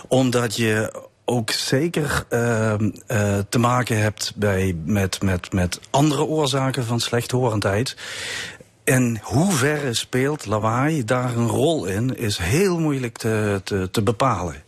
omdat 0.07 0.55
je 0.55 0.93
ook 1.25 1.51
zeker 1.51 2.25
eh, 2.29 2.73
eh, 2.73 2.79
te 3.49 3.59
maken 3.59 4.01
hebt 4.01 4.33
bij, 4.35 4.75
met, 4.85 5.21
met, 5.21 5.53
met 5.53 5.79
andere 5.89 6.23
oorzaken 6.23 6.85
van 6.85 6.99
slechthorendheid. 6.99 7.95
En 8.83 9.19
hoeverre 9.21 9.93
speelt 9.93 10.45
lawaai 10.45 11.03
daar 11.03 11.35
een 11.35 11.47
rol 11.47 11.85
in, 11.85 12.17
is 12.17 12.37
heel 12.37 12.79
moeilijk 12.79 13.17
te, 13.17 13.61
te, 13.63 13.89
te 13.91 14.01
bepalen. 14.01 14.63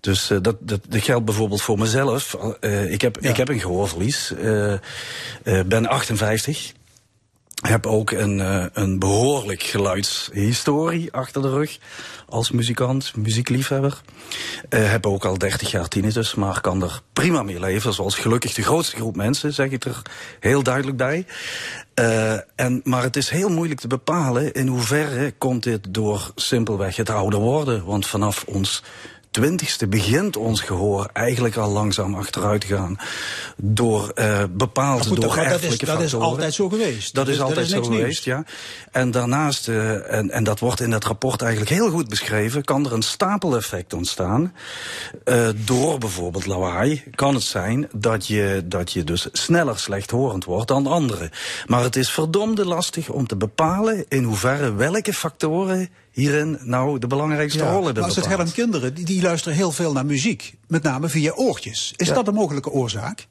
Dus 0.00 0.30
eh, 0.30 0.38
dat, 0.42 0.56
dat, 0.60 0.80
dat 0.88 1.02
geldt 1.02 1.24
bijvoorbeeld 1.24 1.62
voor 1.62 1.78
mezelf. 1.78 2.34
Eh, 2.60 2.92
ik, 2.92 3.00
heb, 3.00 3.18
ik 3.18 3.36
heb 3.36 3.48
een 3.48 3.60
gehoorverlies. 3.60 4.34
eh 4.34 4.72
eh, 4.72 4.78
ben 5.66 5.86
58. 5.86 6.72
Heb 7.62 7.86
ook 7.86 8.10
een, 8.10 8.40
eh, 8.40 8.64
een 8.72 8.98
behoorlijk 8.98 9.62
geluidshistorie 9.62 11.12
achter 11.12 11.42
de 11.42 11.50
rug. 11.50 11.78
Als 12.28 12.50
muzikant, 12.50 13.16
muziekliefhebber. 13.16 14.00
Eh 14.68 14.90
heb 14.90 15.06
ook 15.06 15.24
al 15.24 15.38
30 15.38 15.70
jaar 15.70 15.88
tinnitus, 15.88 16.34
maar 16.34 16.60
kan 16.60 16.82
er 16.82 17.00
prima 17.12 17.42
mee 17.42 17.60
leven. 17.60 17.94
Zoals 17.94 18.16
gelukkig 18.18 18.54
de 18.54 18.62
grootste 18.62 18.96
groep 18.96 19.16
mensen, 19.16 19.52
zeg 19.52 19.70
ik 19.70 19.84
er 19.84 20.02
heel 20.40 20.62
duidelijk 20.62 20.96
bij. 20.96 21.26
Eh, 21.94 22.32
en, 22.54 22.80
maar 22.84 23.02
het 23.02 23.16
is 23.16 23.30
heel 23.30 23.48
moeilijk 23.48 23.80
te 23.80 23.88
bepalen 23.88 24.52
in 24.52 24.66
hoeverre 24.66 25.34
komt 25.38 25.62
dit 25.62 25.86
door 25.88 26.30
simpelweg 26.34 26.96
het 26.96 27.10
ouder 27.10 27.40
worden. 27.40 27.84
Want 27.84 28.06
vanaf 28.06 28.44
ons 28.46 28.82
twintigste 29.40 29.86
begint 29.86 30.36
ons 30.36 30.60
gehoor 30.60 31.08
eigenlijk 31.12 31.56
al 31.56 31.70
langzaam 31.70 32.14
achteruit 32.14 32.60
te 32.60 32.66
gaan. 32.66 32.96
Door 33.56 34.08
eh 34.14 34.42
bepaalde, 34.50 35.04
goed, 35.04 35.20
door 35.20 35.34
dat- 35.36 35.48
dat 35.48 35.62
is- 35.62 35.78
dat 35.78 36.00
is 36.00 36.14
altijd 36.14 36.54
zo 36.54 36.68
geweest. 36.68 37.14
Dat 37.14 37.24
Dat 37.24 37.32
is 37.34 37.38
dat 37.40 37.46
altijd 37.48 37.66
is 37.66 37.72
zo 37.72 37.80
nieuws. 37.80 37.94
geweest, 37.96 38.24
ja. 38.24 38.44
En 38.92 39.10
daarnaast, 39.10 39.68
eh, 39.68 40.12
en, 40.12 40.30
en 40.30 40.44
dat 40.44 40.58
wordt 40.60 40.80
in 40.80 40.92
het 40.92 41.04
rapport 41.04 41.42
eigenlijk 41.42 41.70
heel 41.70 41.90
goed 41.90 42.08
beschreven, 42.08 42.64
kan 42.64 42.86
er 42.86 42.92
een 42.92 43.02
stapeleffect 43.02 43.92
ontstaan. 43.94 44.52
Eh, 45.24 45.48
door 45.64 45.98
bijvoorbeeld 45.98 46.46
lawaai 46.46 47.02
kan 47.14 47.34
het 47.34 47.42
zijn 47.42 47.88
dat 47.94 48.26
je, 48.26 48.62
dat 48.64 48.92
je 48.92 49.04
dus 49.04 49.28
sneller 49.32 49.78
slechthorend 49.78 50.44
wordt 50.44 50.68
dan 50.68 50.86
anderen. 50.86 51.30
Maar 51.66 51.82
het 51.82 51.96
is 51.96 52.10
verdomde 52.10 52.64
lastig 52.66 53.08
om 53.08 53.26
te 53.26 53.36
bepalen 53.36 54.04
in 54.08 54.24
hoeverre 54.24 54.74
welke 54.74 55.12
factoren 55.14 55.88
hierin 56.10 56.58
nou 56.62 56.98
de 56.98 57.06
belangrijkste 57.06 57.58
Ja, 57.64 57.70
rol 57.72 57.84
hebben 57.84 58.02
als 58.02 58.16
het 58.16 58.24
gaat 58.26 58.36
bepaald. 58.36 58.48
om 58.48 58.62
kinderen, 58.62 58.94
die, 58.94 59.04
die 59.04 59.20
luisteren 59.26 59.56
heel 59.56 59.72
veel 59.72 59.92
naar 59.92 60.06
muziek. 60.06 60.54
Met 60.66 60.82
name 60.82 61.08
via 61.08 61.32
oortjes. 61.32 61.92
Is 61.96 62.08
dat 62.08 62.28
een 62.28 62.34
mogelijke 62.34 62.70
oorzaak? 62.70 63.26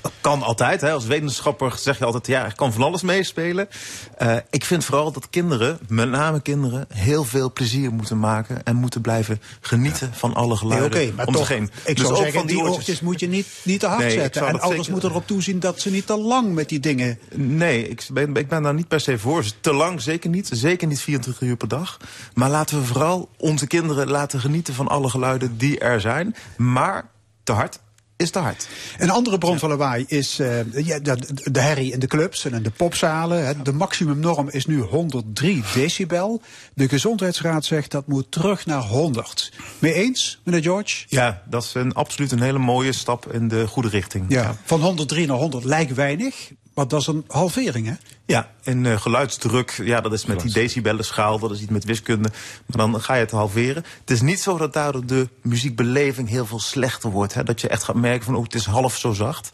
Dat 0.00 0.12
kan 0.20 0.42
altijd. 0.42 0.80
Hè. 0.80 0.92
Als 0.92 1.04
wetenschapper 1.06 1.72
zeg 1.78 1.98
je 1.98 2.04
altijd, 2.04 2.26
ja, 2.26 2.44
er 2.44 2.54
kan 2.54 2.72
van 2.72 2.82
alles 2.82 3.02
meespelen. 3.02 3.68
Eh, 4.16 4.36
ik 4.50 4.64
vind 4.64 4.84
vooral 4.84 5.12
dat 5.12 5.30
kinderen, 5.30 5.78
met 5.88 6.08
name 6.10 6.40
kinderen, 6.40 6.86
heel 6.94 7.24
veel 7.24 7.52
plezier 7.52 7.92
moeten 7.92 8.18
maken. 8.18 8.62
En 8.64 8.76
moeten 8.76 9.00
blijven 9.00 9.40
genieten 9.60 10.14
van 10.14 10.34
alle 10.34 10.48
Nee, 10.48 10.56
geluiden 10.56 11.14
maar 11.14 11.26
om 11.26 11.32
toch, 11.34 11.50
ik 11.50 11.70
Dus 11.84 11.98
zou 11.98 12.10
ook 12.10 12.16
zeggen, 12.16 12.32
van 12.38 12.46
die 12.46 12.56
oortjes. 12.56 12.76
oortjes 12.76 13.00
moet 13.00 13.20
je 13.20 13.28
niet, 13.28 13.46
niet 13.62 13.80
te 13.80 13.86
hard 13.86 13.98
Nee, 14.00 14.12
ik 14.14 14.20
zetten. 14.20 14.46
En 14.46 14.52
ouders 14.60 14.74
zeker- 14.76 14.92
moeten 14.92 15.10
erop 15.10 15.26
toezien 15.26 15.60
dat 15.60 15.80
ze 15.80 15.90
niet 15.90 16.06
te 16.06 16.16
lang 16.18 16.54
met 16.54 16.68
die 16.68 16.80
dingen... 16.80 17.18
Nee, 17.34 17.88
ik 17.88 18.06
ben, 18.12 18.34
ik 18.36 18.48
ben 18.48 18.62
daar 18.62 18.74
niet 18.74 18.88
per 18.88 19.00
se 19.00 19.18
voor. 19.18 19.44
Te 19.60 19.72
lang 19.72 20.00
zeker 20.00 20.30
niet. 20.30 20.48
Zeker 20.52 20.86
niet 20.88 21.00
24 21.00 21.42
uur 21.48 21.56
per 21.56 21.68
dag. 21.68 21.96
Maar 22.34 22.50
laten 22.50 22.78
we 22.78 22.84
vooral 22.86 23.28
onze 23.36 23.66
kinderen 23.66 24.08
laten 24.10 24.40
genieten 24.40 24.74
van 24.74 24.88
alle 24.88 25.08
geluiden 25.10 25.56
die 25.58 25.78
er 25.78 26.00
zijn. 26.00 26.34
Maar 26.56 27.04
te 27.42 27.52
hard 27.52 27.78
is 28.22 28.30
te 28.30 28.38
hard. 28.38 28.68
Een 28.98 29.10
andere 29.10 29.38
bron 29.38 29.58
van 29.58 29.68
lawaai 29.68 30.04
is 30.08 30.38
eh, 30.38 30.84
ja, 30.84 30.98
de, 30.98 31.16
de 31.50 31.60
herrie 31.60 31.92
in 31.92 31.98
de 31.98 32.06
clubs 32.06 32.44
en 32.44 32.54
in 32.54 32.62
de 32.62 32.70
popzalen. 32.70 33.46
Hè. 33.46 33.62
De 33.62 33.72
maximumnorm 33.72 34.48
is 34.48 34.66
nu 34.66 34.80
103 34.80 35.62
decibel. 35.74 36.42
De 36.74 36.88
gezondheidsraad 36.88 37.64
zegt 37.64 37.90
dat 37.90 38.06
moet 38.06 38.30
terug 38.30 38.66
naar 38.66 38.82
100. 38.82 39.52
Mee 39.78 39.92
eens, 39.92 40.40
meneer 40.44 40.62
George? 40.62 41.04
Ja, 41.08 41.42
dat 41.48 41.62
is 41.62 41.74
een, 41.74 41.94
absoluut 41.94 42.32
een 42.32 42.42
hele 42.42 42.58
mooie 42.58 42.92
stap 42.92 43.32
in 43.32 43.48
de 43.48 43.66
goede 43.66 43.88
richting. 43.88 44.24
Ja, 44.28 44.56
van 44.64 44.80
103 44.80 45.26
naar 45.26 45.36
100 45.36 45.64
lijkt 45.64 45.94
weinig, 45.94 46.50
maar 46.74 46.88
dat 46.88 47.00
is 47.00 47.06
een 47.06 47.24
halvering, 47.28 47.86
hè? 47.86 47.94
Ja, 48.26 48.50
en 48.62 48.86
eh, 48.86 49.00
geluidsdruk, 49.00 49.80
ja, 49.84 50.00
dat 50.00 50.12
is 50.12 50.26
met 50.26 50.40
die 50.40 50.52
decibellenschaal, 50.52 51.38
dat 51.38 51.50
is 51.50 51.60
iets 51.60 51.70
met 51.70 51.84
wiskunde. 51.84 52.30
Maar 52.66 52.76
dan 52.76 53.00
ga 53.00 53.14
je 53.14 53.20
het 53.20 53.30
halveren. 53.30 53.84
Het 54.00 54.10
is 54.10 54.20
niet 54.20 54.40
zo 54.40 54.56
dat 54.56 54.72
daardoor 54.72 55.06
de 55.06 55.28
muziekbeleving 55.42 56.28
heel 56.28 56.46
veel 56.46 56.60
slechter 56.60 57.10
wordt. 57.10 57.34
Hè? 57.34 57.42
Dat 57.42 57.60
je 57.60 57.68
echt 57.68 57.82
gaat 57.82 57.96
merken 57.96 58.24
van, 58.24 58.34
oh, 58.36 58.42
het 58.42 58.54
is 58.54 58.64
half 58.64 58.96
zo 58.96 59.12
zacht. 59.12 59.50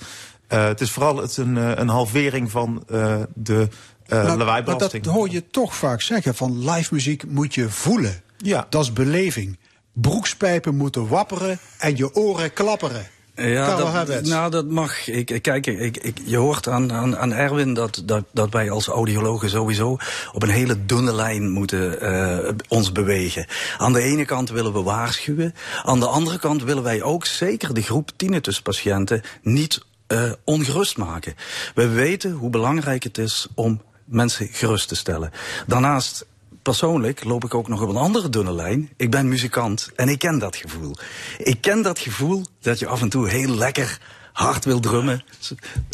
Eh, 0.49 0.67
het 0.67 0.81
is 0.81 0.91
vooral 0.91 1.17
het 1.17 1.37
een, 1.37 1.57
eh, 1.57 1.73
een 1.75 1.89
halvering 1.89 2.51
van 2.51 2.83
eh, 2.89 3.23
de 3.35 3.69
eh 4.07 4.17
Nou, 4.17 4.29
maar 4.29 4.37
lawaaibelasting. 4.37 5.05
dat 5.05 5.15
hoor 5.15 5.31
je 5.31 5.47
toch 5.51 5.75
vaak 5.75 6.01
zeggen, 6.01 6.35
van 6.35 6.71
live 6.71 6.95
muziek 6.95 7.27
moet 7.27 7.55
je 7.55 7.71
voelen. 7.71 8.23
Ja. 8.37 8.67
Dat 8.69 8.83
is 8.83 8.93
beleving. 8.93 9.59
Broekspijpen 9.93 10.77
moeten 10.77 11.09
wapperen 11.09 11.59
en 11.79 11.97
je 11.97 12.15
oren 12.15 12.53
klapperen. 12.53 13.07
Ja, 13.39 13.67
dat, 13.77 14.25
nou, 14.27 14.51
dat 14.51 14.67
mag. 14.67 15.09
Ik, 15.09 15.31
ik- 15.31 15.43
kijk, 15.43 15.67
ik, 15.67 15.97
ik, 15.97 16.17
je 16.25 16.37
hoort 16.37 16.69
aan, 16.69 16.93
aan, 16.93 17.17
aan 17.19 17.33
Erwin 17.33 17.75
dat, 17.75 18.03
dat, 18.05 18.25
dat 18.33 18.51
wij 18.53 18.71
als 18.71 18.87
audiologen 18.87 19.51
sowieso 19.51 19.97
op 20.33 20.43
een 20.43 20.49
hele 20.49 20.87
dunne 20.87 21.15
lijn 21.15 21.51
moeten 21.51 22.01
eh, 22.01 22.49
ons 22.69 22.93
bewegen. 22.93 23.47
Aan 23.79 23.93
de 23.93 24.01
ene 24.03 24.25
kant 24.25 24.51
willen 24.51 24.73
we 24.73 24.83
waarschuwen. 24.83 25.55
Aan 25.85 26.01
de 26.01 26.07
andere 26.07 26.39
kant 26.39 26.63
willen 26.63 26.83
wij 26.83 27.03
ook 27.03 27.27
zeker 27.27 27.75
de 27.75 27.83
groep 27.83 28.11
tinnituspatiënten 28.17 29.23
niet 29.43 29.81
eh, 30.07 30.33
ongerust 30.45 30.97
maken. 30.97 31.35
We 31.75 31.89
weten 31.89 32.33
hoe 32.33 32.51
belangrijk 32.51 33.03
het 33.03 33.19
is 33.19 33.47
om 33.55 33.83
mensen 34.05 34.49
gerust 34.53 34.89
te 34.89 34.97
stellen. 34.97 35.31
Daarnaast 35.67 36.27
Persoonlijk 36.69 37.25
loop 37.25 37.45
ik 37.45 37.55
ook 37.55 37.69
nog 37.69 37.83
op 37.83 37.89
een 37.89 37.97
andere 37.97 38.29
dunne 38.29 38.53
lijn. 38.53 38.91
Ik 38.97 39.11
ben 39.11 39.29
muzikant 39.29 39.91
en 39.97 40.09
ik 40.09 40.19
ken 40.19 40.39
dat 40.39 40.57
gevoel. 40.57 40.95
Ik 41.39 41.61
ken 41.61 41.83
dat 41.83 41.99
gevoel 41.99 42.45
dat 42.61 42.79
je 42.79 42.87
af 42.87 43.01
en 43.01 43.09
toe 43.09 43.29
heel 43.29 43.55
lekker 43.55 44.01
hard 44.33 44.65
wil 44.65 44.81
drummen. 44.81 45.25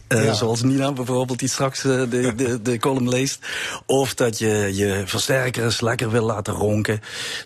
Eh, 0.08 0.24
Ja. 0.24 0.32
Zoals 0.32 0.62
Nina 0.62 0.92
bijvoorbeeld, 0.92 1.38
die 1.38 1.48
straks 1.48 1.84
eh, 1.84 2.02
de, 2.10 2.34
de, 2.34 2.62
de 2.62 2.78
column 2.78 3.08
leest. 3.08 3.38
Of 3.86 4.14
dat 4.14 4.38
je 4.38 4.70
je 4.72 5.02
versterker 5.06 5.64
eens 5.64 5.80
lekker 5.80 6.10
wil 6.10 6.24
laten 6.24 6.54
ronken. 6.54 7.00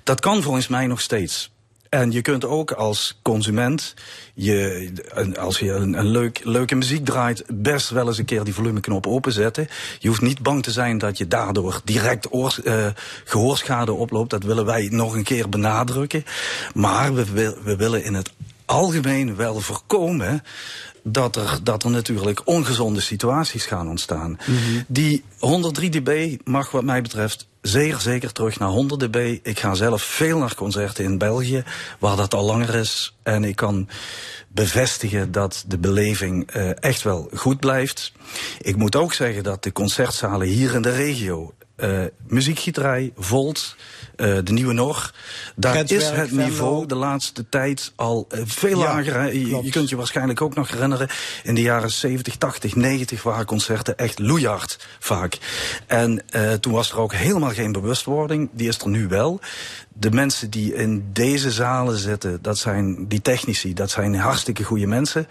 Dat 0.05 0.21
kan 0.21 0.43
volgens 0.43 0.69
mij 0.69 0.87
nog 0.87 1.01
steeds. 1.01 1.51
En 1.89 2.11
je 2.11 2.23
kunt 2.23 2.45
ook 2.45 2.73
als 2.73 3.19
consument, 3.23 3.95
je, 4.35 4.91
als 5.39 5.59
je 5.59 5.71
een, 5.73 5.99
een 5.99 6.07
leuk, 6.11 6.41
leuke 6.45 6.75
muziek 6.75 7.05
draait, 7.05 7.45
best 7.53 7.91
wel 7.91 8.07
eens 8.07 8.19
een 8.19 8.25
keer 8.25 8.45
die 8.45 8.55
volumeknop 8.55 9.07
openzetten. 9.07 9.69
Je 9.99 10.09
hoeft 10.09 10.21
niet 10.21 10.43
bang 10.43 10.63
te 10.63 10.71
zijn 10.71 10.99
dat 10.99 11.19
je 11.19 11.29
daardoor 11.29 11.81
direct 11.85 12.33
oors, 12.33 12.63
eh, 12.63 12.87
gehoorschade 13.25 13.93
oploopt. 13.93 14.31
Dat 14.31 14.43
willen 14.43 14.65
wij 14.65 14.89
nog 14.91 15.15
een 15.15 15.23
keer 15.25 15.49
benadrukken. 15.49 16.25
Maar 16.75 17.15
we, 17.15 17.25
wil- 17.33 17.57
we 17.65 17.77
willen 17.77 18.05
in 18.05 18.15
het 18.15 18.31
algemeen 18.65 19.37
wel 19.37 19.61
voorkomen 19.61 20.43
dat 21.03 21.37
er, 21.37 21.59
dat 21.63 21.85
er 21.85 21.91
natuurlijk 21.91 22.41
ongezonde 22.45 23.01
situaties 23.01 23.65
gaan 23.67 23.89
ontstaan. 23.89 24.39
Die 24.87 25.25
103 25.39 25.91
dB 25.91 26.37
mag 26.45 26.71
wat 26.71 26.85
mij 26.85 27.03
betreft 27.03 27.47
zeer 27.61 27.99
zeker 27.99 28.33
terug 28.33 28.59
naar 28.59 28.69
100 28.69 29.01
dB. 29.01 29.39
Ik 29.43 29.59
ga 29.59 29.75
zelf 29.75 30.03
veel 30.03 30.39
naar 30.39 30.55
concerten 30.55 31.05
in 31.05 31.19
België, 31.19 31.65
waar 31.99 32.17
dat 32.17 32.35
al 32.35 32.45
langer 32.45 32.75
is. 32.75 33.17
En 33.23 33.45
ik 33.45 33.57
kan 33.57 33.89
bevestigen 34.49 35.33
dat 35.33 35.65
de 35.67 35.79
beleving 35.79 36.51
eh, 36.51 36.83
echt 36.83 37.03
wel 37.03 37.31
goed 37.35 37.61
blijft. 37.61 38.13
Ik 38.61 38.77
moet 38.77 38.97
ook 38.97 39.13
zeggen 39.13 39.43
dat 39.43 39.63
de 39.63 39.73
concertzalen 39.73 40.47
hier 40.47 40.75
in 40.75 40.83
de 40.83 40.95
regio... 40.95 41.53
eh 41.79 42.05
muziekgieterij, 42.27 43.13
Volt, 43.17 43.77
eh, 44.17 44.39
de 44.45 44.53
Nieuwe 44.53 44.73
Nor... 44.73 45.11
daar 45.57 45.91
is 45.91 45.91
het 46.07 46.29
Venlo. 46.29 46.45
niveau 46.45 46.87
de 46.87 46.95
laatste 46.95 47.49
tijd 47.49 47.93
al 47.97 48.27
eh, 48.29 48.41
veel 48.45 48.79
Ja, 48.79 48.95
lager. 48.95 49.37
Je, 49.37 49.71
kunt 49.71 49.89
je 49.89 49.97
waarschijnlijk 49.97 50.41
ook 50.41 50.55
nog 50.55 50.71
herinneren... 50.71 51.09
in 51.43 51.55
de 51.55 51.63
jaren 51.63 51.91
70, 51.91 52.37
80, 52.37 52.77
90 52.77 53.23
waren 53.23 53.47
concerten 53.47 53.99
echt 53.99 54.19
loeihard 54.19 54.87
vaak. 54.99 55.39
En 55.87 56.25
toen 56.61 56.73
was 56.73 56.91
er 56.91 56.99
ook 56.99 57.13
helemaal 57.13 57.51
geen 57.51 57.73
bewustwording. 57.73 58.49
Die 58.53 58.69
is 58.69 58.79
er 58.79 58.89
nu 58.89 59.09
wel. 59.09 59.41
De 59.93 60.11
mensen 60.11 60.51
die 60.51 60.75
in 60.75 61.09
deze 61.13 61.51
zalen 61.51 61.99
zitten, 61.99 62.43
dat 62.43 62.59
zijn 62.59 63.09
die 63.09 63.23
technici, 63.23 63.75
dat 63.75 63.91
zijn 63.91 64.15
hartstikke 64.15 64.65
goede 64.65 64.87
mensen. 64.87 65.27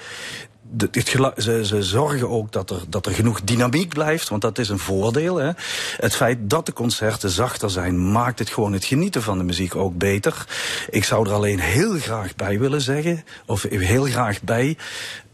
Ze, 1.38 1.66
ze 1.66 1.84
zorgen 1.84 2.30
ook 2.30 2.52
dat 2.52 2.70
er, 2.70 2.82
dat 2.90 3.06
er 3.06 3.12
genoeg 3.12 3.42
dynamiek 3.42 3.90
blijft, 3.90 4.30
want 4.30 4.42
dat 4.42 4.58
is 4.58 4.70
een 4.70 4.80
voordeel. 4.80 5.36
Hè. 5.36 5.52
Het 5.98 6.16
feit 6.16 6.38
dat 6.42 6.66
de 6.66 6.74
concerten 6.74 7.30
zachter 7.30 7.70
zijn, 7.70 8.12
maakt 8.12 8.40
het 8.40 8.50
gewoon 8.50 8.74
het 8.74 8.86
genieten 8.86 9.22
van 9.22 9.38
de 9.38 9.44
muziek 9.44 9.76
ook 9.76 9.98
beter. 9.98 10.46
Ik 10.90 11.04
zou 11.04 11.28
er 11.28 11.34
alleen 11.34 11.60
heel 11.60 12.00
graag 12.00 12.36
bij 12.36 12.60
willen 12.60 12.82
zeggen, 12.82 13.24
of 13.46 13.62
heel 13.62 14.04
graag 14.04 14.42
bij 14.42 14.78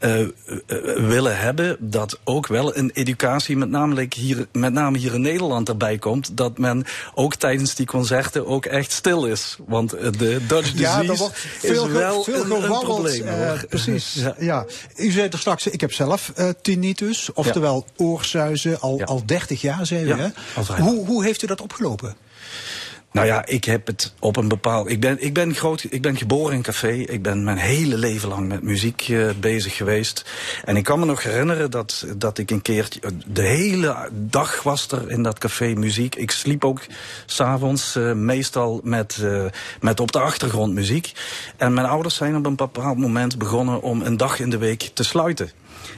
eh, 0.03 0.21
eh, 0.21 0.27
willen 1.07 1.37
hebben, 1.37 1.77
dat 1.79 2.19
ook 2.23 2.47
wel 2.47 2.77
een 2.77 2.91
educatie, 2.93 3.57
met 3.57 3.69
name, 3.69 4.07
hier, 4.15 4.47
met 4.51 4.73
name 4.73 4.97
hier 4.97 5.13
in 5.13 5.21
Nederland, 5.21 5.69
erbij 5.69 5.97
komt. 5.97 6.37
Dat 6.37 6.57
men 6.57 6.85
ook 7.13 7.35
tijdens 7.35 7.75
die 7.75 7.85
concerten 7.85 8.47
ook 8.47 8.65
echt 8.65 8.91
stil 8.91 9.25
is. 9.25 9.57
Want 9.67 9.89
de 9.89 10.45
Dutch 10.47 10.71
Ja, 10.75 10.99
disease 10.99 11.15
wordt 11.15 11.37
veel, 11.37 11.85
is 11.85 11.91
wel 11.91 12.23
veel 12.23 12.43
een, 12.43 12.51
een 12.51 12.79
probleem. 12.79 13.27
hoor. 13.27 13.65
precies. 13.69 14.13
Ja. 14.23 14.35
Ja. 14.39 14.65
U 14.95 15.11
zei 15.11 15.27
er 15.29 15.39
straks, 15.39 15.67
ik 15.67 15.81
heb 15.81 15.93
zelf 15.93 16.33
tinnitus, 16.61 17.33
oftewel 17.33 17.85
oorzuizen, 17.95 18.79
al, 18.79 19.03
al 19.03 19.25
30 19.25 19.61
jaar, 19.61 19.85
zei 19.85 20.03
u. 20.03 20.07
Ja, 20.07 20.17
hè? 20.17 20.73
Hoe, 20.83 21.05
hoe 21.05 21.23
heeft 21.23 21.43
u 21.43 21.47
dat 21.47 21.61
opgelopen? 21.61 22.15
Nou 23.13 23.27
ja, 23.27 23.45
ik 23.45 23.63
heb 23.65 23.87
het 23.87 24.13
op 24.19 24.35
een 24.35 24.47
bepaald. 24.47 24.89
Ik 24.89 24.99
ben, 24.99 25.23
ik 25.23 25.33
ben, 25.33 25.55
groot, 25.55 25.85
ik 25.89 26.01
ben 26.01 26.17
geboren 26.17 26.53
in 26.53 26.61
café. 26.61 26.91
Ik 26.91 27.21
ben 27.21 27.43
mijn 27.43 27.57
hele 27.57 27.97
leven 27.97 28.29
lang 28.29 28.47
met 28.47 28.63
muziek 28.63 29.01
eh, 29.09 29.29
bezig 29.39 29.75
geweest. 29.75 30.25
En 30.65 30.77
ik 30.77 30.83
kan 30.83 30.99
me 30.99 31.05
nog 31.05 31.23
herinneren 31.23 31.71
dat, 31.71 32.05
dat 32.17 32.37
ik 32.37 32.51
een 32.51 32.61
keertje. 32.61 32.99
De 33.25 33.41
hele 33.41 34.09
dag 34.11 34.63
was 34.63 34.91
er 34.91 35.11
in 35.11 35.23
dat 35.23 35.39
café 35.39 35.73
muziek. 35.73 36.15
Ik 36.15 36.31
sliep 36.31 36.65
ook 36.65 36.81
s'avonds 37.25 37.95
uh, 37.95 38.13
meestal 38.13 38.81
met, 38.83 39.17
uh, 39.21 39.45
met 39.81 39.99
op 39.99 40.11
de 40.11 40.19
achtergrond 40.19 40.73
muziek. 40.73 41.11
En 41.57 41.73
mijn 41.73 41.87
ouders 41.87 42.15
zijn 42.15 42.35
op 42.35 42.45
een 42.45 42.55
bepaald 42.55 42.97
moment 42.97 43.37
begonnen 43.37 43.81
om 43.81 44.01
een 44.01 44.17
dag 44.17 44.39
in 44.39 44.49
de 44.49 44.57
week 44.57 44.91
te 44.93 45.03
sluiten. 45.03 45.51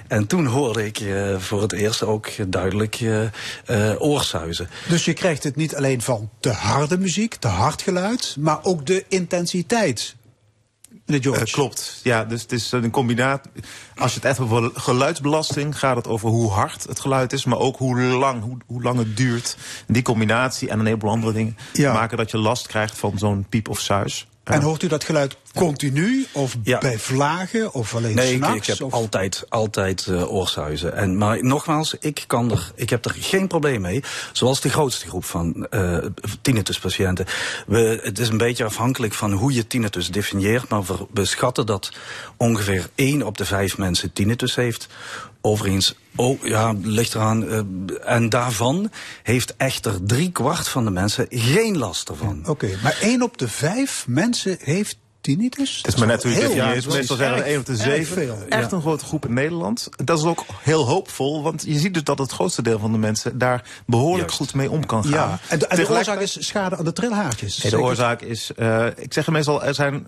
En 0.08 0.28
toen 0.28 0.46
hoorde 0.46 0.86
ik 0.86 1.00
uh, 1.00 1.40
voor 1.40 1.62
het 1.62 1.74
eerst 1.74 2.04
ook 2.04 2.30
duidelijk 2.48 3.00
uh, 3.00 3.22
uh, 3.22 4.02
oorsuizen. 4.02 4.70
Dus 4.88 5.06
je 5.06 5.14
krijgt 5.14 5.44
het 5.44 5.56
niet 5.56 5.76
alleen 5.76 6.02
van 6.02 6.30
te 6.40 6.50
harde 6.50 6.98
muziek, 6.98 7.36
te 7.36 7.48
hard 7.48 7.82
geluid, 7.82 8.36
maar 8.40 8.60
ook 8.64 8.86
de 8.86 9.06
intensiteit. 9.08 10.16
Uh, 11.06 11.44
klopt. 11.44 12.00
Ja, 12.04 12.24
dus 12.24 12.42
het 12.42 12.52
is 12.52 12.72
een 12.72 12.92
combinatie. 12.92 13.52
Als 13.96 14.14
je 14.14 14.20
het 14.20 14.30
echt 14.30 14.40
over 14.40 14.72
geluidsbelasting 14.74 15.80
gaat 15.80 15.96
het 15.96 16.08
over 16.08 16.30
hoe 16.30 16.52
hard 16.52 16.84
het 16.84 17.00
geluid 17.00 17.34
is, 17.34 17.46
maar 17.46 17.60
ook 17.60 17.78
hoe 17.78 18.02
lang, 18.02 18.44
hoe, 18.44 18.58
hoe 18.66 18.82
lang 18.82 18.98
het 18.98 19.18
duurt. 19.18 19.58
Die 19.88 20.02
combinatie 20.02 20.70
en 20.70 20.80
een 20.80 20.86
heleboel 20.86 21.10
andere 21.10 21.34
dingen 21.34 21.58
ja. 21.74 21.94
maken 21.94 22.18
dat 22.18 22.32
je 22.32 22.38
last 22.38 22.68
krijgt 22.68 22.98
van 22.98 23.18
zo'n 23.18 23.46
piep 23.50 23.70
of 23.70 23.80
suis. 23.80 24.28
En 24.54 24.62
hoort 24.62 24.84
u 24.84 24.88
dat 24.88 25.04
geluid 25.04 25.36
continu 25.54 26.26
of 26.32 26.56
ja. 26.64 26.80
bij 26.80 27.00
vlagen 27.00 27.74
of 27.74 27.96
alleen 27.96 28.16
nee, 28.16 28.36
s'nachts? 28.36 28.48
Nee, 28.48 28.58
ik 28.58 28.66
heb 28.66 28.82
of? 28.82 28.94
altijd, 28.94 29.46
altijd 29.50 30.06
uh, 30.10 30.32
oorsuizen. 30.32 30.96
En, 30.96 31.18
maar 31.18 31.44
nogmaals, 31.44 31.96
ik, 32.00 32.24
kan 32.28 32.52
er, 32.52 32.72
ik 32.76 32.90
heb 32.90 33.06
er 33.06 33.16
geen 33.20 33.48
probleem 33.48 33.82
mee. 33.82 34.04
Zoals 34.32 34.62
de 34.62 34.70
grootste 34.70 35.08
groep 35.08 35.26
van 35.26 35.68
uh, 35.72 35.98
tinnituspatiënten. 36.42 37.26
We, 37.68 38.00
het 38.04 38.20
is 38.20 38.30
een 38.30 38.38
beetje 38.38 38.64
afhankelijk 38.64 39.14
van 39.14 39.32
hoe 39.32 39.54
je 39.54 39.68
tinnitus 39.68 40.12
definieert. 40.12 40.70
Maar 40.70 40.84
we, 40.84 40.96
we 41.14 41.26
schatten 41.26 41.66
dat 41.66 41.92
ongeveer 42.38 42.90
1 42.96 43.24
op 43.24 43.38
de 43.38 43.46
5 43.46 43.78
mensen 43.78 44.14
tinnitus 44.14 44.56
heeft. 44.56 44.88
Overigens, 45.46 45.96
oh, 46.16 46.44
ja, 46.44 46.74
ligt 46.82 47.16
eraan. 47.16 47.44
Uh, 47.44 47.60
en 48.04 48.30
daarvan 48.30 48.92
heeft 49.24 49.54
echter 49.58 50.06
drie 50.06 50.32
kwart 50.32 50.68
van 50.68 50.86
de 50.86 50.92
mensen 50.92 51.26
geen 51.30 51.78
last 51.78 52.10
ervan. 52.10 52.40
Oké, 52.40 52.50
okay, 52.50 52.78
maar 52.84 52.98
één 53.02 53.22
op 53.22 53.38
de 53.38 53.48
vijf 53.48 54.06
mensen 54.08 54.58
heeft 54.60 54.98
tinnitus? 55.22 55.78
Het 55.78 55.94
is 55.94 55.96
maar 55.96 56.08
net 56.08 56.24
hoe 56.24 56.32
je 56.32 56.38
het 56.38 56.52
definieert. 56.52 56.88
Meestal 56.88 57.18
zijn 57.18 57.34
er 57.34 57.42
één 57.42 57.60
op 57.60 57.66
de 57.66 57.76
zeven. 57.76 58.50
Echt 58.50 58.72
een 58.72 58.82
grote 58.82 59.06
groep 59.06 59.26
in 59.26 59.34
Nederland. 59.34 59.90
Dat 59.96 60.18
is 60.18 60.26
ook 60.26 60.46
heel 60.62 60.88
hoopvol, 60.88 61.44
want 61.44 61.64
je 61.68 61.80
ziet 61.80 61.94
dus 61.94 62.04
dat 62.04 62.18
het 62.18 62.32
grootste 62.32 62.62
deel 62.62 62.80
van 62.80 62.92
de 62.92 62.98
mensen 62.98 63.38
daar 63.38 63.64
behoorlijk 63.86 64.30
Juist. 64.30 64.36
goed 64.36 64.54
mee 64.54 64.72
om 64.72 64.86
kan 64.86 65.04
gaan. 65.04 65.12
Ja, 65.12 65.40
en 65.50 65.60
de, 65.60 65.68
en 65.68 65.78
de 65.78 65.90
oorzaak 65.90 66.20
is 66.20 66.48
schade 66.48 66.78
aan 66.78 66.86
de 66.86 66.94
trilhaartjes. 66.94 67.58
Nee, 67.58 67.72
de 67.72 67.80
oorzaak 67.80 68.22
is, 68.22 68.52
uh, 68.58 68.86
ik 68.96 69.14
zeg 69.14 69.28
meestal, 69.28 69.64
er 69.64 69.76
zijn 69.76 70.08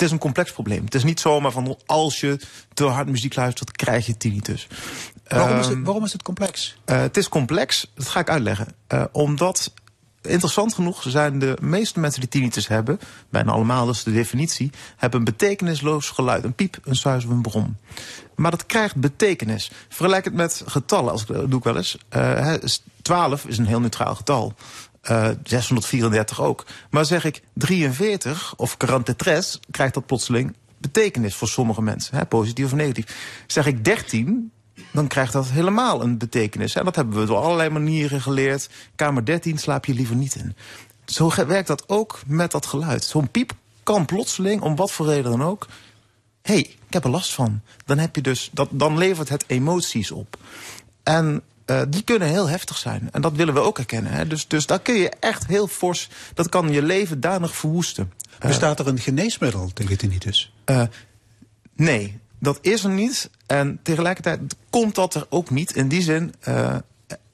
het 0.00 0.08
is 0.08 0.14
een 0.14 0.22
complex 0.22 0.52
probleem. 0.52 0.84
Het 0.84 0.94
is 0.94 1.04
niet 1.04 1.20
zomaar 1.20 1.52
van 1.52 1.78
als 1.86 2.20
je 2.20 2.40
te 2.74 2.84
hard 2.84 3.08
muziek 3.08 3.34
luistert, 3.34 3.76
krijg 3.76 4.06
je 4.06 4.16
tinnitus. 4.16 4.68
Waarom, 5.28 5.58
is, 5.58 5.66
het, 5.66 5.78
waarom 5.82 6.04
is 6.04 6.12
het 6.12 6.22
complex? 6.22 6.76
Uh, 6.86 7.00
het 7.00 7.16
is 7.16 7.28
complex, 7.28 7.90
dat 7.94 8.08
ga 8.08 8.20
ik 8.20 8.30
uitleggen. 8.30 8.74
Uh, 8.88 9.04
omdat, 9.12 9.72
interessant 10.22 10.74
genoeg, 10.74 11.04
zijn 11.08 11.38
de 11.38 11.56
meeste 11.60 12.00
mensen 12.00 12.20
die 12.20 12.28
tinnitus 12.28 12.68
hebben, 12.68 13.00
bijna 13.30 13.52
allemaal, 13.52 13.86
dat 13.86 13.94
is 13.94 14.02
de 14.02 14.12
definitie, 14.12 14.70
hebben 14.96 15.18
een 15.18 15.24
betekenisloos 15.24 16.10
geluid. 16.10 16.44
Een 16.44 16.54
piep, 16.54 16.78
een 16.84 16.96
suis 16.96 17.24
of 17.24 17.30
een 17.30 17.42
brom. 17.42 17.76
Maar 18.36 18.50
dat 18.50 18.66
krijgt 18.66 18.96
betekenis. 18.96 19.70
Vergelijk 19.88 20.24
het 20.24 20.34
met 20.34 20.62
getallen, 20.66 21.12
als 21.12 21.22
ik, 21.22 21.26
dat 21.26 21.50
doe 21.50 21.58
ik 21.58 21.64
wel 21.64 21.76
eens. 21.76 21.98
Uh, 22.16 22.54
12 23.02 23.44
is 23.44 23.58
een 23.58 23.66
heel 23.66 23.80
neutraal 23.80 24.14
getal. 24.14 24.54
Uh, 25.10 25.28
634 25.44 26.40
ook. 26.40 26.66
Maar 26.90 27.04
zeg 27.04 27.24
ik 27.24 27.42
43 27.54 28.54
of 28.56 28.76
43, 28.76 29.60
krijgt 29.70 29.94
dat 29.94 30.06
plotseling 30.06 30.54
betekenis 30.78 31.34
voor 31.34 31.48
sommige 31.48 31.82
mensen. 31.82 32.16
Hè, 32.16 32.26
positief 32.26 32.64
of 32.64 32.72
negatief. 32.72 33.44
Zeg 33.46 33.66
ik 33.66 33.84
13, 33.84 34.52
dan 34.92 35.06
krijgt 35.06 35.32
dat 35.32 35.48
helemaal 35.48 36.02
een 36.02 36.18
betekenis. 36.18 36.74
En 36.74 36.84
dat 36.84 36.96
hebben 36.96 37.20
we 37.20 37.26
door 37.26 37.36
allerlei 37.36 37.70
manieren 37.70 38.20
geleerd. 38.20 38.68
Kamer 38.94 39.24
13 39.24 39.58
slaap 39.58 39.84
je 39.84 39.94
liever 39.94 40.16
niet 40.16 40.34
in. 40.34 40.56
Zo 41.04 41.32
werkt 41.46 41.68
dat 41.68 41.88
ook 41.88 42.20
met 42.26 42.50
dat 42.50 42.66
geluid. 42.66 43.04
Zo'n 43.04 43.30
piep 43.30 43.52
kan 43.82 44.04
plotseling, 44.04 44.60
om 44.60 44.76
wat 44.76 44.90
voor 44.92 45.06
reden 45.06 45.30
dan 45.30 45.42
ook... 45.42 45.66
hé, 46.42 46.54
hey, 46.54 46.62
ik 46.62 46.92
heb 46.92 47.04
er 47.04 47.10
last 47.10 47.32
van. 47.32 47.60
Dan, 47.84 47.98
heb 47.98 48.14
je 48.16 48.22
dus, 48.22 48.50
dat, 48.52 48.68
dan 48.72 48.98
levert 48.98 49.28
het 49.28 49.44
emoties 49.46 50.10
op. 50.10 50.36
En 51.02 51.42
uh, 51.70 51.82
die 51.88 52.02
kunnen 52.02 52.28
heel 52.28 52.48
heftig 52.48 52.78
zijn. 52.78 53.08
En 53.12 53.20
dat 53.20 53.32
willen 53.32 53.54
we 53.54 53.60
ook 53.60 53.76
herkennen. 53.76 54.12
Hè? 54.12 54.26
Dus, 54.26 54.48
dus 54.48 54.66
daar 54.66 54.80
kun 54.80 54.94
je 54.94 55.08
echt 55.08 55.46
heel 55.46 55.66
fors... 55.66 56.08
dat 56.34 56.48
kan 56.48 56.72
je 56.72 56.82
leven 56.82 57.20
danig 57.20 57.56
verwoesten. 57.56 58.12
Bestaat 58.38 58.78
er 58.78 58.86
een 58.86 58.98
geneesmiddel 58.98 59.70
tegen 59.74 59.98
tinnitus? 59.98 60.52
Uh, 60.66 60.82
nee, 61.76 62.18
dat 62.38 62.58
is 62.60 62.84
er 62.84 62.90
niet. 62.90 63.30
En 63.46 63.80
tegelijkertijd 63.82 64.40
komt 64.70 64.94
dat 64.94 65.14
er 65.14 65.26
ook 65.28 65.50
niet. 65.50 65.76
In 65.76 65.88
die 65.88 66.02
zin, 66.02 66.34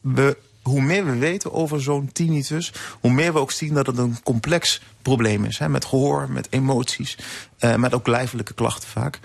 we, 0.01 0.37
hoe 0.63 0.81
meer 0.81 1.07
we 1.07 1.17
weten 1.17 1.53
over 1.53 1.83
zo'n 1.83 2.13
tinnitus... 2.13 2.73
hoe 3.01 3.13
meer 3.13 3.33
we 3.33 3.39
ook 3.39 3.51
zien 3.51 3.75
dat 3.75 3.87
het 3.87 3.99
een 3.99 4.23
complex 4.23 4.81
probleem 5.03 5.45
is. 5.45 5.59
Hè? 5.59 5.69
Met 5.69 5.85
gehoor, 5.85 6.31
met 6.31 6.47
emoties, 6.51 7.19
met 7.77 7.95
ook 7.95 8.07
lijfelijke 8.07 8.55
klachten 8.55 8.89
vaak. 8.89 9.21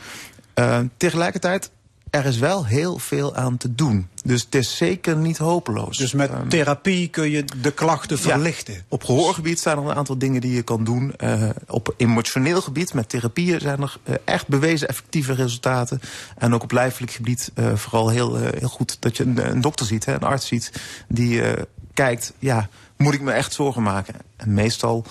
Tegelijkertijd 0.97 1.71
er 2.11 2.25
is 2.25 2.37
wel 2.37 2.65
heel 2.65 2.97
veel 2.97 3.35
aan 3.35 3.57
te 3.57 3.75
doen. 3.75 4.07
Dus 4.23 4.41
het 4.41 4.55
is 4.55 4.77
zeker 4.77 5.15
niet 5.15 5.37
hopeloos. 5.37 5.97
Dus 5.97 6.13
met 6.13 6.31
um, 6.31 6.49
therapie 6.49 7.07
kun 7.07 7.29
je 7.29 7.43
de 7.61 7.71
klachten 7.71 8.19
verlichten? 8.19 8.73
Ja, 8.73 8.79
op 8.87 9.03
gehoorgebied 9.03 9.59
zijn 9.59 9.77
er 9.77 9.83
een 9.83 9.95
aantal 9.95 10.17
dingen 10.17 10.41
die 10.41 10.53
je 10.53 10.61
kan 10.61 10.83
doen. 10.83 11.13
Uh, 11.23 11.49
op 11.67 11.93
emotioneel 11.97 12.61
gebied, 12.61 12.93
met 12.93 13.09
therapieën, 13.09 13.59
zijn 13.59 13.81
er 13.81 13.97
uh, 14.03 14.15
echt 14.25 14.47
bewezen 14.47 14.87
effectieve 14.87 15.33
resultaten. 15.33 16.01
En 16.37 16.53
ook 16.53 16.63
op 16.63 16.71
lijfelijk 16.71 17.11
gebied 17.11 17.51
uh, 17.55 17.75
vooral 17.75 18.09
heel, 18.09 18.35
heel 18.35 18.69
goed 18.69 18.97
dat 18.99 19.17
je 19.17 19.23
een, 19.23 19.49
een 19.49 19.61
dokter 19.61 19.85
ziet, 19.85 20.05
hè, 20.05 20.13
een 20.13 20.23
arts 20.23 20.47
ziet... 20.47 20.71
die 21.07 21.41
kijkt, 21.93 22.33
ja, 22.39 22.69
moet 22.97 23.13
ik 23.13 23.21
me 23.21 23.31
echt 23.31 23.53
zorgen 23.53 23.83
maken. 23.83 24.15
En 24.35 24.53
meestal 24.53 25.05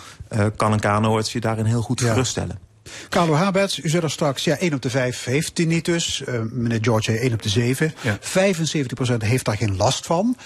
kan 0.56 0.72
een 0.72 0.81
KNO-arts 0.81 1.32
je 1.32 1.40
daarin 1.40 1.64
heel 1.64 1.82
goed 1.82 2.01
geruststellen. 2.01 2.69
Carlo 3.09 3.35
Haberts, 3.35 3.78
u 3.78 3.89
zei 3.89 4.02
er 4.02 4.11
straks, 4.11 4.44
ja, 4.44 4.57
1 4.57 4.74
op 4.74 4.82
de 4.82 4.90
5 4.90 5.24
heeft 5.24 5.55
tinnitus. 5.55 6.23
Uh, 6.28 6.40
meneer 6.51 6.78
George, 6.82 7.19
1 7.19 7.32
op 7.32 7.43
de 7.43 7.48
7. 7.48 7.94
Ja. 8.01 8.19
75% 8.19 9.16
heeft 9.19 9.44
daar 9.44 9.57
geen 9.57 9.77
last 9.77 10.07
van. 10.07 10.36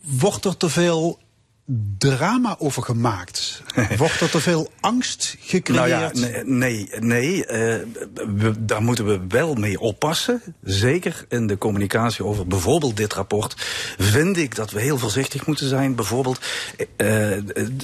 Wordt 0.00 0.44
er 0.44 0.56
te 0.56 0.68
veel 0.68 1.18
drama 1.98 2.56
over 2.58 2.82
gemaakt? 2.82 3.62
Wordt 3.96 4.20
er 4.20 4.30
te 4.30 4.40
veel 4.40 4.70
angst 4.80 5.36
gecreëerd? 5.40 5.88
Nou 5.88 5.88
ja, 5.88 6.10
nee, 6.14 6.44
nee, 6.44 6.88
nee 7.00 7.36
uh, 7.36 7.46
we, 8.36 8.64
daar 8.64 8.82
moeten 8.82 9.06
we 9.06 9.20
wel 9.28 9.54
mee 9.54 9.80
oppassen. 9.80 10.42
Zeker 10.62 11.24
in 11.28 11.46
de 11.46 11.58
communicatie 11.58 12.24
over 12.24 12.46
bijvoorbeeld 12.46 12.96
dit 12.96 13.12
rapport 13.12 13.54
vind 13.98 14.36
ik 14.36 14.54
dat 14.54 14.70
we 14.70 14.80
heel 14.80 14.98
voorzichtig 14.98 15.46
moeten 15.46 15.68
zijn. 15.68 15.94
Bijvoorbeeld 15.94 16.38
uh, 16.76 16.86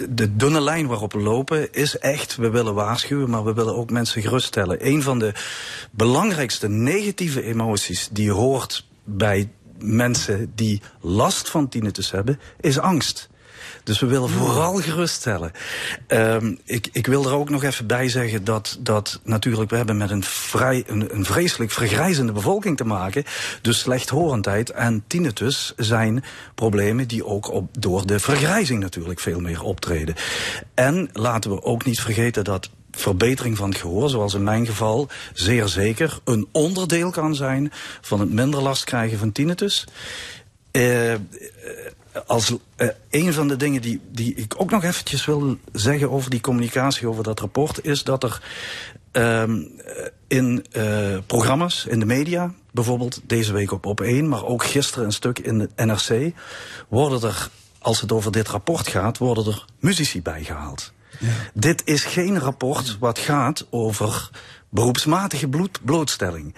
de, 0.08 0.36
dunne 0.36 0.60
lijn 0.60 0.86
waarop 0.86 1.12
we 1.12 1.18
lopen 1.18 1.72
is 1.72 1.98
echt, 1.98 2.36
we 2.36 2.50
willen 2.50 2.74
waarschuwen, 2.74 3.30
maar 3.30 3.44
we 3.44 3.54
willen 3.54 3.76
ook 3.76 3.90
mensen 3.90 4.22
geruststellen. 4.22 4.86
Een 4.86 5.02
van 5.02 5.18
de 5.18 5.32
belangrijkste 5.90 6.68
negatieve 6.68 7.42
emoties 7.42 8.08
die 8.12 8.30
hoort 8.30 8.86
bij 9.04 9.48
mensen 9.78 10.52
die 10.54 10.82
last 11.00 11.50
van 11.50 11.68
tinnitus 11.68 12.10
hebben, 12.10 12.40
is 12.60 12.78
angst. 12.78 13.28
Dus 13.88 14.00
we 14.00 14.06
willen 14.06 14.28
vooral 14.28 14.74
geruststellen. 14.74 15.52
Um, 16.08 16.58
ik, 16.64 16.88
ik 16.92 17.06
wil 17.06 17.24
er 17.24 17.32
ook 17.32 17.50
nog 17.50 17.64
even 17.64 17.86
bij 17.86 18.08
zeggen 18.08 18.44
dat, 18.44 18.78
dat 18.80 19.20
natuurlijk 19.24 19.70
we 19.70 19.76
hebben 19.76 19.96
met 19.96 20.10
een, 20.10 20.24
vrij, 20.24 20.84
een, 20.86 21.14
een 21.14 21.24
vreselijk 21.24 21.70
vergrijzende 21.70 22.32
bevolking 22.32 22.76
te 22.76 22.84
maken. 22.84 23.24
Dus 23.62 23.78
slechthorendheid 23.78 24.70
en 24.70 25.04
tinnitus 25.06 25.72
zijn 25.76 26.24
problemen 26.54 27.08
die 27.08 27.26
ook 27.26 27.52
op, 27.52 27.68
door 27.78 28.06
de 28.06 28.20
vergrijzing 28.20 28.80
natuurlijk 28.80 29.20
veel 29.20 29.40
meer 29.40 29.62
optreden. 29.62 30.14
En 30.74 31.10
laten 31.12 31.50
we 31.50 31.62
ook 31.62 31.84
niet 31.84 32.00
vergeten 32.00 32.44
dat 32.44 32.70
verbetering 32.90 33.56
van 33.56 33.68
het 33.68 33.78
gehoor, 33.78 34.10
zoals 34.10 34.34
in 34.34 34.42
mijn 34.42 34.66
geval, 34.66 35.08
zeer 35.32 35.68
zeker 35.68 36.18
een 36.24 36.48
onderdeel 36.52 37.10
kan 37.10 37.34
zijn 37.34 37.72
van 38.00 38.20
het 38.20 38.32
minder 38.32 38.62
last 38.62 38.84
krijgen 38.84 39.18
van 39.18 39.32
tinnitus. 39.32 39.86
Uh, 40.72 41.14
als 42.26 42.50
uh, 42.50 42.88
een 43.10 43.32
van 43.32 43.48
de 43.48 43.56
dingen 43.56 43.82
die, 43.82 44.00
die 44.10 44.34
ik 44.34 44.54
ook 44.56 44.70
nog 44.70 44.84
eventjes 44.84 45.24
wil 45.24 45.56
zeggen 45.72 46.10
over 46.10 46.30
die 46.30 46.40
communicatie, 46.40 47.08
over 47.08 47.24
dat 47.24 47.40
rapport, 47.40 47.84
is 47.84 48.04
dat 48.04 48.22
er 48.22 48.42
um, 49.12 49.70
in 50.26 50.66
uh, 50.72 51.18
programma's, 51.26 51.86
in 51.86 52.00
de 52.00 52.06
media, 52.06 52.54
bijvoorbeeld 52.70 53.20
deze 53.26 53.52
week 53.52 53.72
op 53.72 53.86
Op 53.86 54.00
1, 54.00 54.28
maar 54.28 54.44
ook 54.44 54.64
gisteren 54.64 55.04
een 55.04 55.12
stuk 55.12 55.38
in 55.38 55.58
de 55.58 55.68
NRC, 55.76 56.32
worden 56.88 57.28
er, 57.28 57.48
als 57.78 58.00
het 58.00 58.12
over 58.12 58.32
dit 58.32 58.48
rapport 58.48 58.88
gaat, 58.88 59.18
worden 59.18 59.46
er 59.46 59.64
muzici 59.78 60.22
bijgehaald. 60.22 60.92
Ja. 61.18 61.28
Dit 61.54 61.82
is 61.84 62.04
geen 62.04 62.38
rapport 62.38 62.96
wat 62.98 63.18
gaat 63.18 63.66
over 63.70 64.30
beroepsmatige 64.68 65.48
bloed, 65.48 65.78
blootstelling. 65.82 66.54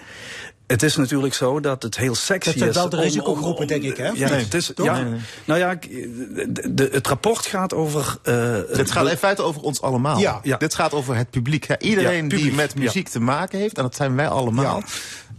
Het 0.71 0.83
is 0.83 0.95
natuurlijk 0.95 1.33
zo 1.33 1.59
dat 1.59 1.83
het 1.83 1.97
heel 1.97 2.15
sexy 2.15 2.49
is. 2.49 2.55
Dat 2.55 2.63
zijn 2.63 2.73
wel 2.73 2.89
de 2.89 3.01
risicogroepen, 3.01 3.67
denk 3.67 3.83
ik, 3.83 3.97
hè? 3.97 4.07
Ja, 4.07 4.29
nee, 4.29 4.43
het 4.43 4.53
is, 4.53 4.71
ja, 4.75 4.93
nee, 4.93 5.03
nee. 5.03 5.19
nou 5.45 5.59
ja, 5.59 5.75
de, 5.75 6.73
de, 6.73 6.89
het 6.91 7.07
rapport 7.07 7.45
gaat 7.45 7.73
over... 7.73 8.17
Uh, 8.23 8.57
het 8.71 8.91
gaat 8.91 9.09
in 9.09 9.17
feite 9.17 9.41
over 9.41 9.61
ons 9.61 9.81
allemaal. 9.81 10.19
Ja. 10.19 10.39
ja. 10.43 10.57
Dit 10.57 10.75
gaat 10.75 10.93
over 10.93 11.15
het 11.15 11.29
publiek. 11.29 11.67
Hè. 11.67 11.79
Iedereen 11.79 12.15
ja, 12.15 12.21
publiek. 12.21 12.43
die 12.43 12.53
met 12.53 12.75
muziek 12.75 13.09
te 13.09 13.19
maken 13.19 13.59
heeft, 13.59 13.77
en 13.77 13.83
dat 13.83 13.95
zijn 13.95 14.15
wij 14.15 14.27
allemaal... 14.27 14.83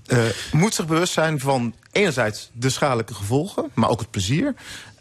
Uh, 0.06 0.18
moet 0.52 0.74
zich 0.74 0.86
bewust 0.86 1.12
zijn 1.12 1.40
van 1.40 1.74
enerzijds 1.92 2.50
de 2.52 2.70
schadelijke 2.70 3.14
gevolgen, 3.14 3.70
maar 3.74 3.88
ook 3.88 4.00
het 4.00 4.10
plezier. 4.10 4.54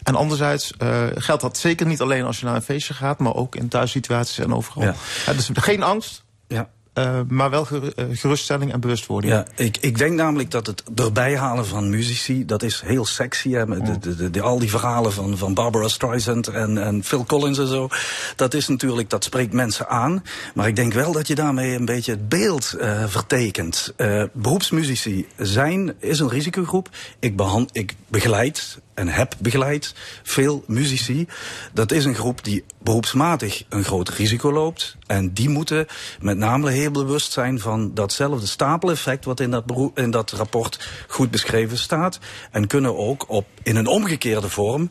En 0.04 0.16
anderzijds 0.16 0.74
uh, 0.84 1.06
geldt 1.16 1.42
dat 1.42 1.58
zeker 1.58 1.86
niet 1.86 2.02
alleen 2.02 2.24
als 2.24 2.40
je 2.40 2.46
naar 2.46 2.56
een 2.56 2.62
feestje 2.62 2.94
gaat, 2.94 3.20
maar 3.20 3.36
ook 3.36 3.56
in 3.56 3.68
thuissituaties 3.68 4.38
en 4.38 4.54
overal. 4.54 4.84
Ja. 4.84 5.34
dus 5.34 5.50
geen 5.54 5.84
angst. 5.84 6.24
Uh, 6.94 7.20
maar 7.28 7.50
wel 7.50 7.68
geruststelling 8.12 8.74
en 8.74 8.80
bewustwording. 8.80 9.34
Ja, 9.34 9.46
ik, 9.56 9.78
ik 9.78 9.98
denk 9.98 10.16
namelijk 10.16 10.52
dat 10.52 10.68
het 10.68 10.84
erbij 10.96 11.38
halen 11.38 11.66
van 11.66 11.90
muzici, 11.90 12.46
dat 12.46 12.64
is 12.64 12.82
heel 12.86 13.06
sexy. 13.06 13.52
Hè, 13.52 13.66
de, 13.66 14.00
de, 14.00 14.16
de, 14.16 14.30
de, 14.30 14.42
al 14.42 14.60
die 14.60 14.70
verhalen 14.70 15.14
van, 15.14 15.38
van 15.38 15.54
Barbara 15.54 15.88
Streisand 15.88 16.48
en, 16.48 16.78
en 16.78 17.04
Phil 17.04 17.26
Collins 17.26 17.58
en 17.58 17.68
zo. 17.68 17.90
Dat 18.36 18.54
is 18.54 18.68
natuurlijk, 18.68 19.10
dat 19.10 19.24
spreekt 19.24 19.54
mensen 19.54 19.90
aan. 19.90 20.24
Maar 20.54 20.68
ik 20.68 20.76
denk 20.76 20.94
wel 20.94 21.12
dat 21.12 21.28
je 21.28 21.36
daarmee 21.36 21.76
een 21.76 21.86
beetje 21.86 22.12
het 22.12 22.30
beeld 22.30 22.76
uh, 22.80 23.04
vertekent. 23.08 23.94
Uh, 23.98 24.24
beroepsmuzici 24.34 25.28
zijn, 25.38 25.94
is 26.00 26.20
een 26.20 26.30
risicogroep. 26.30 26.90
Ik, 27.20 27.36
behand, 27.36 27.70
ik 27.74 27.96
begeleid 28.08 28.80
en 29.02 29.08
heb 29.08 29.36
begeleid 29.40 29.94
veel 30.24 30.64
muzici. 30.68 31.28
Dat 31.74 31.92
is 31.92 32.06
een 32.06 32.16
groep 32.16 32.44
die 32.44 32.64
beroepsmatig 32.78 33.64
een 33.70 33.84
groot 33.84 34.10
risico 34.10 34.52
loopt. 34.52 34.96
En 35.08 35.34
die 35.34 35.50
moeten 35.50 35.88
met 36.20 36.38
name 36.38 36.70
heel 36.70 36.92
bewust 36.92 37.32
zijn 37.32 37.60
van 37.60 37.94
datzelfde 37.94 38.48
stapeleffect... 38.48 39.26
wat 39.26 39.40
in 39.40 39.52
dat, 39.52 39.64
in 39.94 40.12
dat 40.12 40.32
rapport 40.32 40.90
goed 41.08 41.32
beschreven 41.32 41.78
staat. 41.78 42.20
En 42.52 42.68
kunnen 42.68 42.98
ook 42.98 43.30
op, 43.30 43.48
in 43.64 43.76
een 43.76 43.88
omgekeerde 43.88 44.50
vorm 44.50 44.90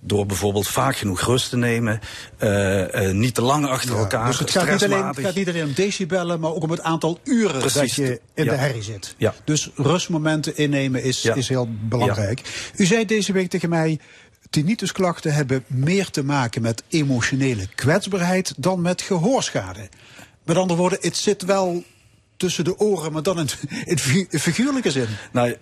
door 0.00 0.26
bijvoorbeeld 0.26 0.68
vaak 0.68 0.96
genoeg 0.96 1.20
rust 1.20 1.50
te 1.50 1.56
nemen, 1.56 2.00
uh, 2.38 2.78
uh, 2.78 3.10
niet 3.10 3.34
te 3.34 3.42
lang 3.42 3.66
achter 3.66 3.94
ja, 3.94 3.98
elkaar. 3.98 4.26
Dus 4.26 4.38
het 4.38 4.50
gaat, 4.50 4.70
niet 4.70 4.84
alleen, 4.84 5.06
het 5.06 5.18
gaat 5.18 5.34
niet 5.34 5.48
alleen 5.48 5.64
om 5.64 5.72
decibellen, 5.74 6.40
maar 6.40 6.54
ook 6.54 6.62
om 6.62 6.70
het 6.70 6.82
aantal 6.82 7.18
uren 7.24 7.58
Precies. 7.58 7.80
dat 7.80 7.94
je 7.94 8.20
in 8.34 8.44
ja. 8.44 8.50
de 8.50 8.56
herrie 8.56 8.82
zit. 8.82 9.14
Ja. 9.18 9.34
Dus 9.44 9.70
rustmomenten 9.74 10.56
innemen 10.56 11.02
is, 11.02 11.24
is 11.24 11.48
heel 11.48 11.68
belangrijk. 11.70 12.70
U 12.76 12.84
zei 12.84 13.04
deze 13.04 13.32
week 13.32 13.50
tegen 13.50 13.68
mij, 13.68 13.98
tinnitusklachten 14.50 15.34
hebben 15.34 15.64
meer 15.66 16.10
te 16.10 16.24
maken 16.24 16.62
met 16.62 16.82
emotionele 16.88 17.66
kwetsbaarheid 17.74 18.54
dan 18.56 18.80
met 18.80 19.02
gehoorschade. 19.02 19.88
Met 20.44 20.56
andere 20.56 20.80
woorden, 20.80 20.98
het 21.00 21.16
zit 21.16 21.42
wel 21.42 21.84
tussen 22.40 22.64
de 22.64 22.78
oren, 22.78 23.12
maar 23.12 23.22
dan 23.22 23.38
in, 23.38 23.48
in 24.30 24.38
figuurlijke 24.38 24.90
zin. 24.90 25.06
Nou, 25.32 25.56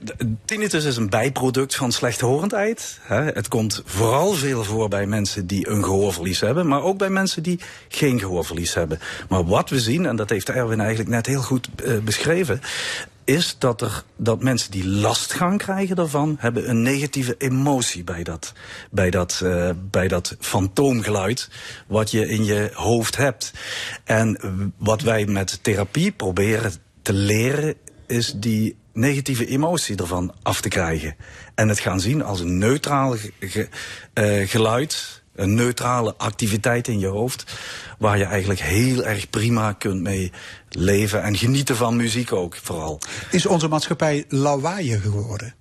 tinnitus 0.45 0.85
is 0.85 0.97
een 0.97 1.11
bijproduct 1.11 1.75
van 1.75 1.93
slechthorendheid. 1.93 3.01
Het 3.09 3.49
komt 3.49 3.83
vooral 3.85 4.33
veel 4.33 4.65
voor 4.65 4.89
bij 4.89 5.07
mensen 5.07 5.47
die 5.47 5.69
een 5.69 5.85
gehoorverlies 5.85 6.41
hebben, 6.41 6.69
maar 6.69 6.83
ook 6.83 6.99
bij 6.99 7.11
mensen 7.11 7.43
die 7.43 7.61
geen 7.89 8.19
gehoorverlies 8.19 8.75
hebben. 8.75 8.99
Maar 9.29 9.45
wat 9.45 9.71
we 9.71 9.81
zien, 9.81 10.07
en 10.07 10.17
dat 10.17 10.31
heeft 10.31 10.49
Erwin 10.49 10.81
eigenlijk 10.81 11.11
net 11.11 11.27
heel 11.27 11.43
goed 11.43 11.69
uh, 11.85 11.99
beschreven, 11.99 12.61
is 13.29 13.57
dat, 13.59 13.81
er, 13.81 14.05
dat 14.17 14.43
mensen 14.43 14.71
die 14.71 14.89
last 14.89 15.33
gaan 15.33 15.59
krijgen 15.59 15.97
daarvan... 15.97 16.37
hebben 16.39 16.71
een 16.71 16.83
negatieve 16.83 17.35
emotie 17.39 18.05
bij 18.05 18.23
dat, 18.23 18.53
bij 18.91 19.11
dat, 19.11 19.41
uh, 19.45 19.71
bij 19.91 20.09
dat 20.09 20.37
fantoomgeluid... 20.41 21.51
wat 21.87 22.11
je 22.11 22.29
in 22.29 22.45
je 22.45 22.71
hoofd 22.73 23.17
hebt. 23.17 23.53
En 24.05 24.39
wat 24.77 25.03
wij 25.03 25.27
met 25.27 25.59
therapie 25.63 26.13
proberen 26.13 26.73
te 27.03 27.13
leren... 27.13 27.75
is 28.07 28.33
die 28.37 28.77
negatieve 28.93 29.47
emotie 29.47 29.97
ervan 29.97 30.35
af 30.43 30.61
te 30.61 30.69
krijgen. 30.69 31.17
En 31.55 31.69
het 31.69 31.79
gaan 31.79 32.01
zien 32.01 32.23
als 32.23 32.41
een 32.41 32.59
neutraal 32.59 33.17
ge, 33.41 33.69
uh, 34.15 34.49
geluid... 34.49 35.23
een 35.39 35.55
neutrale 35.55 36.15
activiteit 36.17 36.89
in 36.89 36.99
je 36.99 37.07
hoofd... 37.07 37.45
waar 37.99 38.19
je 38.19 38.25
eigenlijk 38.25 38.61
heel 38.61 39.05
erg 39.05 39.31
prima 39.31 39.73
kunt 39.73 40.03
mee 40.03 40.33
leven 40.69 41.23
en 41.23 41.37
genieten 41.37 41.77
van 41.77 41.97
muziek 41.97 42.33
ook 42.33 42.57
vooral. 42.63 43.01
Is 43.31 43.47
onze 43.47 43.69
maatschappij 43.69 44.25
lawaaier 44.29 45.01
geworden? 45.01 45.55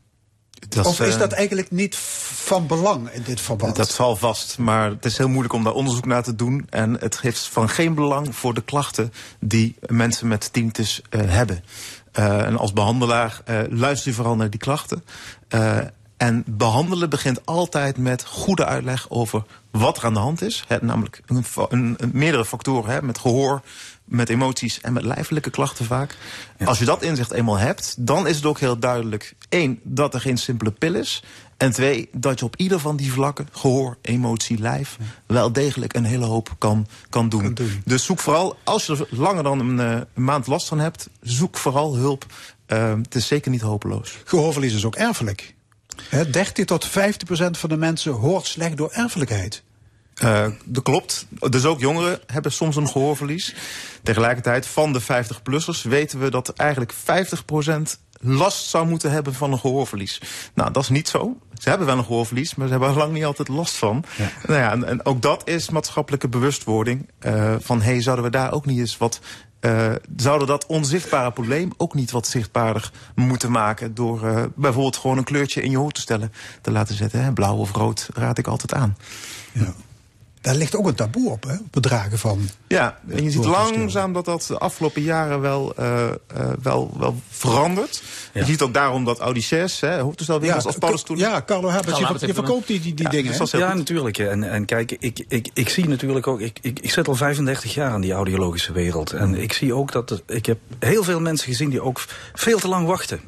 Dat, 0.69 0.85
of 0.85 0.99
is 0.99 1.17
dat 1.17 1.31
eigenlijk 1.31 1.71
niet 1.71 1.95
van 1.95 2.67
belang 2.67 3.09
in 3.09 3.21
dit 3.21 3.41
verband? 3.41 3.75
Dat 3.75 3.91
zal 3.91 4.15
vast, 4.15 4.57
maar 4.57 4.89
het 4.89 5.05
is 5.05 5.17
heel 5.17 5.27
moeilijk 5.27 5.53
om 5.53 5.63
daar 5.63 5.73
onderzoek 5.73 6.05
naar 6.05 6.23
te 6.23 6.35
doen. 6.35 6.67
En 6.69 6.93
het 6.99 7.21
heeft 7.21 7.47
van 7.47 7.69
geen 7.69 7.93
belang 7.93 8.35
voor 8.35 8.53
de 8.53 8.61
klachten 8.61 9.13
die 9.39 9.75
mensen 9.85 10.27
met 10.27 10.53
tinnitus 10.53 11.01
uh, 11.09 11.21
hebben. 11.25 11.63
Uh, 12.19 12.45
en 12.45 12.57
als 12.57 12.73
behandelaar 12.73 13.41
uh, 13.49 13.59
luister 13.69 14.09
je 14.09 14.15
vooral 14.15 14.35
naar 14.35 14.49
die 14.49 14.59
klachten. 14.59 15.03
En 16.17 16.43
behandelen 16.45 17.09
begint 17.09 17.45
altijd 17.45 17.97
met 17.97 18.25
goede 18.25 18.65
uitleg 18.65 19.09
over 19.09 19.43
wat 19.71 19.97
er 19.97 20.05
aan 20.05 20.13
de 20.13 20.19
hand 20.19 20.41
is. 20.41 20.63
Hè, 20.67 20.77
namelijk 20.81 21.21
een, 21.25 21.45
een, 21.69 21.95
een, 21.97 22.09
meerdere 22.13 22.45
factoren, 22.45 22.91
hè, 22.91 23.01
met 23.01 23.17
gehoor, 23.17 23.61
met 24.05 24.29
emoties 24.29 24.81
en 24.81 24.93
met 24.93 25.03
lijfelijke 25.03 25.49
klachten 25.49 25.85
vaak. 25.85 26.17
Ja. 26.57 26.65
Als 26.65 26.79
je 26.79 26.85
dat 26.85 27.01
inzicht 27.01 27.31
eenmaal 27.31 27.57
hebt, 27.57 27.95
dan 27.99 28.27
is 28.27 28.35
het 28.35 28.45
ook 28.45 28.59
heel 28.59 28.79
duidelijk... 28.79 29.35
één, 29.49 29.79
dat 29.83 30.13
er 30.13 30.21
geen 30.21 30.37
simpele 30.37 30.71
pil 30.71 30.95
is... 30.95 31.23
en 31.57 31.71
twee, 31.71 32.09
dat 32.11 32.39
je 32.39 32.45
op 32.45 32.55
ieder 32.55 32.79
van 32.79 32.95
die 32.95 33.11
vlakken... 33.11 33.47
gehoor, 33.51 33.97
emotie, 34.01 34.59
lijf... 34.59 34.97
wel 35.25 35.51
degelijk 35.51 35.95
een 35.95 36.05
hele 36.05 36.25
hoop 36.25 36.55
kan, 36.57 36.87
kan, 37.09 37.29
doen. 37.29 37.41
kan 37.41 37.53
doen. 37.53 37.81
Dus 37.85 38.05
zoek 38.05 38.19
vooral, 38.19 38.57
als 38.63 38.85
je 38.85 38.97
er 38.97 39.07
langer 39.09 39.43
dan 39.43 39.59
een, 39.59 39.77
een 39.77 40.05
maand 40.13 40.47
last 40.47 40.67
van 40.67 40.79
hebt... 40.79 41.09
zoek 41.21 41.57
vooral 41.57 41.95
hulp. 41.95 42.25
Uh, 42.67 42.93
het 43.01 43.15
is 43.15 43.27
zeker 43.27 43.51
niet 43.51 43.61
hopeloos. 43.61 44.17
Gehoorverlies 44.23 44.73
is 44.73 44.85
ook 44.85 44.95
erfelijk. 44.95 45.55
He, 46.09 46.29
30 46.29 46.65
tot 46.65 46.85
50 46.85 47.27
procent 47.27 47.57
van 47.57 47.69
de 47.69 47.77
mensen 47.77 48.11
hoort 48.11 48.45
slecht 48.45 48.77
door 48.77 48.91
erfelijkheid. 48.91 49.63
Uh, 50.23 50.47
dat 50.65 50.83
klopt. 50.83 51.27
Dus 51.49 51.65
ook 51.65 51.79
jongeren 51.79 52.19
hebben 52.25 52.51
soms 52.51 52.75
een 52.75 52.87
gehoorverlies. 52.87 53.55
Tegelijkertijd, 54.03 54.67
van 54.67 54.93
de 54.93 55.01
50-plussers 55.01 55.81
weten 55.81 56.19
we 56.19 56.29
dat 56.29 56.49
eigenlijk 56.49 56.93
50% 56.93 56.97
last 58.19 58.65
zou 58.69 58.87
moeten 58.87 59.11
hebben 59.11 59.33
van 59.33 59.51
een 59.51 59.59
gehoorverlies. 59.59 60.21
Nou, 60.53 60.71
dat 60.71 60.83
is 60.83 60.89
niet 60.89 61.07
zo. 61.07 61.37
Ze 61.53 61.69
hebben 61.69 61.87
wel 61.87 61.97
een 61.97 62.03
gehoorverlies, 62.03 62.55
maar 62.55 62.65
ze 62.65 62.71
hebben 62.71 62.89
er 62.89 62.97
lang 62.97 63.13
niet 63.13 63.25
altijd 63.25 63.47
last 63.47 63.75
van. 63.75 64.03
Nou 64.47 64.59
ja, 64.59 64.71
en, 64.71 64.83
en 64.83 65.05
ook 65.05 65.21
dat 65.21 65.47
is 65.47 65.69
maatschappelijke 65.69 66.27
bewustwording. 66.27 67.09
eh, 67.19 67.55
van, 67.59 67.81
hé, 67.81 67.91
hey, 67.91 68.01
zouden 68.01 68.25
we 68.25 68.31
daar 68.31 68.51
ook 68.51 68.65
niet 68.65 68.79
eens 68.79 68.97
wat... 68.97 69.19
eh, 69.59 69.91
zouden 70.15 70.47
dat 70.47 70.65
onzichtbare 70.65 71.31
probleem 71.31 71.71
ook 71.77 71.93
niet 71.93 72.11
wat 72.11 72.27
zichtbaarder 72.27 72.91
moeten 73.15 73.51
maken... 73.51 73.93
door 73.93 74.27
eh, 74.27 74.43
bijvoorbeeld 74.55 74.97
gewoon 74.97 75.17
een 75.17 75.23
kleurtje 75.23 75.61
in 75.61 75.71
je 75.71 75.77
hoortoestellen 75.77 76.31
te 76.61 76.71
laten 76.71 76.95
zetten. 76.95 77.23
Hè? 77.23 77.33
Blauw 77.33 77.55
of 77.55 77.71
rood 77.71 78.09
raad 78.13 78.37
ik 78.37 78.47
altijd 78.47 78.73
aan. 78.73 78.97
Daar 80.47 80.55
ligt 80.55 80.75
ook 80.75 80.87
een 80.87 80.95
taboe 80.95 81.31
op, 81.31 81.43
hè? 81.43 81.53
op 81.53 81.73
het 81.73 81.83
dragen 81.83 82.19
van. 82.19 82.49
Ja, 82.67 82.97
en 83.09 83.23
je 83.23 83.31
ziet 83.31 83.45
langzaam 83.45 84.13
dat 84.13 84.25
dat 84.25 84.45
de 84.47 84.57
afgelopen 84.57 85.01
jaren 85.01 85.41
wel, 85.41 85.73
eh, 85.75 86.07
eh, 86.07 86.13
wel, 86.61 86.95
wel 86.99 87.15
verandert. 87.29 88.01
Je 88.33 88.45
ziet 88.45 88.61
ook 88.61 88.73
daarom 88.73 89.05
dat 89.05 89.19
Audi 89.19 89.41
6, 89.41 89.79
hè, 89.79 89.99
hoofdtoestelwinkels 89.99 90.65
als 90.65 90.77
paddenstoelen... 90.77 91.29
Ja, 91.29 91.41
Carlo 91.45 91.69
Habets, 91.69 91.97
je, 91.99 92.27
je 92.27 92.33
verkoopt 92.33 92.67
die, 92.67 92.79
die, 92.79 92.93
die 92.93 93.09
dingen. 93.09 93.37
dus 93.37 93.51
Ja, 93.51 93.67
goed. 93.67 93.77
natuurlijk. 93.77 94.17
En, 94.17 94.43
en 94.51 94.65
kijk, 94.65 94.91
ik, 94.91 95.25
ik, 95.27 95.49
ik 95.53 95.69
zie 95.69 95.87
natuurlijk 95.87 96.27
ook... 96.27 96.39
Ik, 96.41 96.59
ik, 96.61 96.79
ik 96.79 96.91
zit 96.91 97.07
al 97.07 97.15
35 97.15 97.73
jaar 97.73 97.95
in 97.95 98.01
die 98.01 98.11
audiologische 98.13 98.71
wereld. 98.71 99.11
En 99.11 99.35
ik 99.35 99.53
zie 99.53 99.73
ook 99.73 99.91
dat... 99.91 100.09
er- 100.11 100.21
ik 100.35 100.45
heb 100.45 100.57
heel 100.79 101.03
veel 101.03 101.19
mensen 101.19 101.47
gezien 101.47 101.69
die 101.69 101.81
ook 101.81 102.01
veel 102.33 102.59
te 102.59 102.67
lang 102.67 102.87
wachten. 102.87 103.19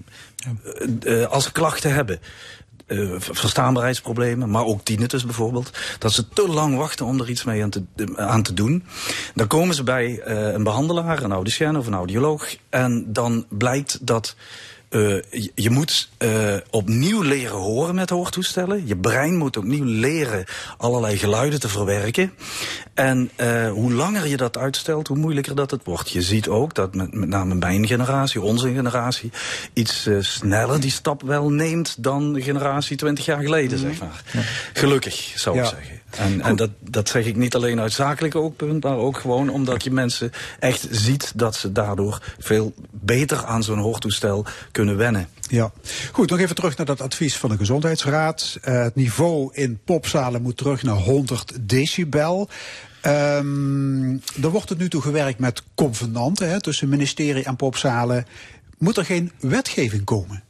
Eh, 1.03 1.21
eh, 1.23 1.29
als 1.29 1.43
ze 1.43 1.51
klachten 1.51 1.93
hebben. 1.93 2.19
Eh, 2.90 3.10
verstaanbaarheidsproblemen, 3.18 4.49
maar 4.49 4.66
ook 4.66 4.84
tinnitus 4.84 5.26
bijvoorbeeld. 5.26 5.78
Dat 5.99 6.11
ze 6.11 6.30
te 6.30 6.48
lang 6.48 6.78
wachten 6.78 7.06
om 7.06 7.20
er 7.20 7.30
iets 7.30 7.44
mee 7.44 7.64
aan 7.64 7.70
te, 7.70 7.84
aan 8.16 8.44
te 8.44 8.53
doen. 8.53 8.84
Dan 9.36 9.48
komen 9.48 9.76
ze 9.76 9.84
bij 9.84 10.20
eh, 10.20 10.53
een 10.53 10.64
behandelaar, 10.64 11.24
een 11.24 11.32
audicien 11.32 11.78
of 11.78 11.88
een 11.88 11.94
audioloog. 11.94 12.56
En 12.70 13.14
dan 13.14 13.45
blijkt 13.49 13.98
dat 14.02 14.36
eh, 14.90 14.99
je, 15.32 15.52
je 15.56 15.70
moet 15.70 16.10
eh, 16.18 16.56
opnieuw 16.70 17.22
leren 17.22 17.57
horen 17.57 17.95
met 17.95 18.10
hoortoestellen. 18.10 18.88
Je 18.88 18.98
brein 18.98 19.36
moet 19.36 19.57
opnieuw 19.57 19.84
leren 19.86 20.45
allerlei 20.78 21.18
geluiden 21.18 21.60
te 21.60 21.70
verwerken. 21.70 22.34
En 22.94 23.30
eh, 23.36 23.72
hoe 23.72 23.94
langer 23.94 24.28
je 24.28 24.38
dat 24.38 24.57
uitstelt, 24.57 25.07
hoe 25.07 25.18
moeilijker 25.18 25.56
dat 25.56 25.72
het 25.72 25.84
wordt. 25.84 26.10
Je 26.10 26.22
ziet 26.22 26.48
ook 26.48 26.74
dat 26.74 26.95
met, 26.95 27.14
met 27.14 27.30
name 27.30 27.56
mijn 27.56 27.88
generatie, 27.88 28.41
onze 28.41 28.74
generatie, 28.74 29.32
iets 29.74 30.07
sneller 30.20 30.80
die 30.80 30.91
stap 30.91 31.22
wel 31.22 31.49
neemt 31.52 32.03
dan 32.03 32.41
generatie 32.41 32.98
20 32.98 33.26
jaar 33.26 33.41
geleden, 33.41 33.78
zeg 33.80 33.99
maar. 33.99 34.24
Gelukkig, 34.74 35.34
zou 35.36 35.57
ik 35.57 35.64
Ja. 35.64 35.70
zeggen. 35.70 35.99
En, 36.18 36.41
en 36.41 36.56
dat, 36.56 36.69
dat 36.80 37.10
zeg 37.10 37.26
ik 37.26 37.36
niet 37.36 37.56
alleen 37.56 37.80
uit 37.80 37.91
zakelijk 37.91 38.36
oogpunt, 38.36 38.84
maar 38.84 38.98
ook 38.98 39.18
gewoon 39.18 39.49
omdat 39.49 39.84
je 39.84 39.91
mensen 39.91 40.31
echt 40.60 40.88
ziet 40.91 41.31
dat 41.36 41.56
ze 41.56 41.72
daardoor 41.72 42.22
veel 42.40 42.73
beter 42.91 43.45
aan 43.45 43.64
zo'n 43.64 43.80
hoortoestel 43.80 44.45
kunnen 44.72 44.98
wennen. 44.98 45.27
Ja, 45.49 45.72
goed, 46.11 46.30
nog 46.30 46.40
even 46.40 46.56
terug 46.56 46.77
naar 46.77 46.86
dat 46.86 47.02
advies 47.02 47.38
van 47.38 47.49
de 47.49 47.57
Gezondheidsraad. 47.57 48.57
Eh, 48.61 48.81
het 48.81 48.95
niveau 48.95 49.49
in 49.53 49.80
popzalen 49.86 50.41
moet 50.41 50.57
terug 50.57 50.84
naar 50.84 50.95
100 50.95 51.57
decibel. 51.61 52.49
Ehm, 53.02 54.11
er 54.41 54.49
wordt 54.49 54.68
tot 54.68 54.77
nu 54.77 54.90
toe 54.90 55.02
gewerkt 55.02 55.40
met 55.40 55.64
convenanten 55.76 56.49
hè, 56.49 56.61
tussen 56.61 56.90
ministerie 56.90 57.44
en 57.44 57.56
popzalen. 57.56 58.26
Moet 58.77 58.98
er 58.98 59.06
geen 59.06 59.31
wetgeving 59.40 60.03
komen? 60.03 60.44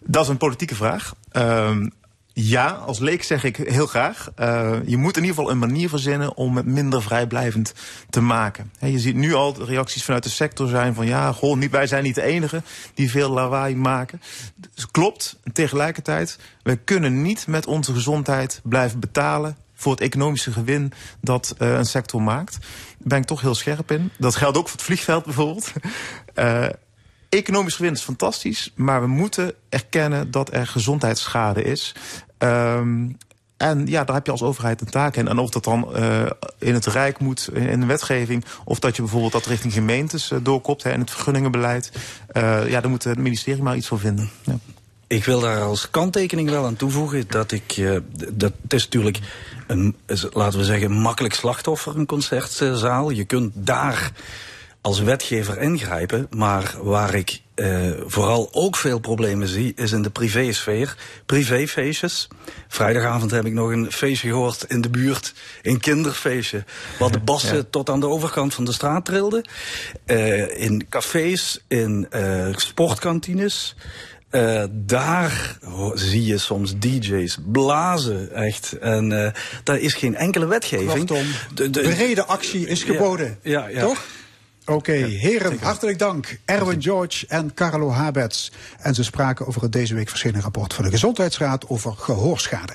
Dat 0.00 0.22
is 0.22 0.28
een 0.28 0.36
politieke 0.36 0.74
vraag. 0.74 1.14
Ehm, 1.30 1.88
ja, 2.34 2.70
als 2.70 2.98
leek 2.98 3.22
zeg 3.22 3.44
ik 3.44 3.56
heel 3.56 3.86
graag. 3.86 4.30
Eh, 4.34 4.72
je 4.86 4.96
moet 4.96 5.16
in 5.16 5.22
ieder 5.22 5.36
geval 5.36 5.50
een 5.50 5.58
manier 5.58 5.88
verzinnen 5.88 6.36
om 6.36 6.56
het 6.56 6.66
minder 6.66 7.02
vrijblijvend 7.02 7.74
te 8.10 8.20
maken. 8.20 8.72
Je 8.78 8.98
ziet 8.98 9.16
nu 9.16 9.34
al 9.34 9.52
de 9.52 9.64
reacties 9.64 10.04
vanuit 10.04 10.22
de 10.22 10.30
sector 10.30 10.68
zijn 10.68 10.94
van 10.94 11.06
ja, 11.06 11.32
goh, 11.32 11.56
niet, 11.56 11.70
wij 11.70 11.86
zijn 11.86 12.02
niet 12.02 12.14
de 12.14 12.22
enige 12.22 12.62
die 12.94 13.10
veel 13.10 13.30
lawaai 13.30 13.76
maken. 13.76 14.20
Dus 14.74 14.90
klopt, 14.90 15.38
tegelijkertijd, 15.52 16.38
we 16.62 16.76
kunnen 16.76 17.22
niet 17.22 17.46
met 17.46 17.66
onze 17.66 17.92
gezondheid 17.92 18.60
blijven 18.62 19.00
betalen 19.00 19.56
voor 19.74 19.92
het 19.92 20.00
economische 20.00 20.52
gewin 20.52 20.92
dat 21.20 21.54
eh, 21.58 21.72
een 21.72 21.86
sector 21.86 22.22
maakt. 22.22 22.52
Daar 22.60 22.68
ben 22.98 23.18
ik 23.18 23.24
toch 23.24 23.40
heel 23.40 23.54
scherp 23.54 23.90
in. 23.90 24.10
Dat 24.18 24.34
geldt 24.36 24.56
ook 24.56 24.68
voor 24.68 24.76
het 24.76 24.86
vliegveld 24.86 25.24
bijvoorbeeld. 25.24 25.72
Eh, 26.34 26.66
Economisch 27.32 27.74
gewin 27.74 27.92
is 27.92 28.02
fantastisch, 28.02 28.72
maar 28.74 29.00
we 29.00 29.06
moeten 29.06 29.54
erkennen 29.68 30.30
dat 30.30 30.52
er 30.52 30.66
gezondheidsschade 30.66 31.62
is. 31.62 31.94
Ehm, 32.38 33.08
en 33.56 33.86
ja, 33.86 34.04
daar 34.04 34.14
heb 34.14 34.26
je 34.26 34.32
als 34.32 34.42
overheid 34.42 34.80
een 34.80 34.90
taak 34.90 35.16
in. 35.16 35.28
En 35.28 35.38
of 35.38 35.50
dat 35.50 35.64
dan 35.64 35.94
eh, 35.94 36.26
in 36.58 36.74
het 36.74 36.86
Rijk 36.86 37.18
moet, 37.18 37.48
in, 37.52 37.80
de 37.80 37.86
wetgeving... 37.86 38.44
of 38.64 38.78
dat 38.78 38.96
je 38.96 39.02
bijvoorbeeld 39.02 39.32
dat 39.32 39.46
richting 39.46 39.72
gemeentes 39.72 40.30
eh, 40.30 40.38
doorkopt... 40.42 40.84
In 40.84 41.00
het 41.00 41.10
vergunningenbeleid. 41.10 41.92
eh, 42.26 42.68
ja, 42.68 42.80
daar 42.80 42.90
moet 42.90 43.04
het 43.04 43.18
ministerie 43.18 43.62
maar 43.62 43.76
iets 43.76 43.88
voor 43.88 43.98
vinden. 43.98 44.30
Ja. 44.44 44.58
Ik 45.06 45.24
wil 45.24 45.40
daar 45.40 45.60
als 45.60 45.90
kanttekening 45.90 46.50
wel 46.50 46.64
aan 46.64 46.76
toevoegen 46.76 47.24
dat 47.28 47.52
ik. 47.52 47.74
dat 48.32 48.52
het 48.62 48.72
is 48.72 48.84
natuurlijk 48.84 49.18
een, 49.66 49.96
laten 50.32 50.58
we 50.58 50.64
zeggen, 50.64 50.90
makkelijk 50.90 51.34
slachtoffer, 51.34 51.96
een 51.96 52.06
concertzaal. 52.06 53.10
Je 53.10 53.24
kunt 53.24 53.52
daar 53.54 54.12
als 54.82 55.00
wetgever 55.00 55.60
ingrijpen. 55.60 56.26
Maar 56.30 56.74
waar 56.80 57.14
ik 57.14 57.40
eh, 57.54 57.90
vooral 58.06 58.48
ook 58.52 58.76
veel 58.76 58.98
problemen 58.98 59.48
zie, 59.48 59.72
is 59.76 59.92
in 59.92 60.02
de 60.02 60.10
privésfeer. 60.10 60.96
Privéfeestjes. 61.26 62.28
Vrijdagavond 62.68 63.30
heb 63.30 63.44
ik 63.46 63.52
nog 63.52 63.70
een 63.70 63.92
feestje 63.92 64.28
gehoord 64.28 64.64
in 64.68 64.80
de 64.80 64.88
buurt. 64.90 65.34
Een 65.62 65.80
kinderfeestje. 65.80 66.64
Wat 66.98 67.12
de 67.12 67.18
bassen 67.20 67.70
tot 67.70 67.90
aan 67.90 68.00
de 68.00 68.06
overkant 68.08 68.54
van 68.54 68.64
de 68.64 68.72
straat 68.72 69.04
trilden. 69.04 69.44
Eh, 70.04 70.60
in 70.62 70.86
cafés, 70.88 71.64
in 71.68 72.06
eh, 72.10 72.46
sportkantines. 72.56 73.74
Eh, 74.30 74.64
daar 74.70 75.58
zie 75.94 76.24
je 76.24 76.38
soms 76.38 76.78
DJ's 76.78 77.38
blazen, 77.46 78.32
echt. 78.34 78.78
En 78.78 79.24
eh, 79.24 79.32
daar 79.64 79.78
is 79.78 79.94
geen 79.94 80.16
enkele 80.16 80.46
wetgeving. 80.46 81.08
De- 81.54 81.70
de- 81.70 81.80
brede 81.80 82.24
actie 82.24 82.66
is 82.66 82.82
geboden. 82.82 83.38
Ja, 83.42 83.66
ja. 83.68 83.80
Toch? 83.80 84.04
Oké, 84.64 84.92
heren, 84.92 85.58
hartelijk 85.60 85.98
dank. 85.98 86.38
Erwin 86.44 86.82
George 86.82 87.26
en 87.26 87.54
Carlo 87.54 87.90
Habets. 87.90 88.52
En 88.78 88.94
ze 88.94 89.04
spraken 89.04 89.46
over 89.46 89.62
het 89.62 89.72
deze 89.72 89.94
week 89.94 90.08
verschenen 90.08 90.40
rapport 90.40 90.74
van 90.74 90.84
de 90.84 90.90
Gezondheidsraad 90.90 91.68
over 91.68 91.92
gehoorschade. 91.96 92.72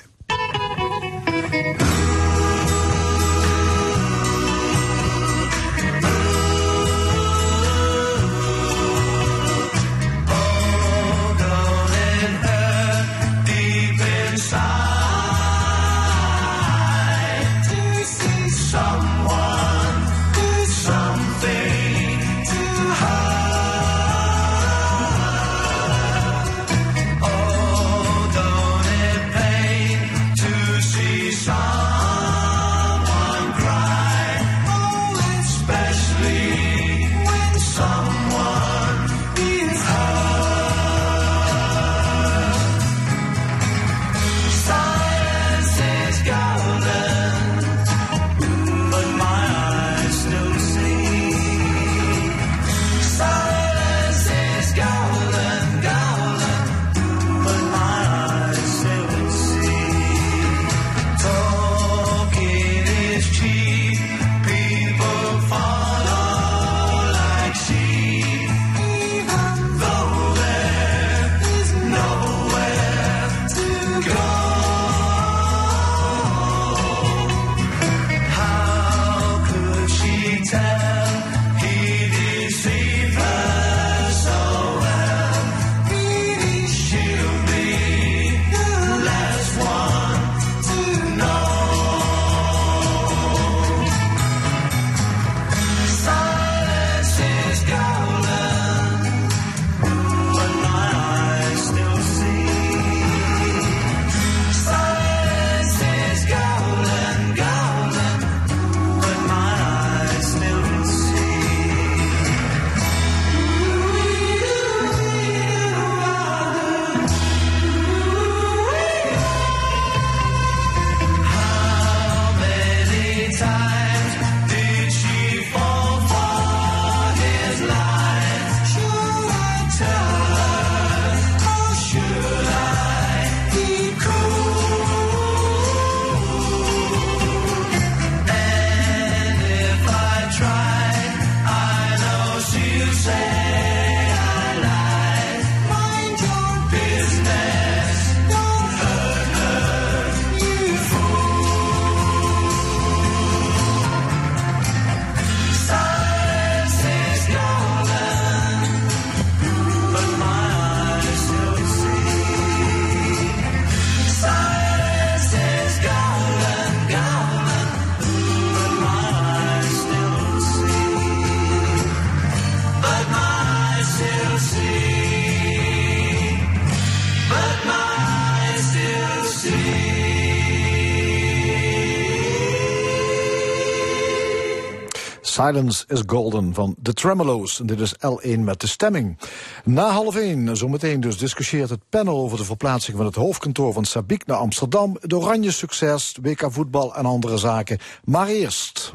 Silence 185.38 185.84
is 185.88 186.02
Golden 186.06 186.54
van 186.54 186.76
The 186.82 186.92
Tremolo's. 186.92 187.60
En 187.60 187.66
dit 187.66 187.80
is 187.80 187.94
L1 187.94 188.38
met 188.38 188.60
de 188.60 188.66
stemming. 188.66 189.18
Na 189.64 189.90
half 189.90 190.16
1, 190.16 190.56
zometeen 190.56 191.00
dus, 191.00 191.18
discussieert 191.18 191.70
het 191.70 191.80
panel 191.88 192.18
over 192.18 192.38
de 192.38 192.44
verplaatsing 192.44 192.96
van 192.96 193.06
het 193.06 193.14
hoofdkantoor 193.14 193.72
van 193.72 193.84
Sabiek 193.84 194.26
naar 194.26 194.36
Amsterdam. 194.36 194.96
De 195.00 195.16
oranje 195.16 195.50
succes, 195.50 196.16
WK 196.22 196.46
voetbal 196.50 196.94
en 196.94 197.04
andere 197.04 197.36
zaken. 197.36 197.78
Maar 198.04 198.26
eerst... 198.26 198.92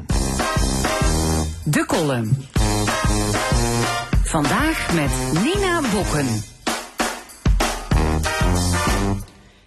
De 1.64 1.86
column. 1.86 2.46
Vandaag 4.24 4.94
met 4.94 5.42
Nina 5.42 5.80
Bokken. 5.92 6.53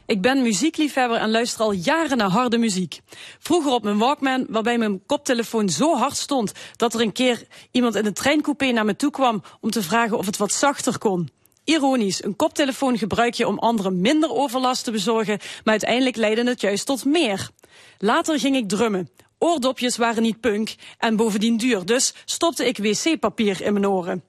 Ik 0.07 0.21
ben 0.21 0.41
muziekliefhebber 0.41 1.17
en 1.17 1.31
luister 1.31 1.61
al 1.61 1.71
jaren 1.71 2.17
naar 2.17 2.29
harde 2.29 2.57
muziek. 2.57 2.99
Vroeger 3.39 3.71
op 3.71 3.84
mijn 3.84 3.97
Walkman, 3.97 4.45
waarbij 4.49 4.77
mijn 4.77 5.05
koptelefoon 5.05 5.69
zo 5.69 5.95
hard 5.95 6.17
stond 6.17 6.51
dat 6.75 6.93
er 6.93 7.01
een 7.01 7.11
keer 7.11 7.47
iemand 7.71 7.95
in 7.95 8.03
de 8.03 8.13
treincoupé 8.13 8.71
naar 8.71 8.85
me 8.85 8.95
toe 8.95 9.11
kwam 9.11 9.43
om 9.61 9.71
te 9.71 9.81
vragen 9.81 10.17
of 10.17 10.25
het 10.25 10.38
wat 10.38 10.51
zachter 10.51 10.97
kon. 10.97 11.29
Ironisch, 11.63 12.23
een 12.23 12.35
koptelefoon 12.35 12.97
gebruik 12.97 13.34
je 13.34 13.47
om 13.47 13.59
anderen 13.59 14.01
minder 14.01 14.31
overlast 14.31 14.84
te 14.84 14.91
bezorgen, 14.91 15.38
maar 15.38 15.73
uiteindelijk 15.73 16.15
leidde 16.15 16.43
het 16.43 16.61
juist 16.61 16.85
tot 16.85 17.05
meer. 17.05 17.49
Later 17.97 18.39
ging 18.39 18.55
ik 18.55 18.69
drummen. 18.69 19.09
Oordopjes 19.38 19.97
waren 19.97 20.21
niet 20.21 20.39
punk 20.39 20.75
en 20.97 21.15
bovendien 21.15 21.57
duur, 21.57 21.85
dus 21.85 22.13
stopte 22.25 22.65
ik 22.65 22.77
wc-papier 22.77 23.61
in 23.61 23.73
mijn 23.73 23.88
oren. 23.88 24.23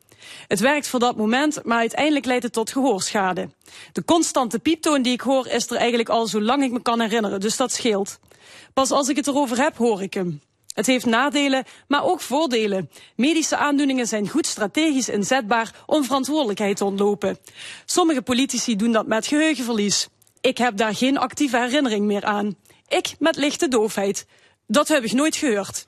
Het 0.47 0.61
werkt 0.61 0.89
voor 0.89 1.01
dat 1.01 1.17
moment, 1.17 1.65
maar 1.65 1.79
uiteindelijk 1.79 2.25
leidt 2.25 2.43
het 2.43 2.53
tot 2.53 2.73
gehoorschade. 2.73 3.49
De 3.93 4.05
constante 4.05 4.59
pieptoon 4.59 5.03
die 5.03 5.13
ik 5.13 5.21
hoor 5.21 5.47
is 5.47 5.71
er 5.71 5.77
eigenlijk 5.77 6.09
al 6.09 6.27
zolang 6.27 6.63
ik 6.63 6.71
me 6.71 6.83
kan 6.83 7.01
herinneren, 7.01 7.41
dus 7.41 7.57
dat 7.57 7.73
scheelt. 7.73 8.19
Pas 8.75 8.91
als 8.91 9.09
ik 9.09 9.17
het 9.17 9.27
erover 9.27 9.63
heb, 9.63 9.77
hoor 9.77 10.03
ik 10.03 10.15
hem. 10.15 10.41
Het 10.75 10.87
heeft 10.87 11.07
nadelen, 11.07 11.65
maar 11.89 12.05
ook 12.05 12.21
voordelen. 12.21 12.91
Medische 13.17 13.57
aandoeningen 13.57 14.07
zijn 14.07 14.29
goed 14.29 14.47
strategisch 14.47 15.09
inzetbaar 15.09 15.75
om 15.87 16.05
verantwoordelijkheid 16.05 16.77
te 16.77 16.85
ontlopen. 16.85 17.39
Sommige 17.85 18.23
politici 18.23 18.77
doen 18.77 18.93
dat 18.93 19.07
met 19.07 19.27
geheugenverlies. 19.27 20.09
Ik 20.41 20.59
heb 20.59 20.77
daar 20.77 20.95
geen 20.95 21.19
actieve 21.19 21.59
herinnering 21.59 22.07
meer 22.07 22.25
aan. 22.25 22.57
Ik 22.89 23.15
met 23.19 23.37
lichte 23.37 23.69
doofheid. 23.69 24.27
Dat 24.67 24.89
heb 24.89 25.05
ik 25.05 25.13
nooit 25.13 25.37
gehoord. 25.37 25.87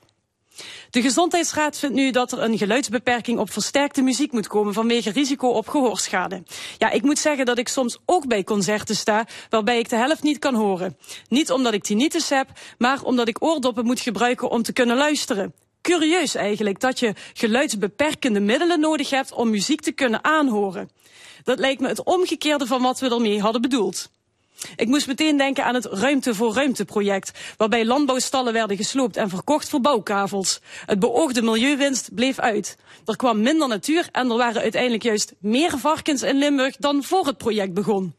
De 0.89 1.01
Gezondheidsraad 1.01 1.77
vindt 1.77 1.95
nu 1.95 2.11
dat 2.11 2.31
er 2.31 2.41
een 2.41 2.57
geluidsbeperking 2.57 3.39
op 3.39 3.51
versterkte 3.51 4.01
muziek 4.01 4.31
moet 4.31 4.47
komen 4.47 4.73
vanwege 4.73 5.11
risico 5.11 5.47
op 5.47 5.67
gehoorschade. 5.67 6.43
Ja, 6.77 6.89
ik 6.89 7.01
moet 7.01 7.19
zeggen 7.19 7.45
dat 7.45 7.57
ik 7.57 7.67
soms 7.67 7.97
ook 8.05 8.27
bij 8.27 8.43
concerten 8.43 8.95
sta 8.95 9.25
waarbij 9.49 9.79
ik 9.79 9.89
de 9.89 9.95
helft 9.95 10.23
niet 10.23 10.39
kan 10.39 10.55
horen. 10.55 10.97
Niet 11.29 11.51
omdat 11.51 11.73
ik 11.73 11.83
tinnitus 11.83 12.29
heb, 12.29 12.47
maar 12.77 13.03
omdat 13.03 13.27
ik 13.27 13.43
oordoppen 13.43 13.85
moet 13.85 13.99
gebruiken 13.99 14.49
om 14.49 14.63
te 14.63 14.73
kunnen 14.73 14.97
luisteren. 14.97 15.53
Curieus 15.81 16.35
eigenlijk 16.35 16.79
dat 16.79 16.99
je 16.99 17.13
geluidsbeperkende 17.33 18.39
middelen 18.39 18.79
nodig 18.79 19.09
hebt 19.09 19.33
om 19.33 19.49
muziek 19.49 19.81
te 19.81 19.91
kunnen 19.91 20.23
aanhoren. 20.23 20.89
Dat 21.43 21.59
lijkt 21.59 21.81
me 21.81 21.87
het 21.87 22.03
omgekeerde 22.03 22.65
van 22.65 22.81
wat 22.81 22.99
we 22.99 23.09
ermee 23.09 23.41
hadden 23.41 23.61
bedoeld. 23.61 24.09
Ik 24.75 24.87
moest 24.87 25.07
meteen 25.07 25.37
denken 25.37 25.65
aan 25.65 25.73
het 25.73 25.85
Ruimte 25.85 26.35
voor 26.35 26.53
Ruimte 26.53 26.85
project, 26.85 27.31
waarbij 27.57 27.85
landbouwstallen 27.85 28.53
werden 28.53 28.77
gesloopt 28.77 29.17
en 29.17 29.29
verkocht 29.29 29.69
voor 29.69 29.81
bouwkavels. 29.81 30.59
Het 30.85 30.99
beoogde 30.99 31.41
milieuwinst 31.41 32.15
bleef 32.15 32.39
uit. 32.39 32.77
Er 33.05 33.15
kwam 33.15 33.41
minder 33.41 33.67
natuur 33.67 34.09
en 34.11 34.29
er 34.29 34.37
waren 34.37 34.61
uiteindelijk 34.61 35.03
juist 35.03 35.33
meer 35.39 35.79
varkens 35.79 36.21
in 36.21 36.37
Limburg 36.37 36.75
dan 36.75 37.03
voor 37.03 37.25
het 37.25 37.37
project 37.37 37.73
begon. 37.73 38.13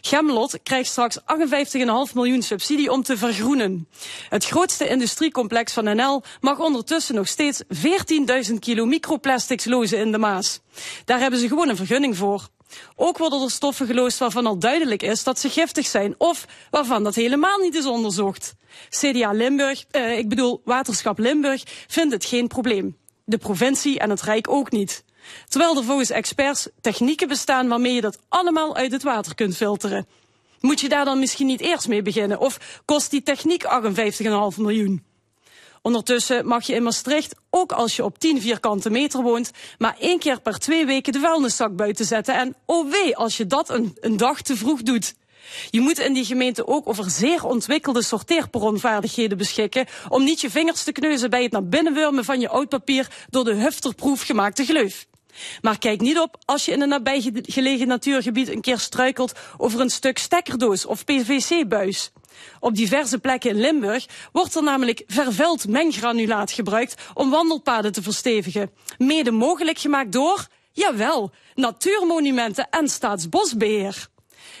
Gemlot 0.00 0.58
krijgt 0.62 0.90
straks 0.90 1.18
58,5 1.20 2.14
miljoen 2.14 2.42
subsidie 2.42 2.90
om 2.90 3.02
te 3.02 3.16
vergroenen. 3.16 3.88
Het 4.28 4.44
grootste 4.44 4.88
industriecomplex 4.88 5.72
van 5.72 5.84
NL 5.84 6.22
mag 6.40 6.58
ondertussen 6.58 7.14
nog 7.14 7.28
steeds 7.28 7.62
14.000 8.48 8.54
kilo 8.58 8.84
microplastics 8.84 9.64
lozen 9.64 9.98
in 9.98 10.12
de 10.12 10.18
Maas. 10.18 10.60
Daar 11.04 11.20
hebben 11.20 11.40
ze 11.40 11.48
gewoon 11.48 11.68
een 11.68 11.76
vergunning 11.76 12.16
voor. 12.16 12.48
Ook 12.96 13.18
worden 13.18 13.42
er 13.42 13.50
stoffen 13.50 13.86
geloosd 13.86 14.18
waarvan 14.18 14.46
al 14.46 14.58
duidelijk 14.58 15.02
is 15.02 15.24
dat 15.24 15.38
ze 15.38 15.48
giftig 15.48 15.86
zijn 15.86 16.14
of 16.18 16.46
waarvan 16.70 17.04
dat 17.04 17.14
helemaal 17.14 17.58
niet 17.58 17.74
is 17.74 17.86
onderzocht. 17.86 18.54
CDA 18.88 19.32
Limburg, 19.32 19.84
eh, 19.90 20.18
ik 20.18 20.28
bedoel 20.28 20.60
Waterschap 20.64 21.18
Limburg, 21.18 21.62
vindt 21.86 22.12
het 22.12 22.24
geen 22.24 22.48
probleem. 22.48 22.96
De 23.24 23.38
provincie 23.38 23.98
en 23.98 24.10
het 24.10 24.22
Rijk 24.22 24.48
ook 24.48 24.70
niet. 24.70 25.04
Terwijl 25.48 25.76
er 25.76 25.84
volgens 25.84 26.10
experts 26.10 26.68
technieken 26.80 27.28
bestaan 27.28 27.68
waarmee 27.68 27.94
je 27.94 28.00
dat 28.00 28.18
allemaal 28.28 28.76
uit 28.76 28.92
het 28.92 29.02
water 29.02 29.34
kunt 29.34 29.56
filteren. 29.56 30.06
Moet 30.60 30.80
je 30.80 30.88
daar 30.88 31.04
dan 31.04 31.18
misschien 31.18 31.46
niet 31.46 31.60
eerst 31.60 31.88
mee 31.88 32.02
beginnen? 32.02 32.38
Of 32.38 32.82
kost 32.84 33.10
die 33.10 33.22
techniek 33.22 33.64
58,5 33.64 34.58
miljoen? 34.58 35.04
Ondertussen 35.82 36.46
mag 36.46 36.66
je 36.66 36.74
in 36.74 36.82
Maastricht, 36.82 37.34
ook 37.50 37.72
als 37.72 37.96
je 37.96 38.04
op 38.04 38.18
10 38.18 38.40
vierkante 38.40 38.90
meter 38.90 39.22
woont, 39.22 39.50
maar 39.78 39.96
één 39.98 40.18
keer 40.18 40.40
per 40.40 40.58
twee 40.58 40.86
weken 40.86 41.12
de 41.12 41.18
vuilniszak 41.18 41.76
buiten 41.76 42.04
zetten. 42.04 42.34
En 42.34 42.54
oh 42.66 42.90
wee, 42.90 43.16
als 43.16 43.36
je 43.36 43.46
dat 43.46 43.68
een, 43.68 44.16
dag 44.16 44.42
te 44.42 44.56
vroeg 44.56 44.82
doet. 44.82 45.14
Je 45.70 45.80
moet 45.80 45.98
in 45.98 46.12
die 46.12 46.24
gemeente 46.24 46.66
ook 46.66 46.88
over 46.88 47.10
zeer 47.10 47.44
ontwikkelde 47.44 48.02
sorteerperonvaardigheden 48.02 49.38
beschikken 49.38 49.86
om 50.08 50.24
niet 50.24 50.40
je 50.40 50.50
vingers 50.50 50.82
te 50.82 50.92
kneuzen 50.92 51.30
bij 51.30 51.42
het 51.42 51.52
naar 51.52 51.68
binnen 51.68 51.94
wurmen 51.94 52.24
van 52.24 52.40
je 52.40 52.48
oud 52.48 52.68
papier 52.68 53.08
door 53.30 53.44
de 53.44 53.54
hufterproef 53.54 54.22
gemaakte 54.22 54.64
gleuf. 54.64 55.06
Maar 55.60 55.78
kijk 55.78 56.00
niet 56.00 56.18
op 56.18 56.36
als 56.44 56.64
je 56.64 56.72
in 56.72 56.80
een 56.80 56.88
nabijgelegen 56.88 57.86
natuurgebied 57.86 58.48
een 58.48 58.60
keer 58.60 58.78
struikelt 58.78 59.32
over 59.56 59.80
een 59.80 59.90
stuk 59.90 60.18
stekkerdoos 60.18 60.86
of 60.86 61.04
PVC-buis. 61.04 62.12
Op 62.60 62.74
diverse 62.74 63.18
plekken 63.18 63.50
in 63.50 63.60
Limburg 63.60 64.06
wordt 64.32 64.54
er 64.54 64.62
namelijk 64.62 65.02
vervuild 65.06 65.68
menggranulaat 65.68 66.52
gebruikt 66.52 67.02
om 67.14 67.30
wandelpaden 67.30 67.92
te 67.92 68.02
verstevigen. 68.02 68.70
Mede 68.98 69.30
mogelijk 69.30 69.78
gemaakt 69.78 70.12
door, 70.12 70.46
jawel, 70.72 71.30
natuurmonumenten 71.54 72.68
en 72.70 72.88
staatsbosbeheer. 72.88 74.08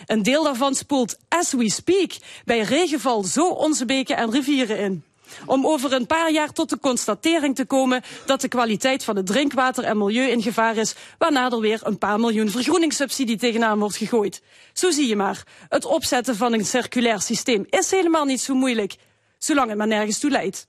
Een 0.06 0.22
deel 0.22 0.44
daarvan 0.44 0.74
spoelt 0.74 1.18
as 1.28 1.52
we 1.52 1.70
speak 1.70 2.12
bij 2.44 2.60
regenval 2.60 3.24
zo 3.24 3.48
onze 3.48 3.84
beken 3.84 4.16
en 4.16 4.30
rivieren 4.30 4.78
in 4.78 5.04
om 5.46 5.66
over 5.66 5.92
een 5.92 6.06
paar 6.06 6.32
jaar 6.32 6.52
tot 6.52 6.70
de 6.70 6.78
constatering 6.78 7.54
te 7.54 7.64
komen 7.64 8.02
dat 8.26 8.40
de 8.40 8.48
kwaliteit 8.48 9.04
van 9.04 9.16
het 9.16 9.26
drinkwater 9.26 9.84
en 9.84 9.98
milieu 9.98 10.30
in 10.30 10.42
gevaar 10.42 10.76
is, 10.76 10.94
waarna 11.18 11.50
er 11.50 11.60
weer 11.60 11.80
een 11.82 11.98
paar 11.98 12.20
miljoen 12.20 12.50
vergroeningssubsidie 12.50 13.36
tegenaan 13.36 13.78
wordt 13.78 13.96
gegooid. 13.96 14.42
Zo 14.72 14.90
zie 14.90 15.08
je 15.08 15.16
maar, 15.16 15.42
het 15.68 15.84
opzetten 15.84 16.36
van 16.36 16.52
een 16.52 16.64
circulair 16.64 17.20
systeem 17.20 17.66
is 17.70 17.90
helemaal 17.90 18.24
niet 18.24 18.40
zo 18.40 18.54
moeilijk, 18.54 18.96
zolang 19.38 19.68
het 19.68 19.78
maar 19.78 19.86
nergens 19.86 20.18
toe 20.18 20.30
leidt. 20.30 20.68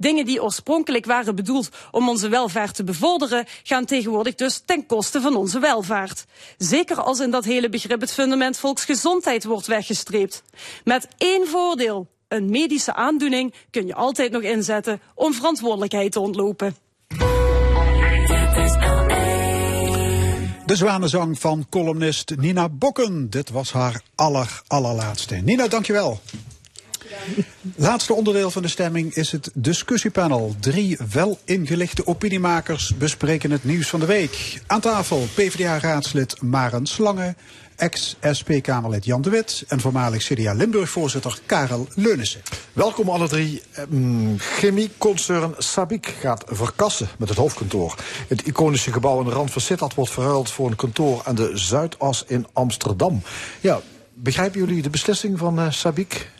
Dingen 0.00 0.24
die 0.24 0.42
oorspronkelijk 0.42 1.04
waren 1.04 1.34
bedoeld 1.34 1.68
om 1.90 2.08
onze 2.08 2.28
welvaart 2.28 2.74
te 2.74 2.84
bevorderen, 2.84 3.46
gaan 3.62 3.84
tegenwoordig 3.84 4.34
dus 4.34 4.62
ten 4.64 4.86
koste 4.86 5.20
van 5.20 5.36
onze 5.36 5.58
welvaart. 5.58 6.24
Zeker 6.56 7.00
als 7.00 7.20
in 7.20 7.30
dat 7.30 7.44
hele 7.44 7.68
begrip 7.68 8.00
het 8.00 8.12
fundament 8.12 8.58
volksgezondheid 8.58 9.44
wordt 9.44 9.66
weggestreept. 9.66 10.42
Met 10.84 11.08
één 11.16 11.48
voordeel 11.48 12.08
een 12.28 12.50
medische 12.50 12.94
aandoening 12.94 13.54
kun 13.70 13.86
je 13.86 13.94
altijd 13.94 14.32
nog 14.32 14.42
inzetten 14.42 15.00
om 15.14 15.34
verantwoordelijkheid 15.34 16.12
te 16.12 16.20
ontlopen. 16.20 16.76
De 20.66 20.76
zwanenzang 20.76 21.38
van 21.38 21.66
columnist 21.70 22.36
Nina 22.36 22.68
Bokken. 22.68 23.30
Dit 23.30 23.50
was 23.50 23.72
haar 23.72 24.02
aller, 24.14 24.62
allerlaatste. 24.66 25.34
Nina, 25.34 25.68
dankjewel. 25.68 26.20
Laatste 27.76 28.12
onderdeel 28.14 28.50
van 28.50 28.62
de 28.62 28.68
stemming 28.68 29.14
is 29.14 29.32
het 29.32 29.50
discussiepanel. 29.54 30.54
Drie 30.60 30.98
wel 31.12 31.38
ingelichte 31.44 32.06
opiniemakers 32.06 32.96
bespreken 32.96 33.50
het 33.50 33.64
nieuws 33.64 33.88
van 33.88 34.00
de 34.00 34.06
week. 34.06 34.62
Aan 34.66 34.80
tafel 34.80 35.18
PvdA-raadslid 35.34 36.42
Maren 36.42 36.86
Slange, 36.86 37.34
ex-SP-Kamerlid 37.78 39.04
Jan 39.04 39.22
de 39.22 39.30
Wit 39.30 39.64
en 39.68 39.80
voormalig 39.80 40.22
CDA 40.22 40.52
Limburg-voorzitter 40.52 41.38
Karel 41.46 41.88
Leunissen. 41.94 42.40
Welkom 42.72 43.08
alle 43.08 43.28
drie. 43.28 43.62
Ehm, 43.72 44.36
chemieconcern 44.36 45.54
Sabic 45.58 46.14
gaat 46.20 46.44
verkassen 46.46 47.08
met 47.18 47.28
het 47.28 47.38
hoofdkantoor. 47.38 47.94
Het 48.28 48.42
iconische 48.42 48.92
gebouw 48.92 49.18
aan 49.18 49.24
de 49.24 49.30
rand 49.30 49.50
van 49.50 49.62
Sittard 49.62 49.94
wordt 49.94 50.10
verruild 50.10 50.50
voor 50.50 50.70
een 50.70 50.76
kantoor 50.76 51.22
aan 51.24 51.34
de 51.34 51.50
Zuidas 51.54 52.24
in 52.26 52.46
Amsterdam. 52.52 53.22
Ja, 53.60 53.80
begrijpen 54.14 54.60
jullie 54.60 54.82
de 54.82 54.90
beslissing 54.90 55.38
van 55.38 55.58
uh, 55.58 55.70
Sabic? 55.70 56.30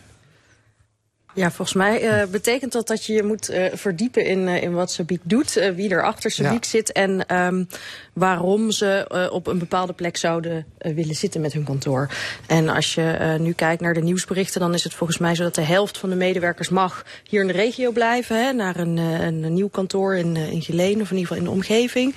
Ja, 1.35 1.51
volgens 1.51 1.77
mij 1.77 2.23
uh, 2.23 2.31
betekent 2.31 2.73
dat 2.73 2.87
dat 2.87 3.05
je 3.05 3.13
je 3.13 3.23
moet 3.23 3.51
uh, 3.51 3.65
verdiepen 3.73 4.25
in, 4.25 4.39
uh, 4.39 4.63
in 4.63 4.73
wat 4.73 4.91
Sabiek 4.91 5.21
doet, 5.23 5.53
wie 5.75 5.91
er 5.91 6.05
achter 6.05 6.31
Sabiek 6.31 6.65
ja. 6.65 6.71
zit 6.71 6.93
en 6.93 7.37
um, 7.37 7.69
waarom 8.13 8.71
ze 8.71 9.29
op 9.33 9.47
een 9.47 9.59
bepaalde 9.59 9.93
plek 9.93 10.17
zouden 10.17 10.67
willen 10.79 11.15
zitten 11.15 11.41
met 11.41 11.53
hun 11.53 11.65
kantoor. 11.65 12.09
En 12.47 12.69
als 12.69 12.95
je 12.95 13.37
nu 13.41 13.53
kijkt 13.53 13.83
naar 13.83 13.95
de 13.95 14.03
nieuwsberichten, 14.03 14.61
dan 14.61 14.75
is 14.75 14.85
het 14.85 14.95
volgens 14.95 15.19
mij 15.19 15.35
zo 15.35 15.43
dat 15.43 15.55
de 15.55 15.61
helft 15.61 15.99
van 15.99 16.11
de 16.11 16.17
medewerkers 16.17 16.69
mag 16.69 17.05
hier 17.29 17.41
in 17.41 17.47
de 17.47 17.53
regio 17.53 17.91
blijven, 17.91 18.45
hè, 18.45 18.53
naar 18.53 18.77
een, 18.77 18.97
een 18.97 19.55
nieuw 19.55 19.69
kantoor 19.69 20.17
in, 20.17 20.37
in 20.37 20.63
Geleen 20.63 21.01
of 21.01 21.11
in 21.11 21.17
ieder 21.17 21.19
geval 21.19 21.37
in 21.37 21.45
de 21.45 21.51
omgeving. 21.51 22.15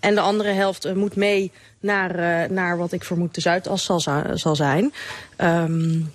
En 0.00 0.14
de 0.14 0.20
andere 0.20 0.50
helft 0.50 0.94
moet 0.94 1.16
mee 1.16 1.52
naar, 1.80 2.52
naar 2.52 2.76
wat 2.76 2.92
ik 2.92 3.04
vermoed 3.04 3.34
de 3.34 3.40
Zuidas 3.40 3.84
zal, 3.84 4.00
zal 4.34 4.56
zijn. 4.56 4.92
Um, 5.38 6.12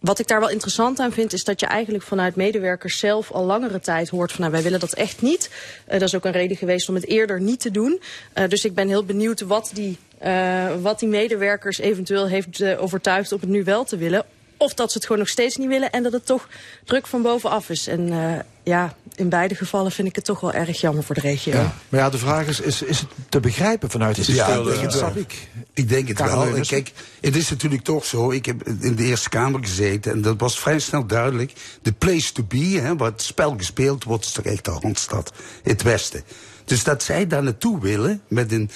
wat 0.00 0.18
ik 0.18 0.26
daar 0.26 0.40
wel 0.40 0.50
interessant 0.50 0.98
aan 0.98 1.12
vind, 1.12 1.32
is 1.32 1.44
dat 1.44 1.60
je 1.60 1.66
eigenlijk 1.66 2.04
vanuit 2.04 2.36
medewerkers 2.36 2.98
zelf 2.98 3.30
al 3.30 3.44
langere 3.44 3.80
tijd 3.80 4.08
hoort 4.08 4.32
van 4.32 4.40
nou, 4.40 4.52
wij 4.52 4.62
willen 4.62 4.80
dat 4.80 4.92
echt 4.92 5.22
niet. 5.22 5.50
Uh, 5.86 5.92
dat 5.92 6.02
is 6.02 6.14
ook 6.14 6.24
een 6.24 6.32
reden 6.32 6.56
geweest 6.56 6.88
om 6.88 6.94
het 6.94 7.06
eerder 7.06 7.40
niet 7.40 7.60
te 7.60 7.70
doen. 7.70 8.00
Uh, 8.34 8.48
dus 8.48 8.64
ik 8.64 8.74
ben 8.74 8.88
heel 8.88 9.04
benieuwd 9.04 9.40
wat 9.40 9.70
die, 9.74 9.98
uh, 10.24 10.66
wat 10.80 10.98
die 10.98 11.08
medewerkers 11.08 11.78
eventueel 11.78 12.26
heeft 12.26 12.64
overtuigd 12.76 13.32
om 13.32 13.40
het 13.40 13.48
nu 13.48 13.64
wel 13.64 13.84
te 13.84 13.96
willen. 13.96 14.24
Of 14.60 14.74
dat 14.74 14.90
ze 14.90 14.96
het 14.96 15.06
gewoon 15.06 15.22
nog 15.22 15.30
steeds 15.30 15.56
niet 15.56 15.68
willen 15.68 15.90
en 15.90 16.02
dat 16.02 16.12
het 16.12 16.26
toch 16.26 16.48
druk 16.84 17.06
van 17.06 17.22
bovenaf 17.22 17.70
is. 17.70 17.86
En 17.86 18.12
uh, 18.12 18.38
ja, 18.62 18.94
in 19.14 19.28
beide 19.28 19.54
gevallen 19.54 19.92
vind 19.92 20.08
ik 20.08 20.16
het 20.16 20.24
toch 20.24 20.40
wel 20.40 20.52
erg 20.52 20.80
jammer 20.80 21.04
voor 21.04 21.14
de 21.14 21.20
regio. 21.20 21.52
Ja. 21.52 21.74
Maar 21.88 22.00
ja, 22.00 22.10
de 22.10 22.18
vraag 22.18 22.46
is, 22.46 22.60
is, 22.60 22.82
is 22.82 22.98
het 22.98 23.08
te 23.28 23.40
begrijpen 23.40 23.90
vanuit 23.90 24.16
het 24.16 24.24
systeem? 24.24 24.68
Ja, 24.68 24.82
dat 24.82 24.92
snap 24.92 25.16
ik. 25.16 25.48
Ik 25.74 25.88
denk 25.88 26.08
het 26.08 26.18
wel. 26.18 26.56
En 26.56 26.66
kijk, 26.66 26.92
het 27.20 27.36
is 27.36 27.50
natuurlijk 27.50 27.82
toch 27.82 28.04
zo. 28.04 28.30
Ik 28.30 28.46
heb 28.46 28.68
in 28.68 28.94
de 28.94 29.04
Eerste 29.04 29.28
Kamer 29.28 29.60
gezeten 29.60 30.12
en 30.12 30.22
dat 30.22 30.40
was 30.40 30.58
vrij 30.58 30.78
snel 30.78 31.06
duidelijk. 31.06 31.52
De 31.82 31.92
place 31.92 32.32
to 32.32 32.42
be, 32.42 32.78
hè, 32.80 32.96
waar 32.96 33.10
het 33.10 33.22
spel 33.22 33.54
gespeeld 33.56 34.04
wordt, 34.04 34.24
is 34.24 34.32
toch 34.32 34.44
echt 34.44 34.64
de 34.64 34.70
Randstad, 34.70 35.32
het 35.62 35.82
Westen. 35.82 36.24
Dus 36.64 36.84
dat 36.84 37.02
zij 37.02 37.26
daar 37.26 37.42
naartoe 37.42 37.80
willen 37.80 38.22
met 38.28 38.52
een 38.52 38.70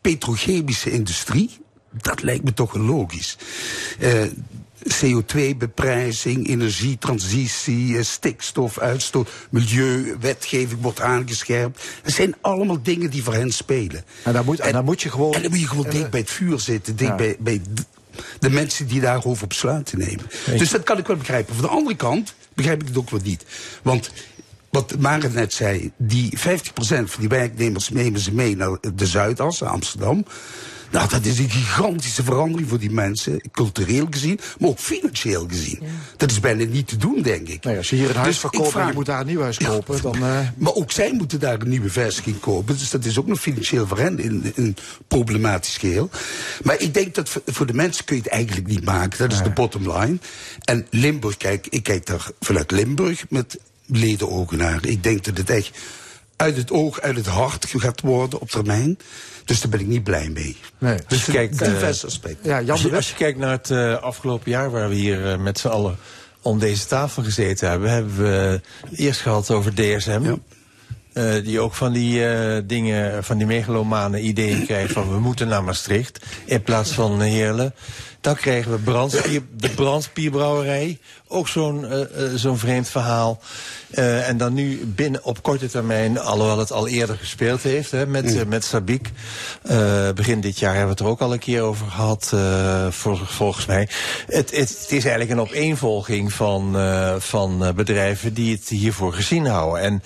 petrochemische 0.00 0.90
industrie, 0.90 1.58
dat 1.90 2.22
lijkt 2.22 2.44
me 2.44 2.54
toch 2.54 2.74
logisch. 2.74 3.36
Uh, 4.00 4.22
CO2-beprijzing, 4.82 6.48
energietransitie, 6.48 8.02
stikstofuitstoot, 8.02 9.30
milieuwetgeving 9.50 10.80
wordt 10.80 11.00
aangescherpt. 11.00 11.84
Dat 12.02 12.12
zijn 12.12 12.34
allemaal 12.40 12.82
dingen 12.82 13.10
die 13.10 13.22
voor 13.22 13.34
hen 13.34 13.52
spelen. 13.52 14.04
En 14.22 14.32
dan 14.32 14.44
moet, 14.44 14.60
en, 14.60 14.72
dan 14.72 14.84
moet 14.84 15.02
je 15.02 15.10
gewoon... 15.10 15.34
En 15.34 15.42
dan 15.42 15.50
moet 15.50 15.60
je 15.60 15.68
gewoon 15.68 15.90
dicht 15.90 16.10
bij 16.10 16.20
het 16.20 16.30
vuur 16.30 16.60
zitten, 16.60 16.96
dicht 16.96 17.10
ja. 17.10 17.16
bij, 17.16 17.36
bij 17.38 17.60
de 18.38 18.50
mensen 18.50 18.86
die 18.86 19.00
daarover 19.00 19.46
besluiten 19.46 19.98
nemen. 19.98 20.24
Dus 20.56 20.70
dat 20.70 20.82
kan 20.82 20.98
ik 20.98 21.06
wel 21.06 21.16
begrijpen. 21.16 21.54
Van 21.54 21.64
de 21.64 21.70
andere 21.70 21.96
kant 21.96 22.34
begrijp 22.54 22.80
ik 22.80 22.88
het 22.88 22.96
ook 22.96 23.10
wel 23.10 23.20
niet. 23.22 23.44
Want 23.82 24.10
wat 24.70 24.98
Marit 24.98 25.34
net 25.34 25.52
zei, 25.52 25.92
die 25.96 26.38
50% 26.38 26.40
van 26.80 27.06
die 27.18 27.28
werknemers 27.28 27.88
nemen 27.88 28.20
ze 28.20 28.34
mee 28.34 28.56
naar 28.56 28.78
de 28.94 29.06
Zuidas, 29.06 29.62
Amsterdam. 29.62 30.24
Nou, 30.90 31.08
dat 31.08 31.24
is 31.24 31.38
een 31.38 31.50
gigantische 31.50 32.24
verandering 32.24 32.68
voor 32.68 32.78
die 32.78 32.90
mensen, 32.90 33.40
cultureel 33.52 34.06
gezien, 34.10 34.40
maar 34.58 34.68
ook 34.68 34.78
financieel 34.78 35.46
gezien. 35.48 35.78
Ja. 35.80 35.86
Dat 36.16 36.30
is 36.30 36.40
bijna 36.40 36.64
niet 36.64 36.88
te 36.88 36.96
doen, 36.96 37.22
denk 37.22 37.48
ik. 37.48 37.62
Nou 37.62 37.72
ja, 37.72 37.76
als 37.76 37.90
je 37.90 37.96
hier 37.96 38.08
een 38.10 38.16
huis 38.16 38.28
dus 38.28 38.38
verkoopt 38.38 38.70
vraag... 38.70 38.82
en 38.82 38.88
je 38.88 38.94
moet 38.94 39.06
daar 39.06 39.20
een 39.20 39.26
nieuw 39.26 39.40
huis 39.40 39.56
kopen, 39.56 39.96
ja, 39.96 40.00
dan... 40.00 40.16
Uh... 40.16 40.38
Maar 40.56 40.74
ook 40.74 40.92
zij 40.92 41.12
moeten 41.12 41.40
daar 41.40 41.60
een 41.60 41.68
nieuwe 41.68 41.90
vestiging 41.90 42.40
kopen, 42.40 42.78
dus 42.78 42.90
dat 42.90 43.04
is 43.04 43.18
ook 43.18 43.26
nog 43.26 43.40
financieel 43.40 43.86
voor 43.86 43.98
hen 43.98 44.24
een, 44.24 44.52
een 44.54 44.76
problematisch 45.08 45.76
geheel. 45.76 46.10
Maar 46.62 46.80
ik 46.80 46.94
denk 46.94 47.14
dat 47.14 47.40
voor 47.46 47.66
de 47.66 47.74
mensen 47.74 48.04
kun 48.04 48.16
je 48.16 48.22
het 48.22 48.30
eigenlijk 48.30 48.66
niet 48.66 48.84
maken, 48.84 49.18
dat 49.18 49.32
is 49.32 49.38
nee. 49.38 49.48
de 49.48 49.54
bottom 49.54 49.92
line. 49.92 50.18
En 50.64 50.86
Limburg, 50.90 51.36
kijk, 51.36 51.66
ik 51.66 51.82
kijk 51.82 52.06
daar 52.06 52.30
vanuit 52.40 52.70
Limburg 52.70 53.24
met 53.28 53.58
ledenogen 53.86 54.58
naar. 54.58 54.86
Ik 54.86 55.02
denk 55.02 55.24
dat 55.24 55.36
het 55.36 55.50
echt 55.50 55.70
uit 56.38 56.56
het 56.56 56.70
oog, 56.70 57.00
uit 57.00 57.16
het 57.16 57.26
hart 57.26 57.66
gaat 57.76 58.00
worden 58.00 58.40
op 58.40 58.50
termijn. 58.50 58.98
Dus 59.44 59.60
daar 59.60 59.70
ben 59.70 59.80
ik 59.80 59.86
niet 59.86 60.04
blij 60.04 60.28
mee. 60.28 60.56
Nee. 60.78 60.98
Dus 61.06 61.26
je 61.26 61.32
kijkt, 61.32 61.58
divers 61.58 62.06
aspect. 62.06 62.36
Ja, 62.42 62.60
Jan 62.60 62.70
als, 62.70 62.82
je, 62.82 62.96
als 62.96 63.08
je 63.08 63.14
kijkt 63.14 63.38
naar 63.38 63.50
het 63.50 63.70
uh, 63.70 63.94
afgelopen 63.94 64.50
jaar, 64.50 64.70
waar 64.70 64.88
we 64.88 64.94
hier 64.94 65.32
uh, 65.32 65.36
met 65.36 65.58
z'n 65.58 65.68
allen 65.68 65.96
om 66.42 66.58
deze 66.58 66.86
tafel 66.86 67.22
gezeten 67.22 67.68
hebben, 67.68 67.90
hebben 67.90 68.16
we 68.16 68.60
eerst 68.94 69.20
gehad 69.20 69.50
over 69.50 69.74
DSM. 69.74 70.20
Ja. 70.22 70.36
Uh, 71.12 71.44
die 71.44 71.60
ook 71.60 71.74
van 71.74 71.92
die 71.92 72.20
uh, 72.20 72.58
dingen, 72.64 73.24
van 73.24 73.38
die 73.38 73.46
megalomane 73.46 74.20
ideeën 74.20 74.64
krijgt 74.66 74.92
van 74.92 75.10
we 75.10 75.20
moeten 75.20 75.48
naar 75.48 75.64
Maastricht 75.64 76.24
in 76.44 76.62
plaats 76.62 76.90
van 76.90 77.20
Heerlen. 77.20 77.74
Dan 78.28 78.36
kregen 78.36 78.70
we 78.70 78.78
brandspier, 78.78 79.42
de 79.56 79.68
brandspierbrouwerij. 79.68 80.98
Ook 81.26 81.48
zo'n 81.48 81.84
uh, 81.84 82.00
zo'n 82.34 82.58
vreemd 82.58 82.88
verhaal. 82.88 83.40
Uh, 83.90 84.28
en 84.28 84.36
dan 84.36 84.54
nu 84.54 84.86
binnen 84.86 85.24
op 85.24 85.42
korte 85.42 85.68
termijn, 85.68 86.18
alhoewel 86.18 86.58
het 86.58 86.72
al 86.72 86.88
eerder 86.88 87.16
gespeeld 87.16 87.62
heeft 87.62 87.90
hè, 87.90 88.06
met, 88.06 88.34
mm. 88.34 88.48
met 88.48 88.64
Sabiek. 88.64 89.10
Begin 90.14 90.40
dit 90.40 90.58
jaar 90.58 90.74
hebben 90.74 90.96
we 90.96 91.00
het 91.00 91.00
er 91.00 91.06
ook 91.06 91.20
al 91.20 91.32
een 91.32 91.38
keer 91.38 91.62
over 91.62 91.86
gehad, 91.86 92.34
vol, 92.90 93.16
volgens 93.16 93.66
mij. 93.66 93.88
Het, 94.26 94.50
het, 94.50 94.68
het, 94.68 94.92
is 94.92 95.04
eigenlijk 95.04 95.30
een 95.30 95.40
opeenvolging 95.40 96.32
van, 96.32 96.76
van 97.18 97.72
bedrijven 97.76 98.34
die 98.34 98.54
het 98.54 98.68
hiervoor 98.68 99.12
gezien 99.12 99.46
houden. 99.46 99.82
En 99.82 100.02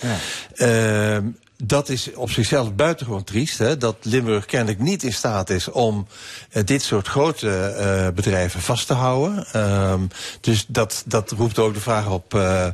ja 0.58 1.22
dat 1.64 1.88
is 1.88 2.14
op 2.14 2.30
zichzelf 2.30 2.74
buitengewoon 2.74 3.24
triest. 3.24 3.58
Hè, 3.58 3.76
dat 3.76 3.96
Limburg 4.00 4.44
kennelijk 4.44 4.78
niet 4.78 5.02
in 5.02 5.12
staat 5.12 5.50
is 5.50 5.68
om 5.68 6.06
uh, 6.52 6.62
dit 6.64 6.82
soort 6.82 7.08
grote 7.08 7.76
uh, 7.78 8.14
bedrijven 8.14 8.60
vast 8.60 8.86
te 8.86 8.94
houden. 8.94 9.60
Um, 9.90 10.08
dus 10.40 10.64
dat, 10.68 11.02
dat 11.06 11.30
roept 11.30 11.58
ook 11.58 11.74
de 11.74 11.80
vraag 11.80 12.08
op, 12.10 12.34
uh, 12.34 12.66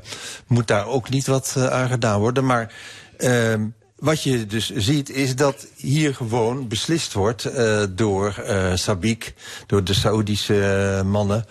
moet 0.47 0.66
daar 0.66 0.86
ook 0.86 1.09
niet 1.09 1.27
wat 1.27 1.56
aan 1.70 1.89
gedaan 1.89 2.20
worden? 2.20 2.47
Maar 2.47 2.73
um, 3.19 3.74
wat 3.98 4.22
je 4.22 4.46
dus 4.46 4.70
ziet 4.74 5.10
is 5.10 5.36
dat 5.36 5.66
hier 5.76 6.14
gewoon 6.14 6.68
beslist 6.68 7.12
wordt 7.12 7.46
uh, 7.46 7.82
door 7.90 8.44
uh, 8.46 8.74
Sabik, 8.74 9.34
door 9.66 9.84
de 9.84 9.94
Saoedische 9.94 10.54
uh, 10.98 11.10
mannen, 11.10 11.44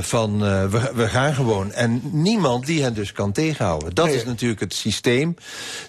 van 0.00 0.38
we, 0.70 0.90
we, 0.94 1.08
gaan 1.08 1.34
gewoon. 1.34 1.72
En 1.72 2.00
niemand 2.12 2.66
die 2.66 2.82
hen 2.82 2.94
dus 2.94 3.12
kan 3.12 3.32
tegenhouden. 3.32 3.94
Dat 3.94 4.06
nee. 4.06 4.16
is 4.16 4.24
natuurlijk 4.24 4.60
het 4.60 4.74
systeem. 4.74 5.34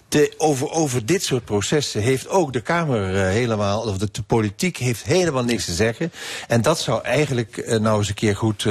De, 0.08 0.34
over, 0.38 0.72
over 0.72 1.06
dit 1.06 1.24
soort 1.24 1.46
processen 1.46 2.02
heeft 2.02 2.30
ook 2.30 2.54
de 2.54 2.62
Kamer 2.62 3.16
helemaal, 3.16 3.82
of 3.82 3.98
de, 3.98 4.08
de, 4.12 4.22
politiek 4.22 4.78
heeft 4.78 5.04
helemaal 5.04 5.44
niks 5.44 5.66
te 5.66 5.74
zeggen. 5.74 6.12
En 6.48 6.62
dat 6.62 6.80
zou 6.80 7.04
eigenlijk 7.04 7.78
nou 7.80 7.98
eens 7.98 8.10
een 8.10 8.14
keer 8.14 8.36
goed 8.36 8.68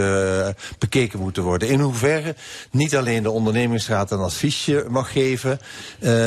bekeken 0.78 1.18
moeten 1.18 1.42
worden. 1.42 1.68
In 1.68 1.80
hoeverre 1.80 2.34
niet 2.70 2.96
alleen 2.96 3.22
de 3.22 3.30
ondernemingsraad 3.30 4.10
een 4.10 4.18
adviesje 4.18 4.84
mag 4.88 5.12
geven, 5.12 5.60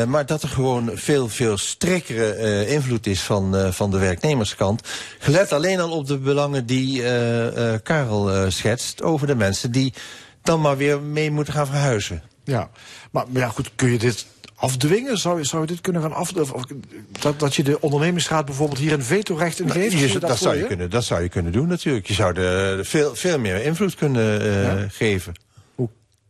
maar 0.08 0.26
dat 0.26 0.35
er 0.42 0.50
gewoon 0.50 0.92
veel, 0.94 1.30
veel 1.30 1.58
strekkere 1.58 2.38
uh, 2.38 2.72
invloed 2.72 3.08
is 3.08 3.22
van, 3.22 3.56
uh, 3.56 3.72
van 3.72 3.92
de 3.92 3.98
werknemerskant. 3.98 4.88
Gelet 5.20 5.52
alleen 5.52 5.80
al 5.80 5.92
op 5.92 6.08
de 6.08 6.18
belangen 6.18 6.66
die 6.66 7.02
uh, 7.02 7.74
Karel 7.84 8.52
schetst 8.52 9.02
over 9.02 9.28
de 9.28 9.36
mensen 9.36 9.72
die 9.72 9.94
dan 10.42 10.62
maar 10.62 10.78
weer 10.78 11.02
mee 11.02 11.32
moeten 11.32 11.54
gaan 11.54 11.68
verhuizen. 11.68 12.24
Ja, 12.44 12.70
maar, 13.12 13.26
maar 13.30 13.42
ja, 13.42 13.50
goed, 13.50 13.72
kun 13.76 13.92
je 13.92 13.98
dit 13.98 14.26
afdwingen? 14.56 15.18
Zou, 15.18 15.46
zou 15.46 15.62
je 15.62 15.68
dit 15.68 15.82
kunnen 15.82 16.02
gaan 16.02 16.14
afdwingen? 16.14 16.84
Dat, 17.20 17.40
dat 17.40 17.56
je 17.56 17.64
de 17.64 17.82
ondernemingsraad 17.82 18.46
bijvoorbeeld 18.46 18.80
hier 18.80 18.94
een 18.94 19.04
vetorecht 19.04 19.60
in 19.60 19.72
geeft? 19.72 19.94
Nou, 19.94 20.08
je, 20.08 20.20
dat, 20.20 20.38
zou 20.38 20.56
je 20.56 20.66
kunnen, 20.66 20.90
dat 20.90 21.04
zou 21.04 21.22
je 21.22 21.30
kunnen 21.30 21.52
doen 21.52 21.68
natuurlijk. 21.68 22.08
Je 22.08 22.14
zou 22.14 22.34
de, 22.34 22.80
veel, 22.84 23.16
veel 23.16 23.40
meer 23.40 23.64
invloed 23.64 23.96
kunnen 23.96 24.42
uh, 24.42 24.64
ja. 24.64 24.88
geven. 24.90 25.34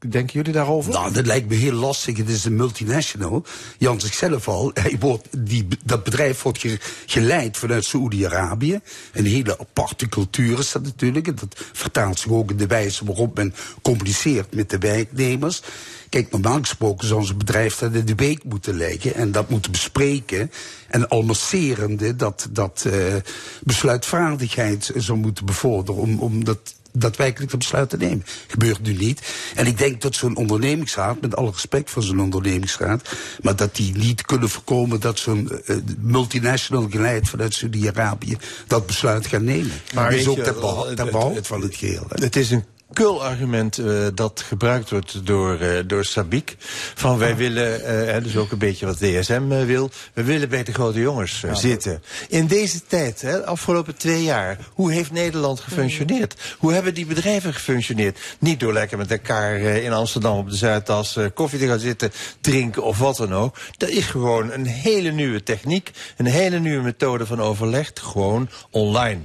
Denken 0.09 0.33
jullie 0.33 0.53
daarover? 0.53 0.91
Nou, 0.91 1.13
dat 1.13 1.25
lijkt 1.25 1.49
me 1.49 1.55
heel 1.55 1.73
lastig. 1.73 2.17
Het 2.17 2.29
is 2.29 2.45
een 2.45 2.55
multinational. 2.55 3.45
Jan 3.77 3.99
zichzelf 3.99 4.47
al. 4.47 4.71
Hij 4.81 4.95
wordt, 4.99 5.27
die, 5.37 5.67
dat 5.83 6.03
bedrijf 6.03 6.41
wordt 6.41 6.59
ge, 6.59 6.79
geleid 7.05 7.57
vanuit 7.57 7.85
Saoedi-Arabië. 7.85 8.79
Een 9.13 9.25
hele 9.25 9.59
aparte 9.59 10.09
cultuur 10.09 10.59
is 10.59 10.71
dat 10.71 10.83
natuurlijk. 10.83 11.27
En 11.27 11.35
dat 11.35 11.55
vertaalt 11.73 12.19
zich 12.19 12.31
ook 12.31 12.51
in 12.51 12.57
de 12.57 12.67
wijze 12.67 13.05
waarop 13.05 13.35
men 13.35 13.53
communiceert 13.81 14.55
met 14.55 14.69
de 14.69 14.77
werknemers. 14.77 15.61
Kijk, 16.09 16.31
normaal 16.31 16.59
gesproken 16.59 17.07
zou 17.07 17.23
zo'n 17.23 17.37
bedrijf 17.37 17.77
dat 17.77 17.93
in 17.93 18.05
de 18.05 18.15
week 18.15 18.43
moeten 18.43 18.77
leggen 18.77 19.15
en 19.15 19.31
dat 19.31 19.49
moeten 19.49 19.71
bespreken. 19.71 20.51
En 20.87 21.07
al 21.07 21.21
masserende 21.21 22.15
dat, 22.15 22.47
dat 22.51 22.83
uh, 22.87 23.15
besluitvaardigheid 23.63 24.91
zou 24.95 25.17
moeten 25.17 25.45
bevorderen 25.45 26.01
om, 26.01 26.19
om 26.19 26.43
dat 26.43 26.75
daadwerkelijk 26.95 27.51
de 27.51 27.57
besluit 27.57 27.89
te 27.89 27.97
nemen. 27.97 28.25
Gebeurt 28.47 28.81
nu 28.81 28.93
niet. 28.93 29.21
En 29.55 29.65
ik 29.65 29.77
denk 29.77 30.01
dat 30.01 30.15
zo'n 30.15 30.35
ondernemingsraad, 30.35 31.21
met 31.21 31.35
alle 31.35 31.51
respect 31.51 31.89
voor 31.89 32.03
zo'n 32.03 32.19
ondernemingsraad, 32.19 33.09
maar 33.41 33.55
dat 33.55 33.75
die 33.75 33.97
niet 33.97 34.21
kunnen 34.21 34.49
voorkomen 34.49 34.99
dat 34.99 35.19
zo'n 35.19 35.51
uh, 35.65 35.77
multinational 35.99 36.89
geleid 36.89 37.29
vanuit 37.29 37.53
Saudi-Arabië 37.53 38.37
dat 38.67 38.85
besluit 38.85 39.27
gaat 39.27 39.41
nemen. 39.41 39.81
Maar 39.93 40.11
dat 40.11 40.19
is 40.19 40.27
ook 40.27 40.39
ter, 40.39 40.53
behoud, 40.53 40.95
ter 40.95 41.11
behoud 41.11 41.47
van 41.47 41.61
het 41.61 41.75
geheel. 41.75 42.05
Hè. 42.09 42.23
Het 42.23 42.35
is 42.35 42.51
een 42.51 42.63
kul-argument 42.93 43.77
uh, 43.77 44.07
dat 44.13 44.43
gebruikt 44.47 44.89
wordt 44.89 45.25
door, 45.25 45.61
uh, 45.61 45.79
door 45.87 46.05
Sabik. 46.05 46.55
Van 46.95 47.17
wij 47.17 47.35
willen, 47.35 47.81
uh, 48.15 48.23
dus 48.23 48.37
ook 48.37 48.51
een 48.51 48.57
beetje 48.57 48.85
wat 48.85 48.97
DSM 48.97 49.47
wil, 49.47 49.89
we 50.13 50.23
willen 50.23 50.49
bij 50.49 50.63
de 50.63 50.73
grote 50.73 50.99
jongens 50.99 51.41
ja, 51.41 51.53
zitten. 51.53 52.03
In 52.29 52.47
deze 52.47 52.85
tijd, 52.87 53.21
hè, 53.21 53.45
afgelopen 53.45 53.95
twee 53.95 54.23
jaar, 54.23 54.57
hoe 54.73 54.91
heeft 54.91 55.11
Nederland 55.11 55.59
gefunctioneerd? 55.59 56.55
Hoe 56.57 56.73
hebben 56.73 56.93
die 56.93 57.05
bedrijven 57.05 57.53
gefunctioneerd? 57.53 58.19
Niet 58.39 58.59
door 58.59 58.73
lekker 58.73 58.97
met 58.97 59.11
elkaar 59.11 59.59
in 59.59 59.93
Amsterdam 59.93 60.37
op 60.37 60.49
de 60.49 60.55
Zuidas 60.55 61.17
koffie 61.33 61.59
te 61.59 61.67
gaan 61.67 61.79
zitten, 61.79 62.11
drinken 62.41 62.83
of 62.83 62.97
wat 62.97 63.17
dan 63.17 63.33
ook. 63.33 63.57
Dat 63.77 63.89
is 63.89 64.05
gewoon 64.05 64.51
een 64.51 64.65
hele 64.65 65.11
nieuwe 65.11 65.43
techniek, 65.43 65.91
een 66.17 66.25
hele 66.25 66.59
nieuwe 66.59 66.83
methode 66.83 67.25
van 67.25 67.41
overleg, 67.41 67.91
gewoon 67.93 68.49
online. 68.69 69.19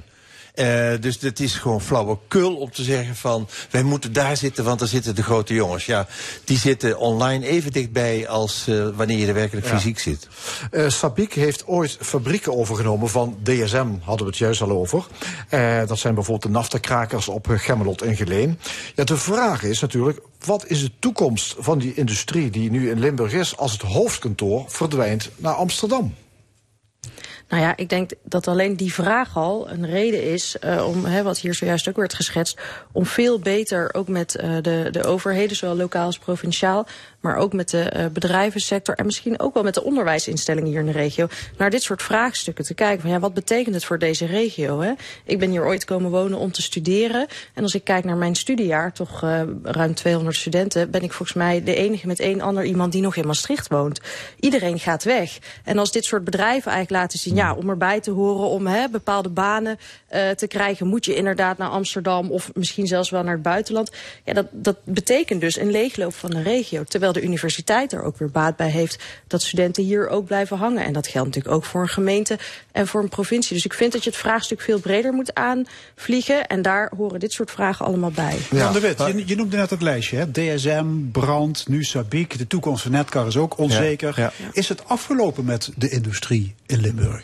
Uh, 0.55 0.91
dus 0.99 1.21
het 1.21 1.39
is 1.39 1.55
gewoon 1.55 1.81
flauwekul 1.81 2.55
om 2.55 2.71
te 2.71 2.83
zeggen 2.83 3.15
van... 3.15 3.47
wij 3.69 3.83
moeten 3.83 4.13
daar 4.13 4.37
zitten, 4.37 4.63
want 4.63 4.79
daar 4.79 4.87
zitten 4.87 5.15
de 5.15 5.23
grote 5.23 5.53
jongens. 5.53 5.85
Ja, 5.85 6.07
die 6.43 6.57
zitten 6.57 6.97
online 6.97 7.47
even 7.47 7.71
dichtbij 7.71 8.27
als 8.27 8.65
uh, 8.69 8.87
wanneer 8.95 9.17
je 9.17 9.27
er 9.27 9.33
werkelijk 9.33 9.67
ja. 9.67 9.73
fysiek 9.75 9.99
zit. 9.99 10.27
Uh, 10.71 10.89
Sabiek 10.89 11.33
heeft 11.33 11.67
ooit 11.67 11.97
fabrieken 11.99 12.57
overgenomen 12.57 13.09
van 13.09 13.37
DSM, 13.43 13.87
hadden 14.01 14.25
we 14.25 14.31
het 14.31 14.37
juist 14.37 14.61
al 14.61 14.71
over. 14.71 15.05
dat 15.87 15.99
zijn 15.99 16.13
bijvoorbeeld 16.13 16.53
de 16.53 16.59
naftakrakers 16.59 17.27
op 17.27 17.47
Gemmelot 17.49 18.01
en 18.01 18.15
Geleen. 18.15 18.59
Ja, 18.95 19.03
de 19.03 19.17
vraag 19.17 19.63
is 19.63 19.79
natuurlijk, 19.79 20.19
wat 20.45 20.65
is 20.67 20.81
de 20.81 20.91
toekomst 20.99 21.55
van 21.59 21.77
die 21.77 21.93
industrie 21.93 22.49
die 22.49 22.71
nu 22.71 22.89
in 22.89 22.99
Limburg 22.99 23.33
is... 23.33 23.57
als 23.57 23.71
het 23.71 23.81
hoofdkantoor 23.81 24.63
verdwijnt 24.67 25.29
naar 25.37 25.53
Amsterdam? 25.53 26.13
Nou 27.51 27.63
ja, 27.63 27.77
ik 27.77 27.89
denk 27.89 28.11
dat 28.23 28.47
alleen 28.47 28.75
die 28.75 28.93
vraag 28.93 29.37
al 29.37 29.69
een 29.69 29.85
reden 29.85 30.23
is 30.23 30.55
uh, 30.65 30.87
om, 30.87 31.05
hè, 31.05 31.23
wat 31.23 31.39
hier 31.39 31.53
zojuist 31.53 31.89
ook 31.89 31.95
werd 31.95 32.13
geschetst, 32.13 32.59
om 32.91 33.05
veel 33.05 33.39
beter 33.39 33.93
ook 33.93 34.07
met 34.07 34.37
uh, 34.43 34.57
de, 34.61 34.87
de 34.91 35.03
overheden, 35.03 35.55
zowel 35.55 35.75
lokaal 35.75 36.05
als 36.05 36.17
provinciaal, 36.17 36.87
maar 37.21 37.35
ook 37.35 37.53
met 37.53 37.69
de 37.69 37.93
uh, 37.95 38.05
bedrijvensector 38.05 38.95
en 38.95 39.05
misschien 39.05 39.39
ook 39.39 39.53
wel 39.53 39.63
met 39.63 39.73
de 39.73 39.83
onderwijsinstellingen 39.83 40.69
hier 40.69 40.79
in 40.79 40.85
de 40.85 40.91
regio, 40.91 41.27
naar 41.57 41.69
dit 41.69 41.81
soort 41.81 42.03
vraagstukken 42.03 42.65
te 42.65 42.73
kijken. 42.73 43.01
Van, 43.01 43.09
ja, 43.09 43.19
wat 43.19 43.33
betekent 43.33 43.75
het 43.75 43.85
voor 43.85 43.99
deze 43.99 44.25
regio? 44.25 44.79
Hè? 44.79 44.91
Ik 45.25 45.39
ben 45.39 45.49
hier 45.49 45.65
ooit 45.65 45.85
komen 45.85 46.11
wonen 46.11 46.37
om 46.37 46.51
te 46.51 46.61
studeren. 46.61 47.27
En 47.53 47.63
als 47.63 47.75
ik 47.75 47.83
kijk 47.83 48.03
naar 48.03 48.17
mijn 48.17 48.35
studiejaar, 48.35 48.93
toch 48.93 49.23
uh, 49.23 49.41
ruim 49.63 49.93
200 49.93 50.35
studenten, 50.35 50.91
ben 50.91 51.01
ik 51.01 51.13
volgens 51.13 51.37
mij 51.37 51.63
de 51.63 51.75
enige 51.75 52.07
met 52.07 52.19
één 52.19 52.41
ander 52.41 52.63
iemand 52.63 52.91
die 52.91 53.01
nog 53.01 53.15
in 53.15 53.27
Maastricht 53.27 53.67
woont. 53.67 54.01
Iedereen 54.39 54.79
gaat 54.79 55.03
weg. 55.03 55.39
En 55.63 55.77
als 55.77 55.91
dit 55.91 56.05
soort 56.05 56.23
bedrijven 56.23 56.71
eigenlijk 56.71 57.01
laten 57.01 57.19
zien, 57.19 57.35
ja, 57.35 57.53
om 57.53 57.69
erbij 57.69 57.99
te 57.99 58.11
horen, 58.11 58.47
om 58.47 58.67
hè, 58.67 58.89
bepaalde 58.89 59.29
banen 59.29 59.79
uh, 60.13 60.29
te 60.29 60.47
krijgen, 60.47 60.87
moet 60.87 61.05
je 61.05 61.15
inderdaad 61.15 61.57
naar 61.57 61.69
Amsterdam 61.69 62.31
of 62.31 62.51
misschien 62.53 62.87
zelfs 62.87 63.09
wel 63.09 63.23
naar 63.23 63.33
het 63.33 63.41
buitenland. 63.41 63.91
Ja, 64.23 64.33
dat, 64.33 64.47
dat 64.51 64.77
betekent 64.83 65.41
dus 65.41 65.59
een 65.59 65.71
leegloop 65.71 66.13
van 66.13 66.29
de 66.29 66.41
regio. 66.41 66.83
Terwijl 66.83 67.10
de 67.13 67.21
universiteit 67.21 67.93
er 67.93 68.03
ook 68.03 68.17
weer 68.17 68.31
baat 68.31 68.55
bij 68.55 68.69
heeft 68.69 69.03
dat 69.27 69.41
studenten 69.41 69.83
hier 69.83 70.09
ook 70.09 70.25
blijven 70.25 70.57
hangen. 70.57 70.85
En 70.85 70.93
dat 70.93 71.07
geldt 71.07 71.27
natuurlijk 71.27 71.55
ook 71.55 71.65
voor 71.65 71.81
een 71.81 71.87
gemeente 71.87 72.39
en 72.71 72.87
voor 72.87 73.01
een 73.01 73.09
provincie. 73.09 73.55
Dus 73.55 73.65
ik 73.65 73.73
vind 73.73 73.91
dat 73.91 74.03
je 74.03 74.09
het 74.09 74.19
vraagstuk 74.19 74.61
veel 74.61 74.79
breder 74.79 75.13
moet 75.13 75.33
aanvliegen. 75.33 76.47
En 76.47 76.61
daar 76.61 76.91
horen 76.97 77.19
dit 77.19 77.31
soort 77.31 77.51
vragen 77.51 77.85
allemaal 77.85 78.11
bij. 78.11 78.37
Ja, 78.51 78.71
de 78.71 78.79
Wit, 78.79 78.97
je, 78.97 79.23
je 79.25 79.35
noemde 79.35 79.57
net 79.57 79.69
het 79.69 79.81
lijstje. 79.81 80.17
Hè? 80.17 80.31
DSM, 80.31 80.85
Brand, 81.11 81.67
nu 81.67 81.83
Sabiek. 81.83 82.37
De 82.37 82.47
toekomst 82.47 82.83
van 82.83 82.91
Netcar 82.91 83.27
is 83.27 83.37
ook 83.37 83.57
onzeker. 83.57 84.13
Ja, 84.15 84.33
ja. 84.37 84.49
Is 84.51 84.69
het 84.69 84.87
afgelopen 84.87 85.45
met 85.45 85.71
de 85.75 85.89
industrie 85.89 86.55
in 86.65 86.81
Limburg? 86.81 87.23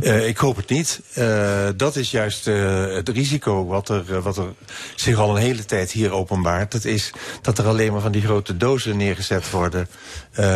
Uh, 0.00 0.26
ik 0.26 0.36
hoop 0.36 0.56
het 0.56 0.68
niet. 0.68 1.00
Uh, 1.14 1.68
dat 1.76 1.96
is 1.96 2.10
juist 2.10 2.46
uh, 2.46 2.94
het 2.94 3.08
risico 3.08 3.66
wat 3.66 3.88
er, 3.88 4.22
wat 4.22 4.36
er 4.36 4.54
zich 4.94 5.18
al 5.18 5.36
een 5.36 5.42
hele 5.42 5.64
tijd 5.64 5.90
hier 5.90 6.12
openbaart. 6.12 6.72
Dat 6.72 6.84
is 6.84 7.12
dat 7.42 7.58
er 7.58 7.66
alleen 7.66 7.92
maar 7.92 8.00
van 8.00 8.12
die 8.12 8.22
grote 8.22 8.56
dozen 8.56 8.96
neergezet 8.96 9.50
worden 9.50 9.88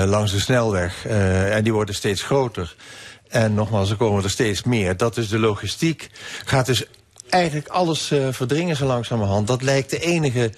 langs 0.07 0.33
de 0.33 0.41
snelweg. 0.41 1.07
en 1.07 1.63
die 1.63 1.73
worden 1.73 1.95
steeds 1.95 2.23
groter. 2.23 2.77
En 3.29 3.55
nogmaals, 3.55 3.91
er 3.91 3.97
komen 3.97 4.25
er 4.25 4.31
steeds 4.31 4.63
meer. 4.63 4.97
Dat 4.97 5.17
is 5.17 5.29
de 5.29 5.39
logistiek. 5.39 6.11
Gaat 6.45 6.67
dus 6.67 6.85
eigenlijk 7.29 7.69
alles 7.69 8.13
verdringen 8.31 8.77
zo 8.77 8.87
langzamerhand. 8.87 9.47
Dat 9.47 9.63
lijkt 9.63 9.91
de 9.91 9.99
enige 9.99 10.53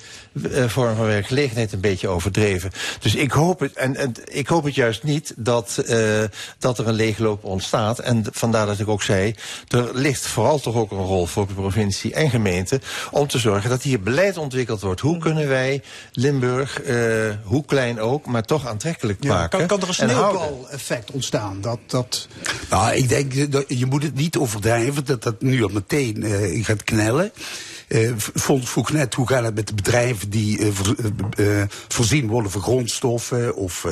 vorm 0.66 0.96
van 0.96 1.06
werkgelegenheid 1.06 1.72
een 1.72 1.80
beetje 1.80 2.08
overdreven. 2.08 2.70
Dus 3.00 3.14
ik 3.14 3.30
hoop 3.30 3.60
het, 3.60 3.72
en, 3.72 3.96
en 3.96 4.12
ik 4.24 4.46
hoop 4.46 4.64
het 4.64 4.74
juist 4.74 5.02
niet 5.02 5.32
dat, 5.36 5.82
uh, 5.86 6.24
dat 6.58 6.78
er 6.78 6.88
een 6.88 6.94
leegloop 6.94 7.44
ontstaat. 7.44 7.98
En 7.98 8.24
vandaar 8.32 8.66
dat 8.66 8.78
ik 8.78 8.88
ook 8.88 9.02
zei, 9.02 9.34
er 9.68 9.90
ligt 9.92 10.26
vooral 10.26 10.60
toch 10.60 10.74
ook 10.74 10.90
een 10.90 10.98
rol 10.98 11.26
voor 11.26 11.46
de 11.46 11.54
provincie 11.54 12.14
en 12.14 12.30
gemeente 12.30 12.80
om 13.10 13.26
te 13.26 13.38
zorgen 13.38 13.70
dat 13.70 13.82
hier 13.82 14.00
beleid 14.00 14.36
ontwikkeld 14.36 14.80
wordt. 14.80 15.00
Hoe 15.00 15.18
kunnen 15.18 15.48
wij 15.48 15.82
Limburg, 16.12 16.80
hoe 17.44 17.64
klein 17.64 18.00
ook, 18.00 18.26
maar 18.26 18.42
toch 18.42 18.66
aantrekkelijk 18.66 19.24
ja, 19.24 19.34
maken? 19.34 19.58
Kan, 19.58 19.66
kan 19.66 19.80
er 19.80 19.88
een 19.88 19.94
sneeuwbal-effect 19.94 21.10
ontstaan? 21.10 21.60
Dat, 21.60 21.78
dat... 21.86 22.28
Nou, 22.70 22.94
ik 22.94 23.08
denk, 23.08 23.52
dat 23.52 23.64
je 23.68 23.86
moet 23.86 24.02
het 24.02 24.14
niet 24.14 24.36
overdrijven 24.36 25.04
dat 25.04 25.22
dat 25.22 25.42
nu 25.42 25.62
al 25.62 25.70
meteen 25.72 26.24
gaat 26.64 26.84
knellen. 26.84 27.32
Uh, 27.94 28.12
vroeg 28.62 28.92
net 28.92 29.14
hoe 29.14 29.28
gaat 29.28 29.44
het 29.44 29.54
met 29.54 29.68
de 29.68 29.74
bedrijven 29.74 30.30
die 30.30 30.72
voor, 30.72 30.94
uh, 31.36 31.62
voorzien 31.88 32.28
worden 32.28 32.50
van 32.50 32.62
grondstoffen 32.62 33.56
of 33.56 33.86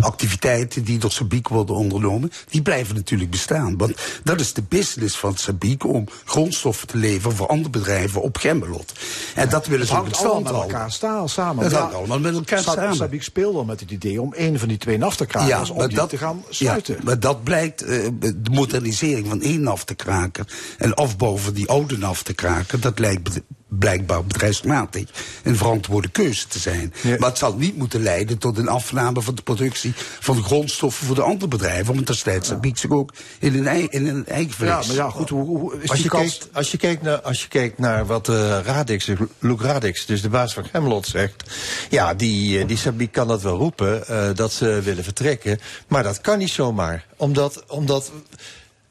activiteiten 0.00 0.84
die 0.84 0.98
door 0.98 1.10
Sabiek 1.10 1.48
worden 1.48 1.74
ondernomen. 1.76 2.32
Die 2.48 2.62
blijven 2.62 2.94
natuurlijk 2.94 3.30
bestaan. 3.30 3.76
Want 3.76 3.94
dat 4.24 4.40
is 4.40 4.52
de 4.52 4.62
business 4.68 5.16
van 5.16 5.36
Sabiek 5.36 5.84
om 5.84 6.08
grondstoffen 6.24 6.86
te 6.86 6.96
leveren 6.96 7.36
voor 7.36 7.46
andere 7.46 7.70
bedrijven 7.70 8.22
op 8.22 8.36
Gemmelot. 8.36 8.92
En 9.34 9.48
dat 9.48 9.66
willen 9.66 9.86
ze 9.86 9.94
het 9.94 10.02
hangt 10.02 10.18
allemaal 10.18 10.42
met 10.42 10.52
elkaar 10.52 10.92
staan, 10.92 11.28
samen. 11.28 11.62
Dat 11.62 11.72
hangt 11.72 11.94
allemaal 11.94 12.20
met 12.20 12.34
elkaar 12.34 12.62
samen. 12.62 12.96
Sabiek 12.96 13.22
speelde 13.22 13.58
al 13.58 13.64
met 13.64 13.80
het 13.80 13.90
idee 13.90 14.20
om 14.20 14.32
een 14.36 14.58
van 14.58 14.68
die 14.68 14.78
twee 14.78 14.98
naftakrakers 14.98 15.68
ja, 15.68 15.74
om 15.74 15.88
die 15.88 16.06
te 16.06 16.18
gaan 16.18 16.44
sluiten. 16.48 16.98
Maar 17.04 17.20
dat 17.20 17.44
blijkt 17.44 17.78
de 17.78 18.34
modernisering 18.50 19.28
van 19.28 19.42
één 19.42 19.60
naftakraker 19.60 20.46
en 20.78 20.94
afbouw 20.94 21.36
van 21.36 21.52
die 21.52 21.68
oude 21.68 21.98
naftakraker, 21.98 22.80
dat 22.80 22.98
lijkt 22.98 23.35
blijkbaar 23.68 24.24
bedrijfsmatig 24.24 25.10
een 25.42 25.56
verantwoorde 25.56 26.08
keuze 26.08 26.46
te 26.48 26.58
zijn. 26.58 26.92
Ja. 27.02 27.16
Maar 27.18 27.28
het 27.28 27.38
zal 27.38 27.56
niet 27.56 27.76
moeten 27.76 28.02
leiden 28.02 28.38
tot 28.38 28.58
een 28.58 28.68
afname 28.68 29.22
van 29.22 29.34
de 29.34 29.42
productie 29.42 29.92
van 29.96 30.36
de 30.36 30.42
grondstoffen 30.42 31.06
voor 31.06 31.14
de 31.14 31.22
andere 31.22 31.48
bedrijven. 31.48 31.94
Want 31.94 32.06
destijds 32.06 32.48
ja. 32.48 32.56
biedt 32.56 32.78
zich 32.78 32.90
ook 32.90 33.12
in 33.38 33.54
een, 33.54 33.66
ei, 33.66 33.86
in 33.90 34.06
een 34.06 34.26
eigen 34.26 34.52
vlees. 34.52 34.68
Ja, 34.68 34.82
maar 34.86 34.96
ja, 34.96 35.10
goed, 35.10 35.28
hoe, 35.28 35.44
hoe 35.44 35.74
is 35.80 35.88
als 35.88 35.98
die 35.98 36.02
je, 36.02 36.08
kans... 36.08 36.38
kijkt, 36.38 36.54
als, 36.54 36.70
je 36.70 36.76
kijkt 36.76 37.02
naar, 37.02 37.20
als 37.20 37.42
je 37.42 37.48
kijkt 37.48 37.78
naar 37.78 38.06
wat 38.06 38.28
uh, 38.28 38.58
Radix, 38.64 39.06
Luc 39.38 39.60
Radix, 39.60 40.06
dus 40.06 40.22
de 40.22 40.28
baas 40.28 40.54
van 40.54 40.64
Gemlot 40.64 41.06
zegt. 41.06 41.44
Ja, 41.90 42.14
die, 42.14 42.64
die 42.64 42.76
Sabiek 42.76 43.12
kan 43.12 43.28
dat 43.28 43.42
wel 43.42 43.56
roepen, 43.56 44.04
uh, 44.10 44.28
dat 44.34 44.52
ze 44.52 44.80
willen 44.82 45.04
vertrekken. 45.04 45.58
Maar 45.88 46.02
dat 46.02 46.20
kan 46.20 46.38
niet 46.38 46.50
zomaar. 46.50 47.06
Omdat, 47.16 47.64
omdat 47.66 48.10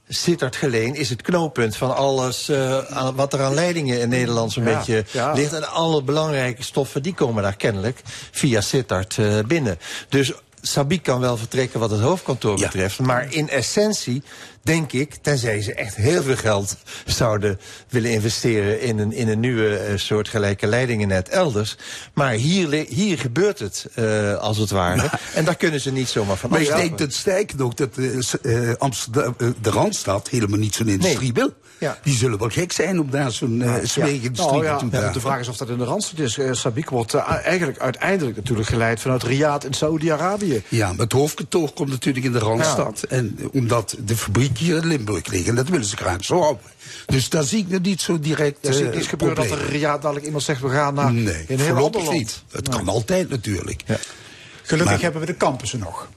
Sittard 0.08 0.56
Geleen 0.56 0.96
is 0.96 1.10
het 1.10 1.22
knooppunt 1.22 1.76
van 1.76 1.96
alles 1.96 2.50
uh, 2.50 2.78
aan, 2.78 3.16
wat 3.16 3.34
er 3.34 3.42
aan 3.42 3.54
leidingen 3.54 4.00
in 4.00 4.10
Nederland 4.10 4.52
zo'n 4.52 4.64
ja, 4.64 4.78
beetje 4.78 5.06
ja. 5.12 5.32
ligt. 5.34 5.54
En 5.54 5.70
alle 5.70 6.04
belangrijke 6.04 6.64
stoffen 6.64 7.04
die 7.04 7.14
komen 7.14 7.44
daar 7.44 7.56
kennelijk 7.56 8.02
via 8.32 8.62
Sittard 8.62 9.18
uh, 9.18 9.40
binnen. 9.48 9.80
Dus 10.10 10.34
Sabiek 10.62 11.04
kan 11.04 11.20
wel 11.20 11.38
vertrekken 11.38 11.80
wat 11.80 11.90
het 11.90 12.02
hoofdkantoor 12.02 12.58
ja. 12.58 12.66
betreft. 12.66 13.00
Maar 13.00 13.34
in 13.34 13.50
essentie 13.50 14.24
denk 14.66 14.92
ik, 14.92 15.16
tenzij 15.22 15.62
ze 15.62 15.74
echt 15.74 15.96
heel 15.96 16.24
veel 16.24 16.36
geld 16.36 16.78
zouden 17.06 17.60
willen 17.90 18.12
investeren 18.12 18.82
in 18.82 19.00
een, 19.00 19.12
in 19.12 19.28
een 19.28 19.40
nieuwe 19.40 19.88
uh, 19.90 19.98
soort 19.98 20.28
gelijke 20.28 20.68
leidingennet 20.68 21.30
elders. 21.30 21.78
Maar 22.14 22.32
hier, 22.32 22.86
hier 22.90 23.18
gebeurt 23.18 23.60
het, 23.60 23.86
uh, 23.96 24.36
als 24.36 24.58
het 24.58 24.70
ware. 24.70 24.96
Maar, 24.96 25.22
en 25.34 25.46
daar 25.46 25.56
kunnen 25.56 25.82
ze 25.82 25.92
niet 25.92 26.10
zomaar 26.10 26.36
van 26.36 26.50
Maar 26.50 26.62
ik 26.62 26.76
denk 26.76 26.98
dat 26.98 27.14
sterker 27.14 27.58
nog 27.58 27.74
dat 27.74 27.98
uh, 27.98 28.74
Amsterdam, 28.78 29.36
de 29.62 29.70
Randstad 29.70 30.30
helemaal 30.30 30.60
niet 30.60 30.76
zo'n 30.76 30.88
industrie 30.88 31.34
nee. 31.34 31.44
wil. 31.44 31.54
Ja. 31.78 32.00
Die 32.04 32.16
zullen 32.16 32.40
wel 32.40 32.50
gek 32.50 32.72
zijn 32.72 33.00
om 33.00 33.10
daar 33.10 33.32
zo'n 33.32 33.62
uh, 33.62 33.76
smeegindustrie 33.84 34.64
ja. 34.64 34.82
Ja, 34.92 35.12
de 35.12 35.20
vraag 35.20 35.40
is 35.40 35.48
of 35.48 35.58
dat 35.58 35.70
in 35.70 35.78
de 35.78 35.84
Randstad 35.84 36.20
is. 36.20 36.38
Uh, 36.38 36.54
Sabiek 36.54 36.90
wordt 36.90 37.14
uh, 37.14 37.32
eigenlijk 37.44 37.80
uiteindelijk 37.80 38.36
natuurlijk 38.36 38.68
geleid 38.68 39.00
vanuit 39.00 39.24
Riyadh 39.24 39.66
in 39.66 39.74
Saoedi-Arabië. 39.74 40.64
Ja, 40.68 40.90
maar 40.90 41.00
het 41.00 41.12
hoofdkantoor 41.12 41.72
komt 41.74 41.90
natuurlijk 41.90 42.26
in 42.26 42.32
de 42.32 42.40
Randstad. 42.40 43.06
Ja. 43.10 43.16
En 43.16 43.38
omdat 43.52 43.96
de 44.06 44.16
fabriek 44.16 44.55
hier 44.58 44.76
in 44.76 44.88
Limburg 44.88 45.28
ligt. 45.28 45.48
En 45.48 45.56
dat 45.56 45.70
willen 45.70 45.86
ze 45.86 45.98
graag 45.98 46.26
zo 46.26 46.40
houden. 46.40 46.64
Dus 47.06 47.30
daar 47.30 47.44
zie 47.44 47.60
ik 47.60 47.70
nog 47.70 47.82
niet 47.82 48.02
zo 48.02 48.20
direct. 48.20 48.68
Er 48.68 48.94
is 48.94 49.08
gebeuren 49.08 49.36
dat 49.36 49.60
er 49.60 49.70
Riyadh 49.70 50.02
dadelijk 50.02 50.26
iemand 50.26 50.44
zegt: 50.44 50.62
we 50.62 50.70
gaan 50.70 50.94
naar 50.94 51.14
nee, 51.14 51.46
een 51.48 51.60
heel 51.60 51.76
ander 51.76 52.04
land. 52.04 52.18
niet. 52.18 52.44
Het 52.52 52.70
kan 52.70 52.88
altijd 52.88 53.30
natuurlijk. 53.30 53.84
Gelukkig 54.66 54.94
maar, 54.94 55.02
hebben 55.02 55.22
we 55.22 55.28
de 55.28 55.38
campussen 55.38 55.80
nog. 55.80 56.10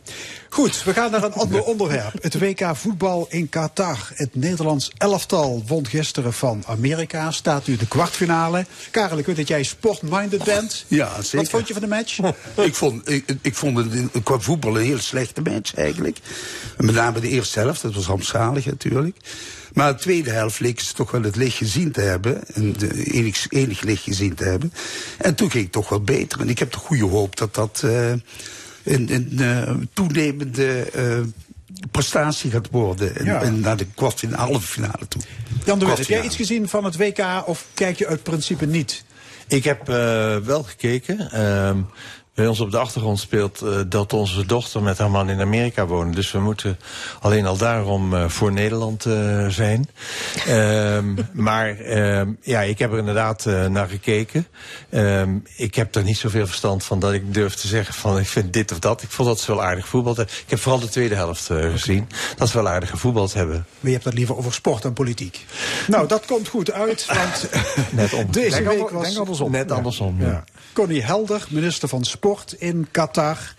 Goed, 0.49 0.83
we 0.85 0.93
gaan 0.93 1.11
naar 1.11 1.23
een 1.23 1.33
ander 1.43 1.63
onderwerp. 1.63 2.23
Het 2.23 2.39
WK 2.39 2.77
voetbal 2.77 3.27
in 3.29 3.49
Qatar. 3.49 4.11
Het 4.15 4.35
Nederlands 4.35 4.93
elftal 4.97 5.63
won 5.67 5.87
gisteren 5.87 6.33
van 6.33 6.63
Amerika. 6.67 7.31
Staat 7.31 7.67
nu 7.67 7.77
de 7.77 7.89
kwartfinale. 7.89 8.67
Karel, 8.91 9.19
ik 9.19 9.27
weet 9.27 9.37
dat 9.37 9.49
jij 9.49 9.63
sportminded 9.63 10.45
bent. 10.45 10.85
Ja, 10.89 11.23
zeker. 11.23 11.39
Wat 11.39 11.49
vond 11.49 11.67
je 11.67 11.73
van 11.73 11.83
de 11.83 11.89
match? 11.89 12.19
ik, 12.69 12.75
vond, 12.75 13.11
ik, 13.11 13.37
ik 13.43 13.55
vond 13.55 13.77
het 13.77 14.23
qua 14.23 14.39
voetbal 14.39 14.77
een 14.77 14.85
heel 14.85 14.99
slechte 14.99 15.41
match 15.43 15.75
eigenlijk. 15.75 16.19
Met 16.77 16.95
name 16.95 17.21
de 17.21 17.29
eerste 17.29 17.59
helft, 17.59 17.83
dat 17.83 17.95
was 17.95 18.07
rampzalig 18.07 18.67
natuurlijk. 18.67 19.17
Maar 19.73 19.93
de 19.93 20.01
tweede 20.01 20.31
helft 20.31 20.61
leken 20.61 20.85
ze 20.85 20.93
toch 20.93 21.11
wel 21.11 21.23
het 21.23 21.37
licht 21.37 21.57
gezien 21.57 21.93
te 21.93 22.01
hebben. 22.01 22.55
En 22.55 22.73
de 22.73 23.05
enig, 23.05 23.47
enig 23.49 23.81
licht 23.83 24.03
gezien 24.03 24.35
te 24.35 24.45
hebben. 24.45 24.73
En 25.19 25.35
toen 25.35 25.51
ging 25.51 25.63
het 25.63 25.73
toch 25.73 25.89
wel 25.89 26.01
beter. 26.01 26.41
En 26.41 26.49
ik 26.49 26.59
heb 26.59 26.73
de 26.73 26.79
goede 26.79 27.05
hoop 27.05 27.37
dat 27.37 27.55
dat 27.55 27.83
uh, 27.85 28.11
een, 28.11 28.23
een 28.85 29.29
uh, 29.33 29.71
toenemende 29.93 30.91
uh, 30.97 31.19
prestatie 31.91 32.51
gaat 32.51 32.69
worden. 32.71 33.17
En, 33.17 33.25
ja. 33.25 33.43
en 33.43 33.61
naar 33.61 33.77
de 33.77 33.87
kwartfinale, 33.95 34.43
halve 34.43 34.67
finale 34.67 35.09
toe. 35.09 35.23
Jan 35.65 35.79
de 35.79 35.87
Wet, 35.87 35.99
heb 35.99 36.07
jij 36.07 36.25
iets 36.25 36.37
gezien 36.37 36.69
van 36.69 36.85
het 36.85 36.97
WK 36.97 37.43
of 37.47 37.67
kijk 37.75 37.99
je 37.99 38.07
uit 38.07 38.23
principe 38.23 38.67
niet? 38.67 39.05
Ik 39.47 39.65
heb 39.65 39.87
wel 40.45 40.63
gekeken. 40.63 41.31
Bij 42.39 42.47
ons 42.47 42.61
op 42.61 42.71
de 42.71 42.79
achtergrond 42.79 43.19
speelt 43.19 43.63
uh, 43.63 43.81
dat 43.89 44.13
onze 44.13 44.47
dochter 44.47 44.83
met 44.83 44.99
haar 44.99 45.11
man 45.11 45.31
in 45.31 45.41
Amerika 45.41 45.87
wonen. 45.87 46.15
Dus 46.15 46.33
we 46.33 46.39
moeten 46.39 46.79
alleen 47.21 47.47
al 47.47 47.57
daarom 47.57 48.15
uh, 48.15 48.29
voor 48.29 48.53
Nederland 48.53 49.05
uh, 49.05 49.49
zijn. 49.49 49.89
um, 50.49 51.17
maar 51.33 51.79
um, 51.81 52.39
ja, 52.43 52.63
ik 52.63 52.79
heb 52.79 52.93
er 52.93 52.99
inderdaad 52.99 53.45
naar 53.45 53.89
gekeken. 53.89 54.47
Um, 54.91 55.43
ik 55.57 55.75
heb 55.75 55.95
er 55.95 56.03
niet 56.03 56.17
zoveel 56.17 56.47
verstand 56.47 56.85
van 56.85 56.99
dat 56.99 57.13
ik 57.13 57.35
durf 57.35 57.55
te 57.55 57.69
zeggen 57.69 57.95
van 57.95 58.19
ik 58.19 58.27
vind 58.27 58.53
dit 58.53 58.73
of 58.73 58.79
dat. 58.79 59.03
Ik 59.03 59.11
vond 59.11 59.29
dat 59.29 59.41
ze 59.41 59.53
wel 59.53 59.63
aardig 59.63 59.89
voetbal. 59.89 60.21
Ik 60.21 60.45
heb 60.47 60.59
vooral 60.59 60.81
de 60.81 60.89
tweede 60.89 61.15
helft 61.15 61.45
gezien. 61.45 62.09
Dat 62.37 62.49
ze 62.49 62.57
wel 62.57 62.69
aardig 62.69 62.91
gevoetbald 62.91 63.35
hebben. 63.35 63.57
Maar 63.57 63.67
je 63.81 63.93
hebt 63.93 64.05
het 64.05 64.15
liever 64.15 64.37
over 64.37 64.53
sport 64.53 64.83
dan 64.83 64.93
politiek. 64.93 65.47
Nou, 65.87 66.09
dat 66.09 66.27
komt 66.27 66.49
goed 66.49 66.73
uit. 66.73 67.07
Want 67.07 67.49
Net 67.91 68.13
om. 68.13 68.31
deze 68.31 68.51
denk 68.51 68.69
week 68.69 68.91
was... 68.91 69.03
Denk 69.03 69.19
andersom. 69.19 69.51
Net 69.51 69.71
andersom, 69.71 70.17
ja. 70.21 70.27
ja. 70.27 70.45
Connie 70.73 71.05
Helder, 71.05 71.47
minister 71.51 71.89
van 71.89 72.05
Sport 72.05 72.28
in 72.59 72.89
Qatar. 72.91 73.55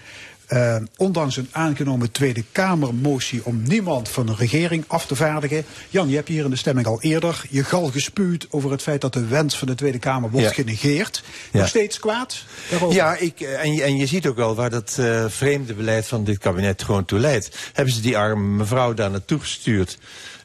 Uh, 0.50 0.76
ondanks 0.98 1.38
een 1.38 1.50
aangenomen 1.52 2.12
Tweede 2.12 2.44
Kamermotie 2.52 3.46
om 3.46 3.62
niemand 3.64 4.10
van 4.10 4.26
de 4.26 4.36
regering 4.36 4.84
af 4.88 5.06
te 5.06 5.16
vaardigen. 5.16 5.66
Jan, 5.90 6.10
je 6.10 6.16
hebt 6.16 6.28
hier 6.28 6.44
in 6.44 6.50
de 6.50 6.56
stemming 6.56 6.88
al 6.88 7.02
eerder 7.02 7.41
je 7.50 7.64
gal 7.64 7.88
gespuwd 7.88 8.48
over 8.50 8.72
het 8.72 8.82
feit 8.82 9.02
dat 9.02 9.14
de 9.14 9.26
wens 9.26 9.58
van 9.58 9.68
de 9.68 9.76
Tweede 9.76 10.00
Kamer 10.00 10.30
wordt 10.30 10.48
ja. 10.48 10.54
genegeerd. 10.54 11.24
Nog 11.52 11.68
steeds 11.68 12.00
kwaad 12.00 12.44
daarover? 12.70 12.96
Ja, 12.96 13.16
ik, 13.16 13.40
en, 13.40 13.74
je, 13.74 13.84
en 13.84 13.98
je 13.98 14.06
ziet 14.06 14.28
ook 14.28 14.36
wel 14.36 14.56
waar 14.56 14.70
dat 14.70 14.98
uh, 15.00 15.26
vreemde 15.28 15.74
beleid 15.74 16.08
van 16.08 16.24
dit 16.24 16.38
kabinet 16.38 16.84
gewoon 16.84 17.06
toe 17.06 17.20
leidt. 17.20 17.58
Hebben 17.74 17.94
ze 17.94 18.02
die 18.02 18.18
arme 18.18 18.56
mevrouw 18.58 18.94
daar 18.94 19.12
naartoe 19.12 19.40
gestuurd. 19.40 19.98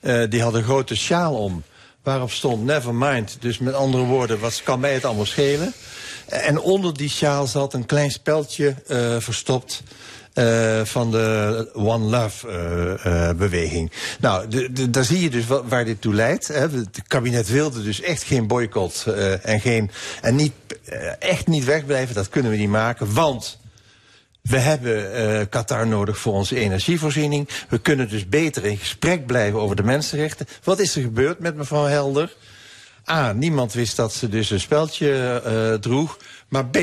Uh, 0.03 0.23
die 0.29 0.43
had 0.43 0.55
een 0.55 0.65
grote 0.65 0.97
sjaal 0.97 1.35
om. 1.35 1.63
Waarop 2.03 2.31
stond 2.31 2.65
never 2.65 2.95
mind. 2.95 3.37
Dus 3.41 3.59
met 3.59 3.75
andere 3.75 4.05
woorden, 4.05 4.41
wat 4.41 4.61
kan 4.65 4.81
mij 4.81 4.95
het 4.95 5.05
allemaal 5.05 5.27
schelen? 5.27 5.73
En 6.29 6.61
onder 6.61 6.95
die 6.95 7.09
sjaal 7.09 7.47
zat 7.47 7.75
een 7.75 7.87
klein 7.87 8.11
speldje 8.11 8.75
uh, 8.89 9.17
verstopt. 9.19 9.83
Uh, 10.35 10.85
van 10.85 11.11
de 11.11 11.71
One 11.75 12.05
Love 12.05 12.49
uh, 12.49 13.13
uh, 13.13 13.31
beweging. 13.31 13.93
Nou, 14.21 14.49
de, 14.49 14.91
daar 14.91 15.05
zie 15.05 15.21
je 15.21 15.31
dus 15.31 15.45
waar 15.47 15.85
dit 15.85 16.01
toe 16.01 16.15
leidt. 16.15 16.49
Hè. 16.49 16.61
Het 16.61 17.03
kabinet 17.07 17.49
wilde 17.49 17.83
dus 17.83 18.01
echt 18.01 18.23
geen 18.23 18.47
boycott 18.47 19.07
en, 19.43 19.61
geen, 19.61 19.91
en 20.21 20.35
niet, 20.35 20.53
echt 21.19 21.47
niet 21.47 21.65
wegblijven. 21.65 22.15
Dat 22.15 22.29
kunnen 22.29 22.51
we 22.51 22.57
niet 22.57 22.69
maken, 22.69 23.15
want 23.15 23.59
we 24.43 24.59
hebben 24.59 25.49
Qatar 25.49 25.87
nodig 25.87 26.19
voor 26.19 26.33
onze 26.33 26.57
energievoorziening. 26.57 27.49
We 27.69 27.79
kunnen 27.79 28.09
dus 28.09 28.29
beter 28.29 28.65
in 28.65 28.77
gesprek 28.77 29.27
blijven 29.27 29.61
over 29.61 29.77
de 29.77 29.83
mensenrechten. 29.83 30.47
Wat 30.65 30.79
is 30.79 30.97
er 30.97 31.03
gebeurd 31.03 31.39
met 31.39 31.57
mevrouw 31.57 31.85
Helder? 31.85 32.35
A, 33.11 33.33
niemand 33.33 33.73
wist 33.73 33.97
dat 33.97 34.13
ze 34.13 34.29
dus 34.29 34.51
een 34.51 34.61
speldje 34.61 35.43
uh, 35.47 35.79
droeg. 35.79 36.19
Maar 36.49 36.67
B, 36.67 36.79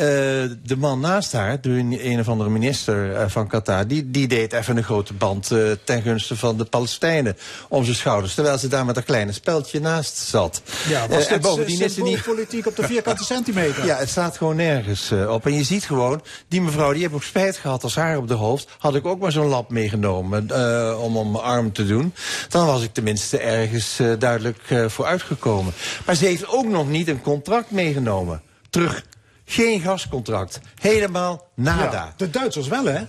de 0.00 0.76
man 0.78 1.00
naast 1.00 1.32
haar, 1.32 1.60
de 1.60 2.04
een 2.04 2.20
of 2.20 2.28
andere 2.28 2.50
minister 2.50 3.10
uh, 3.10 3.24
van 3.26 3.48
Qatar... 3.48 3.86
Die, 3.86 4.10
die 4.10 4.28
deed 4.28 4.52
even 4.52 4.76
een 4.76 4.84
grote 4.84 5.14
band 5.14 5.50
uh, 5.50 5.70
ten 5.84 6.02
gunste 6.02 6.36
van 6.36 6.56
de 6.56 6.64
Palestijnen 6.64 7.36
om 7.68 7.84
zijn 7.84 7.96
schouders. 7.96 8.34
Terwijl 8.34 8.58
ze 8.58 8.68
daar 8.68 8.84
met 8.84 8.96
een 8.96 9.04
kleine 9.04 9.32
speldje 9.32 9.80
naast 9.80 10.16
zat. 10.16 10.62
Ja, 10.88 11.08
was 11.08 11.26
en 11.26 11.40
bovendien 11.40 11.80
is 11.80 11.96
niet 11.96 12.22
politiek 12.22 12.66
op 12.66 12.76
de 12.76 12.86
vierkante 12.86 13.24
centimeter. 13.34 13.86
Ja, 13.86 13.96
het 13.96 14.08
staat 14.08 14.36
gewoon 14.36 14.56
nergens 14.56 15.12
op. 15.28 15.46
En 15.46 15.54
je 15.54 15.64
ziet 15.64 15.84
gewoon, 15.84 16.22
die 16.48 16.62
mevrouw 16.62 16.92
die 16.92 17.02
heeft 17.02 17.14
ook 17.14 17.22
spijt 17.22 17.56
gehad 17.56 17.82
als 17.82 17.94
haar 17.94 18.16
op 18.16 18.28
de 18.28 18.34
hoofd. 18.34 18.68
Had 18.78 18.94
ik 18.94 19.06
ook 19.06 19.20
maar 19.20 19.32
zo'n 19.32 19.46
lap 19.46 19.70
meegenomen 19.70 20.50
om 20.98 21.16
om 21.16 21.30
mijn 21.30 21.44
arm 21.44 21.72
te 21.72 21.86
doen. 21.86 22.14
Dan 22.48 22.66
was 22.66 22.82
ik 22.82 22.92
tenminste 22.92 23.38
ergens 23.38 23.96
duidelijk 24.18 24.58
voor 24.86 25.04
uitgekomen. 25.04 25.72
Maar 26.06 26.14
ze 26.14 26.26
heeft 26.26 26.48
ook 26.48 26.66
nog 26.66 26.88
niet 26.88 27.08
een 27.08 27.22
contract 27.22 27.70
meegenomen. 27.70 28.42
Terug 28.70 29.04
geen 29.50 29.80
gascontract. 29.80 30.60
Helemaal 30.80 31.48
nada. 31.54 31.92
Ja, 31.92 32.14
de 32.16 32.30
Duitsers 32.30 32.68
wel, 32.68 32.84
hè? 32.84 33.00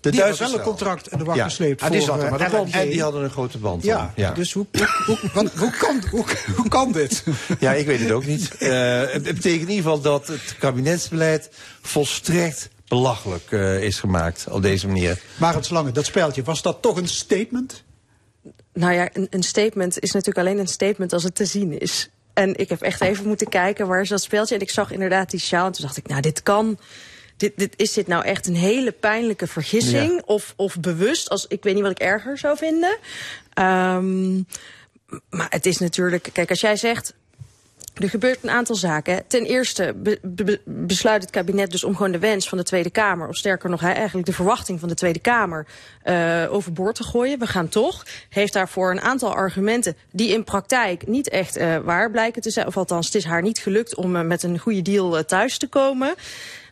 De 0.00 0.10
die 0.10 0.20
Duitsers 0.20 0.50
wel 0.50 0.58
een 0.58 0.64
contract 0.64 1.12
in 1.12 1.18
de 1.18 1.24
wacht 1.24 1.38
ja. 1.38 1.44
gesleept. 1.44 1.82
Ah, 1.82 1.90
die 1.90 2.00
voor, 2.00 2.16
uh, 2.16 2.30
maar 2.30 2.40
en, 2.40 2.52
en, 2.52 2.72
en, 2.72 2.88
die 2.88 3.02
hadden 3.02 3.22
een 3.22 3.30
grote 3.30 3.58
band. 3.58 3.82
Ja, 3.82 4.12
ja. 4.16 4.32
dus 4.32 4.52
hoe, 4.52 4.66
hoe, 5.06 5.18
hoe, 5.32 5.50
hoe, 5.56 5.70
kan, 5.82 6.02
hoe, 6.10 6.24
hoe 6.56 6.68
kan 6.68 6.92
dit? 6.92 7.24
Ja, 7.58 7.72
ik 7.72 7.86
weet 7.86 8.00
het 8.00 8.10
ook 8.10 8.26
niet. 8.26 8.50
Uh, 8.58 9.00
het 9.00 9.22
betekent 9.22 9.44
in 9.44 9.58
ieder 9.58 9.74
geval 9.74 10.00
dat 10.00 10.26
het 10.26 10.56
kabinetsbeleid 10.58 11.50
volstrekt 11.82 12.68
belachelijk 12.88 13.50
uh, 13.50 13.82
is 13.82 14.00
gemaakt 14.00 14.46
op 14.50 14.62
deze 14.62 14.86
manier. 14.86 15.22
Maar 15.36 15.54
het 15.54 15.64
Slange, 15.64 15.92
dat 15.92 16.06
speeltje, 16.06 16.42
was 16.42 16.62
dat 16.62 16.82
toch 16.82 16.96
een 16.96 17.08
statement? 17.08 17.84
Nou 18.72 18.92
ja, 18.92 19.08
een, 19.12 19.26
een 19.30 19.42
statement 19.42 19.98
is 19.98 20.12
natuurlijk 20.12 20.46
alleen 20.46 20.58
een 20.58 20.68
statement 20.68 21.12
als 21.12 21.22
het 21.22 21.34
te 21.34 21.44
zien 21.44 21.80
is. 21.80 22.08
En 22.38 22.56
ik 22.56 22.68
heb 22.68 22.82
echt 22.82 23.00
even 23.00 23.26
moeten 23.26 23.48
kijken 23.48 23.86
waar 23.86 24.00
is 24.00 24.08
dat 24.08 24.22
speeltje. 24.22 24.54
En 24.54 24.60
ik 24.60 24.70
zag 24.70 24.90
inderdaad 24.90 25.30
die 25.30 25.40
sjaal. 25.40 25.66
En 25.66 25.72
toen 25.72 25.84
dacht 25.84 25.96
ik, 25.96 26.06
nou, 26.06 26.20
dit 26.20 26.42
kan. 26.42 26.78
Dit, 27.36 27.52
dit, 27.56 27.74
is 27.76 27.92
dit 27.92 28.06
nou 28.06 28.24
echt 28.24 28.46
een 28.46 28.56
hele 28.56 28.92
pijnlijke 28.92 29.46
vergissing? 29.46 30.12
Ja. 30.12 30.22
Of, 30.24 30.54
of 30.56 30.80
bewust? 30.80 31.28
Als, 31.28 31.46
ik 31.46 31.62
weet 31.62 31.74
niet 31.74 31.82
wat 31.82 31.92
ik 31.92 31.98
erger 31.98 32.38
zou 32.38 32.56
vinden. 32.56 32.98
Um, 33.54 34.46
maar 35.30 35.46
het 35.50 35.66
is 35.66 35.78
natuurlijk... 35.78 36.28
Kijk, 36.32 36.50
als 36.50 36.60
jij 36.60 36.76
zegt... 36.76 37.14
Er 37.98 38.08
gebeurt 38.08 38.38
een 38.42 38.50
aantal 38.50 38.76
zaken. 38.76 39.26
Ten 39.26 39.44
eerste 39.44 39.94
be, 39.96 40.18
be, 40.22 40.60
besluit 40.64 41.22
het 41.22 41.30
kabinet 41.30 41.70
dus 41.70 41.84
om 41.84 41.96
gewoon 41.96 42.12
de 42.12 42.18
wens 42.18 42.48
van 42.48 42.58
de 42.58 42.64
Tweede 42.64 42.90
Kamer... 42.90 43.28
of 43.28 43.36
sterker 43.36 43.70
nog 43.70 43.82
eigenlijk 43.82 44.26
de 44.26 44.32
verwachting 44.32 44.80
van 44.80 44.88
de 44.88 44.94
Tweede 44.94 45.18
Kamer... 45.18 45.66
Uh, 46.04 46.46
overboord 46.50 46.94
te 46.94 47.04
gooien. 47.04 47.38
We 47.38 47.46
gaan 47.46 47.68
toch. 47.68 48.06
Heeft 48.28 48.52
daarvoor 48.52 48.90
een 48.90 49.00
aantal 49.00 49.34
argumenten 49.34 49.96
die 50.10 50.32
in 50.32 50.44
praktijk 50.44 51.06
niet 51.06 51.28
echt 51.28 51.58
uh, 51.58 51.76
waar 51.76 52.10
blijken 52.10 52.42
te 52.42 52.50
zijn. 52.50 52.66
Of 52.66 52.76
althans, 52.76 53.06
het 53.06 53.14
is 53.14 53.24
haar 53.24 53.42
niet 53.42 53.58
gelukt 53.58 53.94
om 53.94 54.16
uh, 54.16 54.22
met 54.22 54.42
een 54.42 54.58
goede 54.58 54.82
deal 54.82 55.24
thuis 55.24 55.58
te 55.58 55.68
komen. 55.68 56.14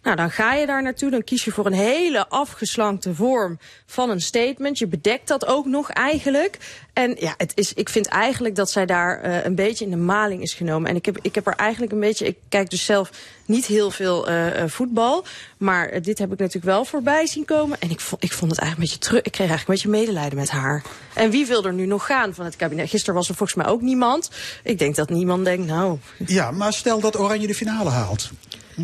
Nou, 0.06 0.18
dan 0.18 0.30
ga 0.30 0.54
je 0.54 0.66
daar 0.66 0.82
naartoe, 0.82 1.10
dan 1.10 1.24
kies 1.24 1.44
je 1.44 1.50
voor 1.50 1.66
een 1.66 1.72
hele 1.72 2.28
afgeslankte 2.28 3.14
vorm 3.14 3.58
van 3.86 4.10
een 4.10 4.20
statement. 4.20 4.78
Je 4.78 4.86
bedekt 4.86 5.28
dat 5.28 5.46
ook 5.46 5.66
nog 5.66 5.90
eigenlijk. 5.90 6.58
En 6.92 7.16
ja, 7.18 7.34
het 7.36 7.52
is, 7.54 7.72
ik 7.72 7.88
vind 7.88 8.06
eigenlijk 8.06 8.54
dat 8.54 8.70
zij 8.70 8.86
daar 8.86 9.24
uh, 9.24 9.44
een 9.44 9.54
beetje 9.54 9.84
in 9.84 9.90
de 9.90 9.96
maling 9.96 10.42
is 10.42 10.54
genomen. 10.54 10.90
En 10.90 10.96
ik 10.96 11.06
heb, 11.06 11.18
ik 11.22 11.34
heb 11.34 11.46
er 11.46 11.54
eigenlijk 11.54 11.92
een 11.92 12.00
beetje, 12.00 12.26
ik 12.26 12.36
kijk 12.48 12.70
dus 12.70 12.84
zelf 12.84 13.10
niet 13.44 13.66
heel 13.66 13.90
veel 13.90 14.30
uh, 14.30 14.46
voetbal. 14.66 15.24
Maar 15.56 16.02
dit 16.02 16.18
heb 16.18 16.32
ik 16.32 16.38
natuurlijk 16.38 16.64
wel 16.64 16.84
voorbij 16.84 17.26
zien 17.26 17.44
komen. 17.44 17.80
En 17.80 17.90
ik 17.90 18.00
vond, 18.00 18.24
ik 18.24 18.32
vond 18.32 18.50
het 18.50 18.60
eigenlijk 18.60 18.90
een 18.90 18.96
beetje 18.96 19.08
terug. 19.08 19.24
Ik 19.24 19.32
kreeg 19.32 19.48
eigenlijk 19.48 19.82
een 19.82 19.90
beetje 19.90 20.04
medelijden 20.04 20.38
met 20.38 20.50
haar. 20.50 20.82
En 21.14 21.30
wie 21.30 21.46
wil 21.46 21.64
er 21.64 21.72
nu 21.72 21.86
nog 21.86 22.06
gaan 22.06 22.34
van 22.34 22.44
het 22.44 22.56
kabinet? 22.56 22.90
Gisteren 22.90 23.14
was 23.14 23.28
er 23.28 23.34
volgens 23.34 23.58
mij 23.58 23.66
ook 23.66 23.80
niemand. 23.80 24.30
Ik 24.62 24.78
denk 24.78 24.94
dat 24.94 25.10
niemand 25.10 25.44
denkt, 25.44 25.66
nou... 25.66 25.98
Ja, 26.26 26.50
maar 26.50 26.72
stel 26.72 27.00
dat 27.00 27.18
Oranje 27.18 27.46
de 27.46 27.54
finale 27.54 27.90
haalt. 27.90 28.30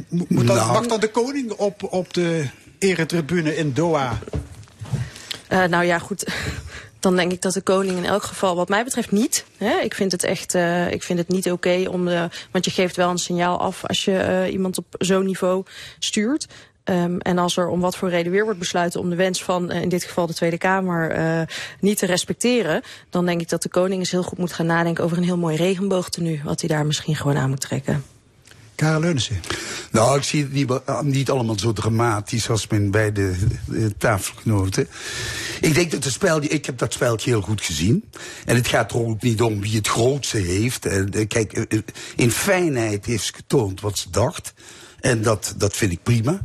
Moet 0.08 0.46
dan, 0.46 0.56
nou. 0.56 0.72
Mag 0.72 0.86
dan 0.86 1.00
de 1.00 1.10
koning 1.10 1.52
op, 1.52 1.92
op 1.92 2.14
de 2.14 2.48
eretribune 2.78 3.56
in 3.56 3.72
Doha? 3.72 4.18
Uh, 5.52 5.64
nou 5.64 5.84
ja, 5.84 5.98
goed. 5.98 6.24
Dan 7.00 7.16
denk 7.16 7.32
ik 7.32 7.42
dat 7.42 7.52
de 7.52 7.60
koning 7.60 7.96
in 7.96 8.04
elk 8.04 8.22
geval, 8.22 8.56
wat 8.56 8.68
mij 8.68 8.84
betreft, 8.84 9.10
niet. 9.10 9.44
Hè? 9.56 9.78
Ik 9.78 9.94
vind 9.94 10.12
het 10.12 10.24
echt, 10.24 10.54
uh, 10.54 10.90
ik 10.90 11.02
vind 11.02 11.18
het 11.18 11.28
niet 11.28 11.44
oké 11.50 11.68
okay 11.68 11.86
om 11.86 12.04
de. 12.04 12.28
Want 12.50 12.64
je 12.64 12.70
geeft 12.70 12.96
wel 12.96 13.10
een 13.10 13.18
signaal 13.18 13.60
af 13.60 13.84
als 13.84 14.04
je 14.04 14.44
uh, 14.46 14.52
iemand 14.52 14.78
op 14.78 14.86
zo'n 14.98 15.26
niveau 15.26 15.64
stuurt. 15.98 16.46
Um, 16.84 17.20
en 17.20 17.38
als 17.38 17.56
er 17.56 17.68
om 17.68 17.80
wat 17.80 17.96
voor 17.96 18.08
reden 18.08 18.32
weer 18.32 18.44
wordt 18.44 18.58
besluiten 18.58 19.00
om 19.00 19.10
de 19.10 19.16
wens 19.16 19.44
van 19.44 19.72
uh, 19.72 19.82
in 19.82 19.88
dit 19.88 20.04
geval 20.04 20.26
de 20.26 20.34
Tweede 20.34 20.58
Kamer 20.58 21.18
uh, 21.18 21.42
niet 21.80 21.98
te 21.98 22.06
respecteren, 22.06 22.82
dan 23.10 23.26
denk 23.26 23.40
ik 23.40 23.48
dat 23.48 23.62
de 23.62 23.68
koning 23.68 24.00
eens 24.00 24.10
heel 24.10 24.22
goed 24.22 24.38
moet 24.38 24.52
gaan 24.52 24.66
nadenken 24.66 25.04
over 25.04 25.16
een 25.16 25.24
heel 25.24 25.38
mooi 25.38 25.56
regenboogtenu, 25.56 26.40
wat 26.44 26.60
hij 26.60 26.68
daar 26.68 26.86
misschien 26.86 27.16
gewoon 27.16 27.36
aan 27.36 27.48
moet 27.48 27.60
trekken. 27.60 28.04
Karel. 28.82 29.14
Nou, 29.90 30.16
ik 30.16 30.22
zie 30.22 30.42
het 30.42 30.52
niet, 30.52 30.70
niet 31.02 31.30
allemaal 31.30 31.58
zo 31.58 31.72
dramatisch 31.72 32.50
als 32.50 32.66
mijn 32.66 32.90
beide 32.90 33.34
tafelgenoten. 33.98 34.88
Ik 35.60 35.74
denk 35.74 35.90
dat 35.90 36.04
het 36.04 36.12
spel, 36.12 36.42
ik 36.42 36.66
heb 36.66 36.78
dat 36.78 36.92
speltje 36.92 37.30
heel 37.30 37.40
goed 37.40 37.60
gezien. 37.60 38.04
En 38.44 38.56
het 38.56 38.68
gaat 38.68 38.90
er 38.92 38.98
ook 38.98 39.22
niet 39.22 39.42
om 39.42 39.60
wie 39.60 39.76
het 39.76 39.88
grootste 39.88 40.38
heeft. 40.38 40.86
En, 40.86 41.26
kijk, 41.26 41.82
in 42.16 42.30
fijnheid 42.30 43.06
heeft 43.06 43.24
ze 43.24 43.34
getoond 43.34 43.80
wat 43.80 43.98
ze 43.98 44.10
dacht. 44.10 44.54
En 45.02 45.22
dat, 45.22 45.54
dat 45.56 45.76
vind 45.76 45.92
ik 45.92 46.02
prima. 46.02 46.42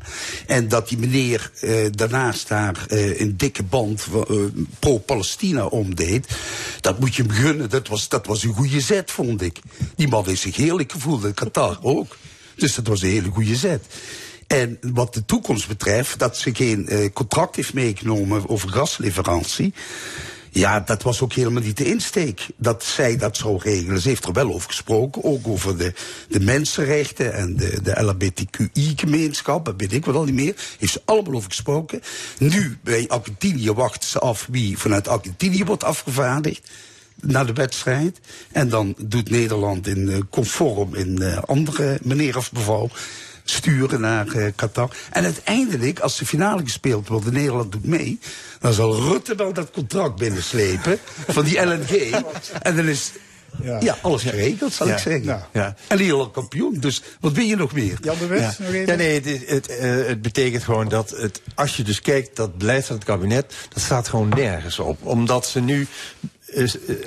En 0.48 0.68
dat 0.68 0.90
die 0.90 0.98
meneer 0.98 1.52
uh, 1.62 1.86
daarnaast 1.92 2.48
daar 2.48 2.86
uh, 2.90 3.20
een 3.20 3.38
dikke 3.38 3.64
band 3.64 4.06
uh, 4.30 4.42
pro-Palestina 4.80 5.66
omdeed, 5.66 6.28
dat 6.82 7.00
moet 7.00 7.16
je 7.16 7.22
hem 7.22 7.32
gunnen. 7.32 7.70
Dat 7.70 7.88
was, 7.88 8.10
dat 8.10 8.26
was 8.26 8.44
een 8.44 8.54
goede 8.54 8.82
zet, 8.82 9.12
vond 9.12 9.42
ik. 9.42 9.60
Die 9.96 10.08
man 10.08 10.26
heeft 10.26 10.42
zich 10.42 10.56
heerlijk 10.56 10.92
gevoeld, 10.92 11.24
in 11.24 11.34
Qatar 11.34 11.80
ook. 11.82 12.18
Dus 12.56 12.76
dat 12.76 12.88
was 12.88 13.02
een 13.02 13.10
hele 13.10 13.30
goede 13.30 13.56
zet. 13.56 13.86
En 14.48 14.78
wat 14.82 15.14
de 15.14 15.26
toekomst 15.26 15.68
betreft, 15.68 16.20
dat 16.20 16.38
ze 16.38 16.56
geen 16.56 16.86
uh, 16.90 17.10
contract 17.14 17.56
heeft 17.56 17.74
meegenomen 17.74 18.50
over 18.50 18.70
gasleverantie. 18.70 19.74
Ja, 20.58 20.80
dat 20.80 21.04
was 21.04 21.22
ook 21.22 21.34
helemaal 21.34 21.62
niet 21.62 21.78
de 21.78 21.86
insteek 21.86 22.46
dat 22.56 22.84
zij 22.84 23.18
dat 23.18 23.38
zou 23.38 23.60
regelen. 23.64 24.02
Ze 24.02 24.08
heeft 24.08 24.26
er 24.26 24.34
wel 24.34 24.54
over 24.54 24.70
gesproken, 24.70 25.24
ook 25.24 25.48
over 25.48 25.78
de, 25.78 25.94
de 26.30 26.40
mensenrechten 26.40 27.34
en 27.34 27.56
de, 27.56 27.82
de 27.82 28.04
LHBTQI-gemeenschap, 28.04 29.66
dat 29.66 29.74
weet 29.78 29.94
ik 29.94 30.08
al 30.08 30.24
niet 30.24 30.34
meer. 30.34 30.56
Heeft 30.80 30.92
ze 30.92 31.02
allemaal 31.06 31.34
over 31.34 31.50
gesproken. 31.50 32.02
Nu, 32.38 32.78
bij 32.84 33.08
Argentinië 33.08 33.72
wachten 33.72 34.10
ze 34.10 34.20
af 34.20 34.48
wie 34.52 34.78
vanuit 34.78 35.08
Argentinië 35.08 35.64
wordt 35.64 35.84
afgevaardigd 35.84 36.70
naar 37.22 37.46
de 37.46 37.54
wedstrijd. 37.54 38.20
En 38.52 38.70
dan 38.70 38.96
doet 38.98 39.30
Nederland 39.30 39.88
in 39.88 40.08
uh, 40.08 40.18
conform 40.30 40.96
in 40.96 41.22
uh, 41.22 41.38
andere 41.38 42.00
manier 42.04 42.38
of 42.38 42.52
beval 42.52 42.92
sturen 43.52 44.02
naar 44.02 44.28
eh, 44.28 44.52
Qatar. 44.56 44.95
En 45.11 45.24
uiteindelijk, 45.24 45.99
als 45.99 46.18
de 46.18 46.26
finale 46.26 46.61
gespeeld 46.64 47.07
wordt 47.07 47.26
en 47.26 47.34
Nederland 47.34 47.72
doet 47.72 47.86
mee... 47.86 48.19
dan 48.60 48.74
zal 48.74 48.95
Rutte 49.02 49.36
wel 49.36 49.53
dat 49.53 49.72
contract 49.72 50.15
binnenslepen 50.15 50.99
van 51.28 51.44
die 51.45 51.61
LNG. 51.65 51.91
En 52.61 52.76
dan 52.76 52.86
is 52.88 53.11
ja. 53.80 53.98
alles 54.02 54.22
geregeld, 54.22 54.74
zal 54.74 54.88
Ja. 54.88 54.94
ik 54.94 54.99
zeggen. 54.99 55.24
Ja. 55.24 55.48
Ja. 55.53 55.76
En 55.88 55.98
Nederland 55.98 56.32
kampioen, 56.34 56.80
dus 56.80 57.02
wat 57.19 57.32
wil 57.32 57.45
je 57.45 57.56
nog 57.56 57.74
meer? 57.74 57.98
Jan 58.02 58.15
de 58.19 58.36
Ja. 58.36 58.53
nog 58.60 58.68
even? 58.74 58.86
Ja, 58.86 58.95
nee, 58.95 59.14
het, 59.14 59.26
is- 59.26 59.49
het, 59.49 59.68
eh, 59.68 59.90
het 60.06 60.22
betekent 60.22 60.64
gewoon 60.64 60.90
dat 60.90 61.10
het, 61.10 61.41
als 61.56 61.78
je 61.78 61.84
dus 61.84 62.02
kijkt, 62.02 62.36
dat 62.36 62.57
beleid 62.57 62.86
van 62.86 62.95
het 62.95 63.06
kabinet, 63.06 63.53
dat 63.74 63.84
staat 63.84 64.07
gewoon 64.07 64.30
nergens 64.30 64.80
op. 64.80 65.06
Omdat 65.06 65.45
ze 65.48 65.60
nu, 65.60 65.88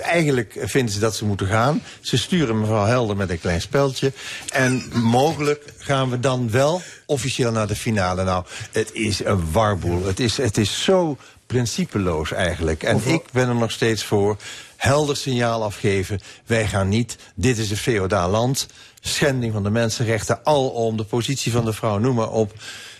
eigenlijk 0.02 0.58
vinden 0.62 0.94
ze 0.94 1.00
dat 1.00 1.16
ze 1.16 1.24
moeten 1.24 1.46
gaan. 1.46 1.82
Ze 2.00 2.18
sturen 2.18 2.60
mevrouw 2.60 2.84
Helder 2.84 3.16
met 3.16 3.30
een 3.30 3.40
klein 3.40 3.60
speldje. 3.60 4.12
En 4.48 4.82
mogelijk 4.92 5.64
gaan 5.78 6.10
we 6.10 6.20
dan 6.20 6.50
wel 6.50 6.82
officieel 7.06 7.52
naar 7.52 7.66
de 7.66 7.76
finale. 7.76 8.24
Nou, 8.24 8.44
het 8.72 8.92
is 8.92 9.24
een 9.24 9.52
warboel. 9.52 10.06
Het 10.06 10.20
is, 10.20 10.36
het 10.36 10.56
is 10.56 10.84
zo 10.84 11.16
principeloos 11.46 12.32
eigenlijk. 12.32 12.82
En 12.82 13.00
ik 13.04 13.22
ben 13.32 13.48
er 13.48 13.54
nog 13.54 13.70
steeds 13.70 14.04
voor. 14.04 14.36
Helder 14.76 15.16
signaal 15.16 15.64
afgeven. 15.64 16.20
Wij 16.46 16.66
gaan 16.66 16.88
niet. 16.88 17.16
Dit 17.34 17.58
is 17.58 17.70
een 17.70 17.76
feodaal 17.76 18.30
land. 18.30 18.66
Schending 19.00 19.52
van 19.52 19.62
de 19.62 19.70
mensenrechten. 19.70 20.44
Alom 20.44 20.96
de 20.96 21.04
positie 21.04 21.52
van 21.52 21.64
de 21.64 21.72
vrouw. 21.72 21.98
Noem 21.98 22.14
maar 22.14 22.30
op. 22.30 22.52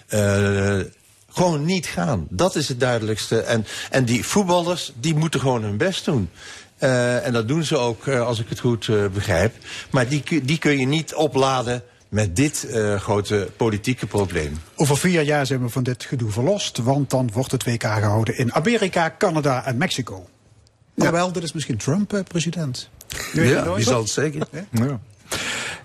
Eh, 0.07 0.79
gewoon 1.33 1.65
niet 1.65 1.87
gaan. 1.87 2.27
Dat 2.31 2.55
is 2.57 2.69
het 2.69 2.81
duidelijkste. 2.81 3.41
En, 3.41 3.67
en 3.91 4.05
die 4.05 4.25
voetballers, 4.27 4.93
die 5.01 5.15
moeten 5.15 5.41
gewoon 5.41 5.63
hun 5.63 5.77
best 5.77 6.05
doen. 6.05 6.31
Eh, 6.79 7.27
en 7.27 7.33
dat 7.33 7.49
doen 7.49 7.65
ze 7.65 7.77
ook, 7.77 8.07
eh, 8.07 8.27
als 8.27 8.39
ik 8.41 8.49
het 8.49 8.61
goed 8.61 8.89
eh, 8.89 9.07
begrijp. 9.13 9.55
Maar 9.91 10.09
die, 10.09 10.23
kun- 10.23 10.45
die 10.45 10.59
kun 10.59 10.79
je 10.79 10.87
niet 10.87 11.15
opladen 11.15 11.83
met 12.09 12.37
dit 12.37 12.65
eh, 12.65 13.01
grote 13.01 13.49
politieke 13.57 14.07
probleem. 14.07 14.59
Over 14.77 14.97
vier 14.99 15.23
jaar 15.23 15.47
zijn 15.47 15.63
we 15.63 15.69
van 15.69 15.83
dit 15.83 16.05
gedoe 16.05 16.31
verlost, 16.31 16.79
want 16.79 17.11
dan 17.11 17.31
wordt 17.33 17.51
het 17.53 17.65
WK 17.65 17.83
gehouden 17.83 18.39
in 18.39 18.55
Amerika, 18.55 19.15
Canada 19.19 19.65
en 19.67 19.77
Mexico. 19.77 20.29
Maar 20.95 21.13
wel, 21.13 21.33
dit 21.33 21.43
is 21.43 21.53
misschien 21.53 21.77
Trump 21.77 22.23
president. 22.29 22.89
Ja, 23.33 23.75
wie 23.75 23.85
zal 23.85 24.01
het 24.01 24.11
zeggen? 24.11 24.43
Ja. 24.71 25.01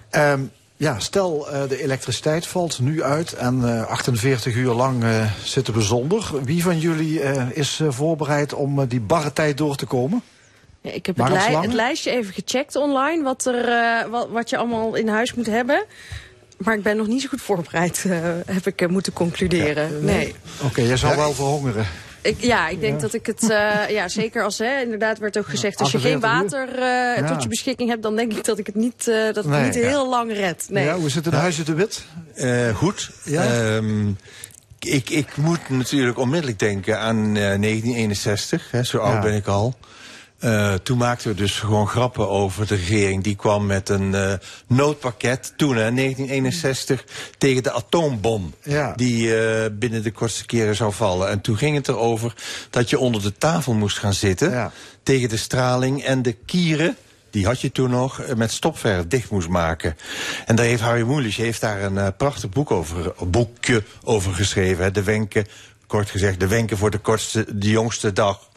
Ehm, 0.09 0.39
ja, 0.77 0.99
stel 0.99 1.49
eh, 1.49 1.69
de 1.69 1.81
elektriciteit 1.83 2.47
valt 2.47 2.79
nu 2.79 3.03
uit 3.03 3.33
en 3.33 3.79
eh, 3.79 3.87
48 3.87 4.55
uur 4.55 4.73
lang 4.73 5.03
eh, 5.03 5.31
zitten 5.43 5.73
we 5.73 5.81
zonder. 5.81 6.31
Wie 6.43 6.63
van 6.63 6.79
jullie 6.79 7.21
eh, 7.21 7.47
is 7.53 7.79
eh, 7.79 7.87
voorbereid 7.89 8.53
om 8.53 8.79
eh, 8.79 8.85
die 8.89 8.99
barre 9.01 9.33
tijd 9.33 9.57
door 9.57 9.75
te 9.75 9.85
komen? 9.85 10.21
Ja, 10.81 10.91
ik 10.91 11.05
heb 11.05 11.17
het, 11.17 11.73
lijstje 11.73 12.11
even 12.11 12.33
gecheckt 12.33 12.75
online, 12.75 13.23
wat, 13.23 13.45
er, 13.45 13.67
eh, 13.67 14.09
wat, 14.09 14.29
wat 14.29 14.49
je 14.49 14.57
allemaal 14.57 14.95
in 14.95 15.07
huis 15.07 15.33
moet 15.33 15.45
hebben. 15.45 15.85
Maar 16.57 16.75
ik 16.75 16.83
ben 16.83 16.97
nog 16.97 17.07
niet 17.07 17.21
zo 17.21 17.27
goed 17.27 17.41
voorbereid, 17.41 18.05
eh, 18.07 18.19
heb 18.45 18.67
ik 18.67 18.81
eh, 18.81 18.87
moeten 18.87 19.13
concluderen. 19.13 20.05
nee. 20.05 20.35
Oké, 20.63 20.81
jij 20.81 20.97
zal 20.97 21.15
wel 21.15 21.33
verhongeren. 21.33 21.85
Ik, 22.25 22.41
ja, 22.43 22.67
ik 22.67 22.79
denk 22.79 23.01
dat 23.01 23.13
ik 23.13 23.25
het, 23.25 23.49
eh, 23.49 23.89
ja, 23.89 24.07
zeker 24.07 24.43
als, 24.43 24.57
hè, 24.57 24.81
inderdaad 24.81 25.17
werd 25.19 25.37
ook 25.37 25.47
gezegd, 25.47 25.79
als 25.79 25.91
je 25.91 25.99
geen 25.99 26.23
48 26.23 26.59
uur. 26.59 26.69
water 26.69 26.83
eh, 26.83 27.17
Ja. 27.21 27.33
tot 27.33 27.43
je 27.43 27.49
beschikking 27.49 27.89
hebt, 27.89 28.03
dan 28.03 28.15
denk 28.15 28.31
ik 28.33 28.43
dat 28.43 28.57
ik 28.59 28.65
het 28.65 28.75
niet, 28.75 29.07
eh, 29.07 29.23
dat 29.25 29.35
het 29.35 29.45
Nee, 29.45 29.63
niet 29.63 29.73
ja. 29.73 29.87
heel 29.87 30.09
lang 30.09 30.33
red. 30.33 30.65
Nee. 30.69 30.83
Ja, 30.85 30.95
hoe 30.95 31.09
zit 31.09 31.25
het 31.25 31.33
in 31.33 31.39
Huizen 31.39 31.65
de 31.65 31.73
Wit? 31.73 32.05
Eh, 32.35 32.75
goed. 32.75 33.11
Ehm, 33.25 34.07
ik, 34.79 35.09
ik 35.09 35.37
moet 35.37 35.69
natuurlijk 35.69 36.17
onmiddellijk 36.17 36.59
denken 36.59 36.99
aan 36.99 37.17
eh, 37.17 37.33
1961. 37.59 38.71
Hè, 38.71 38.83
zo 38.83 38.97
oud 38.97 39.13
Ja. 39.13 39.21
ben 39.21 39.33
ik 39.35 39.47
al. 39.47 39.75
Eh, 40.39 40.73
toen 40.73 40.97
maakten 40.97 41.29
we 41.29 41.35
dus 41.35 41.59
gewoon 41.59 41.87
grappen 41.87 42.29
over 42.29 42.67
de 42.67 42.75
regering. 42.75 43.23
Die 43.23 43.35
kwam 43.35 43.65
met 43.65 43.89
een 43.89 44.15
eh, 44.15 44.33
noodpakket 44.67 45.53
toen, 45.57 45.75
hè, 45.75 45.91
1961, 45.91 47.05
tegen 47.37 47.63
de 47.63 47.71
atoombom. 47.71 48.53
Ja. 48.63 48.93
Die 48.95 49.37
eh, 49.37 49.71
binnen 49.71 50.03
de 50.03 50.11
kortste 50.11 50.45
keren 50.45 50.75
zou 50.75 50.93
vallen. 50.93 51.29
En 51.29 51.41
toen 51.41 51.57
ging 51.57 51.75
het 51.75 51.87
erover 51.87 52.33
dat 52.69 52.89
je 52.89 52.99
onder 52.99 53.21
de 53.21 53.37
tafel 53.37 53.73
moest 53.73 53.97
gaan 53.97 54.13
zitten. 54.13 54.71
Tegen 55.03 55.29
de 55.29 55.37
straling 55.37 56.03
en 56.03 56.21
de 56.21 56.33
kieren. 56.45 56.97
Die 57.29 57.45
had 57.45 57.61
je 57.61 57.71
toen 57.71 57.89
nog 57.89 58.21
met 58.35 58.51
stopverf 58.51 59.07
dicht 59.07 59.29
moest 59.29 59.47
maken. 59.47 59.97
En 60.45 60.55
daar 60.55 60.65
heeft 60.65 60.81
Harry 60.81 61.07
Mulisch 61.07 61.37
heeft 61.37 61.61
daar 61.61 61.83
een 61.83 62.15
prachtig 62.15 62.49
boek 62.49 62.71
over, 62.71 63.13
boekje 63.27 63.83
over 64.03 64.33
geschreven. 64.33 64.83
Hè, 64.83 64.91
de 64.91 65.03
wenken, 65.03 65.45
kort 65.87 66.09
gezegd, 66.09 66.39
de 66.39 66.47
wenken 66.47 66.77
voor 66.77 66.91
de 66.91 66.97
kortste, 66.97 67.45
de 67.55 67.69
jongste 67.69 68.13
dag. 68.13 68.49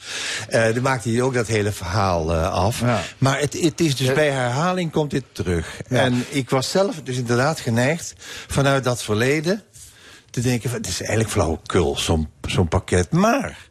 Eh 0.48 0.74
dan 0.74 0.82
maakt 0.82 1.04
hij 1.04 1.22
ook 1.22 1.34
dat 1.34 1.46
hele 1.46 1.72
verhaal 1.72 2.32
eh, 2.32 2.52
af. 2.52 2.82
Maar 3.18 3.40
het, 3.40 3.60
het 3.60 3.80
is 3.80 3.96
dus 3.96 4.12
bij 4.12 4.30
herhaling 4.30 4.90
komt 4.92 5.10
dit 5.10 5.24
terug. 5.32 5.80
En 5.88 6.24
ik 6.28 6.50
was 6.50 6.70
zelf 6.70 7.00
dus 7.02 7.16
inderdaad 7.16 7.60
geneigd 7.60 8.14
vanuit 8.48 8.84
dat 8.84 9.02
verleden 9.02 9.62
te 10.30 10.40
denken: 10.40 10.70
van, 10.70 10.78
het 10.78 10.88
is 10.88 11.00
eigenlijk 11.00 11.30
flauwekul, 11.30 11.96
zo'n 11.96 12.28
zo'n 12.46 12.68
pakket. 12.68 13.10
Maar 13.10 13.67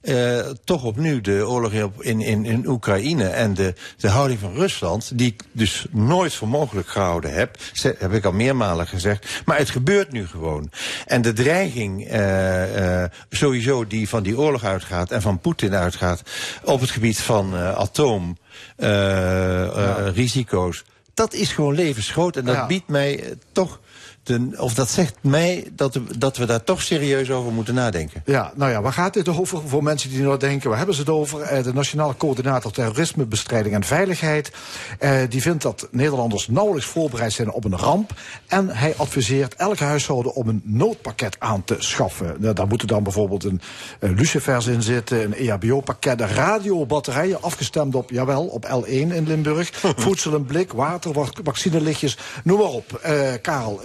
eh, 0.00 0.38
toch 0.64 0.84
opnieuw 0.84 1.20
de 1.20 1.48
oorlog 1.48 1.72
in, 1.98 2.20
in, 2.20 2.44
in, 2.44 2.68
Oekraïne 2.68 3.24
en 3.28 3.54
de, 3.54 3.74
de 3.96 4.08
houding 4.08 4.40
van 4.40 4.54
Rusland, 4.54 5.18
die 5.18 5.26
ik 5.26 5.42
dus 5.52 5.86
nooit 5.90 6.34
voor 6.34 6.48
mogelijk 6.48 6.88
gehouden 6.88 7.32
heb, 7.34 7.56
heb 7.98 8.12
ik 8.12 8.24
al 8.24 8.32
meermalen 8.32 8.86
gezegd. 8.86 9.26
Maar 9.44 9.58
het 9.58 9.70
gebeurt 9.70 10.12
nu 10.12 10.26
gewoon. 10.26 10.70
En 11.06 11.22
de 11.22 11.32
dreiging 11.32 12.06
eh, 12.06 13.02
eh, 13.04 13.10
sowieso 13.30 13.86
die 13.86 14.08
van 14.08 14.22
die 14.22 14.38
oorlog 14.38 14.64
uitgaat 14.64 15.10
en 15.10 15.22
van 15.22 15.40
Poetin 15.40 15.74
uitgaat 15.74 16.22
op 16.64 16.80
het 16.80 16.90
gebied 16.90 17.18
van 17.20 17.54
eh, 17.54 17.72
atoom. 17.74 18.36
eh, 18.76 19.62
eh, 19.64 20.14
risico's. 20.14 20.84
Dat 21.14 21.34
is 21.34 21.52
gewoon 21.52 21.74
levensgroot 21.74 22.36
en 22.36 22.44
dat 22.44 22.54
Ja. 22.54 22.66
biedt 22.66 22.88
mij 22.88 23.34
toch, 23.52 23.80
de, 24.28 24.50
of 24.58 24.74
dat 24.74 24.90
zegt 24.90 25.14
mij 25.20 25.64
dat, 25.72 25.94
we- 25.94 26.18
dat 26.18 26.36
we 26.36 26.46
daar 26.46 26.64
toch 26.64 26.82
serieus 26.82 27.30
over 27.30 27.52
moeten 27.52 27.74
nadenken. 27.74 28.22
Ja, 28.24 28.52
nou 28.54 28.70
ja, 28.70 28.82
waar 28.82 28.92
gaat 28.92 29.14
dit 29.14 29.28
over 29.28 29.60
voor 29.68 29.82
mensen 29.82 30.10
die 30.10 30.20
nou 30.22 30.38
denken, 30.38 30.68
waar 30.68 30.78
hebben 30.78 30.94
ze 30.96 31.00
het 31.00 31.10
over? 31.10 31.40
Eh, 31.40 31.62
de 31.62 31.72
Nationale 31.72 32.16
Coördinator 32.16 32.72
Terrorismebestrijding 32.72 33.74
en 33.74 33.84
Veiligheid, 33.84 34.50
eh, 34.98 35.12
die 35.28 35.42
vindt 35.42 35.62
dat 35.62 35.88
Nederlanders 35.90 36.48
nauwelijks 36.48 36.88
voorbereid 36.88 37.32
zijn 37.32 37.52
op 37.52 37.64
een 37.64 37.76
ramp. 37.76 38.12
En 38.46 38.68
hij 38.68 38.94
adviseert 38.96 39.54
elk 39.54 39.78
huishouden 39.78 40.34
om 40.34 40.48
een 40.48 40.62
noodpakket 40.64 41.36
aan 41.38 41.64
te 41.64 41.76
schaffen. 41.78 42.36
Nou, 42.38 42.54
daar 42.54 42.66
moeten 42.66 42.88
dan 42.88 43.02
bijvoorbeeld 43.02 43.44
een, 43.44 43.60
lucifers 44.00 44.66
in 44.66 44.82
zitten, 44.82 45.22
een 45.24 45.34
EHBO-pakket, 45.34 46.20
radiobatterijen 46.20 47.42
afgestemd 47.42 47.94
op, 47.94 48.10
jawel, 48.10 48.44
op 48.46 48.64
L1 48.66 48.88
in 48.90 49.26
Limburg, 49.26 49.70
voedsel 49.96 50.34
en 50.34 50.44
blik, 50.44 50.72
water, 50.72 51.12
wa- 51.12 51.26
vaccinelichtjes, 51.42 52.18
noem 52.44 52.58
maar 52.58 52.66
op. 52.68 52.92
Eh, 53.02 53.32
Karel, 53.42 53.80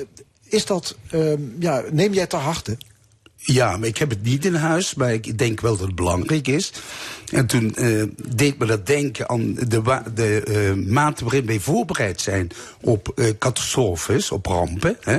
is 0.53 0.65
dat, 0.65 0.95
ehm, 1.09 1.41
ja, 1.59 1.83
neem 1.91 2.13
jij 2.13 2.27
ter 2.27 2.39
harte? 2.39 2.77
Ja, 3.35 3.77
maar 3.77 3.87
ik 3.87 3.97
heb 3.97 4.09
het 4.09 4.23
niet 4.23 4.45
in 4.45 4.55
huis, 4.55 4.93
maar 4.93 5.13
ik 5.13 5.37
denk 5.37 5.61
wel 5.61 5.77
dat 5.77 5.87
het 5.87 5.95
belangrijk 5.95 6.47
is. 6.47 6.71
En 7.31 7.45
toen 7.45 7.75
eh, 7.75 8.03
deed 8.35 8.57
me 8.57 8.65
dat 8.65 8.87
denken 8.87 9.29
aan 9.29 9.53
de, 9.53 10.01
de 10.13 10.43
eh, 10.43 10.73
mate 10.91 11.23
waarin 11.23 11.45
wij 11.45 11.59
voorbereid 11.59 12.21
zijn 12.21 12.49
op 12.81 13.11
eh, 13.15 13.29
catastrofes, 13.39 14.31
op 14.31 14.45
rampen. 14.45 14.97
Hè? 15.01 15.17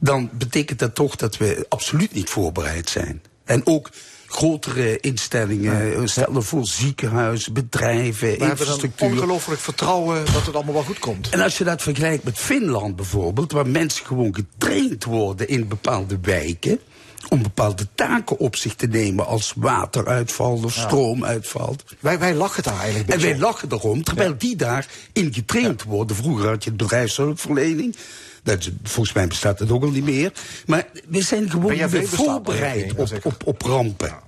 Dan 0.00 0.30
betekent 0.32 0.78
dat 0.78 0.94
toch 0.94 1.16
dat 1.16 1.36
we 1.36 1.66
absoluut 1.68 2.12
niet 2.12 2.30
voorbereid 2.30 2.88
zijn. 2.88 3.22
En 3.44 3.66
ook 3.66 3.90
grotere 4.28 5.00
instellingen, 5.00 5.94
eh, 5.94 6.00
stel 6.04 6.32
je 6.32 6.42
voor 6.42 6.66
ziekenhuizen, 6.66 7.52
bedrijven, 7.52 8.38
infrastructuur. 8.38 9.10
ongelooflijk 9.10 9.60
vertrouwen 9.60 10.24
dat 10.32 10.46
het 10.46 10.54
allemaal 10.54 10.74
wel 10.74 10.82
goed 10.82 10.98
komt. 10.98 11.28
En 11.28 11.40
als 11.40 11.58
je 11.58 11.64
dat 11.64 11.82
vergelijkt 11.82 12.24
met 12.24 12.38
Finland 12.38 12.96
bijvoorbeeld, 12.96 13.52
waar 13.52 13.66
mensen 13.66 14.06
gewoon 14.06 14.34
getraind 14.34 15.04
worden 15.04 15.48
in 15.48 15.68
bepaalde 15.68 16.18
wijken 16.22 16.80
om 17.28 17.42
bepaalde 17.42 17.86
taken 17.94 18.38
op 18.38 18.56
zich 18.56 18.74
te 18.74 18.86
nemen 18.86 19.26
als 19.26 19.52
wateruitval 19.56 20.60
of 20.64 20.74
Ja. 20.74 20.80
stroomuitval. 20.82 21.76
Wij, 22.00 22.18
wij 22.18 22.34
lachen 22.34 22.62
daar 22.62 22.78
eigenlijk 22.80 23.10
En 23.10 23.20
wij 23.20 23.38
lachen 23.38 23.72
erom, 23.72 24.04
terwijl 24.04 24.34
die 24.38 24.56
daarin 24.56 24.88
getraind 25.14 25.82
worden. 25.82 26.16
Vroeger 26.16 26.48
had 26.48 26.64
je 26.64 26.70
het 26.70 26.78
bedrijfshulpverlening. 26.78 27.96
Dat, 28.42 28.70
volgens 28.82 29.14
mij 29.14 29.26
bestaat 29.26 29.58
dat 29.58 29.70
ook 29.70 29.82
al 29.82 29.90
niet 29.90 30.04
meer. 30.04 30.32
Maar 30.66 30.86
we 31.08 31.22
zijn 31.22 31.50
gewoon 31.50 31.76
nog, 31.76 31.90
voorbereid 32.04 32.94
op, 33.22 33.42
op 33.44 33.62
rampen. 33.62 34.18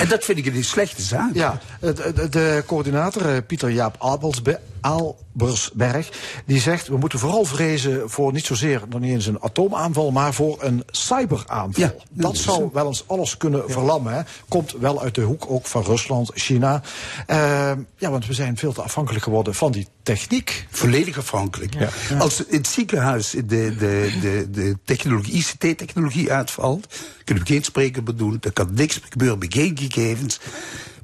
En 0.00 0.08
dat 0.08 0.24
vind 0.24 0.38
ik 0.38 0.46
een 0.46 0.64
slechte 0.64 1.02
zaak. 1.02 1.34
Ja, 1.34 1.58
de, 1.80 1.92
de, 1.92 2.28
de 2.28 2.62
coördinator 2.66 3.34
eh, 3.34 3.36
Pieter 3.46 3.70
Jaap 3.70 3.94
Albelsbe- 3.98 4.60
Albersberg, 4.80 6.08
die 6.46 6.60
zegt 6.60 6.88
we 6.88 6.96
moeten 6.96 7.18
vooral 7.18 7.44
vrezen 7.44 8.10
voor 8.10 8.32
niet 8.32 8.46
zozeer 8.46 8.82
nog 8.88 9.00
niet 9.00 9.12
eens 9.12 9.26
een 9.26 9.40
atoomaanval, 9.40 10.10
maar 10.10 10.34
voor 10.34 10.56
een 10.60 10.82
cyberaanval. 10.90 12.02
dat 12.10 12.36
zou 12.36 12.70
wel 12.72 12.86
eens 12.86 13.04
alles 13.06 13.36
kunnen 13.36 13.70
verlammen. 13.70 14.14
Hè. 14.14 14.20
Komt 14.48 14.74
wel 14.80 15.02
uit 15.02 15.14
de 15.14 15.20
hoek 15.20 15.44
ook 15.48 15.66
van 15.66 15.82
Rusland, 15.82 16.30
China. 16.34 16.82
Eh, 17.26 17.72
ja, 17.96 18.10
want 18.10 18.26
we 18.26 18.32
zijn 18.32 18.56
veel 18.56 18.72
te 18.72 18.82
afhankelijk 18.82 19.24
geworden 19.24 19.54
van 19.54 19.72
die 19.72 19.88
techniek. 20.02 20.66
Volledig 20.70 21.18
afhankelijk. 21.18 21.74
Als 22.18 22.44
in 22.44 22.56
het 22.56 22.66
ziekenhuis 22.66 23.30
de, 23.30 23.44
de, 23.44 24.12
de, 24.20 24.48
de 24.50 24.76
technologie, 24.84 25.32
ICT-technologie 25.32 26.32
uitvalt, 26.32 26.86
kunnen 27.24 27.44
we 27.44 27.50
geen 27.52 27.64
spreker 27.64 28.16
doen. 28.16 28.38
Er 28.40 28.52
kan 28.52 28.74
niks 28.74 29.00
gebeuren 29.08 29.38
gegevens. 29.78 30.40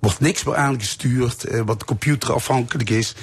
Wordt 0.00 0.20
niks 0.20 0.44
meer 0.44 0.56
aangestuurd. 0.56 1.44
eh, 1.44 1.60
wat 1.64 1.84
computerafhankelijk 1.84 2.90
is, 2.90 3.14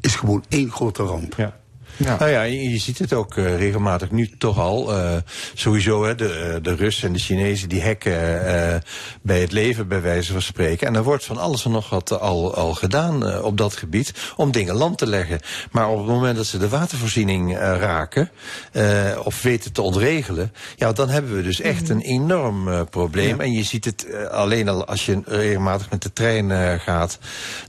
is 0.00 0.14
gewoon 0.14 0.44
één 0.48 0.70
grote 0.70 1.02
ramp. 1.02 1.34
Ja. 1.36 1.58
Nou 2.04 2.30
ja, 2.30 2.42
je, 2.42 2.70
je 2.70 2.78
ziet 2.78 2.98
het 2.98 3.12
ook 3.12 3.36
uh, 3.36 3.58
regelmatig 3.58 4.10
nu 4.10 4.30
toch 4.38 4.58
al. 4.58 4.96
Uh, 4.96 5.16
sowieso 5.54 6.04
hè, 6.04 6.14
de, 6.14 6.58
de 6.62 6.74
Russen 6.74 7.06
en 7.06 7.12
de 7.12 7.18
Chinezen 7.18 7.68
die 7.68 7.82
hacken 7.82 8.12
uh, 8.12 8.74
bij 9.22 9.40
het 9.40 9.52
leven 9.52 9.88
bij 9.88 10.00
wijze 10.00 10.32
van 10.32 10.42
spreken. 10.42 10.86
En 10.86 10.94
er 10.94 11.02
wordt 11.02 11.24
van 11.24 11.38
alles 11.38 11.64
en 11.64 11.70
nog 11.70 11.90
wat 11.90 12.20
al, 12.20 12.54
al 12.54 12.74
gedaan 12.74 13.42
op 13.42 13.56
dat 13.56 13.76
gebied 13.76 14.12
om 14.36 14.50
dingen 14.50 14.74
land 14.74 14.98
te 14.98 15.06
leggen. 15.06 15.40
Maar 15.70 15.88
op 15.88 15.98
het 15.98 16.06
moment 16.06 16.36
dat 16.36 16.46
ze 16.46 16.58
de 16.58 16.68
watervoorziening 16.68 17.58
raken 17.58 18.30
of 19.24 19.42
weten 19.42 19.72
te 19.72 19.82
ontregelen, 19.82 20.52
ja, 20.76 20.92
dan 20.92 21.08
hebben 21.08 21.36
we 21.36 21.42
dus 21.42 21.60
echt 21.60 21.88
een 21.88 22.00
enorm 22.00 22.88
probleem. 22.90 23.36
Ja. 23.36 23.42
En 23.42 23.52
je 23.52 23.62
ziet 23.62 23.84
het 23.84 24.06
alleen 24.30 24.68
al 24.68 24.84
als 24.84 25.06
je 25.06 25.22
regelmatig 25.24 25.90
met 25.90 26.02
de 26.02 26.12
trein 26.12 26.80
gaat. 26.80 27.18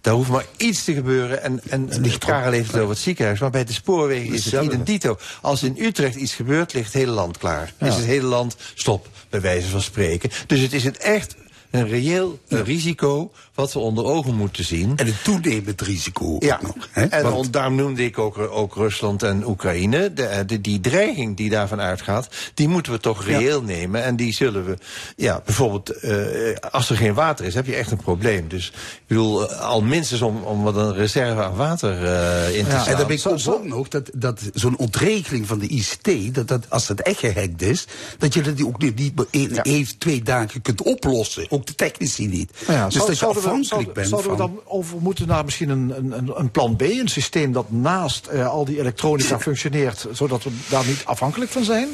Daar 0.02 0.14
hoeft 0.14 0.30
maar 0.30 0.46
iets 0.58 0.84
te 0.84 0.94
gebeuren 0.94 1.44
en, 1.44 1.62
en, 1.70 1.90
en 1.90 2.18
Karel 2.18 2.52
heeft 2.52 2.72
het 2.72 2.82
over 2.82 2.94
het 2.94 3.04
ziekenhuis, 3.04 3.40
maar 3.40 3.50
bij 3.50 3.66
de 3.66 3.74
spoorwegen 3.74 4.21
is 4.24 4.46
het 4.46 4.64
identito. 4.64 5.18
Als 5.42 5.64
in 5.64 5.76
Utrecht 5.80 6.16
iets 6.16 6.34
gebeurt, 6.34 6.74
ligt 6.74 6.86
het 6.86 7.02
hele 7.02 7.12
land 7.12 7.38
klaar. 7.38 7.74
Ja. 7.80 7.88
Is 7.88 7.96
het 7.96 8.06
hele 8.06 8.28
land 8.28 8.56
stop, 8.74 9.08
bij 9.30 9.42
wijze 9.42 9.68
van 9.68 9.82
spreken. 9.82 10.30
Dus 10.48 10.60
het 10.60 10.74
is 10.74 10.84
een 10.84 10.98
echt 10.98 11.36
een 11.72 11.88
reëel 11.88 12.40
ja. 12.48 12.62
risico 12.62 13.32
wat 13.54 13.74
we 13.74 13.80
onder 13.80 14.04
ogen 14.04 14.36
moeten 14.36 14.64
zien. 14.64 14.98
En 14.98 15.08
een 15.08 15.22
toenemend 15.24 15.82
risico 15.82 16.36
ja. 16.40 16.60
nog. 16.62 16.90
Hè? 16.92 17.06
En 17.06 17.24
Want... 17.24 17.54
daarom 17.54 17.76
noemde 17.76 18.04
ik 18.04 18.18
ook, 18.18 18.38
ook 18.38 18.76
Rusland 18.76 19.24
en 19.24 19.48
Oekraïne. 19.48 20.14
De, 20.14 20.44
de, 20.46 20.62
die 20.62 20.80
dreiging 20.80 21.38
die 21.38 21.50
daarvan 21.50 21.82
uitgaat, 21.82 22.30
die 22.54 22.68
moeten 22.68 22.92
we 22.92 23.00
toch 23.00 23.26
reëel 23.26 23.60
ja. 23.60 23.66
nemen. 23.66 24.04
En 24.04 24.16
die 24.16 24.34
zullen 24.34 24.66
we, 24.66 24.78
ja, 25.16 25.42
bijvoorbeeld, 25.46 26.04
uh, 26.04 26.56
als 26.72 26.90
er 26.90 26.98
geen 26.98 27.14
water 27.14 27.46
is, 27.46 27.54
heb 27.54 27.66
je 27.66 27.76
echt 27.76 27.92
een 27.92 27.98
probleem. 27.98 28.48
Dus 28.48 28.68
ik 28.68 29.04
bedoel, 29.08 29.52
al 29.54 29.82
minstens 29.82 30.22
om, 30.22 30.44
om 30.44 30.64
wat 30.64 30.76
een 30.76 30.94
reserve 30.94 31.44
aan 31.44 31.56
water 31.56 32.04
uh, 32.04 32.58
in 32.58 32.66
te 32.66 32.72
ja, 32.72 32.88
En 32.88 32.98
dan 32.98 33.08
ben 33.08 33.18
ik 33.18 33.48
ook 33.48 33.66
nog 33.66 33.88
dat, 33.88 34.10
dat 34.14 34.42
zo'n 34.54 34.78
ontregeling 34.78 35.48
van 35.48 35.60
de 35.60 35.68
ICT, 35.68 36.36
dat, 36.36 36.48
dat 36.48 36.70
als 36.70 36.88
het 36.88 37.02
echt 37.02 37.20
gehackt 37.20 37.62
is, 37.62 37.88
dat 38.18 38.34
je 38.34 38.42
dat 38.42 38.64
ook 38.64 38.82
niet, 38.82 38.96
niet 38.96 39.26
in 39.30 39.54
ja. 39.54 39.64
één, 39.64 39.88
twee 39.98 40.24
dagen 40.24 40.62
kunt 40.62 40.82
oplossen. 40.82 41.46
Ook 41.50 41.61
de 41.68 41.76
technici 41.76 42.28
niet. 42.28 42.52
Ja, 42.68 42.86
dus 42.86 42.94
zou, 42.94 43.08
dat 43.08 43.20
je 43.20 43.26
afhankelijk 43.26 43.88
we, 43.88 43.94
bent 43.94 44.08
zouden 44.08 44.38
van... 44.38 44.48
we 44.48 44.54
dan 44.54 44.62
over 44.66 44.98
moeten 45.02 45.28
naar 45.28 45.46
misschien 45.46 45.70
een, 45.70 46.14
een, 46.18 46.40
een 46.40 46.52
plan 46.52 46.76
B, 46.76 46.82
een 46.82 47.08
systeem 47.08 47.52
dat 47.52 47.72
naast 47.72 48.30
uh, 48.34 48.48
al 48.48 48.66
die 48.66 48.80
elektronica 48.80 49.40
functioneert, 49.40 50.08
zodat 50.12 50.44
we 50.44 50.50
daar 50.70 50.86
niet 50.86 51.02
afhankelijk 51.06 51.52
van 51.52 51.64
zijn? 51.64 51.90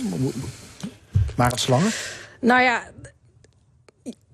Maar 1.35 1.51
het 1.51 1.59
slangen? 1.59 1.91
Nou 2.41 2.61
ja, 2.61 2.83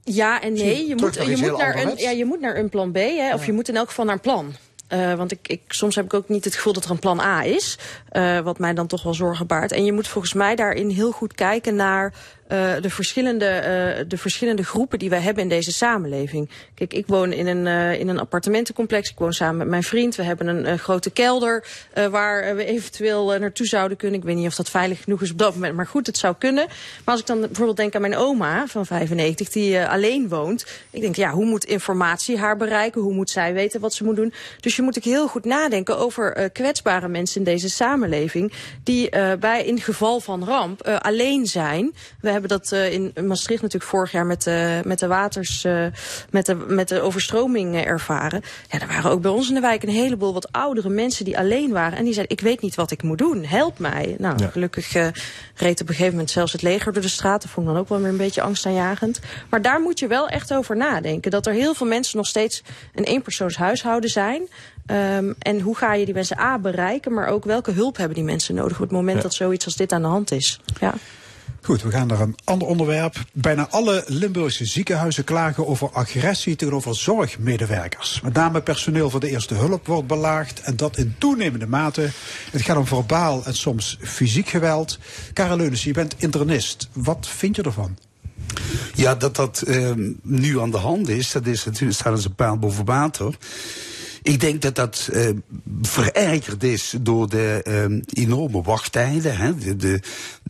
ja 0.04 0.42
en 0.42 0.54
nee. 0.54 0.88
Je 0.88 0.96
moet, 0.96 1.16
je, 1.16 1.38
moet 1.38 1.58
naar 1.58 1.82
een, 1.82 1.98
ja, 1.98 2.10
je 2.10 2.26
moet 2.26 2.40
naar 2.40 2.58
een 2.58 2.70
plan 2.70 2.92
B, 2.92 2.96
hè, 2.96 3.34
of 3.34 3.40
ja. 3.40 3.46
je 3.46 3.54
moet 3.54 3.70
in 3.70 3.76
elk 3.76 3.88
geval 3.88 4.06
naar 4.06 4.14
een 4.14 4.20
plan. 4.20 4.56
Uh, 4.90 5.14
want 5.14 5.32
ik, 5.32 5.48
ik, 5.48 5.62
soms 5.68 5.96
heb 5.96 6.06
ik 6.06 6.14
ook 6.14 6.30
niet 6.30 6.44
het 6.44 6.56
gevoel 6.56 6.74
dat 6.74 6.86
er 6.86 6.92
een 6.92 7.00
plan 7.00 7.20
A 7.20 7.44
is. 7.44 7.78
Uh, 8.12 8.40
wat 8.40 8.60
mij 8.60 8.74
dan 8.74 8.88
toch 8.88 9.04
wel 9.04 9.14
zorgen 9.14 9.48
baart. 9.48 9.72
En 9.72 9.86
je 9.86 9.94
moet 9.94 10.08
volgens 10.08 10.34
mij 10.34 10.56
daarin 10.56 10.90
heel 10.90 11.12
goed 11.12 11.34
kijken 11.34 11.76
naar 11.76 12.14
uh, 12.52 12.74
de, 12.82 12.90
verschillende, 12.90 13.45
uh, 13.45 14.06
de 14.07 14.18
verschillende 14.18 14.64
groepen 14.64 14.99
die 14.99 15.10
wij 15.10 15.20
hebben 15.20 15.44
in 15.44 15.49
deze 15.49 15.72
samenleving. 15.72 16.49
Kijk, 16.76 16.94
ik 16.94 17.07
woon 17.07 17.32
in 17.32 17.48
een, 17.48 17.65
uh, 17.65 17.99
in 17.99 18.07
een 18.07 18.20
appartementencomplex. 18.20 19.10
Ik 19.10 19.18
woon 19.18 19.34
samen 19.34 19.57
met 19.57 19.68
mijn 19.68 19.84
vriend. 19.84 20.15
We 20.15 20.24
hebben 20.24 20.48
een 20.48 20.80
grote 20.80 21.10
kelder 21.10 21.68
waar 22.11 22.56
we 22.56 22.65
eventueel 22.65 23.40
naartoe 23.40 23.65
zouden 23.65 23.98
kunnen. 23.98 24.20
Ik 24.20 24.26
weet 24.26 24.36
niet 24.36 24.48
of 24.48 24.56
dat 24.56 24.70
veilig 24.70 25.03
genoeg 25.03 25.22
is 25.22 25.32
op 25.32 25.38
dat 25.38 25.53
moment. 25.53 25.76
Maar 25.76 25.88
goed, 25.88 26.07
het 26.07 26.18
zou 26.18 26.36
kunnen. 26.38 26.65
Maar 26.65 27.14
als 27.14 27.20
ik 27.20 27.26
dan 27.26 27.40
bijvoorbeeld 27.40 27.78
denk 27.78 27.95
aan 27.95 28.02
mijn 28.02 28.15
oma 28.15 28.68
van 28.68 28.86
95 28.86 29.49
die 29.49 29.86
alleen 29.86 30.30
woont. 30.30 30.65
Ik 30.90 31.02
denk, 31.02 31.15
ja, 31.15 31.32
hoe 31.32 31.45
moet 31.45 31.65
informatie 31.65 32.38
haar 32.38 32.57
bereiken? 32.57 33.02
Hoe 33.02 33.14
moet 33.14 33.30
zij 33.30 33.53
weten 33.53 33.80
wat 33.80 33.94
ze 33.94 34.03
moet 34.03 34.15
doen? 34.15 34.34
Dus 34.60 34.76
je 34.76 34.82
moet 34.82 34.98
ook 34.98 35.03
heel 35.03 35.28
goed 35.28 35.45
nadenken 35.45 35.98
over 35.98 36.49
kwetsbare 36.49 37.07
mensen 37.07 37.38
in 37.38 37.44
deze 37.44 37.70
samenleving. 37.70 38.53
Die 38.84 39.10
bij 39.40 39.64
in 39.65 39.80
geval 39.80 40.20
van 40.20 40.44
ramp 40.44 40.88
alleen 40.88 41.48
zijn. 41.48 41.94
We 42.22 42.30
hebben 42.30 42.43
dat 42.49 42.72
uh, 42.74 42.91
in 42.91 43.14
Maastricht 43.28 43.61
natuurlijk 43.61 43.91
vorig 43.91 44.11
jaar 44.11 44.26
met 44.26 44.44
de, 44.44 44.82
met 44.84 44.99
de 44.99 45.07
waters, 45.07 45.65
uh, 45.65 45.86
met, 46.30 46.45
de, 46.45 46.56
met 46.56 46.88
de 46.88 47.02
overstroming 47.02 47.76
ervaren. 47.76 48.41
Ja, 48.70 48.80
er 48.82 48.88
waren 48.88 49.11
ook 49.11 49.22
bij 49.22 49.32
ons 49.32 49.48
in 49.48 49.53
de 49.53 49.61
wijk 49.61 49.84
een 49.84 49.90
heleboel 49.90 50.34
wat 50.34 50.52
oudere 50.52 50.90
mensen 50.90 51.26
die 51.26 51.38
alleen 51.38 51.72
waren. 51.72 51.98
En 51.98 52.03
die 52.03 52.14
zeiden, 52.14 52.38
ik 52.38 52.44
weet 52.44 52.61
niet 52.61 52.76
wat 52.76 52.91
ik 52.91 53.03
moet 53.03 53.18
doen, 53.18 53.45
help 53.45 53.80
mij. 53.80 54.15
Nou, 54.20 54.38
ja. 54.38 54.48
gelukkig 54.48 54.94
reed 55.56 55.82
op 55.82 55.88
een 55.88 55.95
gegeven 55.95 56.11
moment 56.11 56.32
zelfs 56.32 56.52
het 56.52 56.61
leger 56.61 56.94
door 56.94 57.02
de 57.02 57.07
straat. 57.07 57.41
Dat 57.41 57.52
vond 57.52 57.68
ik 57.68 57.74
dan 57.74 57.82
ook 57.82 57.90
wel 57.90 57.99
weer 57.99 58.10
een 58.10 58.18
beetje 58.18 58.41
angstaanjagend. 58.41 59.20
Maar 59.49 59.61
daar 59.61 59.82
moet 59.82 59.99
je 59.99 60.07
wel 60.07 60.28
echt 60.28 60.53
over 60.53 60.78
nadenken. 60.78 61.32
Dat 61.32 61.45
er 61.45 61.53
heel 61.53 61.74
veel 61.74 61.88
mensen 61.88 62.18
nog 62.18 62.28
steeds 62.28 62.64
een 62.95 63.03
eenpersoonshuishouden 63.03 64.10
zijn. 64.10 64.48
Um, 64.91 65.36
en 65.40 65.60
hoe 65.60 65.76
ga 65.76 65.94
je 65.94 66.06
die 66.06 66.14
mensen 66.14 66.40
A 66.40 66.60
bereiken, 66.60 67.14
maar 67.14 67.28
ook 67.28 67.45
welke 67.45 67.72
hulp 67.72 67.98
hebben 67.98 68.15
die 68.15 68.24
mensen 68.24 68.56
nodig 68.56 68.78
op 68.78 68.84
het 68.84 68.91
moment 68.91 69.18
ja. 69.18 69.24
dat 69.24 69.34
zoiets 69.34 69.65
als 69.65 69.76
dit 69.76 69.91
aan 69.91 70.02
de 70.02 70.07
hand 70.07 70.32
is. 70.32 70.60
Ja. 70.80 70.94
Goed, 71.65 71.81
we 71.81 71.91
gaan 71.91 72.07
naar 72.07 72.19
een 72.19 72.35
ander 72.44 72.68
onderwerp. 72.68 73.15
Bijna 73.31 73.68
alle 73.69 74.03
Limburgse 74.07 74.65
ziekenhuizen 74.65 75.23
klagen 75.23 75.68
over 75.68 75.90
agressie 75.90 76.56
tegenover 76.56 76.95
zorgmedewerkers. 76.95 78.22
Met 78.22 78.34
name 78.34 78.61
personeel 78.61 79.10
voor 79.10 79.19
de 79.19 79.30
eerste 79.30 79.53
hulp 79.53 79.88
wordt 79.88 80.07
belaagd 80.07 80.61
en 80.61 80.76
dat 80.76 80.98
in 80.98 81.15
toenemende 81.18 81.68
mate. 81.68 82.10
Het 82.52 82.61
gaat 82.61 82.77
om 82.77 82.88
verbaal 82.88 83.45
en 83.45 83.56
soms 83.56 83.98
fysiek 84.02 84.48
geweld. 84.48 84.99
Karel 85.34 85.57
Leunissen, 85.57 85.88
je 85.88 85.94
bent 85.94 86.15
internist. 86.18 86.90
Wat 86.94 87.27
vind 87.27 87.56
je 87.56 87.64
ervan? 87.64 87.98
Ja, 88.94 89.15
dat 89.15 89.35
dat 89.35 89.64
uh, 89.68 89.91
nu 90.22 90.60
aan 90.60 90.72
de 90.72 90.77
hand 90.77 91.10
is, 91.10 91.31
dat 91.31 91.45
is 91.45 91.65
natuurlijk, 91.65 91.99
staat 91.99 92.14
als 92.14 92.26
een 92.26 92.35
paal 92.35 92.57
boven 92.57 92.85
water. 92.85 93.35
Ik 94.24 94.40
denk 94.40 94.62
dat 94.62 94.76
dat 94.76 95.10
uh, 95.14 95.30
verergerd 95.82 96.64
is 96.64 96.94
door 97.02 97.30
de 97.30 97.62
uh, 97.90 98.02
enorme 98.24 98.62
wachttijden. 98.62 99.38
Hè. 99.38 99.56
De, 99.56 99.76
de, 99.76 100.02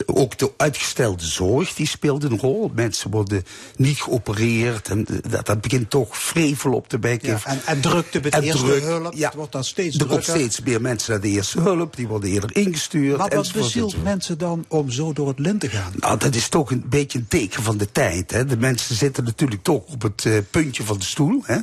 ook 0.06 0.38
de 0.38 0.52
uitgestelde 0.58 1.26
zorg 1.26 1.74
die 1.74 1.88
speelt 1.88 2.24
een 2.24 2.40
rol. 2.40 2.72
Mensen 2.76 3.12
worden 3.12 3.44
niet 3.76 4.02
geopereerd. 4.02 4.90
En 4.90 5.08
dat, 5.30 5.45
dat 5.45 5.62
begint 5.62 5.90
toch 5.90 6.18
vrevel 6.18 6.72
op 6.74 6.88
te 6.88 7.00
bekken. 7.00 7.30
Ja, 7.30 7.45
en, 7.45 7.62
en 7.66 7.82
drukte 7.82 8.20
bij 8.20 8.32
de 8.32 8.38
en 8.38 8.44
eerste 8.44 8.66
druk, 8.66 8.84
hulp. 8.84 9.14
Ja, 9.14 9.26
het 9.28 9.36
wordt 9.36 9.52
dan 9.52 9.64
steeds 9.64 9.98
er 9.98 10.06
komt 10.06 10.24
steeds 10.24 10.62
meer 10.62 10.82
mensen 10.82 11.12
naar 11.12 11.22
de 11.22 11.28
eerste 11.28 11.62
hulp. 11.62 11.95
Die 11.95 12.08
worden 12.08 12.30
eerder 12.30 12.56
ingestuurd. 12.56 13.18
Maar 13.18 13.36
wat 13.36 13.52
bezielt 13.54 14.04
mensen 14.04 14.38
dan 14.38 14.66
om 14.68 14.91
zo 14.91 15.14
door 15.14 15.28
het 15.28 15.40
lint 15.40 15.60
te 15.60 15.70
gaan? 15.70 15.94
Nou, 15.95 16.18
dat 16.18 16.36
is 16.36 16.48
toch 16.48 16.72
een 16.72 16.86
beetje 16.90 17.20
een 17.20 17.28
teken 17.28 17.64
van 17.64 17.78
de 17.78 17.91
tijd. 17.91 18.32
Hè. 18.32 18.45
De 18.45 18.58
mensen 18.58 18.95
zitten 18.95 19.24
natuurlijk 19.24 19.64
toch 19.64 19.84
op 19.86 20.02
het 20.02 20.26
uh, 20.26 20.38
puntje 20.50 20.84
van 20.84 20.98
de 20.98 21.06
stoel. 21.06 21.41
Hè. 21.45 21.58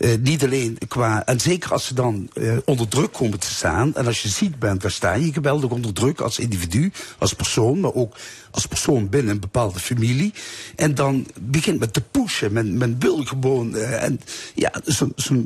Uh, 0.00 0.14
niet 0.20 0.44
alleen 0.44 0.78
qua. 0.88 1.26
En 1.26 1.40
zeker 1.40 1.72
als 1.72 1.86
ze 1.86 1.94
dan 1.94 2.30
uh, 2.34 2.56
onder 2.64 2.88
druk 2.88 3.12
komen 3.12 3.38
te 3.38 3.50
staan. 3.50 3.94
En 3.94 4.06
als 4.06 4.22
je 4.22 4.28
ziek 4.28 4.58
bent, 4.58 4.80
dan 4.80 4.90
sta 4.90 5.12
je 5.12 5.32
geweldig 5.32 5.70
onder 5.70 5.92
druk 5.92 6.20
als 6.20 6.38
individu, 6.38 6.92
als 7.18 7.32
persoon, 7.32 7.80
maar 7.80 7.94
ook 7.94 8.16
als 8.50 8.66
persoon 8.66 9.08
binnen 9.08 9.34
een 9.34 9.40
bepaalde 9.40 9.78
familie. 9.78 10.32
En 10.76 10.94
dan 10.94 11.26
begint 11.40 11.78
men 11.78 11.92
te 11.92 12.00
pushen. 12.00 12.52
Men, 12.52 12.78
men 12.78 12.96
wil 12.98 13.24
gewoon. 13.24 13.74
Uh, 13.74 14.02
en 14.02 14.20
ja, 14.54 14.72
zo'n. 14.84 15.12
Zo 15.16 15.44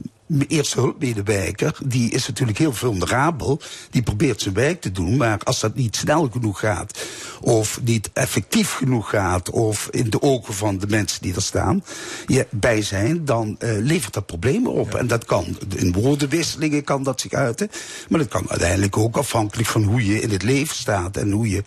eerste 0.49 0.81
hulpmedewerker, 0.81 1.79
die 1.85 2.11
is 2.11 2.27
natuurlijk 2.27 2.59
heel 2.59 2.73
vulnerabel. 2.73 3.61
Die 3.91 4.03
probeert 4.03 4.43
zijn 4.43 4.55
werk 4.55 4.81
te 4.81 4.93
doen, 4.93 5.17
maar 5.17 5.39
als 5.43 5.61
dat 5.61 5.75
niet 5.75 5.97
snel 5.97 6.29
genoeg 6.33 6.59
gaat, 6.59 6.99
of 7.41 7.81
niet 7.83 8.11
effectief 8.13 8.73
genoeg 8.73 9.11
gaat, 9.11 9.51
of 9.51 9.89
in 9.91 10.11
de 10.11 10.23
ogen 10.23 10.55
van 10.55 10.79
de 10.79 10.87
mensen 10.87 11.23
die 11.23 11.35
er 11.35 11.43
staan, 11.43 11.85
ja, 12.27 12.45
bij 12.51 12.83
zijn, 12.83 13.25
dan 13.25 13.57
uh, 13.59 13.71
levert 13.79 14.15
dat 14.15 14.27
problemen 14.27 14.73
op. 14.73 14.93
Ja. 14.93 14.99
En 14.99 15.07
dat 15.07 15.25
kan, 15.25 15.59
in 15.77 15.93
woordenwisselingen 15.93 16.85
kan 16.85 17.03
dat 17.03 17.21
zich 17.21 17.33
uiten, 17.33 17.71
maar 18.09 18.19
dat 18.19 18.29
kan 18.29 18.51
uiteindelijk 18.51 18.97
ook 18.97 19.17
afhankelijk 19.17 19.69
van 19.69 19.83
hoe 19.83 20.07
je 20.07 20.21
in 20.21 20.31
het 20.31 20.43
leven 20.43 20.77
staat 20.77 21.17
en 21.17 21.31
hoe 21.31 21.49
je 21.49 21.63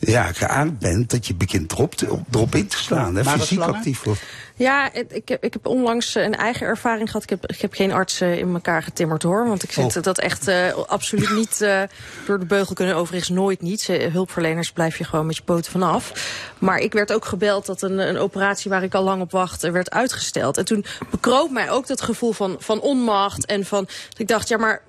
ja, 0.00 0.32
geaard 0.32 0.78
bent, 0.78 1.10
dat 1.10 1.26
je 1.26 1.34
begint 1.34 1.72
erop, 1.72 1.94
te, 1.94 2.18
erop 2.32 2.54
in 2.54 2.66
te 2.66 2.76
slaan, 2.76 3.16
hè, 3.16 3.24
fysiek 3.24 3.60
actief 3.60 4.02
wordt. 4.02 4.22
Ja, 4.60 4.92
ik 4.92 5.28
heb, 5.28 5.44
ik 5.44 5.52
heb 5.52 5.66
onlangs 5.66 6.14
een 6.14 6.34
eigen 6.34 6.66
ervaring 6.66 7.06
gehad. 7.06 7.22
Ik 7.22 7.30
heb, 7.30 7.46
ik 7.46 7.60
heb 7.60 7.74
geen 7.74 7.92
artsen 7.92 8.38
in 8.38 8.54
elkaar 8.54 8.82
getimmerd 8.82 9.22
hoor. 9.22 9.46
Want 9.46 9.62
ik 9.62 9.72
vind 9.72 9.96
oh. 9.96 10.02
dat 10.02 10.18
echt 10.18 10.48
uh, 10.48 10.74
absoluut 10.86 11.30
niet 11.30 11.60
uh, 11.62 11.82
door 12.26 12.38
de 12.38 12.44
beugel 12.44 12.74
kunnen. 12.74 12.96
Overigens 12.96 13.28
nooit 13.28 13.60
niet. 13.60 13.86
Hulpverleners 13.86 14.72
blijf 14.72 14.98
je 14.98 15.04
gewoon 15.04 15.26
met 15.26 15.36
je 15.36 15.42
poten 15.42 15.72
vanaf. 15.72 16.12
Maar 16.58 16.78
ik 16.78 16.92
werd 16.92 17.12
ook 17.12 17.24
gebeld 17.24 17.66
dat 17.66 17.82
een, 17.82 17.98
een 17.98 18.18
operatie 18.18 18.70
waar 18.70 18.82
ik 18.82 18.94
al 18.94 19.02
lang 19.02 19.22
op 19.22 19.30
wacht 19.30 19.62
werd 19.62 19.90
uitgesteld. 19.90 20.56
En 20.56 20.64
toen 20.64 20.84
bekroop 21.10 21.50
mij 21.50 21.70
ook 21.70 21.86
dat 21.86 22.00
gevoel 22.00 22.32
van, 22.32 22.56
van 22.58 22.80
onmacht. 22.80 23.46
En 23.46 23.64
van, 23.64 23.88
ik 24.16 24.28
dacht, 24.28 24.48
ja 24.48 24.56
maar 24.56 24.82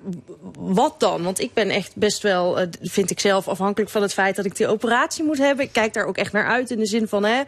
wat 0.58 0.94
dan? 1.00 1.22
Want 1.22 1.40
ik 1.40 1.54
ben 1.54 1.70
echt 1.70 1.96
best 1.96 2.22
wel, 2.22 2.60
uh, 2.60 2.66
vind 2.82 3.10
ik 3.10 3.20
zelf, 3.20 3.48
afhankelijk 3.48 3.90
van 3.90 4.02
het 4.02 4.12
feit 4.12 4.36
dat 4.36 4.44
ik 4.44 4.56
die 4.56 4.68
operatie 4.68 5.24
moet 5.24 5.38
hebben. 5.38 5.64
Ik 5.64 5.72
kijk 5.72 5.94
daar 5.94 6.06
ook 6.06 6.16
echt 6.16 6.32
naar 6.32 6.46
uit 6.46 6.70
in 6.70 6.78
de 6.78 6.86
zin 6.86 7.08
van, 7.08 7.24
hè, 7.24 7.42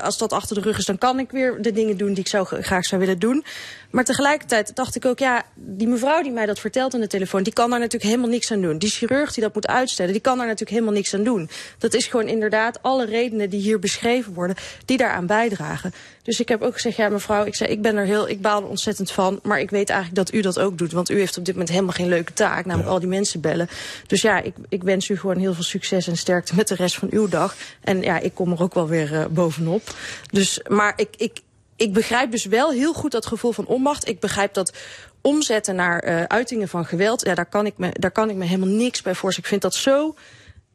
als 0.00 0.18
dat 0.18 0.32
achter 0.32 0.54
de 0.54 0.62
rug 0.62 0.78
is, 0.78 0.84
dan 0.84 0.98
kan 0.98 1.18
ik 1.18 1.30
weer 1.30 1.49
de 1.58 1.72
dingen 1.72 1.96
doen 1.96 2.08
die 2.08 2.24
ik 2.24 2.28
zou, 2.28 2.46
graag 2.62 2.84
zou 2.84 3.00
willen 3.00 3.18
doen. 3.18 3.44
Maar 3.90 4.04
tegelijkertijd 4.04 4.76
dacht 4.76 4.96
ik 4.96 5.04
ook, 5.04 5.18
ja, 5.18 5.44
die 5.54 5.88
mevrouw 5.88 6.22
die 6.22 6.32
mij 6.32 6.46
dat 6.46 6.58
vertelt 6.58 6.94
aan 6.94 7.00
de 7.00 7.06
telefoon... 7.06 7.42
die 7.42 7.52
kan 7.52 7.70
daar 7.70 7.78
natuurlijk 7.78 8.10
helemaal 8.10 8.30
niks 8.30 8.52
aan 8.52 8.60
doen. 8.60 8.78
Die 8.78 8.90
chirurg 8.90 9.32
die 9.32 9.42
dat 9.42 9.54
moet 9.54 9.66
uitstellen, 9.66 10.12
die 10.12 10.20
kan 10.20 10.36
daar 10.36 10.46
natuurlijk 10.46 10.70
helemaal 10.70 10.94
niks 10.94 11.14
aan 11.14 11.22
doen. 11.22 11.50
Dat 11.78 11.94
is 11.94 12.06
gewoon 12.06 12.28
inderdaad 12.28 12.82
alle 12.82 13.04
redenen 13.04 13.50
die 13.50 13.60
hier 13.60 13.78
beschreven 13.78 14.34
worden... 14.34 14.56
die 14.84 14.96
daaraan 14.96 15.26
bijdragen. 15.26 15.92
Dus 16.22 16.40
ik 16.40 16.48
heb 16.48 16.62
ook 16.62 16.74
gezegd, 16.74 16.96
ja 16.96 17.08
mevrouw, 17.08 17.44
ik, 17.44 17.54
zei, 17.54 17.70
ik 17.70 17.82
ben 17.82 17.96
er 17.96 18.04
heel, 18.04 18.28
ik 18.28 18.40
baal 18.40 18.62
er 18.62 18.68
ontzettend 18.68 19.10
van... 19.10 19.40
maar 19.42 19.60
ik 19.60 19.70
weet 19.70 19.88
eigenlijk 19.88 20.26
dat 20.26 20.34
u 20.34 20.40
dat 20.40 20.58
ook 20.58 20.78
doet. 20.78 20.92
Want 20.92 21.10
u 21.10 21.18
heeft 21.18 21.38
op 21.38 21.44
dit 21.44 21.54
moment 21.54 21.72
helemaal 21.72 21.94
geen 21.94 22.08
leuke 22.08 22.32
taak, 22.32 22.64
namelijk 22.64 22.90
al 22.90 23.00
die 23.00 23.08
mensen 23.08 23.40
bellen. 23.40 23.68
Dus 24.06 24.22
ja, 24.22 24.40
ik, 24.40 24.54
ik 24.68 24.82
wens 24.82 25.08
u 25.08 25.18
gewoon 25.18 25.36
heel 25.36 25.54
veel 25.54 25.64
succes 25.64 26.06
en 26.06 26.16
sterkte 26.16 26.54
met 26.54 26.68
de 26.68 26.74
rest 26.74 26.96
van 26.96 27.08
uw 27.10 27.28
dag. 27.28 27.56
En 27.80 28.02
ja, 28.02 28.18
ik 28.18 28.34
kom 28.34 28.52
er 28.52 28.62
ook 28.62 28.74
wel 28.74 28.88
weer 28.88 29.12
uh, 29.12 29.24
bovenop. 29.26 29.82
Dus, 30.30 30.60
maar 30.68 30.92
ik, 30.96 31.08
ik, 31.16 31.40
ik 31.80 31.92
begrijp 31.92 32.30
dus 32.30 32.44
wel 32.44 32.70
heel 32.70 32.92
goed 32.92 33.12
dat 33.12 33.26
gevoel 33.26 33.52
van 33.52 33.66
onmacht. 33.66 34.08
Ik 34.08 34.20
begrijp 34.20 34.54
dat 34.54 34.72
omzetten 35.20 35.74
naar 35.74 36.04
uh, 36.04 36.22
uitingen 36.22 36.68
van 36.68 36.84
geweld, 36.84 37.24
ja, 37.26 37.34
daar, 37.34 37.46
kan 37.46 37.66
ik 37.66 37.74
me, 37.76 37.90
daar 37.92 38.10
kan 38.10 38.30
ik 38.30 38.36
me 38.36 38.44
helemaal 38.44 38.74
niks 38.74 39.02
bij 39.02 39.14
voorstellen. 39.14 39.50
Ik 39.50 39.60
vind 39.60 39.72
dat 39.72 39.74
zo 39.74 40.14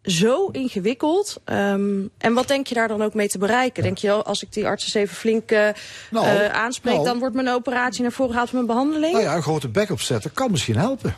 zo 0.01 0.49
ingewikkeld. 0.51 1.41
Um, 1.45 2.09
en 2.17 2.33
wat 2.33 2.47
denk 2.47 2.67
je 2.67 2.75
daar 2.75 2.87
dan 2.87 3.03
ook 3.03 3.13
mee 3.13 3.27
te 3.27 3.37
bereiken? 3.37 3.83
Denk 3.83 3.97
je, 3.97 4.11
als 4.11 4.43
ik 4.43 4.53
die 4.53 4.67
arts 4.67 4.83
eens 4.83 4.93
even 4.93 5.15
flink 5.15 5.51
uh, 5.51 5.67
nou, 6.11 6.25
uh, 6.25 6.47
aanspreek... 6.47 6.93
Nou, 6.93 7.05
dan 7.05 7.19
wordt 7.19 7.35
mijn 7.35 7.49
operatie 7.49 8.01
naar 8.01 8.11
voren 8.11 8.31
gehaald 8.31 8.49
van 8.49 8.57
mijn 8.57 8.77
behandeling? 8.77 9.13
Nou 9.13 9.25
ja, 9.25 9.35
een 9.35 9.41
grote 9.41 9.67
bek 9.67 9.89
opzetten 9.89 10.33
kan 10.33 10.51
misschien 10.51 10.77
helpen. 10.77 11.15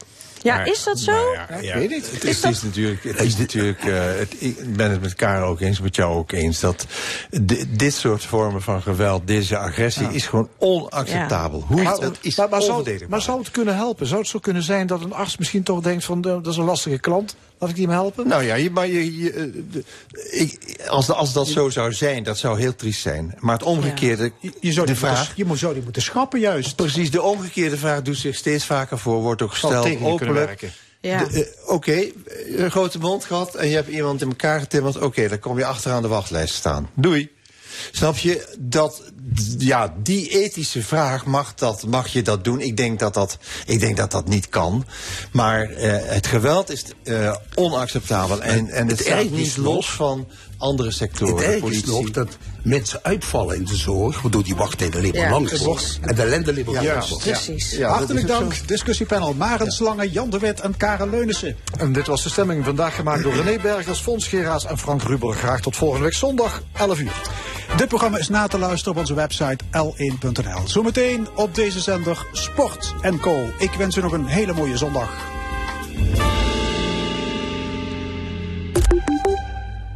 Ja, 0.48 0.56
maar, 0.56 0.68
is 0.68 0.84
dat 0.84 1.00
zo? 1.00 1.12
Nou 1.12 1.36
ja, 1.36 1.48
ja, 1.62 1.74
ik 1.74 1.80
weet 1.80 1.90
niet. 1.90 2.12
Het, 2.12 2.24
is, 2.24 2.44
het 2.44 2.54
is 2.54 2.64
natuurlijk, 2.64 3.04
het 3.04 3.22
is 3.22 3.38
natuurlijk 3.38 3.86
uh, 3.86 4.00
het, 4.04 4.36
ik 4.40 4.76
ben 4.76 4.92
het 4.92 5.02
met 5.02 5.10
elkaar 5.10 5.44
ook 5.44 5.60
eens, 5.62 5.80
met 5.80 5.96
jou 5.96 6.16
ook 6.16 6.32
eens, 6.32 6.60
dat 6.60 6.86
dit 7.68 7.94
soort 7.94 8.26
vormen 8.26 8.62
van 8.62 8.82
geweld, 8.82 9.28
deze 9.28 9.58
agressie, 9.58 10.08
is 10.12 10.28
gewoon 10.28 10.50
onacceptabel. 10.58 11.64
Hoe 11.68 11.82
maar, 11.82 12.00
dat 12.00 12.18
is 12.22 12.36
maar, 12.36 12.50
maar, 12.50 12.62
zou, 12.62 13.00
maar 13.08 13.22
zou 13.22 13.40
het 13.40 13.52
kunnen 13.52 13.76
helpen? 13.76 14.08
Zou 14.08 14.20
het 14.20 14.30
zo 14.30 14.40
kunnen 14.40 14.64
zijn 14.64 14.88
dat 14.88 15.04
een 15.04 15.14
arts 15.14 15.38
misschien 15.38 15.64
toch 15.64 15.82
denkt 15.82 16.04
van, 16.04 16.22
dat 16.22 16.48
is 16.48 16.58
een 16.58 16.64
lastige 16.64 17.00
klant? 17.00 17.36
Laat 17.60 17.70
ik 17.70 17.76
die 17.76 17.86
hem 17.86 17.94
helpen? 17.94 18.28
Nou 18.28 18.44
ja, 18.44 18.56
je, 18.56 18.72
maar 18.72 18.88
je, 18.88 19.18
je, 19.18 19.52
de, 19.72 19.84
ik, 20.32 20.80
als, 20.88 21.10
als 21.10 21.34
dat 21.34 21.48
zo 21.48 21.70
zou 21.70 21.94
zijn, 21.94 22.24
dat 22.24 22.38
zou 22.38 22.60
heel 22.60 22.76
triest 22.76 23.02
zijn. 23.02 23.36
Maar 23.40 23.54
het 23.54 23.64
omgekeerde, 23.64 24.32
ja. 24.40 24.52
je, 24.60 24.72
zou 24.72 24.86
de 24.86 24.92
die 24.92 25.02
vraag... 25.02 25.18
Moeten, 25.18 25.34
je 25.38 25.46
moet, 25.46 25.58
zou 25.58 25.74
die 25.74 25.84
moeten 25.84 26.02
schrappen 26.02 26.40
juist. 26.40 26.76
Precies, 26.76 27.12
de 27.12 27.22
omgekeerde 27.22 27.78
vraag 27.78 28.02
doet 28.02 28.18
zich 28.18 28.36
steeds 28.36 28.66
vaker 28.66 28.98
voor, 28.98 29.22
wordt 29.22 29.42
ook 29.42 29.52
gesteld 29.52 30.02
openlijk. 30.02 30.70
Ja. 31.02 31.28
Uh, 31.32 31.40
Oké, 31.66 31.74
okay, 31.74 32.14
een 32.56 32.72
grote 32.72 33.00
mond 33.00 33.26
gehad 33.26 33.56
en 33.56 33.68
je 33.68 33.76
hebt 33.76 33.90
iemand 33.90 34.22
in 34.22 34.28
elkaar 34.28 34.60
getimmerd. 34.60 34.96
Oké, 34.96 35.06
okay, 35.06 35.28
dan 35.28 35.40
kom 35.40 35.58
je 35.58 35.66
achteraan 35.66 36.02
de 36.02 36.08
wachtlijst 36.08 36.54
staan. 36.54 36.90
Doei. 36.94 37.36
Snap 37.92 38.18
je 38.18 38.56
dat 38.60 39.02
ja, 39.58 39.94
die 40.04 40.30
ethische 40.30 40.84
vraag 40.84 41.26
mag, 41.26 41.54
dat, 41.54 41.86
mag 41.86 42.08
je 42.08 42.22
dat 42.22 42.44
doen? 42.44 42.62
Ik 42.62 42.78
denk 42.78 43.00
dat 43.00 43.14
dat, 43.14 43.38
ik 43.66 43.80
denk 43.80 43.98
dat, 43.98 44.12
dat 44.12 44.28
niet 44.28 44.50
kan. 44.50 44.86
Maar 45.32 45.72
uh, 45.72 45.78
het 46.02 46.28
geweld 46.28 46.70
is 46.70 46.84
uh, 47.04 47.36
onacceptabel 47.56 48.42
en, 48.42 48.70
en 48.70 48.88
het, 48.88 48.98
het 48.98 49.08
staat 49.08 49.30
niet 49.30 49.58
los 49.58 49.92
van 49.92 50.28
andere 50.58 50.92
sectoren. 50.92 51.54
Het 51.54 51.64
is 51.64 51.84
nog 51.84 52.12
dat 52.12 52.38
mensen 52.64 53.00
uitvallen 53.04 53.56
in 53.56 53.66
de 53.66 53.76
zorg, 53.76 54.22
waardoor 54.22 54.44
die 54.44 54.56
wachttijden 54.56 55.00
alleen 55.00 55.14
maar. 55.16 55.34
En 56.02 56.16
de 56.16 56.22
ellende 56.22 56.52
alleen 56.52 56.66
maar 56.66 56.84
ja, 56.84 57.04
Precies. 57.20 57.72
Ja, 57.72 57.90
Hartelijk 57.90 58.28
dank, 58.28 58.54
zo. 58.54 58.64
discussiepanel 58.66 59.34
Marend 59.34 59.74
Slangen, 59.74 60.10
Jan 60.10 60.30
de 60.30 60.40
Wit 60.40 60.60
en 60.60 60.78
Karen 60.78 61.10
Leunissen. 61.10 61.56
En 61.78 61.94
dit 61.94 62.08
was 62.08 62.24
de 62.24 62.30
stemming 62.30 62.66
vandaag 62.66 62.96
gemaakt 62.96 63.24
door 63.24 63.34
René 63.34 63.62
Bergers, 63.62 64.00
Fons 64.00 64.28
Geraas 64.28 64.66
en 64.66 64.78
Frank 64.78 65.04
Ruber. 65.04 65.34
Graag 65.34 65.62
tot 65.62 65.76
volgende 65.76 66.04
week 66.04 66.14
zondag, 66.14 66.64
11 66.74 67.00
uur. 67.00 67.22
Dit 67.78 67.88
programma 67.88 68.18
is 68.18 68.30
na 68.30 68.48
te 68.48 68.58
luisteren 68.60 68.94
op 68.94 69.00
onze 69.00 69.14
website 69.14 69.64
l1.nl. 69.66 70.68
Zometeen 70.68 71.28
op 71.36 71.56
deze 71.56 71.80
zender 71.80 72.26
Sport 72.32 72.94
Co. 73.22 73.50
Ik 73.58 73.72
wens 73.78 73.96
u 73.96 74.02
nog 74.02 74.12
een 74.12 74.26
hele 74.26 74.54
mooie 74.54 74.78
zondag. 74.78 75.10